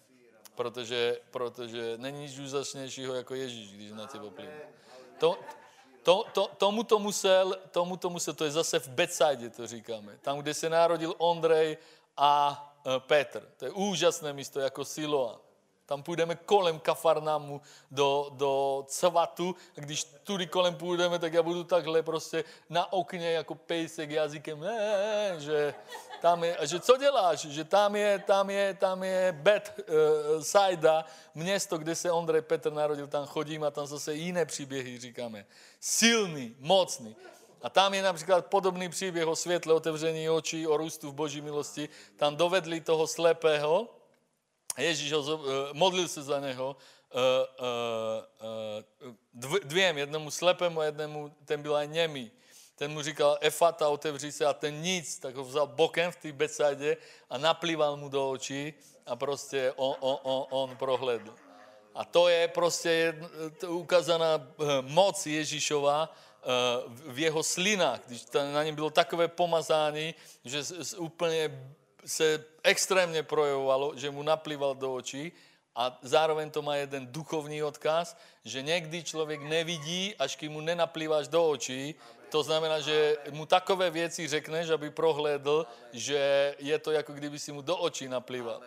protože, 0.56 1.20
protože 1.30 1.94
není 1.96 2.20
nic 2.20 2.38
úžasnějšího 2.38 3.14
jako 3.14 3.34
Ježíš, 3.34 3.72
když 3.72 3.92
na 3.92 4.06
tebe 4.06 4.30
plivne. 4.30 4.60
To, 5.18 5.38
to, 6.02 6.24
to, 6.32 6.50
tomu 6.56 6.82
to 6.82 6.98
musel, 6.98 7.56
tomu 7.70 7.96
to 7.96 8.10
musel, 8.10 8.34
to 8.34 8.44
je 8.44 8.50
zase 8.50 8.78
v 8.78 8.88
Betsaidě, 8.88 9.50
to 9.50 9.66
říkáme. 9.66 10.18
Tam, 10.22 10.38
kde 10.38 10.54
se 10.54 10.70
narodil 10.70 11.14
Ondrej 11.18 11.76
a 12.16 12.62
e, 12.86 13.00
Petr. 13.00 13.48
To 13.56 13.64
je 13.64 13.70
úžasné 13.70 14.32
místo, 14.32 14.60
jako 14.60 14.84
Siloa. 14.84 15.45
Tam 15.86 16.02
půjdeme 16.02 16.34
kolem 16.34 16.78
Kafarnamu 16.78 17.60
do, 17.90 18.30
do 18.30 18.84
Cvatu 18.88 19.54
a 19.76 19.80
když 19.80 20.04
tudy 20.04 20.46
kolem 20.46 20.74
půjdeme, 20.74 21.18
tak 21.18 21.32
já 21.32 21.42
budu 21.42 21.64
takhle 21.64 22.02
prostě 22.02 22.44
na 22.70 22.92
okně 22.92 23.30
jako 23.30 23.54
pejsek 23.54 24.10
jazykem, 24.10 24.60
ne, 24.60 25.34
že 25.38 25.74
tam 26.22 26.44
je, 26.44 26.56
že 26.62 26.80
co 26.80 26.96
děláš, 26.96 27.40
že 27.40 27.64
tam 27.64 27.96
je, 27.96 28.18
tam 28.18 28.50
je, 28.50 28.74
tam 28.74 29.02
je 29.02 29.32
Bet 29.32 29.78
uh, 29.78 30.42
Saida, 30.42 31.04
město, 31.34 31.78
kde 31.78 31.94
se 31.94 32.12
Ondrej 32.12 32.42
Petr 32.42 32.72
narodil, 32.72 33.06
tam 33.06 33.26
chodím 33.26 33.64
a 33.64 33.70
tam 33.70 33.86
zase 33.86 34.14
jiné 34.14 34.44
příběhy 34.44 34.98
říkáme. 34.98 35.46
Silný, 35.80 36.56
mocný. 36.58 37.16
A 37.62 37.70
tam 37.70 37.94
je 37.94 38.02
například 38.02 38.46
podobný 38.46 38.88
příběh 38.88 39.26
o 39.26 39.36
světle, 39.36 39.74
otevření 39.74 40.30
očí, 40.30 40.66
o 40.66 40.76
růstu 40.76 41.10
v 41.10 41.14
boží 41.14 41.40
milosti. 41.40 41.88
Tam 42.16 42.36
dovedli 42.36 42.80
toho 42.80 43.06
slepého, 43.06 43.88
Ježíš 44.76 45.12
ho, 45.12 45.22
eh, 45.22 45.68
modlil 45.72 46.08
se 46.08 46.22
za 46.22 46.40
něho, 46.40 46.76
eh, 46.76 47.18
eh, 47.60 47.64
dvěm, 49.64 49.98
jednomu 49.98 50.30
slepému 50.30 50.80
a 50.80 50.84
jednomu, 50.84 51.32
ten 51.44 51.62
byl 51.62 51.76
aj 51.76 51.88
němý. 51.88 52.30
Ten 52.76 52.92
mu 52.92 53.02
říkal, 53.02 53.38
Efata, 53.40 53.88
otevři 53.88 54.32
se 54.32 54.44
a 54.44 54.52
ten 54.52 54.82
nic, 54.82 55.18
tak 55.18 55.34
ho 55.34 55.44
vzal 55.44 55.66
bokem 55.66 56.12
v 56.12 56.16
té 56.16 56.32
besadě 56.32 56.96
a 57.30 57.38
naplýval 57.38 57.96
mu 57.96 58.08
do 58.08 58.30
očí 58.30 58.74
a 59.06 59.16
prostě 59.16 59.72
on, 59.76 59.96
on, 60.00 60.18
on, 60.22 60.46
on 60.50 60.76
prohledl. 60.76 61.34
A 61.94 62.04
to 62.04 62.28
je 62.28 62.48
prostě 62.48 63.20
ukázaná 63.68 64.52
moc 64.80 65.26
Ježíšova 65.26 66.12
v 66.88 67.18
jeho 67.18 67.42
slinách, 67.42 68.00
když 68.06 68.24
na 68.52 68.64
něm 68.64 68.74
bylo 68.74 68.90
takové 68.90 69.28
pomazání, 69.28 70.14
že 70.44 70.62
úplně 70.98 71.50
se 72.06 72.44
extrémně 72.62 73.22
projevovalo, 73.22 73.92
že 73.96 74.10
mu 74.10 74.22
naplýval 74.22 74.74
do 74.74 74.94
očí 74.94 75.32
a 75.76 75.98
zároveň 76.02 76.50
to 76.50 76.62
má 76.62 76.76
jeden 76.76 77.06
duchovní 77.06 77.62
odkaz, 77.62 78.16
že 78.44 78.62
někdy 78.62 79.02
člověk 79.04 79.40
nevidí, 79.42 80.14
až 80.18 80.36
když 80.36 80.50
mu 80.50 80.60
nenaplýváš 80.60 81.28
do 81.28 81.48
očí, 81.48 81.94
to 82.30 82.42
znamená, 82.42 82.80
že 82.80 83.16
mu 83.30 83.46
takové 83.46 83.90
věci 83.90 84.28
řekneš, 84.28 84.70
aby 84.70 84.90
prohlédl, 84.90 85.66
že 85.92 86.54
je 86.58 86.78
to 86.78 86.90
jako 86.90 87.12
kdyby 87.12 87.38
si 87.38 87.52
mu 87.52 87.62
do 87.62 87.76
očí 87.76 88.08
naplýval. 88.08 88.62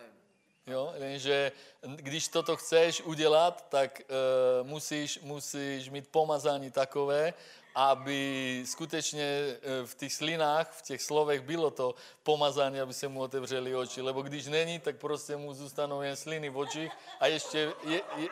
Jo? 0.68 0.94
Že 1.16 1.52
když 1.82 2.28
toto 2.28 2.56
chceš 2.56 3.02
udělat, 3.02 3.66
tak 3.70 4.02
uh, 4.02 4.68
musíš, 4.68 5.20
musíš 5.22 5.90
mít 5.90 6.08
pomazání 6.08 6.72
takové, 6.72 7.34
aby 7.76 8.64
skutečně 8.66 9.24
e, 9.24 9.58
v 9.86 9.96
těch 9.96 10.14
slinách, 10.14 10.72
v 10.72 10.82
těch 10.82 11.02
slovech 11.02 11.42
bylo 11.42 11.72
to 11.72 11.96
pomazání, 12.24 12.80
aby 12.80 12.94
se 12.94 13.08
mu 13.08 13.22
otevřeli 13.22 13.76
oči. 13.76 14.02
Lebo 14.02 14.22
když 14.22 14.48
není, 14.48 14.80
tak 14.80 14.98
prostě 14.98 15.38
mu 15.38 15.54
zůstanou 15.54 16.02
jen 16.02 16.16
sliny 16.16 16.50
v 16.50 16.58
očích 16.58 16.92
a 17.20 17.28
ještě 17.28 17.74
je, 17.84 18.02
je, 18.16 18.30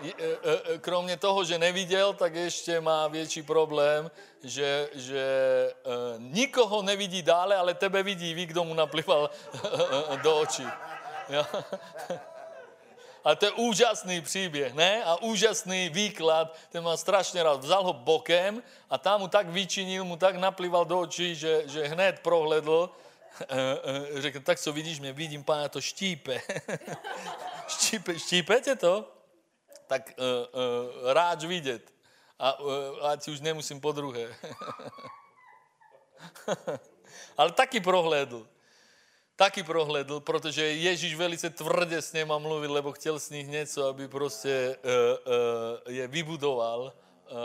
je, 0.00 0.12
e, 0.18 0.74
e, 0.74 0.78
kromě 0.78 1.16
toho, 1.16 1.44
že 1.44 1.58
neviděl, 1.58 2.12
tak 2.12 2.34
ještě 2.34 2.80
má 2.80 3.08
větší 3.08 3.42
problém, 3.42 4.10
že, 4.42 4.88
že 4.94 5.24
nikoho 6.18 6.82
nevidí 6.82 7.22
dále, 7.22 7.56
ale 7.56 7.74
tebe 7.74 8.02
vidí, 8.02 8.34
ví, 8.34 8.46
kdo 8.46 8.64
mu 8.64 8.74
naplival 8.74 9.30
do 10.22 10.40
očí. 10.40 10.66
Jo? 11.28 11.46
Ale 13.24 13.36
to 13.36 13.46
je 13.46 13.52
úžasný 13.52 14.20
příběh, 14.20 14.74
ne? 14.74 15.04
A 15.04 15.16
úžasný 15.16 15.88
výklad, 15.88 16.56
ten 16.68 16.84
má 16.84 16.96
strašně 16.96 17.42
rád. 17.42 17.60
Vzal 17.64 17.84
ho 17.84 17.92
bokem 17.92 18.62
a 18.90 18.98
tam 18.98 19.20
mu 19.20 19.28
tak 19.28 19.48
vyčinil, 19.48 20.04
mu 20.04 20.16
tak 20.16 20.36
naplival 20.36 20.84
do 20.84 21.00
očí, 21.00 21.34
že, 21.34 21.62
že 21.66 21.88
hned 21.88 22.20
prohledl. 22.20 22.90
Eh, 23.40 23.46
eh, 24.16 24.20
řekl, 24.20 24.40
tak 24.40 24.60
co 24.60 24.72
vidíš 24.72 25.00
mě? 25.00 25.12
Vidím, 25.12 25.44
pána 25.44 25.68
to 25.68 25.80
štípe. 25.80 26.40
štípe, 27.68 28.18
štípe 28.18 28.60
tě 28.60 28.76
to? 28.76 29.10
Tak 29.86 30.12
uh, 30.18 30.24
uh, 30.24 31.12
rád 31.12 31.42
vidět. 31.42 31.92
A 32.38 32.60
uh, 32.60 33.06
ať 33.08 33.28
už 33.28 33.40
nemusím 33.40 33.80
po 33.80 33.92
druhé. 33.92 34.36
Ale 37.36 37.52
taky 37.52 37.80
prohlédl 37.80 38.46
taky 39.36 39.62
prohledl, 39.62 40.20
protože 40.20 40.64
Ježíš 40.64 41.14
velice 41.14 41.50
tvrdě 41.50 42.02
s 42.02 42.12
něma 42.12 42.38
mluvil, 42.38 42.72
lebo 42.72 42.92
chtěl 42.92 43.20
s 43.20 43.30
nich 43.30 43.48
něco, 43.48 43.88
aby 43.88 44.08
prostě 44.08 44.76
uh, 44.84 44.90
uh, 44.90 45.94
je 45.94 46.08
vybudoval. 46.08 46.92
Uh, 47.24 47.38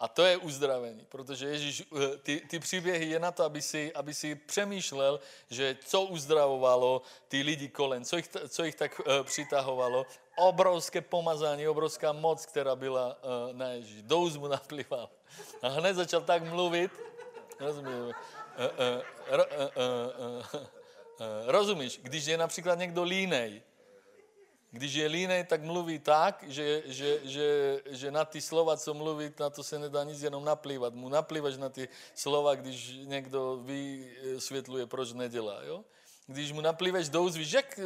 a 0.00 0.08
to 0.08 0.24
je 0.24 0.36
uzdravení, 0.36 1.06
protože 1.08 1.48
Ježíš, 1.48 1.84
uh, 1.90 2.00
ty, 2.22 2.40
ty 2.40 2.58
příběhy 2.58 3.06
je 3.06 3.18
na 3.18 3.30
to, 3.30 3.44
aby 3.44 3.62
si, 3.62 3.92
aby 3.94 4.14
si 4.14 4.34
přemýšlel, 4.34 5.20
že 5.50 5.76
co 5.84 6.02
uzdravovalo 6.02 7.02
ty 7.28 7.42
lidi 7.42 7.68
kolem, 7.68 8.04
co 8.04 8.16
jich, 8.16 8.28
co 8.48 8.64
jich 8.64 8.74
tak 8.74 9.00
uh, 9.00 9.06
přitahovalo. 9.22 10.06
Obrovské 10.36 11.00
pomazání, 11.00 11.68
obrovská 11.68 12.12
moc, 12.12 12.46
která 12.46 12.76
byla 12.76 13.06
uh, 13.22 13.56
na 13.56 13.68
Ježíš. 13.68 14.02
Douz 14.02 14.36
mu 14.36 14.48
naplival. 14.48 15.10
A 15.62 15.68
hned 15.68 15.94
začal 15.94 16.20
tak 16.20 16.42
mluvit, 16.42 16.90
rozumím, 17.60 17.92
uh, 17.92 18.08
uh, 18.08 18.12
uh, 19.28 19.44
uh, 19.44 19.84
uh, 20.54 20.60
uh, 20.60 20.77
rozumíš? 21.46 22.00
Když 22.02 22.26
je 22.26 22.38
například 22.38 22.78
někdo 22.78 23.02
línej, 23.02 23.62
když 24.70 24.94
je 24.94 25.06
línej, 25.08 25.44
tak 25.44 25.62
mluví 25.62 25.98
tak, 25.98 26.44
že, 26.46 26.82
že, 26.86 27.20
že, 27.24 27.80
že 27.90 28.10
na 28.10 28.24
ty 28.24 28.40
slova, 28.40 28.76
co 28.76 28.94
mluví, 28.94 29.32
na 29.40 29.50
to 29.50 29.62
se 29.62 29.78
nedá 29.78 30.04
nic 30.04 30.22
jenom 30.22 30.44
naplývat. 30.44 30.94
Mu 30.94 31.08
naplývaš 31.08 31.56
na 31.56 31.68
ty 31.68 31.88
slova, 32.14 32.54
když 32.54 32.92
někdo 33.04 33.60
vysvětluje, 33.62 34.86
proč 34.86 35.12
nedělá. 35.12 35.62
Jo? 35.62 35.84
Když 36.26 36.52
mu 36.52 36.60
naplývaš 36.60 37.08
do 37.08 37.22
úst, 37.22 37.36
víš, 37.36 37.52
jak 37.52 37.80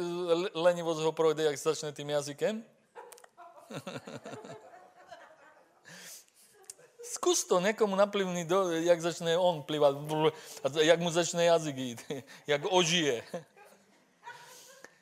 lenivost 0.53 1.01
ho 1.01 1.11
projde, 1.11 1.43
jak 1.43 1.57
začne 1.57 1.91
tím 1.91 2.09
jazykem? 2.09 2.63
Zkus 7.13 7.43
to 7.43 7.59
někomu 7.59 7.95
naplivni, 7.95 8.45
do, 8.45 8.71
jak 8.71 9.01
začne 9.01 9.37
on 9.37 9.63
plivat, 9.63 9.95
jak 10.81 10.99
mu 10.99 11.11
začne 11.11 11.45
jazyk 11.45 11.77
jít, 11.77 12.01
jak 12.47 12.61
ožije. 12.69 13.23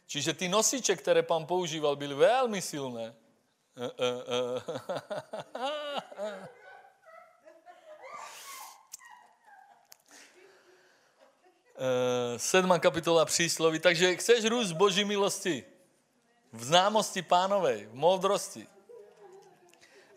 Čiže 0.07 0.33
ty 0.33 0.49
nosiče, 0.49 0.95
které 0.95 1.23
pan 1.23 1.45
používal, 1.45 1.95
byly 1.95 2.15
velmi 2.15 2.61
silné. 2.61 3.15
Sedma 12.37 12.79
kapitola 12.79 13.25
přísloví. 13.25 13.79
Takže 13.79 14.15
chceš 14.15 14.45
růst 14.45 14.71
v 14.71 14.75
boží 14.75 15.05
milosti, 15.05 15.63
v 16.53 16.63
známosti 16.63 17.21
pánovej, 17.21 17.85
v 17.85 17.93
moudrosti. 17.93 18.67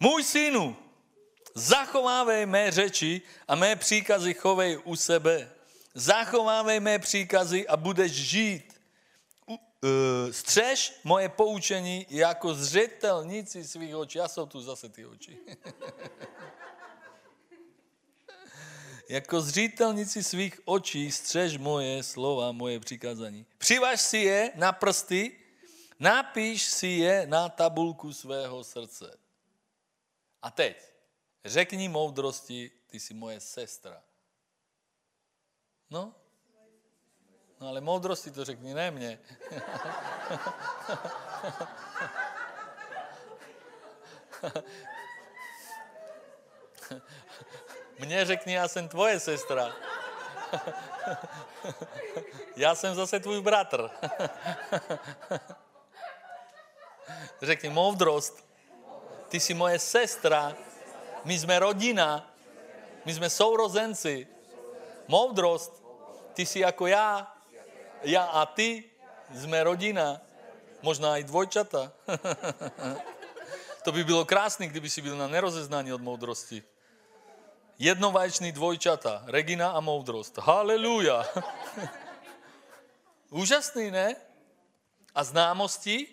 Můj 0.00 0.22
synu, 0.22 0.84
zachovávej 1.55 2.47
mé 2.47 2.70
řeči 2.70 3.22
a 3.48 3.55
mé 3.55 3.76
příkazy 3.76 4.35
chovej 4.35 4.78
u 4.85 4.97
sebe. 4.97 5.51
zachovávej 5.94 6.81
mé 6.81 6.98
příkazy 6.98 7.68
a 7.68 7.76
budeš 7.76 8.12
žít. 8.12 8.81
Eh, 9.51 10.32
Střež 10.32 11.01
moje 11.05 11.28
poučení 11.28 12.06
jako 12.10 12.55
zřetelníci 12.55 13.64
svých 13.64 13.97
očí. 13.97 14.18
Já 14.18 14.28
jsou 14.28 14.47
tu 14.47 14.60
zase 14.60 14.89
ty 14.89 15.06
oči. 15.06 15.39
jako 19.09 19.40
zřetelníci 19.40 20.22
svých 20.22 20.60
očí 20.64 21.12
střež 21.12 21.59
moje 21.59 22.02
slova, 22.02 22.52
moje 22.52 22.81
přikázání. 22.81 23.47
Přivaž 23.59 24.01
si 24.01 24.18
je 24.18 24.52
na 24.55 24.72
prsty, 24.72 25.36
napíš 26.01 26.62
si 26.62 26.86
je 26.86 27.26
na 27.26 27.48
tabulku 27.48 28.12
svého 28.12 28.64
srdce. 28.64 29.18
A 30.43 30.51
teď, 30.51 30.93
řekni 31.44 31.88
moudrosti, 31.88 32.70
ty 32.86 33.00
jsi 33.00 33.14
moje 33.14 33.40
sestra. 33.40 34.02
No? 35.90 36.14
No 37.60 37.68
ale 37.68 37.80
moudrosti 37.80 38.30
to 38.30 38.44
řekni, 38.44 38.74
ne 38.74 38.90
mě. 38.90 39.18
Mně 47.98 48.24
řekni, 48.24 48.52
já 48.52 48.68
jsem 48.68 48.88
tvoje 48.88 49.20
sestra. 49.20 49.76
Já 52.56 52.74
jsem 52.74 52.94
zase 52.94 53.20
tvůj 53.20 53.40
bratr. 53.40 53.90
Řekni, 57.42 57.68
moudrost, 57.68 58.48
ty 59.28 59.40
jsi 59.40 59.54
moje 59.54 59.78
sestra, 59.78 60.56
my 61.24 61.38
jsme 61.38 61.59
rodina, 61.59 62.34
my 63.05 63.14
jsme 63.14 63.30
sourozenci. 63.30 64.26
Moudrost, 65.09 65.84
ty 66.34 66.46
jsi 66.46 66.59
jako 66.59 66.86
já, 66.86 67.36
já 68.02 68.24
a 68.24 68.46
ty 68.46 68.84
jsme 69.34 69.64
rodina, 69.64 70.20
možná 70.82 71.16
i 71.16 71.24
dvojčata. 71.24 71.92
to 73.84 73.92
by 73.92 74.05
bylo 74.05 74.24
krásné, 74.24 74.66
kdyby 74.66 74.90
si 74.90 75.02
byl 75.02 75.16
na 75.16 75.28
nerozeznání 75.28 75.92
od 75.92 76.01
moudrosti. 76.01 76.62
Jednovaječný 77.78 78.52
dvojčata, 78.52 79.22
Regina 79.26 79.70
a 79.70 79.80
moudrost. 79.80 80.38
Haleluja. 80.38 81.26
Úžasný, 83.30 83.90
ne? 83.90 84.16
A 85.14 85.24
známosti? 85.24 86.06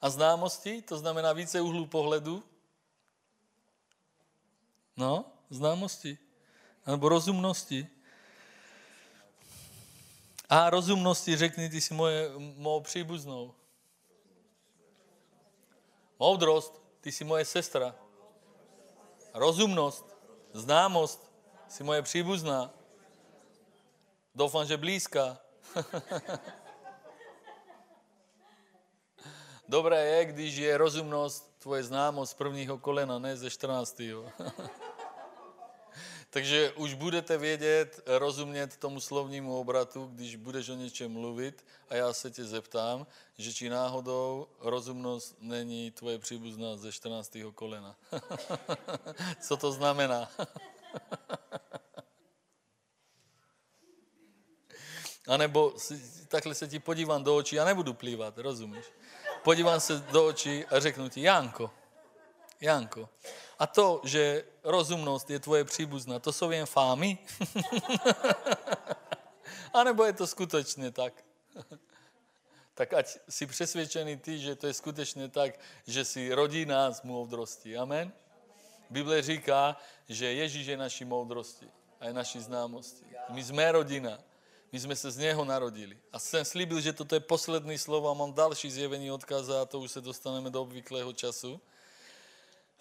A 0.00 0.10
známosti, 0.10 0.82
to 0.82 0.98
znamená 0.98 1.32
více 1.32 1.60
úhlů 1.60 1.86
pohledu. 1.86 2.49
No, 4.96 5.32
známosti. 5.50 6.18
Nebo 6.86 7.08
rozumnosti. 7.08 7.88
A 10.48 10.70
rozumnosti 10.70 11.36
řekni, 11.36 11.68
ty 11.68 11.80
jsi 11.80 11.94
moje, 11.94 12.30
mou 12.38 12.80
příbuznou. 12.80 13.54
Moudrost, 16.18 16.82
ty 17.00 17.12
jsi 17.12 17.24
moje 17.24 17.44
sestra. 17.44 17.94
Rozumnost, 19.34 20.16
známost, 20.52 21.32
jsi 21.68 21.84
moje 21.84 22.02
příbuzná. 22.02 22.74
Doufám, 24.34 24.66
že 24.66 24.76
blízká. 24.76 25.38
Dobré 29.68 30.06
je, 30.06 30.24
když 30.24 30.56
je 30.56 30.78
rozumnost 30.78 31.49
tvoje 31.60 31.84
známost 31.84 32.30
z 32.30 32.34
prvního 32.34 32.78
kolena, 32.78 33.18
ne 33.18 33.36
ze 33.36 33.50
14. 33.50 34.00
Takže 36.30 36.72
už 36.72 36.94
budete 36.94 37.38
vědět, 37.38 38.00
rozumět 38.06 38.76
tomu 38.76 39.00
slovnímu 39.00 39.60
obratu, 39.60 40.10
když 40.12 40.36
budeš 40.36 40.68
o 40.68 40.74
něčem 40.74 41.12
mluvit 41.12 41.64
a 41.88 41.94
já 41.94 42.12
se 42.12 42.30
tě 42.30 42.44
zeptám, 42.44 43.06
že 43.38 43.52
či 43.52 43.68
náhodou 43.68 44.46
rozumnost 44.60 45.36
není 45.40 45.90
tvoje 45.90 46.18
příbuzná 46.18 46.76
ze 46.76 46.92
14. 46.92 47.36
kolena. 47.54 47.96
Co 49.40 49.56
to 49.56 49.72
znamená? 49.72 50.28
A 55.28 55.36
nebo 55.36 55.74
takhle 56.28 56.54
se 56.54 56.68
ti 56.68 56.78
podívám 56.78 57.24
do 57.24 57.36
očí 57.36 57.60
a 57.60 57.64
nebudu 57.64 57.94
plývat, 57.94 58.38
rozumíš? 58.38 58.84
Podívám 59.42 59.80
se 59.80 59.98
do 59.98 60.26
očí 60.26 60.64
a 60.64 60.80
řeknu 60.80 61.08
ti, 61.08 61.22
Janko, 61.22 61.70
Janko, 62.60 63.08
a 63.58 63.66
to, 63.66 64.00
že 64.04 64.44
rozumnost 64.64 65.30
je 65.30 65.40
tvoje 65.40 65.64
příbuzná, 65.64 66.18
to 66.18 66.32
jsou 66.32 66.50
jen 66.50 66.66
fámy? 66.66 67.18
a 69.72 69.84
nebo 69.84 70.04
je 70.04 70.12
to 70.12 70.26
skutečně 70.26 70.90
tak? 70.90 71.24
tak 72.74 72.92
ať 72.92 73.18
si 73.28 73.46
přesvědčený 73.46 74.16
ty, 74.16 74.38
že 74.38 74.56
to 74.56 74.66
je 74.66 74.74
skutečně 74.74 75.28
tak, 75.28 75.60
že 75.86 76.04
si 76.04 76.34
rodí 76.34 76.66
nás 76.66 77.02
moudrosti. 77.02 77.76
Amen? 77.76 78.12
Bible 78.90 79.22
říká, 79.22 79.76
že 80.08 80.32
Ježíš 80.32 80.66
je 80.66 80.76
naší 80.76 81.04
moudrosti 81.04 81.68
a 82.00 82.06
je 82.06 82.12
naší 82.12 82.40
známosti. 82.40 83.04
My 83.28 83.44
jsme 83.44 83.72
rodina. 83.72 84.18
My 84.72 84.80
jsme 84.80 84.96
se 84.96 85.10
z 85.10 85.16
něho 85.16 85.44
narodili. 85.44 85.98
A 86.12 86.18
jsem 86.18 86.44
slíbil, 86.44 86.80
že 86.80 86.92
toto 86.92 87.14
je 87.14 87.20
poslední 87.20 87.78
slovo 87.78 88.10
a 88.10 88.14
mám 88.14 88.32
další 88.32 88.70
zjevení 88.70 89.10
odkaza 89.10 89.62
a 89.62 89.64
to 89.64 89.80
už 89.80 89.90
se 89.90 90.00
dostaneme 90.00 90.50
do 90.50 90.62
obvyklého 90.62 91.12
času. 91.12 91.60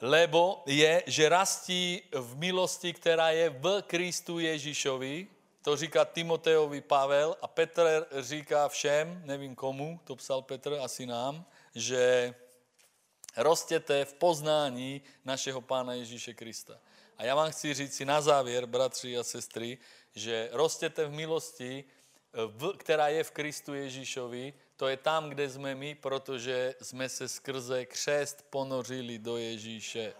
Lebo 0.01 0.63
je, 0.65 1.03
že 1.07 1.29
rastí 1.29 2.01
v 2.11 2.37
milosti, 2.37 2.93
která 2.93 3.29
je 3.29 3.49
v 3.49 3.81
Kristu 3.81 4.39
Ježíšovi. 4.39 5.27
To 5.61 5.77
říká 5.77 6.05
Timoteovi 6.05 6.81
Pavel 6.81 7.37
a 7.41 7.47
Petr 7.47 8.05
říká 8.19 8.67
všem, 8.67 9.21
nevím 9.25 9.55
komu, 9.55 9.99
to 10.03 10.15
psal 10.15 10.41
Petr, 10.41 10.73
asi 10.81 11.05
nám, 11.05 11.45
že 11.75 12.33
rostěte 13.37 14.05
v 14.05 14.13
poznání 14.13 15.01
našeho 15.25 15.61
Pána 15.61 15.93
Ježíše 15.93 16.33
Krista. 16.33 16.79
A 17.17 17.23
já 17.23 17.35
vám 17.35 17.51
chci 17.51 17.73
říct 17.73 17.95
si 17.95 18.05
na 18.05 18.21
závěr, 18.21 18.65
bratři 18.65 19.17
a 19.17 19.23
sestry, 19.23 19.77
že 20.15 20.49
rostěte 20.51 21.05
v 21.05 21.11
milosti, 21.11 21.83
v, 22.33 22.77
která 22.77 23.07
je 23.07 23.23
v 23.23 23.31
Kristu 23.31 23.73
Ježíšovi, 23.73 24.53
to 24.75 24.87
je 24.87 24.97
tam, 24.97 25.29
kde 25.29 25.49
jsme 25.49 25.75
my, 25.75 25.95
protože 25.95 26.75
jsme 26.81 27.09
se 27.09 27.27
skrze 27.27 27.85
křest 27.85 28.45
ponořili 28.49 29.17
do 29.19 29.37
Ježíše. 29.37 30.13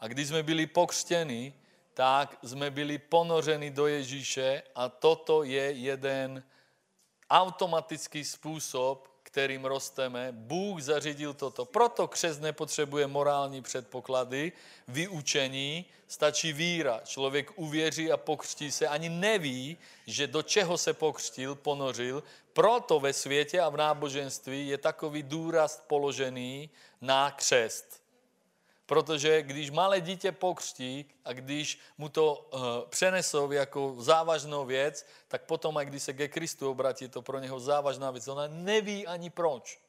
A 0.00 0.08
když 0.08 0.28
jsme 0.28 0.42
byli 0.42 0.66
pokřtěni, 0.66 1.54
tak 1.94 2.38
jsme 2.42 2.70
byli 2.70 2.98
ponořeni 2.98 3.70
do 3.70 3.86
Ježíše 3.86 4.62
a 4.74 4.88
toto 4.88 5.42
je 5.42 5.70
jeden 5.70 6.42
automatický 7.30 8.24
způsob, 8.24 9.11
kterým 9.32 9.64
rosteme. 9.64 10.28
Bůh 10.32 10.82
zařídil 10.82 11.34
toto. 11.34 11.64
Proto 11.64 12.08
křest 12.08 12.40
nepotřebuje 12.40 13.06
morální 13.06 13.62
předpoklady, 13.62 14.52
vyučení, 14.88 15.84
stačí 16.08 16.52
víra. 16.52 17.00
Člověk 17.04 17.52
uvěří 17.56 18.12
a 18.12 18.16
pokřtí 18.16 18.72
se, 18.72 18.88
ani 18.88 19.08
neví, 19.08 19.76
že 20.06 20.26
do 20.26 20.42
čeho 20.42 20.78
se 20.78 20.92
pokřtil, 20.92 21.54
ponořil. 21.54 22.22
Proto 22.52 23.00
ve 23.00 23.12
světě 23.12 23.60
a 23.60 23.68
v 23.68 23.76
náboženství 23.76 24.68
je 24.68 24.78
takový 24.78 25.22
důraz 25.22 25.84
položený 25.86 26.70
na 27.00 27.30
křest. 27.30 28.01
Protože 28.92 29.42
když 29.42 29.70
malé 29.70 30.00
dítě 30.00 30.32
pokřtí 30.32 31.04
a 31.24 31.32
když 31.32 31.78
mu 31.98 32.08
to 32.08 32.48
uh, 32.52 32.60
přenesou 32.88 33.52
jako 33.52 33.94
závažnou 33.98 34.64
věc, 34.64 35.06
tak 35.28 35.42
potom, 35.42 35.76
a 35.76 35.84
když 35.84 36.02
se 36.02 36.12
ke 36.12 36.28
Kristu 36.28 36.70
obratí, 36.70 37.08
to 37.08 37.22
pro 37.22 37.38
něho 37.38 37.60
závažná 37.60 38.10
věc. 38.10 38.28
Ona 38.28 38.48
neví 38.48 39.06
ani 39.06 39.30
proč. 39.30 39.80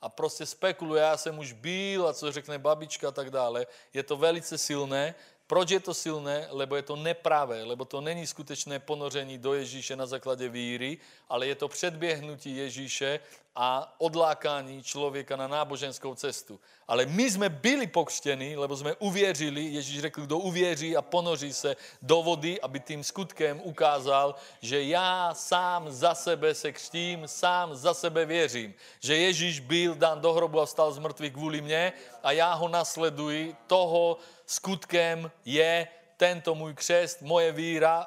A 0.00 0.08
prostě 0.08 0.46
spekuluje, 0.46 1.02
já 1.02 1.16
jsem 1.16 1.38
už 1.38 1.52
byl 1.52 2.08
a 2.08 2.14
co 2.14 2.32
řekne 2.32 2.58
babička 2.58 3.08
a 3.08 3.10
tak 3.10 3.30
dále. 3.30 3.66
Je 3.94 4.02
to 4.02 4.16
velice 4.16 4.58
silné. 4.58 5.14
Proč 5.46 5.70
je 5.70 5.80
to 5.80 5.94
silné? 5.94 6.46
Lebo 6.50 6.76
je 6.76 6.82
to 6.82 6.96
nepravé, 6.96 7.64
lebo 7.64 7.84
to 7.84 8.00
není 8.00 8.26
skutečné 8.26 8.78
ponoření 8.78 9.38
do 9.38 9.54
Ježíše 9.54 9.96
na 9.96 10.06
základě 10.06 10.48
víry, 10.48 10.98
ale 11.28 11.46
je 11.46 11.54
to 11.54 11.68
předběhnutí 11.68 12.56
Ježíše 12.56 13.20
a 13.56 13.94
odlákání 13.98 14.82
člověka 14.82 15.36
na 15.36 15.48
náboženskou 15.48 16.14
cestu. 16.14 16.60
Ale 16.88 17.06
my 17.06 17.30
jsme 17.30 17.48
byli 17.48 17.86
pokřtěni, 17.86 18.56
lebo 18.56 18.76
jsme 18.76 18.94
uvěřili, 18.94 19.62
Ježíš 19.62 20.00
řekl, 20.00 20.20
kdo 20.20 20.38
uvěří 20.38 20.96
a 20.96 21.02
ponoří 21.02 21.52
se 21.52 21.76
do 22.02 22.22
vody, 22.22 22.60
aby 22.60 22.80
tím 22.80 23.04
skutkem 23.04 23.60
ukázal, 23.64 24.34
že 24.60 24.82
já 24.82 25.34
sám 25.34 25.90
za 25.90 26.14
sebe 26.14 26.54
se 26.54 26.72
křtím, 26.72 27.28
sám 27.28 27.74
za 27.74 27.94
sebe 27.94 28.24
věřím. 28.24 28.74
Že 29.00 29.16
Ježíš 29.16 29.60
byl 29.60 29.94
dán 29.94 30.20
do 30.20 30.32
hrobu 30.32 30.60
a 30.60 30.66
vstal 30.66 30.92
z 30.92 30.98
mrtvých 30.98 31.32
kvůli 31.32 31.60
mně 31.60 31.92
a 32.22 32.32
já 32.32 32.54
ho 32.54 32.68
nasleduji. 32.68 33.56
Toho 33.66 34.18
skutkem 34.46 35.30
je 35.44 35.88
tento 36.16 36.54
můj 36.54 36.74
křest, 36.74 37.22
moje 37.22 37.52
víra, 37.52 38.06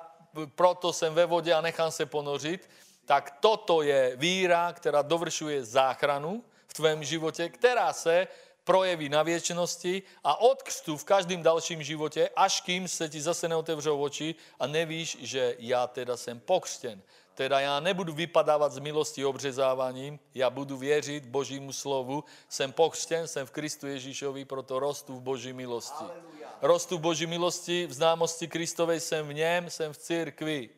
proto 0.55 0.93
jsem 0.93 1.13
ve 1.13 1.25
vodě 1.25 1.53
a 1.53 1.61
nechám 1.61 1.91
se 1.91 2.05
ponořit 2.05 2.69
tak 3.09 3.37
toto 3.39 3.81
je 3.81 4.13
víra, 4.15 4.73
která 4.73 5.01
dovršuje 5.01 5.65
záchranu 5.65 6.43
v 6.67 6.73
tvém 6.73 7.03
životě, 7.03 7.49
která 7.49 7.93
se 7.93 8.27
projeví 8.63 9.09
na 9.09 9.23
věčnosti 9.23 10.03
a 10.23 10.41
od 10.41 10.63
křtu 10.63 10.97
v 10.97 11.03
každém 11.03 11.43
dalším 11.43 11.83
životě, 11.83 12.29
až 12.35 12.61
kým 12.61 12.87
se 12.87 13.09
ti 13.09 13.21
zase 13.21 13.47
neotevřou 13.47 14.01
oči 14.01 14.35
a 14.59 14.67
nevíš, 14.67 15.17
že 15.21 15.55
já 15.59 15.87
teda 15.87 16.17
jsem 16.17 16.39
pokřtěn. 16.39 17.01
Teda 17.39 17.59
já 17.59 17.79
nebudu 17.79 18.13
vypadávat 18.13 18.71
z 18.71 18.79
milosti 18.79 19.25
obřezáváním, 19.25 20.19
já 20.35 20.49
budu 20.49 20.77
věřit 20.77 21.25
Božímu 21.25 21.73
slovu, 21.73 22.23
jsem 22.49 22.71
pokřtěn, 22.71 23.27
jsem 23.27 23.47
v 23.47 23.51
Kristu 23.51 23.87
Ježíšovi, 23.87 24.45
proto 24.45 24.79
rostu 24.79 25.15
v 25.15 25.21
Boží 25.21 25.53
milosti. 25.53 26.03
Rostu 26.61 26.97
v 26.97 27.01
Boží 27.01 27.25
milosti, 27.25 27.87
v 27.87 27.93
známosti 27.93 28.47
Kristovej 28.47 28.99
jsem 28.99 29.27
v 29.27 29.33
něm, 29.33 29.69
jsem 29.69 29.93
v 29.93 29.97
církvi. 29.97 30.69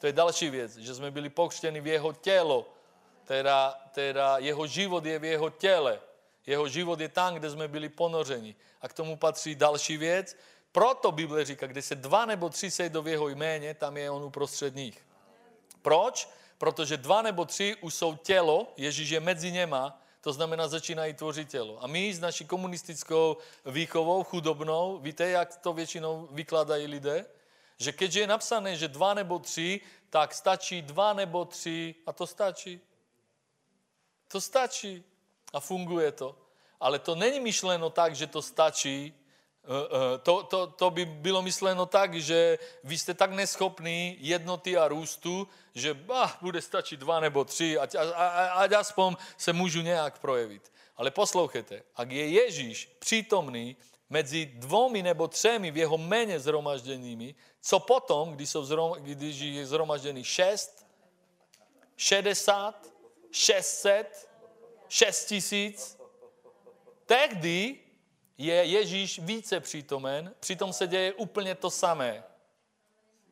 To 0.00 0.06
je 0.06 0.12
další 0.12 0.50
věc, 0.50 0.76
že 0.76 0.94
jsme 0.94 1.10
byli 1.10 1.28
pokřtěni 1.28 1.80
v 1.80 1.86
jeho 1.86 2.12
tělo, 2.12 2.66
teda, 3.24 3.74
teda 3.94 4.38
jeho 4.38 4.66
život 4.66 5.04
je 5.04 5.18
v 5.18 5.24
jeho 5.24 5.50
těle. 5.50 6.00
Jeho 6.46 6.68
život 6.68 7.00
je 7.00 7.08
tam, 7.08 7.34
kde 7.34 7.50
jsme 7.50 7.68
byli 7.68 7.88
ponořeni. 7.88 8.54
A 8.80 8.88
k 8.88 8.92
tomu 8.92 9.16
patří 9.16 9.54
další 9.54 9.96
věc. 9.96 10.36
Proto 10.72 11.12
Bible 11.12 11.44
říká, 11.44 11.66
kde 11.66 11.82
se 11.82 11.94
dva 11.94 12.26
nebo 12.26 12.48
tři 12.48 12.70
sejdou 12.70 13.02
v 13.02 13.08
jeho 13.08 13.28
jméně, 13.28 13.74
tam 13.74 13.96
je 13.96 14.10
on 14.10 14.22
uprostřed 14.22 14.74
nich. 14.74 15.05
Proč? 15.86 16.28
Protože 16.58 16.96
dva 16.96 17.22
nebo 17.22 17.44
tři 17.44 17.76
už 17.80 17.94
jsou 17.94 18.16
tělo, 18.16 18.72
Ježíš 18.76 19.10
je 19.10 19.20
mezi 19.20 19.52
něma, 19.52 20.02
to 20.20 20.32
znamená, 20.32 20.68
začínají 20.68 21.14
tvořit 21.14 21.48
tělo. 21.48 21.84
A 21.84 21.86
my 21.86 22.14
s 22.14 22.20
naší 22.20 22.44
komunistickou 22.44 23.36
výchovou, 23.66 24.24
chudobnou, 24.24 24.98
víte, 24.98 25.28
jak 25.28 25.56
to 25.56 25.72
většinou 25.72 26.28
vykladají 26.30 26.86
lidé? 26.86 27.26
Že 27.78 27.92
keď 27.92 28.14
je 28.14 28.26
napsané, 28.26 28.76
že 28.76 28.88
dva 28.88 29.14
nebo 29.14 29.38
tři, 29.38 29.80
tak 30.10 30.34
stačí 30.34 30.82
dva 30.82 31.12
nebo 31.12 31.44
tři 31.44 31.94
a 32.06 32.12
to 32.12 32.26
stačí. 32.26 32.80
To 34.28 34.40
stačí 34.40 35.04
a 35.52 35.60
funguje 35.60 36.12
to. 36.12 36.36
Ale 36.80 36.98
to 36.98 37.14
není 37.14 37.40
myšleno 37.40 37.90
tak, 37.90 38.16
že 38.16 38.26
to 38.26 38.42
stačí. 38.42 39.14
Eh, 39.66 40.14
eh, 40.14 40.18
to, 40.18 40.42
to, 40.42 40.66
to 40.66 40.90
by 40.90 41.04
bylo 41.04 41.42
myšleno 41.42 41.86
tak, 41.86 42.14
že 42.14 42.58
vy 42.84 42.98
jste 42.98 43.14
tak 43.14 43.30
neschopní 43.32 44.16
jednoty 44.20 44.76
a 44.76 44.88
růstu, 44.88 45.48
že 45.74 45.94
bah, 45.94 46.38
bude 46.40 46.62
stačit 46.62 47.00
dva 47.00 47.20
nebo 47.20 47.44
tři, 47.44 47.78
ať, 47.78 47.94
ať, 47.94 48.08
ať 48.52 48.72
aspoň 48.72 49.16
se 49.36 49.52
můžu 49.52 49.82
nějak 49.82 50.18
projevit. 50.18 50.72
Ale 50.96 51.10
poslouchejte, 51.10 51.82
ak 51.96 52.10
je 52.10 52.28
Ježíš 52.28 52.96
přítomný 52.98 53.76
mezi 54.10 54.46
dvomi 54.46 55.02
nebo 55.02 55.28
třemi 55.28 55.70
v 55.70 55.76
jeho 55.76 55.98
méně 55.98 56.40
zhromažděnými, 56.40 57.34
co 57.60 57.80
potom, 57.80 58.32
když, 58.32 58.50
jsou 58.50 58.64
zhrom, 58.64 58.92
když 59.02 59.36
je 59.38 59.66
zhromažděný 59.66 60.24
šest, 60.24 60.86
šedesát, 61.96 62.86
šestset, 63.30 64.30
šest 64.88 65.24
tisíc, 65.24 65.98
tehdy 67.06 67.85
je 68.38 68.54
Ježíš 68.54 69.18
více 69.18 69.60
přítomen, 69.60 70.34
přitom 70.40 70.72
se 70.72 70.86
děje 70.86 71.12
úplně 71.12 71.54
to 71.54 71.70
samé. 71.70 72.24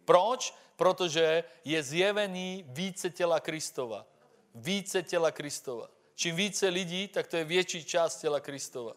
Proč? 0.05 0.55
Protože 0.77 1.45
je 1.65 1.83
zjevený 1.83 2.65
více 2.69 3.11
těla 3.11 3.41
Kristova. 3.41 4.07
Více 4.55 5.03
těla 5.03 5.31
Kristova. 5.31 5.89
Čím 6.15 6.37
více 6.37 6.69
lidí, 6.69 7.09
tak 7.09 7.27
to 7.27 7.37
je 7.37 7.45
větší 7.45 7.85
část 7.85 8.21
těla 8.21 8.41
Kristova. 8.41 8.93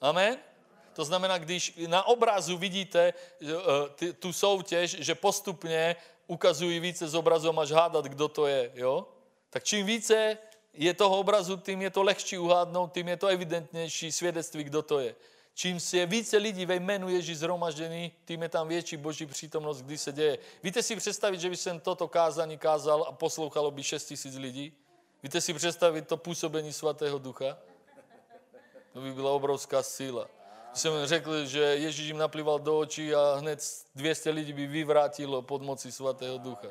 Amen? 0.00 0.38
To 0.92 1.04
znamená, 1.04 1.38
když 1.38 1.78
na 1.86 2.06
obrazu 2.06 2.58
vidíte 2.58 3.14
eh, 4.02 4.12
tu 4.12 4.32
soutěž, 4.32 4.96
že 4.98 5.14
postupně 5.14 5.96
ukazují 6.26 6.80
více 6.80 7.08
z 7.08 7.14
obrazu 7.14 7.48
a 7.48 7.52
máš 7.52 7.70
hádat, 7.70 8.04
kdo 8.04 8.28
to 8.28 8.46
je, 8.46 8.72
jo? 8.74 9.08
Tak 9.50 9.64
čím 9.64 9.86
více 9.86 10.38
je 10.78 10.94
toho 10.94 11.18
obrazu, 11.18 11.56
tím 11.56 11.82
je 11.82 11.90
to 11.90 12.02
lehčí 12.02 12.38
uhádnout, 12.38 12.92
tím 12.92 13.08
je 13.08 13.16
to 13.16 13.26
evidentnější 13.26 14.12
svědectví, 14.12 14.64
kdo 14.64 14.82
to 14.82 14.98
je. 14.98 15.14
Čím 15.54 15.78
je 15.92 16.06
více 16.06 16.36
lidí 16.36 16.66
ve 16.66 16.74
jménu 16.74 17.08
Ježíš 17.08 17.38
zhromažděný, 17.38 18.12
tím 18.24 18.42
je 18.42 18.48
tam 18.48 18.68
větší 18.68 18.96
boží 18.96 19.26
přítomnost, 19.26 19.82
kdy 19.82 19.98
se 19.98 20.12
děje. 20.12 20.38
Víte 20.62 20.82
si 20.82 20.96
představit, 20.96 21.40
že 21.40 21.50
by 21.50 21.56
jsem 21.56 21.80
toto 21.80 22.08
kázání 22.08 22.58
kázal 22.58 23.04
a 23.08 23.12
poslouchalo 23.12 23.70
by 23.70 23.82
6 23.82 24.04
tisíc 24.04 24.36
lidí? 24.36 24.72
Víte 25.22 25.40
si 25.40 25.54
představit 25.54 26.08
to 26.08 26.16
působení 26.16 26.72
svatého 26.72 27.18
ducha? 27.18 27.58
To 28.92 29.00
by 29.00 29.12
byla 29.12 29.30
obrovská 29.30 29.82
síla. 29.82 30.28
Jsem 30.74 30.92
řekl, 31.04 31.46
že 31.46 31.60
Ježíš 31.60 32.06
jim 32.06 32.18
naplival 32.18 32.58
do 32.58 32.78
očí 32.78 33.14
a 33.14 33.34
hned 33.34 33.64
200 33.94 34.30
lidí 34.30 34.52
by 34.52 34.66
vyvrátilo 34.66 35.42
pod 35.42 35.62
moci 35.62 35.92
svatého 35.92 36.38
ducha 36.38 36.68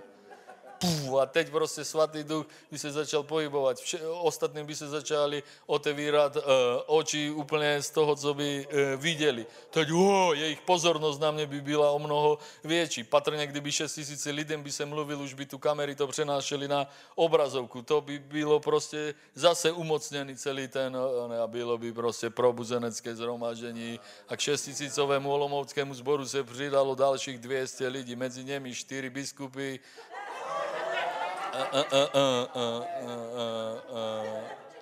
puf, 0.80 1.14
a 1.22 1.26
teď 1.26 1.50
prostě 1.50 1.86
svatý 1.86 2.24
duch 2.24 2.46
by 2.72 2.80
se 2.80 2.92
začal 2.92 3.24
pohybovat. 3.24 3.78
Vše, 3.78 4.08
ostatní 4.08 4.64
by 4.64 4.76
se 4.76 4.88
začali 4.88 5.44
otevírat 5.66 6.36
uh, 6.36 6.44
oči 6.86 7.32
úplně 7.32 7.82
z 7.82 7.90
toho, 7.90 8.16
co 8.16 8.34
by 8.34 8.68
uh, 8.68 9.02
viděli. 9.02 9.46
Teď 9.70 9.92
oh, 9.92 10.34
jejich 10.34 10.62
pozornost 10.62 11.20
na 11.20 11.32
mě 11.32 11.46
by 11.46 11.62
byla 11.62 11.92
o 11.92 12.00
mnoho 12.00 12.38
větší. 12.64 13.04
Patrně, 13.04 13.48
kdyby 13.48 13.72
6 13.72 13.94
tisíc 13.94 14.26
lidem 14.26 14.64
by 14.64 14.72
se 14.72 14.86
mluvil, 14.86 15.22
už 15.22 15.34
by 15.34 15.46
tu 15.46 15.58
kamery 15.58 15.96
to 15.96 16.08
přenášeli 16.08 16.68
na 16.68 16.90
obrazovku. 17.16 17.82
To 17.82 18.02
by 18.02 18.20
bylo 18.20 18.60
prostě 18.60 19.14
zase 19.36 19.72
umocněný 19.72 20.36
celý 20.36 20.68
ten, 20.68 20.98
ne, 21.28 21.40
a 21.40 21.48
bylo 21.48 21.78
by 21.78 21.94
prostě 21.94 22.30
probuzenecké 22.30 23.16
zhromaždění. 23.16 24.00
A 24.28 24.38
k 24.38 24.40
6 24.40 24.66
tisícovému 24.66 25.32
olomouckému 25.32 25.94
sboru 25.94 26.26
se 26.26 26.44
přidalo 26.44 26.96
dalších 26.96 27.38
200 27.38 27.88
lidí, 27.88 28.16
mezi 28.16 28.44
nimi 28.44 28.74
čtyři 28.74 29.10
biskupy, 29.10 29.80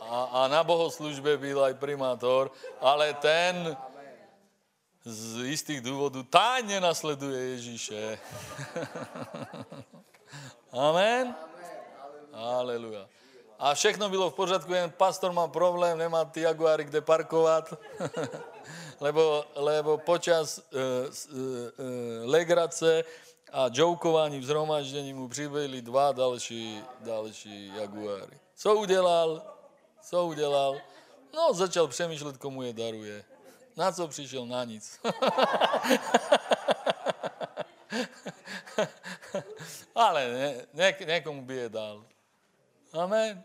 a, 0.02 0.24
a 0.32 0.48
na 0.48 0.64
bohoslužbe 0.64 1.38
byl 1.38 1.64
aj 1.64 1.74
primátor, 1.74 2.52
ale 2.82 3.14
ten 3.14 3.78
z 5.06 5.46
istých 5.46 5.82
důvodů 5.82 6.24
tajně 6.24 6.82
nasleduje 6.82 7.42
Ježíše. 7.42 8.20
Amen. 10.72 11.36
Aleluja. 12.34 13.08
A 13.60 13.74
všechno 13.74 14.10
bylo 14.10 14.30
v 14.30 14.34
pořádku, 14.34 14.74
jen 14.74 14.92
pastor 14.92 15.32
má 15.32 15.48
problém, 15.48 15.98
nemá 15.98 16.26
ty 16.26 16.42
Jaguary 16.42 16.84
kde 16.84 17.02
parkovat, 17.02 17.74
lebo, 19.00 19.46
lebo 19.56 19.98
počas 19.98 20.58
uh, 20.58 20.64
uh, 20.64 21.40
uh, 21.40 22.30
legrace 22.30 23.04
a 23.52 23.70
jokování 23.74 24.40
v 24.40 24.46
zhromaždění 24.46 25.14
mu 25.14 25.28
přibyli 25.28 25.82
dva 25.82 26.12
další, 26.12 26.82
další 27.00 27.72
jaguáry. 27.76 28.40
Co 28.56 28.76
udělal? 28.76 29.42
Co 30.02 30.26
udělal? 30.26 30.82
No, 31.36 31.54
začal 31.54 31.88
přemýšlet, 31.88 32.38
komu 32.38 32.64
je 32.64 32.74
daruje. 32.74 33.24
Na 33.78 33.92
co 33.92 34.08
přišel? 34.08 34.46
Na 34.46 34.64
nic. 34.64 35.00
Ale 39.96 40.32
ne, 40.32 40.56
ne, 40.74 40.96
někomu 41.06 41.46
by 41.46 41.56
je 41.56 41.70
dal. 41.70 42.06
Amen. 42.94 43.44